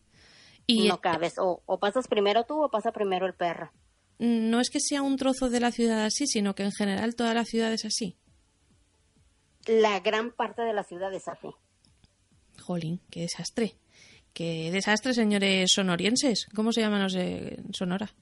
Y 0.66 0.86
no 0.88 1.00
cabes, 1.00 1.34
o, 1.38 1.62
o 1.66 1.78
pasas 1.78 2.06
primero 2.08 2.44
tú 2.44 2.62
o 2.62 2.70
pasa 2.70 2.92
primero 2.92 3.26
el 3.26 3.34
perro. 3.34 3.72
no 4.18 4.60
es 4.60 4.70
que 4.70 4.78
sea 4.80 5.02
un 5.02 5.16
trozo 5.16 5.48
de 5.50 5.60
la 5.60 5.72
ciudad 5.72 6.04
así, 6.04 6.26
sino 6.26 6.54
que 6.54 6.62
en 6.62 6.72
general 6.72 7.14
toda 7.16 7.34
la 7.34 7.44
ciudad 7.44 7.72
es 7.72 7.84
así. 7.84 8.16
La 9.66 10.00
gran 10.00 10.32
parte 10.32 10.62
de 10.62 10.72
la 10.72 10.84
ciudad 10.84 11.12
es 11.12 11.28
así. 11.28 11.48
Jolín, 12.60 13.00
qué 13.10 13.20
desastre. 13.22 13.76
Qué 14.32 14.70
desastre, 14.70 15.12
señores 15.12 15.72
sonorienses. 15.72 16.46
¿Cómo 16.54 16.72
se 16.72 16.80
llaman 16.82 17.02
los 17.02 17.12
de 17.14 17.62
Sonora? 17.72 18.14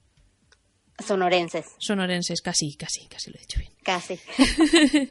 Sonorenses, 1.03 1.65
Sonorenses, 1.77 2.41
casi, 2.41 2.75
casi, 2.75 3.07
casi 3.07 3.31
lo 3.31 3.37
he 3.37 3.41
dicho 3.41 3.59
bien. 3.59 3.71
casi. 3.83 4.19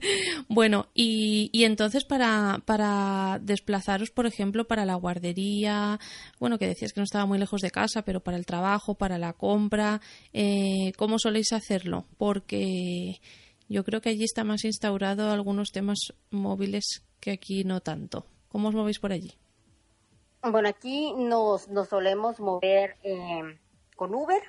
Bueno, 0.49 0.89
y, 0.95 1.51
y 1.53 1.65
entonces 1.65 2.05
para, 2.05 2.63
para 2.65 3.39
desplazaros, 3.41 4.11
por 4.11 4.27
ejemplo, 4.27 4.67
para 4.67 4.85
la 4.87 4.95
guardería, 4.95 5.99
bueno, 6.39 6.59
que 6.59 6.67
decías 6.67 6.93
que 6.93 7.01
no 7.01 7.05
estaba 7.05 7.27
muy 7.27 7.39
lejos 7.39 7.61
de 7.61 7.71
casa, 7.71 8.03
pero 8.03 8.21
para 8.21 8.37
el 8.37 8.47
trabajo, 8.47 8.95
para 8.95 9.19
la 9.19 9.33
compra, 9.33 10.01
eh, 10.33 10.93
¿cómo 10.97 11.19
soléis 11.19 11.53
hacerlo? 11.53 12.07
Porque 12.17 13.21
yo 13.69 13.85
creo 13.85 14.01
que 14.01 14.11
allí 14.11 14.25
está 14.25 14.45
más 14.45 14.65
instaurado 14.65 15.31
algunos 15.31 15.71
temas 15.73 15.99
móviles 16.31 17.05
que 17.21 17.33
aquí 17.33 17.65
no 17.65 17.81
tanto. 17.81 18.27
¿Cómo 18.49 18.69
os 18.69 18.75
movéis 18.75 18.99
por 18.99 19.13
allí? 19.13 19.35
Bueno, 20.43 20.69
aquí 20.69 21.13
nos, 21.15 21.69
nos 21.69 21.89
solemos 21.89 22.41
mover 22.41 22.97
eh, 23.03 23.59
con 23.97 24.15
Uber 24.15 24.41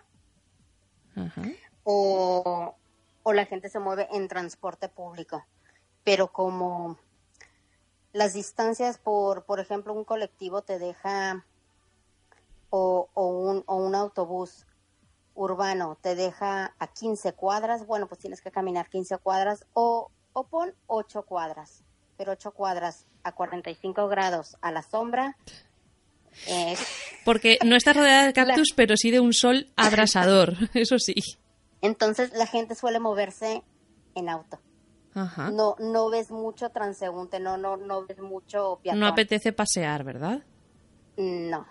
O, 1.84 2.76
o 3.24 3.34
la 3.34 3.46
gente 3.46 3.70
se 3.70 3.80
mueve 3.80 4.08
en 4.12 4.28
transporte 4.28 4.90
público. 4.90 5.46
Pero 6.04 6.32
como 6.32 6.98
las 8.14 8.34
distancias 8.34 8.98
por, 8.98 9.44
por 9.44 9.60
ejemplo, 9.60 9.94
un 9.94 10.04
colectivo 10.04 10.62
te 10.62 10.80
deja 10.80 11.46
o, 12.70 13.10
o, 13.14 13.28
un, 13.28 13.64
o 13.66 13.76
un 13.76 13.96
autobús 13.96 14.66
urbano 15.36 15.98
te 16.02 16.16
deja 16.16 16.74
a 16.80 16.88
15 16.88 17.34
cuadras, 17.34 17.86
bueno, 17.86 18.08
pues 18.08 18.20
tienes 18.20 18.42
que 18.42 18.52
caminar 18.52 18.90
15 18.90 19.18
cuadras 19.20 19.66
o, 19.74 20.12
o 20.34 20.44
pon 20.44 20.74
8 20.88 21.24
cuadras, 21.24 21.84
pero 22.18 22.34
8 22.34 22.52
cuadras 22.52 23.06
a 23.24 23.32
45 23.32 24.08
grados 24.08 24.58
a 24.62 24.72
la 24.72 24.84
sombra. 24.84 25.38
Porque 27.26 27.58
no 27.66 27.76
está 27.76 27.94
rodeada 27.94 28.26
de 28.26 28.34
cactus, 28.34 28.70
pero 28.76 28.96
sí 28.98 29.12
de 29.12 29.20
un 29.20 29.34
sol 29.34 29.68
abrasador, 29.76 30.56
eso 30.74 30.98
sí. 31.00 31.16
entonces 31.82 32.32
la 32.34 32.48
gente 32.48 32.76
suele 32.76 33.00
moverse 33.00 33.64
en 34.16 34.30
auto. 34.30 34.60
Ajá. 35.14 35.52
No, 35.52 35.76
no 35.80 36.10
ves 36.10 36.32
mucho 36.32 36.70
transeúnte, 36.70 37.40
no, 37.40 37.58
no, 37.58 37.78
no 37.78 38.06
ves 38.06 38.20
mucho 38.20 38.80
peatón. 38.84 39.00
No 39.00 39.08
apetece 39.08 39.52
pasear, 39.52 40.04
¿verdad? 40.04 40.44
No. 41.18 41.66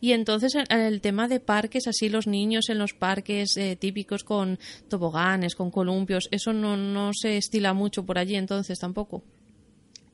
Y 0.00 0.12
entonces 0.12 0.54
el, 0.54 0.66
el 0.70 1.00
tema 1.00 1.28
de 1.28 1.40
parques, 1.40 1.86
así 1.86 2.08
los 2.08 2.26
niños 2.26 2.68
en 2.68 2.78
los 2.78 2.92
parques 2.92 3.56
eh, 3.56 3.76
típicos 3.76 4.24
con 4.24 4.58
toboganes, 4.88 5.54
con 5.54 5.70
columpios, 5.70 6.28
eso 6.30 6.52
no, 6.52 6.76
no 6.76 7.10
se 7.14 7.36
estila 7.36 7.72
mucho 7.72 8.04
por 8.04 8.18
allí 8.18 8.36
entonces 8.36 8.78
tampoco. 8.78 9.22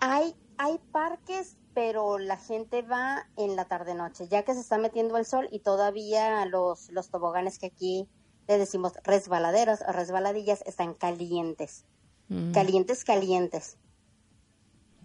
Hay, 0.01 0.35
hay 0.59 0.79
parques, 0.93 1.57
pero 1.79 2.19
la 2.19 2.37
gente 2.37 2.83
va 2.83 3.29
en 3.37 3.55
la 3.55 3.67
tarde-noche, 3.67 4.27
ya 4.27 4.43
que 4.43 4.53
se 4.53 4.59
está 4.61 4.79
metiendo 4.79 5.17
el 5.17 5.25
sol 5.25 5.47
y 5.53 5.61
todavía 5.61 6.45
los, 6.47 6.91
los 6.91 7.09
toboganes 7.09 7.61
que 7.61 7.67
aquí 7.67 8.09
le 8.49 8.59
decimos 8.59 8.95
resbaladeros 9.05 9.83
o 9.87 9.93
resbaladillas 9.93 10.61
están 10.67 10.93
calientes. 10.95 11.85
Mm, 12.31 12.51
Calientes, 12.51 13.05
calientes. 13.05 13.77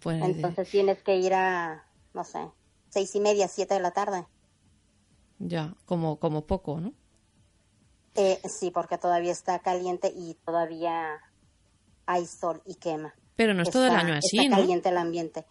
pues, 0.02 0.20
Entonces 0.24 0.68
tienes 0.68 1.04
que 1.04 1.16
ir 1.18 1.36
a, 1.36 1.86
no 2.16 2.24
sé, 2.24 2.50
seis 2.90 3.14
y 3.14 3.20
media, 3.20 3.48
siete 3.48 3.76
de 3.76 3.80
la 3.80 3.92
tarde. 3.92 4.26
ya, 5.38 5.76
como, 5.86 6.18
como 6.18 6.48
poco, 6.48 6.80
¿no? 6.82 6.92
Eh, 8.16 8.42
sí, 8.50 8.72
porque 8.72 8.98
todavía 8.98 9.32
está 9.32 9.60
caliente 9.60 10.12
y 10.16 10.34
todavía 10.44 11.20
hay 12.08 12.26
sol 12.26 12.64
y 12.66 12.76
quema. 12.76 13.14
Pero 13.36 13.54
no 13.54 13.62
es 13.62 13.70
todo 13.70 13.86
el 13.86 13.90
Está- 13.92 14.00
año 14.06 14.14
así, 14.16 14.38
está 14.40 14.50
¿no? 14.50 14.56
caliente 14.58 14.90
el 14.90 14.98
ambiente. 14.98 15.46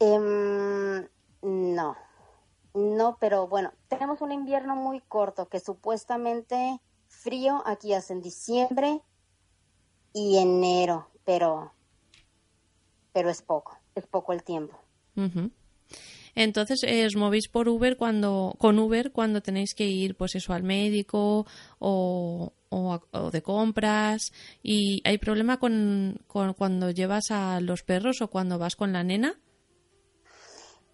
Em, 0.00 1.06
no, 1.42 1.96
no, 2.74 3.16
pero 3.20 3.48
bueno, 3.48 3.72
tenemos 3.88 4.20
un 4.20 4.32
invierno 4.32 4.76
muy 4.76 5.00
corto 5.00 5.48
que 5.48 5.60
supuestamente 5.60 6.80
frío 7.08 7.62
aquí 7.66 7.94
hace 7.94 8.12
en 8.12 8.20
diciembre 8.22 9.00
y 10.12 10.36
enero, 10.38 11.08
pero, 11.24 11.72
pero 13.12 13.30
es 13.30 13.42
poco, 13.42 13.76
es 13.94 14.06
poco 14.06 14.32
el 14.32 14.42
tiempo. 14.44 14.78
Entonces 16.34 16.84
eh, 16.84 17.04
os 17.06 17.16
movéis 17.16 17.48
por 17.48 17.68
Uber 17.68 17.96
cuando 17.96 18.54
con 18.58 18.78
Uber 18.78 19.10
cuando 19.10 19.40
tenéis 19.40 19.74
que 19.74 19.86
ir 19.88 20.16
pues 20.16 20.36
eso 20.36 20.52
al 20.52 20.62
médico 20.62 21.46
o, 21.80 22.52
o, 22.68 22.92
a- 22.92 23.02
o 23.18 23.30
de 23.32 23.42
compras. 23.42 24.30
Y 24.62 25.02
hay 25.04 25.18
problema 25.18 25.58
con, 25.58 26.20
con 26.28 26.54
cuando 26.54 26.90
llevas 26.92 27.32
a 27.32 27.60
los 27.60 27.82
perros 27.82 28.20
o 28.22 28.28
cuando 28.28 28.58
vas 28.58 28.76
con 28.76 28.92
la 28.92 29.02
nena 29.02 29.40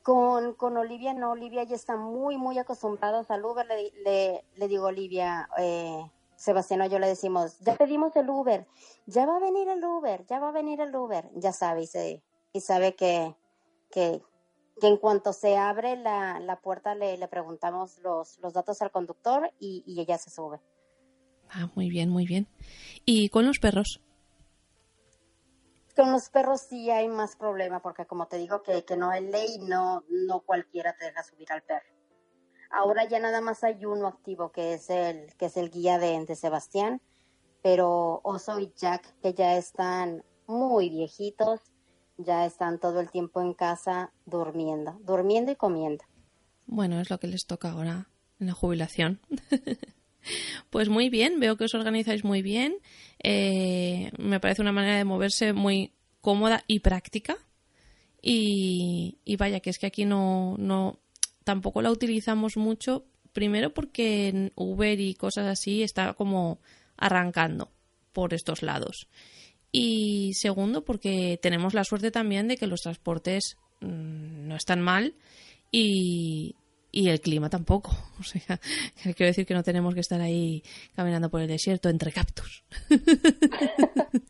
Con, 0.05 0.53
con 0.55 0.77
Olivia, 0.77 1.15
no, 1.15 1.31
Olivia 1.33 1.65
ya 1.65 1.75
está 1.75 1.97
muy, 1.97 2.37
muy 2.37 2.59
acostumbrada 2.59 3.25
al 3.27 3.45
Uber. 3.45 3.67
Le, 3.67 4.45
le, 4.55 4.69
digo 4.69 4.85
Olivia, 4.87 5.49
eh, 5.59 6.11
Sebastián 6.37 6.83
o 6.83 6.87
yo 6.87 6.99
le 6.99 7.07
decimos, 7.09 7.59
ya 7.61 7.75
pedimos 7.77 8.15
el 8.17 8.29
Uber, 8.29 8.67
ya 9.07 9.25
va 9.25 9.39
a 9.39 9.41
venir 9.41 9.67
el 9.69 9.83
Uber, 9.83 10.27
ya 10.27 10.39
va 10.41 10.51
a 10.51 10.53
venir 10.53 10.81
el 10.83 10.95
Uber. 10.95 11.31
Ya 11.37 11.53
sabe 11.53 11.83
y, 11.85 11.87
se- 11.87 12.23
y 12.53 12.61
sabe 12.61 12.95
que, 12.95 13.35
que, 13.91 14.21
que 14.79 14.87
en 14.89 14.99
cuanto 14.99 15.33
se 15.33 15.57
abre 15.57 15.97
la, 15.97 16.39
la 16.39 16.61
puerta 16.61 16.95
le, 16.95 17.17
le 17.17 17.27
preguntamos 17.27 17.99
los, 18.01 18.39
los 18.41 18.53
datos 18.53 18.83
al 18.83 18.91
conductor 18.91 19.51
y, 19.59 19.83
y 19.87 20.01
ella 20.03 20.19
se 20.19 20.29
sube. 20.31 20.61
ah 21.49 21.71
muy 21.77 21.89
bien 21.89 22.11
muy 22.11 22.27
bien 22.27 22.47
y 23.07 23.31
con 23.31 23.47
los 23.47 23.59
perros 23.59 24.01
Con 25.97 26.11
los 26.11 26.29
perros 26.29 26.63
sí 26.63 26.91
hay 26.91 27.09
más 27.09 27.37
problema 27.37 27.81
porque 27.81 28.07
como 28.07 28.27
te 28.27 28.37
digo 28.37 28.63
que, 28.63 28.85
que 28.85 28.97
no 28.97 29.13
es 29.13 29.23
ley, 29.23 29.59
no, 29.61 30.05
no 30.09 30.41
cualquiera 30.41 30.97
te 30.97 31.07
deja 31.07 31.23
subir 31.23 31.53
al 31.53 31.63
perro. 31.63 31.87
Ahora 32.71 33.05
ya 33.05 33.21
nada 33.21 33.41
más 33.41 33.63
hay 33.63 33.85
uno 33.85 34.09
activo 34.09 34.51
que 34.51 34.75
es 34.75 34.91
el, 34.91 35.33
que 35.37 35.47
es 35.47 35.57
el 35.57 35.71
guía 35.71 35.99
de, 35.99 36.25
de 36.25 36.35
Sebastián, 36.35 37.01
pero 37.63 38.21
Oso 38.25 38.59
y 38.59 38.73
Jack 38.77 39.15
que 39.21 39.35
ya 39.35 39.57
están 39.57 40.25
muy 40.47 40.91
viejitos, 40.91 41.61
ya 42.17 42.45
están 42.45 42.79
todo 42.81 43.01
el 43.01 43.11
tiempo 43.11 43.41
en 43.41 43.55
casa 43.55 44.13
durmiendo, 44.27 44.99
durmiendo 45.03 45.53
y 45.53 45.57
comiendo. 45.57 46.05
Bueno, 46.67 47.01
es 47.01 47.11
lo 47.11 47.19
que 47.19 47.29
les 47.29 47.47
toca 47.47 47.71
ahora 47.71 48.09
en 48.41 48.49
la 48.49 48.53
jubilación. 48.53 49.21
pues 50.71 50.89
muy 50.89 51.09
bien, 51.09 51.41
veo 51.41 51.57
que 51.57 51.65
os 51.65 51.75
organizáis 51.75 52.25
muy 52.25 52.43
bien. 52.43 52.77
Eh, 53.23 54.11
me 54.19 54.41
parece 54.41 54.63
una 54.63 54.73
manera 54.73 54.97
de 54.97 55.05
moverse 55.05 55.53
muy 55.53 55.93
cómoda 56.21 56.65
y 56.67 56.81
práctica. 56.81 57.37
Y, 58.23 59.19
y 59.25 59.37
vaya, 59.37 59.61
que 59.61 59.71
es 59.71 59.79
que 59.79 59.87
aquí 59.87 60.05
no, 60.05 60.57
no, 60.59 60.99
tampoco 61.45 61.83
la 61.83 61.91
utilizamos 61.91 62.57
mucho. 62.57 63.05
Primero 63.33 63.75
porque 63.75 64.29
en 64.29 64.53
Uber 64.55 64.99
y 65.01 65.15
cosas 65.15 65.47
así 65.47 65.83
está 65.83 66.15
como 66.15 66.61
arrancando 66.97 67.71
por 68.13 68.33
estos 68.33 68.63
lados. 68.63 69.09
Y 69.73 70.33
segundo 70.35 70.85
porque 70.85 71.39
tenemos 71.43 71.75
la 71.75 71.85
suerte 71.85 72.11
también 72.11 72.47
de 72.47 72.57
que 72.57 72.69
los 72.69 72.83
transportes 72.83 73.57
mm, 73.81 74.47
no 74.47 74.57
están 74.57 74.81
mal 74.81 75.15
y, 75.73 76.55
y 76.95 77.09
el 77.09 77.21
clima 77.21 77.51
tampoco. 77.51 77.97
O 78.21 78.23
sea, 78.23 78.61
quiero 79.03 79.27
decir 79.27 79.45
que 79.45 79.55
no 79.55 79.65
tenemos 79.65 79.93
que 79.95 80.01
estar 80.01 80.21
ahí 80.21 80.63
caminando 80.95 81.29
por 81.31 81.41
el 81.41 81.49
desierto 81.49 81.89
entre 81.89 82.13
cactus. 82.13 82.63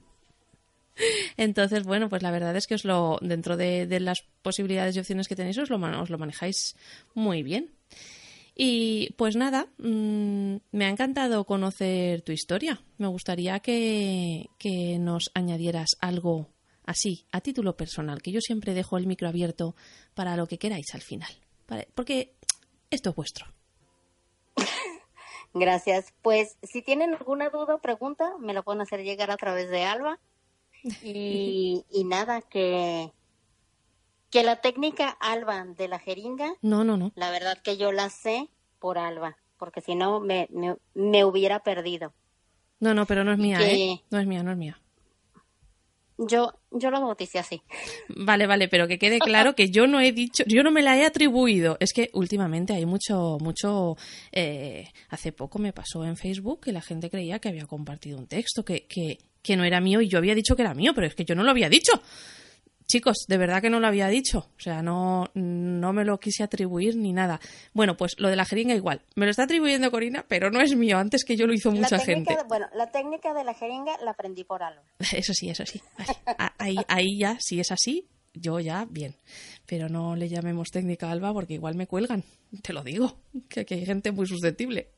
Entonces, 1.36 1.84
bueno, 1.84 2.08
pues 2.08 2.22
la 2.22 2.30
verdad 2.30 2.56
es 2.56 2.66
que 2.66 2.76
os 2.76 2.84
lo, 2.84 3.18
dentro 3.20 3.56
de, 3.56 3.86
las 4.00 4.24
posibilidades 4.42 4.96
y 4.96 5.00
opciones 5.00 5.28
que 5.28 5.36
tenéis, 5.36 5.58
os 5.58 5.68
lo, 5.68 5.76
os 6.00 6.08
lo 6.08 6.18
manejáis 6.18 6.76
muy 7.14 7.42
bien. 7.42 7.72
Y 8.56 9.12
pues 9.16 9.34
nada, 9.36 9.66
mmm, 9.78 10.56
me 10.70 10.84
ha 10.84 10.88
encantado 10.88 11.44
conocer 11.44 12.22
tu 12.22 12.32
historia. 12.32 12.80
Me 12.96 13.08
gustaría 13.08 13.58
que, 13.58 14.48
que, 14.58 14.98
nos 14.98 15.30
añadieras 15.34 15.96
algo 16.00 16.48
así, 16.86 17.26
a 17.32 17.40
título 17.40 17.76
personal, 17.76 18.22
que 18.22 18.30
yo 18.30 18.40
siempre 18.40 18.72
dejo 18.72 18.96
el 18.96 19.08
micro 19.08 19.28
abierto 19.28 19.74
para 20.14 20.36
lo 20.36 20.46
que 20.46 20.58
queráis 20.58 20.94
al 20.94 21.02
final. 21.02 21.30
Porque 21.94 22.36
esto 22.94 23.10
es 23.10 23.16
vuestro. 23.16 23.46
Gracias. 25.54 26.14
Pues 26.22 26.56
si 26.62 26.82
tienen 26.82 27.14
alguna 27.14 27.50
duda 27.50 27.76
o 27.76 27.80
pregunta, 27.80 28.32
me 28.38 28.54
lo 28.54 28.62
pueden 28.62 28.80
hacer 28.82 29.02
llegar 29.02 29.30
a 29.30 29.36
través 29.36 29.70
de 29.70 29.84
Alba. 29.84 30.18
Y, 31.02 31.84
y 31.90 32.04
nada, 32.04 32.42
que, 32.42 33.12
que 34.30 34.42
la 34.42 34.60
técnica 34.60 35.10
Alba 35.20 35.64
de 35.64 35.88
la 35.88 35.98
jeringa, 35.98 36.54
no, 36.62 36.84
no, 36.84 36.96
no. 36.96 37.12
La 37.14 37.30
verdad 37.30 37.58
que 37.62 37.76
yo 37.76 37.92
la 37.92 38.10
sé 38.10 38.48
por 38.78 38.98
Alba, 38.98 39.36
porque 39.58 39.80
si 39.80 39.94
no 39.94 40.20
me, 40.20 40.48
me, 40.50 40.76
me, 40.94 41.24
hubiera 41.24 41.60
perdido. 41.60 42.12
No, 42.80 42.94
no, 42.94 43.06
pero 43.06 43.24
no 43.24 43.32
es 43.32 43.38
mía, 43.38 43.58
que... 43.58 43.92
¿eh? 43.92 44.04
No 44.10 44.18
es 44.18 44.26
mía, 44.26 44.42
no 44.42 44.50
es 44.50 44.58
mía. 44.58 44.80
Yo, 46.16 46.52
yo 46.70 46.90
lo 46.90 47.00
bauticé 47.00 47.40
así. 47.40 47.62
Vale, 48.08 48.46
vale, 48.46 48.68
pero 48.68 48.86
que 48.86 48.98
quede 48.98 49.18
claro 49.18 49.54
que 49.54 49.70
yo 49.70 49.86
no 49.86 50.00
he 50.00 50.12
dicho, 50.12 50.44
yo 50.46 50.62
no 50.62 50.70
me 50.70 50.82
la 50.82 50.96
he 50.96 51.04
atribuido. 51.04 51.76
Es 51.80 51.92
que 51.92 52.10
últimamente 52.12 52.72
hay 52.72 52.86
mucho, 52.86 53.38
mucho. 53.40 53.96
Eh, 54.30 54.88
hace 55.08 55.32
poco 55.32 55.58
me 55.58 55.72
pasó 55.72 56.04
en 56.04 56.16
Facebook 56.16 56.60
que 56.60 56.72
la 56.72 56.82
gente 56.82 57.10
creía 57.10 57.40
que 57.40 57.48
había 57.48 57.66
compartido 57.66 58.18
un 58.18 58.28
texto 58.28 58.64
que, 58.64 58.86
que, 58.86 59.18
que 59.42 59.56
no 59.56 59.64
era 59.64 59.80
mío 59.80 60.00
y 60.00 60.08
yo 60.08 60.18
había 60.18 60.36
dicho 60.36 60.54
que 60.54 60.62
era 60.62 60.74
mío, 60.74 60.92
pero 60.94 61.06
es 61.06 61.14
que 61.14 61.24
yo 61.24 61.34
no 61.34 61.42
lo 61.42 61.50
había 61.50 61.68
dicho. 61.68 62.00
Chicos, 62.86 63.24
de 63.28 63.38
verdad 63.38 63.62
que 63.62 63.70
no 63.70 63.80
lo 63.80 63.86
había 63.86 64.08
dicho. 64.08 64.50
O 64.56 64.60
sea, 64.60 64.82
no, 64.82 65.30
no 65.34 65.92
me 65.92 66.04
lo 66.04 66.20
quise 66.20 66.42
atribuir 66.42 66.96
ni 66.96 67.12
nada. 67.12 67.40
Bueno, 67.72 67.96
pues 67.96 68.14
lo 68.18 68.28
de 68.28 68.36
la 68.36 68.44
jeringa 68.44 68.74
igual. 68.74 69.02
Me 69.16 69.24
lo 69.24 69.30
está 69.30 69.44
atribuyendo 69.44 69.90
Corina, 69.90 70.24
pero 70.28 70.50
no 70.50 70.60
es 70.60 70.76
mío. 70.76 70.98
Antes 70.98 71.24
que 71.24 71.36
yo 71.36 71.46
lo 71.46 71.54
hizo 71.54 71.70
mucha 71.70 71.98
gente. 71.98 72.36
Bueno, 72.46 72.66
la 72.74 72.90
técnica 72.90 73.32
de 73.32 73.44
la 73.44 73.54
jeringa 73.54 73.96
la 74.04 74.10
aprendí 74.10 74.44
por 74.44 74.62
algo. 74.62 74.82
Eso 75.12 75.32
sí, 75.32 75.48
eso 75.48 75.64
sí. 75.64 75.80
Ahí, 76.58 76.76
ahí 76.88 77.18
ya, 77.18 77.38
si 77.40 77.60
es 77.60 77.70
así, 77.72 78.08
yo 78.34 78.60
ya, 78.60 78.86
bien. 78.88 79.16
Pero 79.66 79.88
no 79.88 80.16
le 80.16 80.28
llamemos 80.28 80.70
técnica 80.70 81.10
Alba 81.10 81.32
porque 81.32 81.54
igual 81.54 81.76
me 81.76 81.86
cuelgan. 81.86 82.24
Te 82.62 82.72
lo 82.72 82.82
digo, 82.82 83.16
que 83.48 83.60
aquí 83.60 83.74
hay 83.74 83.86
gente 83.86 84.12
muy 84.12 84.26
susceptible. 84.26 84.90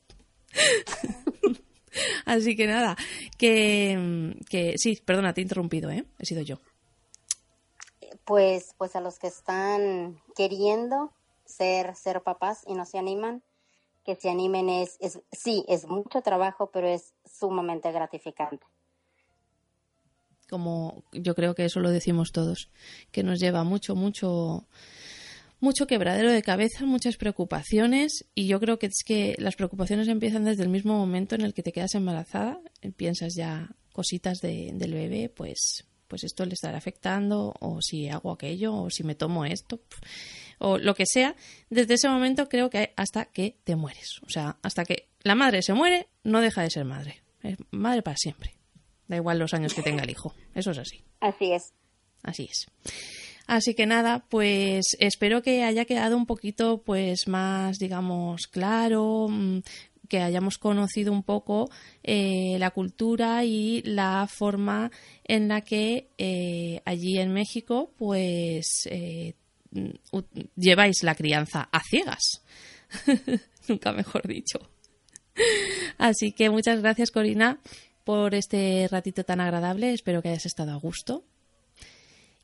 Así 2.25 2.55
que 2.55 2.67
nada, 2.67 2.95
que, 3.37 4.35
que 4.49 4.73
sí, 4.77 5.01
perdona, 5.03 5.33
te 5.33 5.41
he 5.41 5.43
interrumpido, 5.43 5.89
¿eh? 5.89 6.05
He 6.19 6.25
sido 6.25 6.41
yo 6.43 6.59
pues, 8.27 8.75
pues 8.77 8.95
a 8.97 9.01
los 9.01 9.19
que 9.19 9.27
están 9.27 10.19
queriendo 10.35 11.13
ser, 11.45 11.95
ser 11.95 12.21
papás 12.21 12.63
y 12.67 12.73
no 12.73 12.85
se 12.85 12.99
animan, 12.99 13.41
que 14.05 14.15
se 14.15 14.29
animen 14.29 14.67
es, 14.69 14.97
es, 14.99 15.21
sí, 15.31 15.63
es 15.69 15.87
mucho 15.87 16.21
trabajo, 16.21 16.69
pero 16.69 16.89
es 16.89 17.13
sumamente 17.25 17.89
gratificante. 17.91 18.65
Como 20.49 21.03
yo 21.13 21.35
creo 21.35 21.55
que 21.55 21.65
eso 21.65 21.79
lo 21.79 21.89
decimos 21.89 22.33
todos, 22.33 22.69
que 23.11 23.23
nos 23.23 23.39
lleva 23.39 23.63
mucho, 23.63 23.95
mucho, 23.95 24.67
mucho 25.61 25.87
quebradero 25.87 26.29
de 26.29 26.43
cabeza, 26.43 26.85
muchas 26.85 27.15
preocupaciones 27.15 28.25
y 28.35 28.47
yo 28.47 28.59
creo 28.59 28.77
que 28.77 28.87
es 28.87 29.03
que 29.05 29.35
las 29.39 29.55
preocupaciones 29.55 30.09
empiezan 30.09 30.43
desde 30.43 30.63
el 30.63 30.69
mismo 30.69 30.97
momento 30.97 31.35
en 31.35 31.41
el 31.41 31.53
que 31.53 31.63
te 31.63 31.71
quedas 31.71 31.95
embarazada, 31.95 32.59
piensas 32.97 33.35
ya 33.37 33.69
cositas 33.93 34.39
de, 34.39 34.71
del 34.73 34.93
bebé, 34.93 35.29
pues 35.29 35.86
pues 36.07 36.23
esto 36.23 36.45
le 36.45 36.53
estará 36.53 36.77
afectando, 36.77 37.53
o 37.59 37.81
si 37.81 38.09
hago 38.09 38.31
aquello, 38.31 38.75
o 38.75 38.89
si 38.89 39.03
me 39.03 39.15
tomo 39.15 39.45
esto, 39.45 39.79
o 40.59 40.77
lo 40.77 40.95
que 40.95 41.05
sea, 41.05 41.35
desde 41.69 41.95
ese 41.95 42.09
momento 42.09 42.49
creo 42.49 42.69
que 42.69 42.93
hasta 42.95 43.25
que 43.25 43.57
te 43.63 43.75
mueres. 43.75 44.19
O 44.25 44.29
sea, 44.29 44.57
hasta 44.61 44.85
que 44.85 45.09
la 45.21 45.35
madre 45.35 45.61
se 45.61 45.73
muere, 45.73 46.07
no 46.23 46.41
deja 46.41 46.61
de 46.61 46.69
ser 46.69 46.85
madre. 46.85 47.21
Es 47.43 47.57
madre 47.71 48.01
para 48.01 48.17
siempre. 48.17 48.55
Da 49.07 49.15
igual 49.15 49.39
los 49.39 49.53
años 49.53 49.73
que 49.73 49.83
tenga 49.83 50.03
el 50.03 50.09
hijo. 50.09 50.33
Eso 50.53 50.71
es 50.71 50.77
así. 50.79 51.03
Así 51.19 51.53
es. 51.53 51.73
Así 52.23 52.49
es. 52.51 52.67
Así 53.47 53.75
que 53.75 53.85
nada, 53.85 54.25
pues 54.27 54.97
espero 54.99 55.41
que 55.41 55.63
haya 55.63 55.85
quedado 55.85 56.17
un 56.17 56.25
poquito 56.25 56.81
pues 56.83 57.29
más, 57.29 57.79
digamos, 57.79 58.47
claro, 58.47 59.27
mm, 59.29 59.59
que 60.07 60.21
hayamos 60.21 60.57
conocido 60.57 61.11
un 61.11 61.23
poco 61.23 61.69
eh, 62.03 62.57
la 62.59 62.71
cultura 62.71 63.43
y 63.43 63.81
la 63.83 64.27
forma 64.27 64.91
en 65.23 65.47
la 65.47 65.61
que 65.61 66.09
eh, 66.17 66.81
allí 66.85 67.19
en 67.19 67.33
México 67.33 67.91
pues 67.97 68.87
eh, 68.89 69.35
lleváis 70.55 71.03
la 71.03 71.15
crianza 71.15 71.69
a 71.71 71.81
ciegas. 71.81 72.43
Nunca 73.67 73.91
mejor 73.91 74.27
dicho. 74.27 74.59
Así 75.97 76.31
que 76.31 76.49
muchas 76.49 76.81
gracias 76.81 77.11
Corina 77.11 77.59
por 78.03 78.33
este 78.33 78.87
ratito 78.89 79.23
tan 79.23 79.41
agradable. 79.41 79.93
Espero 79.93 80.21
que 80.21 80.29
hayas 80.29 80.45
estado 80.45 80.71
a 80.71 80.77
gusto. 80.77 81.23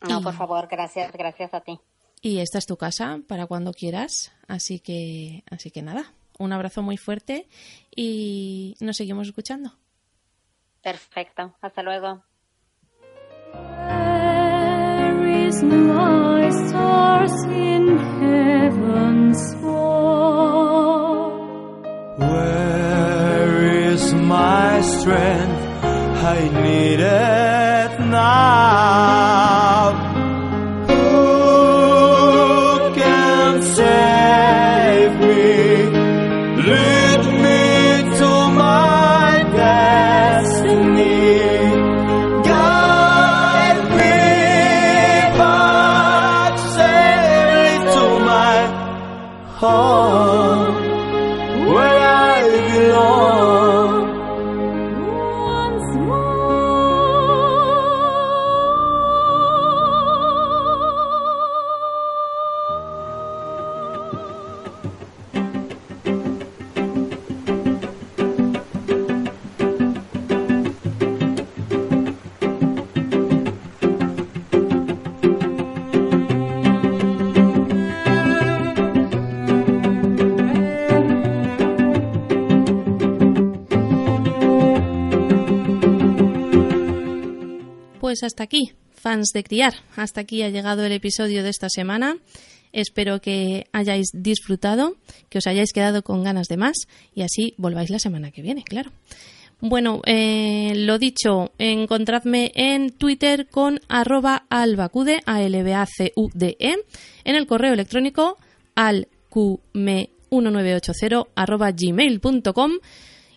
No, 0.02 0.20
y... 0.20 0.24
por 0.24 0.36
favor, 0.36 0.68
gracias, 0.70 1.12
gracias 1.14 1.54
a 1.54 1.62
ti. 1.62 1.80
Y 2.22 2.40
esta 2.40 2.58
es 2.58 2.66
tu 2.66 2.78
casa 2.78 3.20
para 3.28 3.48
cuando 3.48 3.74
quieras, 3.74 4.32
así 4.48 4.80
que, 4.80 5.44
así 5.50 5.72
que 5.72 5.82
nada, 5.82 6.14
un 6.40 6.54
abrazo 6.54 6.82
muy 6.82 6.98
fuerte 6.98 7.48
y 7.96 8.76
nos 8.80 8.98
seguimos 8.98 9.28
escuchando. 9.28 9.74
Perfecto, 10.82 11.56
hasta 11.62 11.82
luego. 11.84 12.24
Where 13.54 15.48
is 15.48 15.64
my 15.64 16.50
stars 16.50 17.44
in 17.46 17.98
heaven's 17.98 19.56
wall? 19.62 21.32
Where 22.18 23.92
is 23.94 24.14
my 24.14 24.82
strength? 24.82 25.62
I 26.26 26.50
need 26.64 27.00
it 27.00 28.00
now. 28.00 29.13
Hasta 88.24 88.44
aquí. 88.44 88.74
fans 89.04 89.32
de 89.34 89.44
criar, 89.44 89.74
hasta 89.98 90.22
aquí 90.22 90.44
ha 90.44 90.50
llegado 90.50 90.86
el 90.86 90.94
episodio 90.94 91.44
de 91.44 91.50
esta 91.50 91.68
semana. 91.68 92.16
Espero 92.72 93.20
que 93.20 93.68
hayáis 93.74 94.12
disfrutado, 94.14 94.96
que 95.30 95.40
os 95.40 95.48
hayáis 95.48 95.74
quedado 95.74 96.04
con 96.04 96.24
ganas 96.24 96.48
de 96.48 96.56
más 96.56 96.88
y 97.14 97.24
así 97.24 97.54
volváis 97.58 97.90
la 97.90 98.00
semana 98.00 98.32
que 98.32 98.42
viene, 98.42 98.64
claro. 98.64 98.94
Bueno, 99.60 100.02
eh, 100.06 100.72
lo 100.76 101.00
dicho, 101.00 101.52
encontradme 101.58 102.54
en 102.56 102.92
Twitter 102.92 103.50
con 103.50 103.82
arroba 103.90 104.46
albacude, 104.50 105.20
a 105.26 105.42
l 105.42 105.62
b 105.62 105.74
a 105.74 105.86
c 105.86 106.14
u 106.16 106.30
d 106.34 106.56
e 106.60 106.78
en 107.26 107.36
el 107.36 107.46
correo 107.46 107.74
electrónico 107.74 108.38
alqme1980 108.76 111.28
arroba 111.36 111.72
gmail.com 111.72 112.72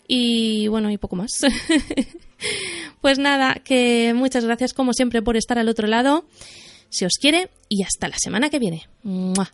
y 0.07 0.69
bueno, 0.69 0.93
y 0.93 0.99
poco 0.99 1.17
más. 1.17 1.41
pues 3.01 3.18
nada, 3.18 3.55
que 3.64 4.12
muchas 4.14 4.44
gracias 4.44 4.73
como 4.73 4.93
siempre 4.93 5.23
por 5.23 5.36
estar 5.36 5.59
al 5.59 5.68
otro 5.68 5.86
lado. 5.86 6.24
Se 6.89 7.06
os 7.06 7.14
quiere 7.20 7.51
y 7.68 7.82
hasta 7.82 8.09
la 8.09 8.18
semana 8.18 8.51
que 8.51 8.59
viene. 8.59 8.89
¡Mua! 9.02 9.52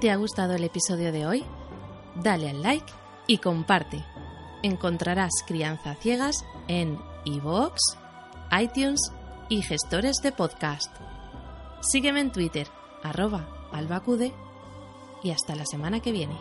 ¿Te 0.00 0.10
ha 0.10 0.16
gustado 0.16 0.54
el 0.54 0.64
episodio 0.64 1.12
de 1.12 1.26
hoy? 1.26 1.44
Dale 2.14 2.48
al 2.48 2.62
like 2.62 2.90
y 3.26 3.36
comparte. 3.36 4.02
Encontrarás 4.62 5.30
Crianza 5.46 5.94
Ciegas 5.96 6.42
en 6.68 6.98
iVoox, 7.26 7.76
iTunes 8.58 9.12
y 9.50 9.60
gestores 9.60 10.16
de 10.22 10.32
podcast. 10.32 10.90
Sígueme 11.82 12.20
en 12.20 12.32
Twitter, 12.32 12.66
arroba 13.02 13.46
albacude 13.72 14.32
y 15.22 15.32
hasta 15.32 15.54
la 15.54 15.66
semana 15.66 16.00
que 16.00 16.12
viene. 16.12 16.38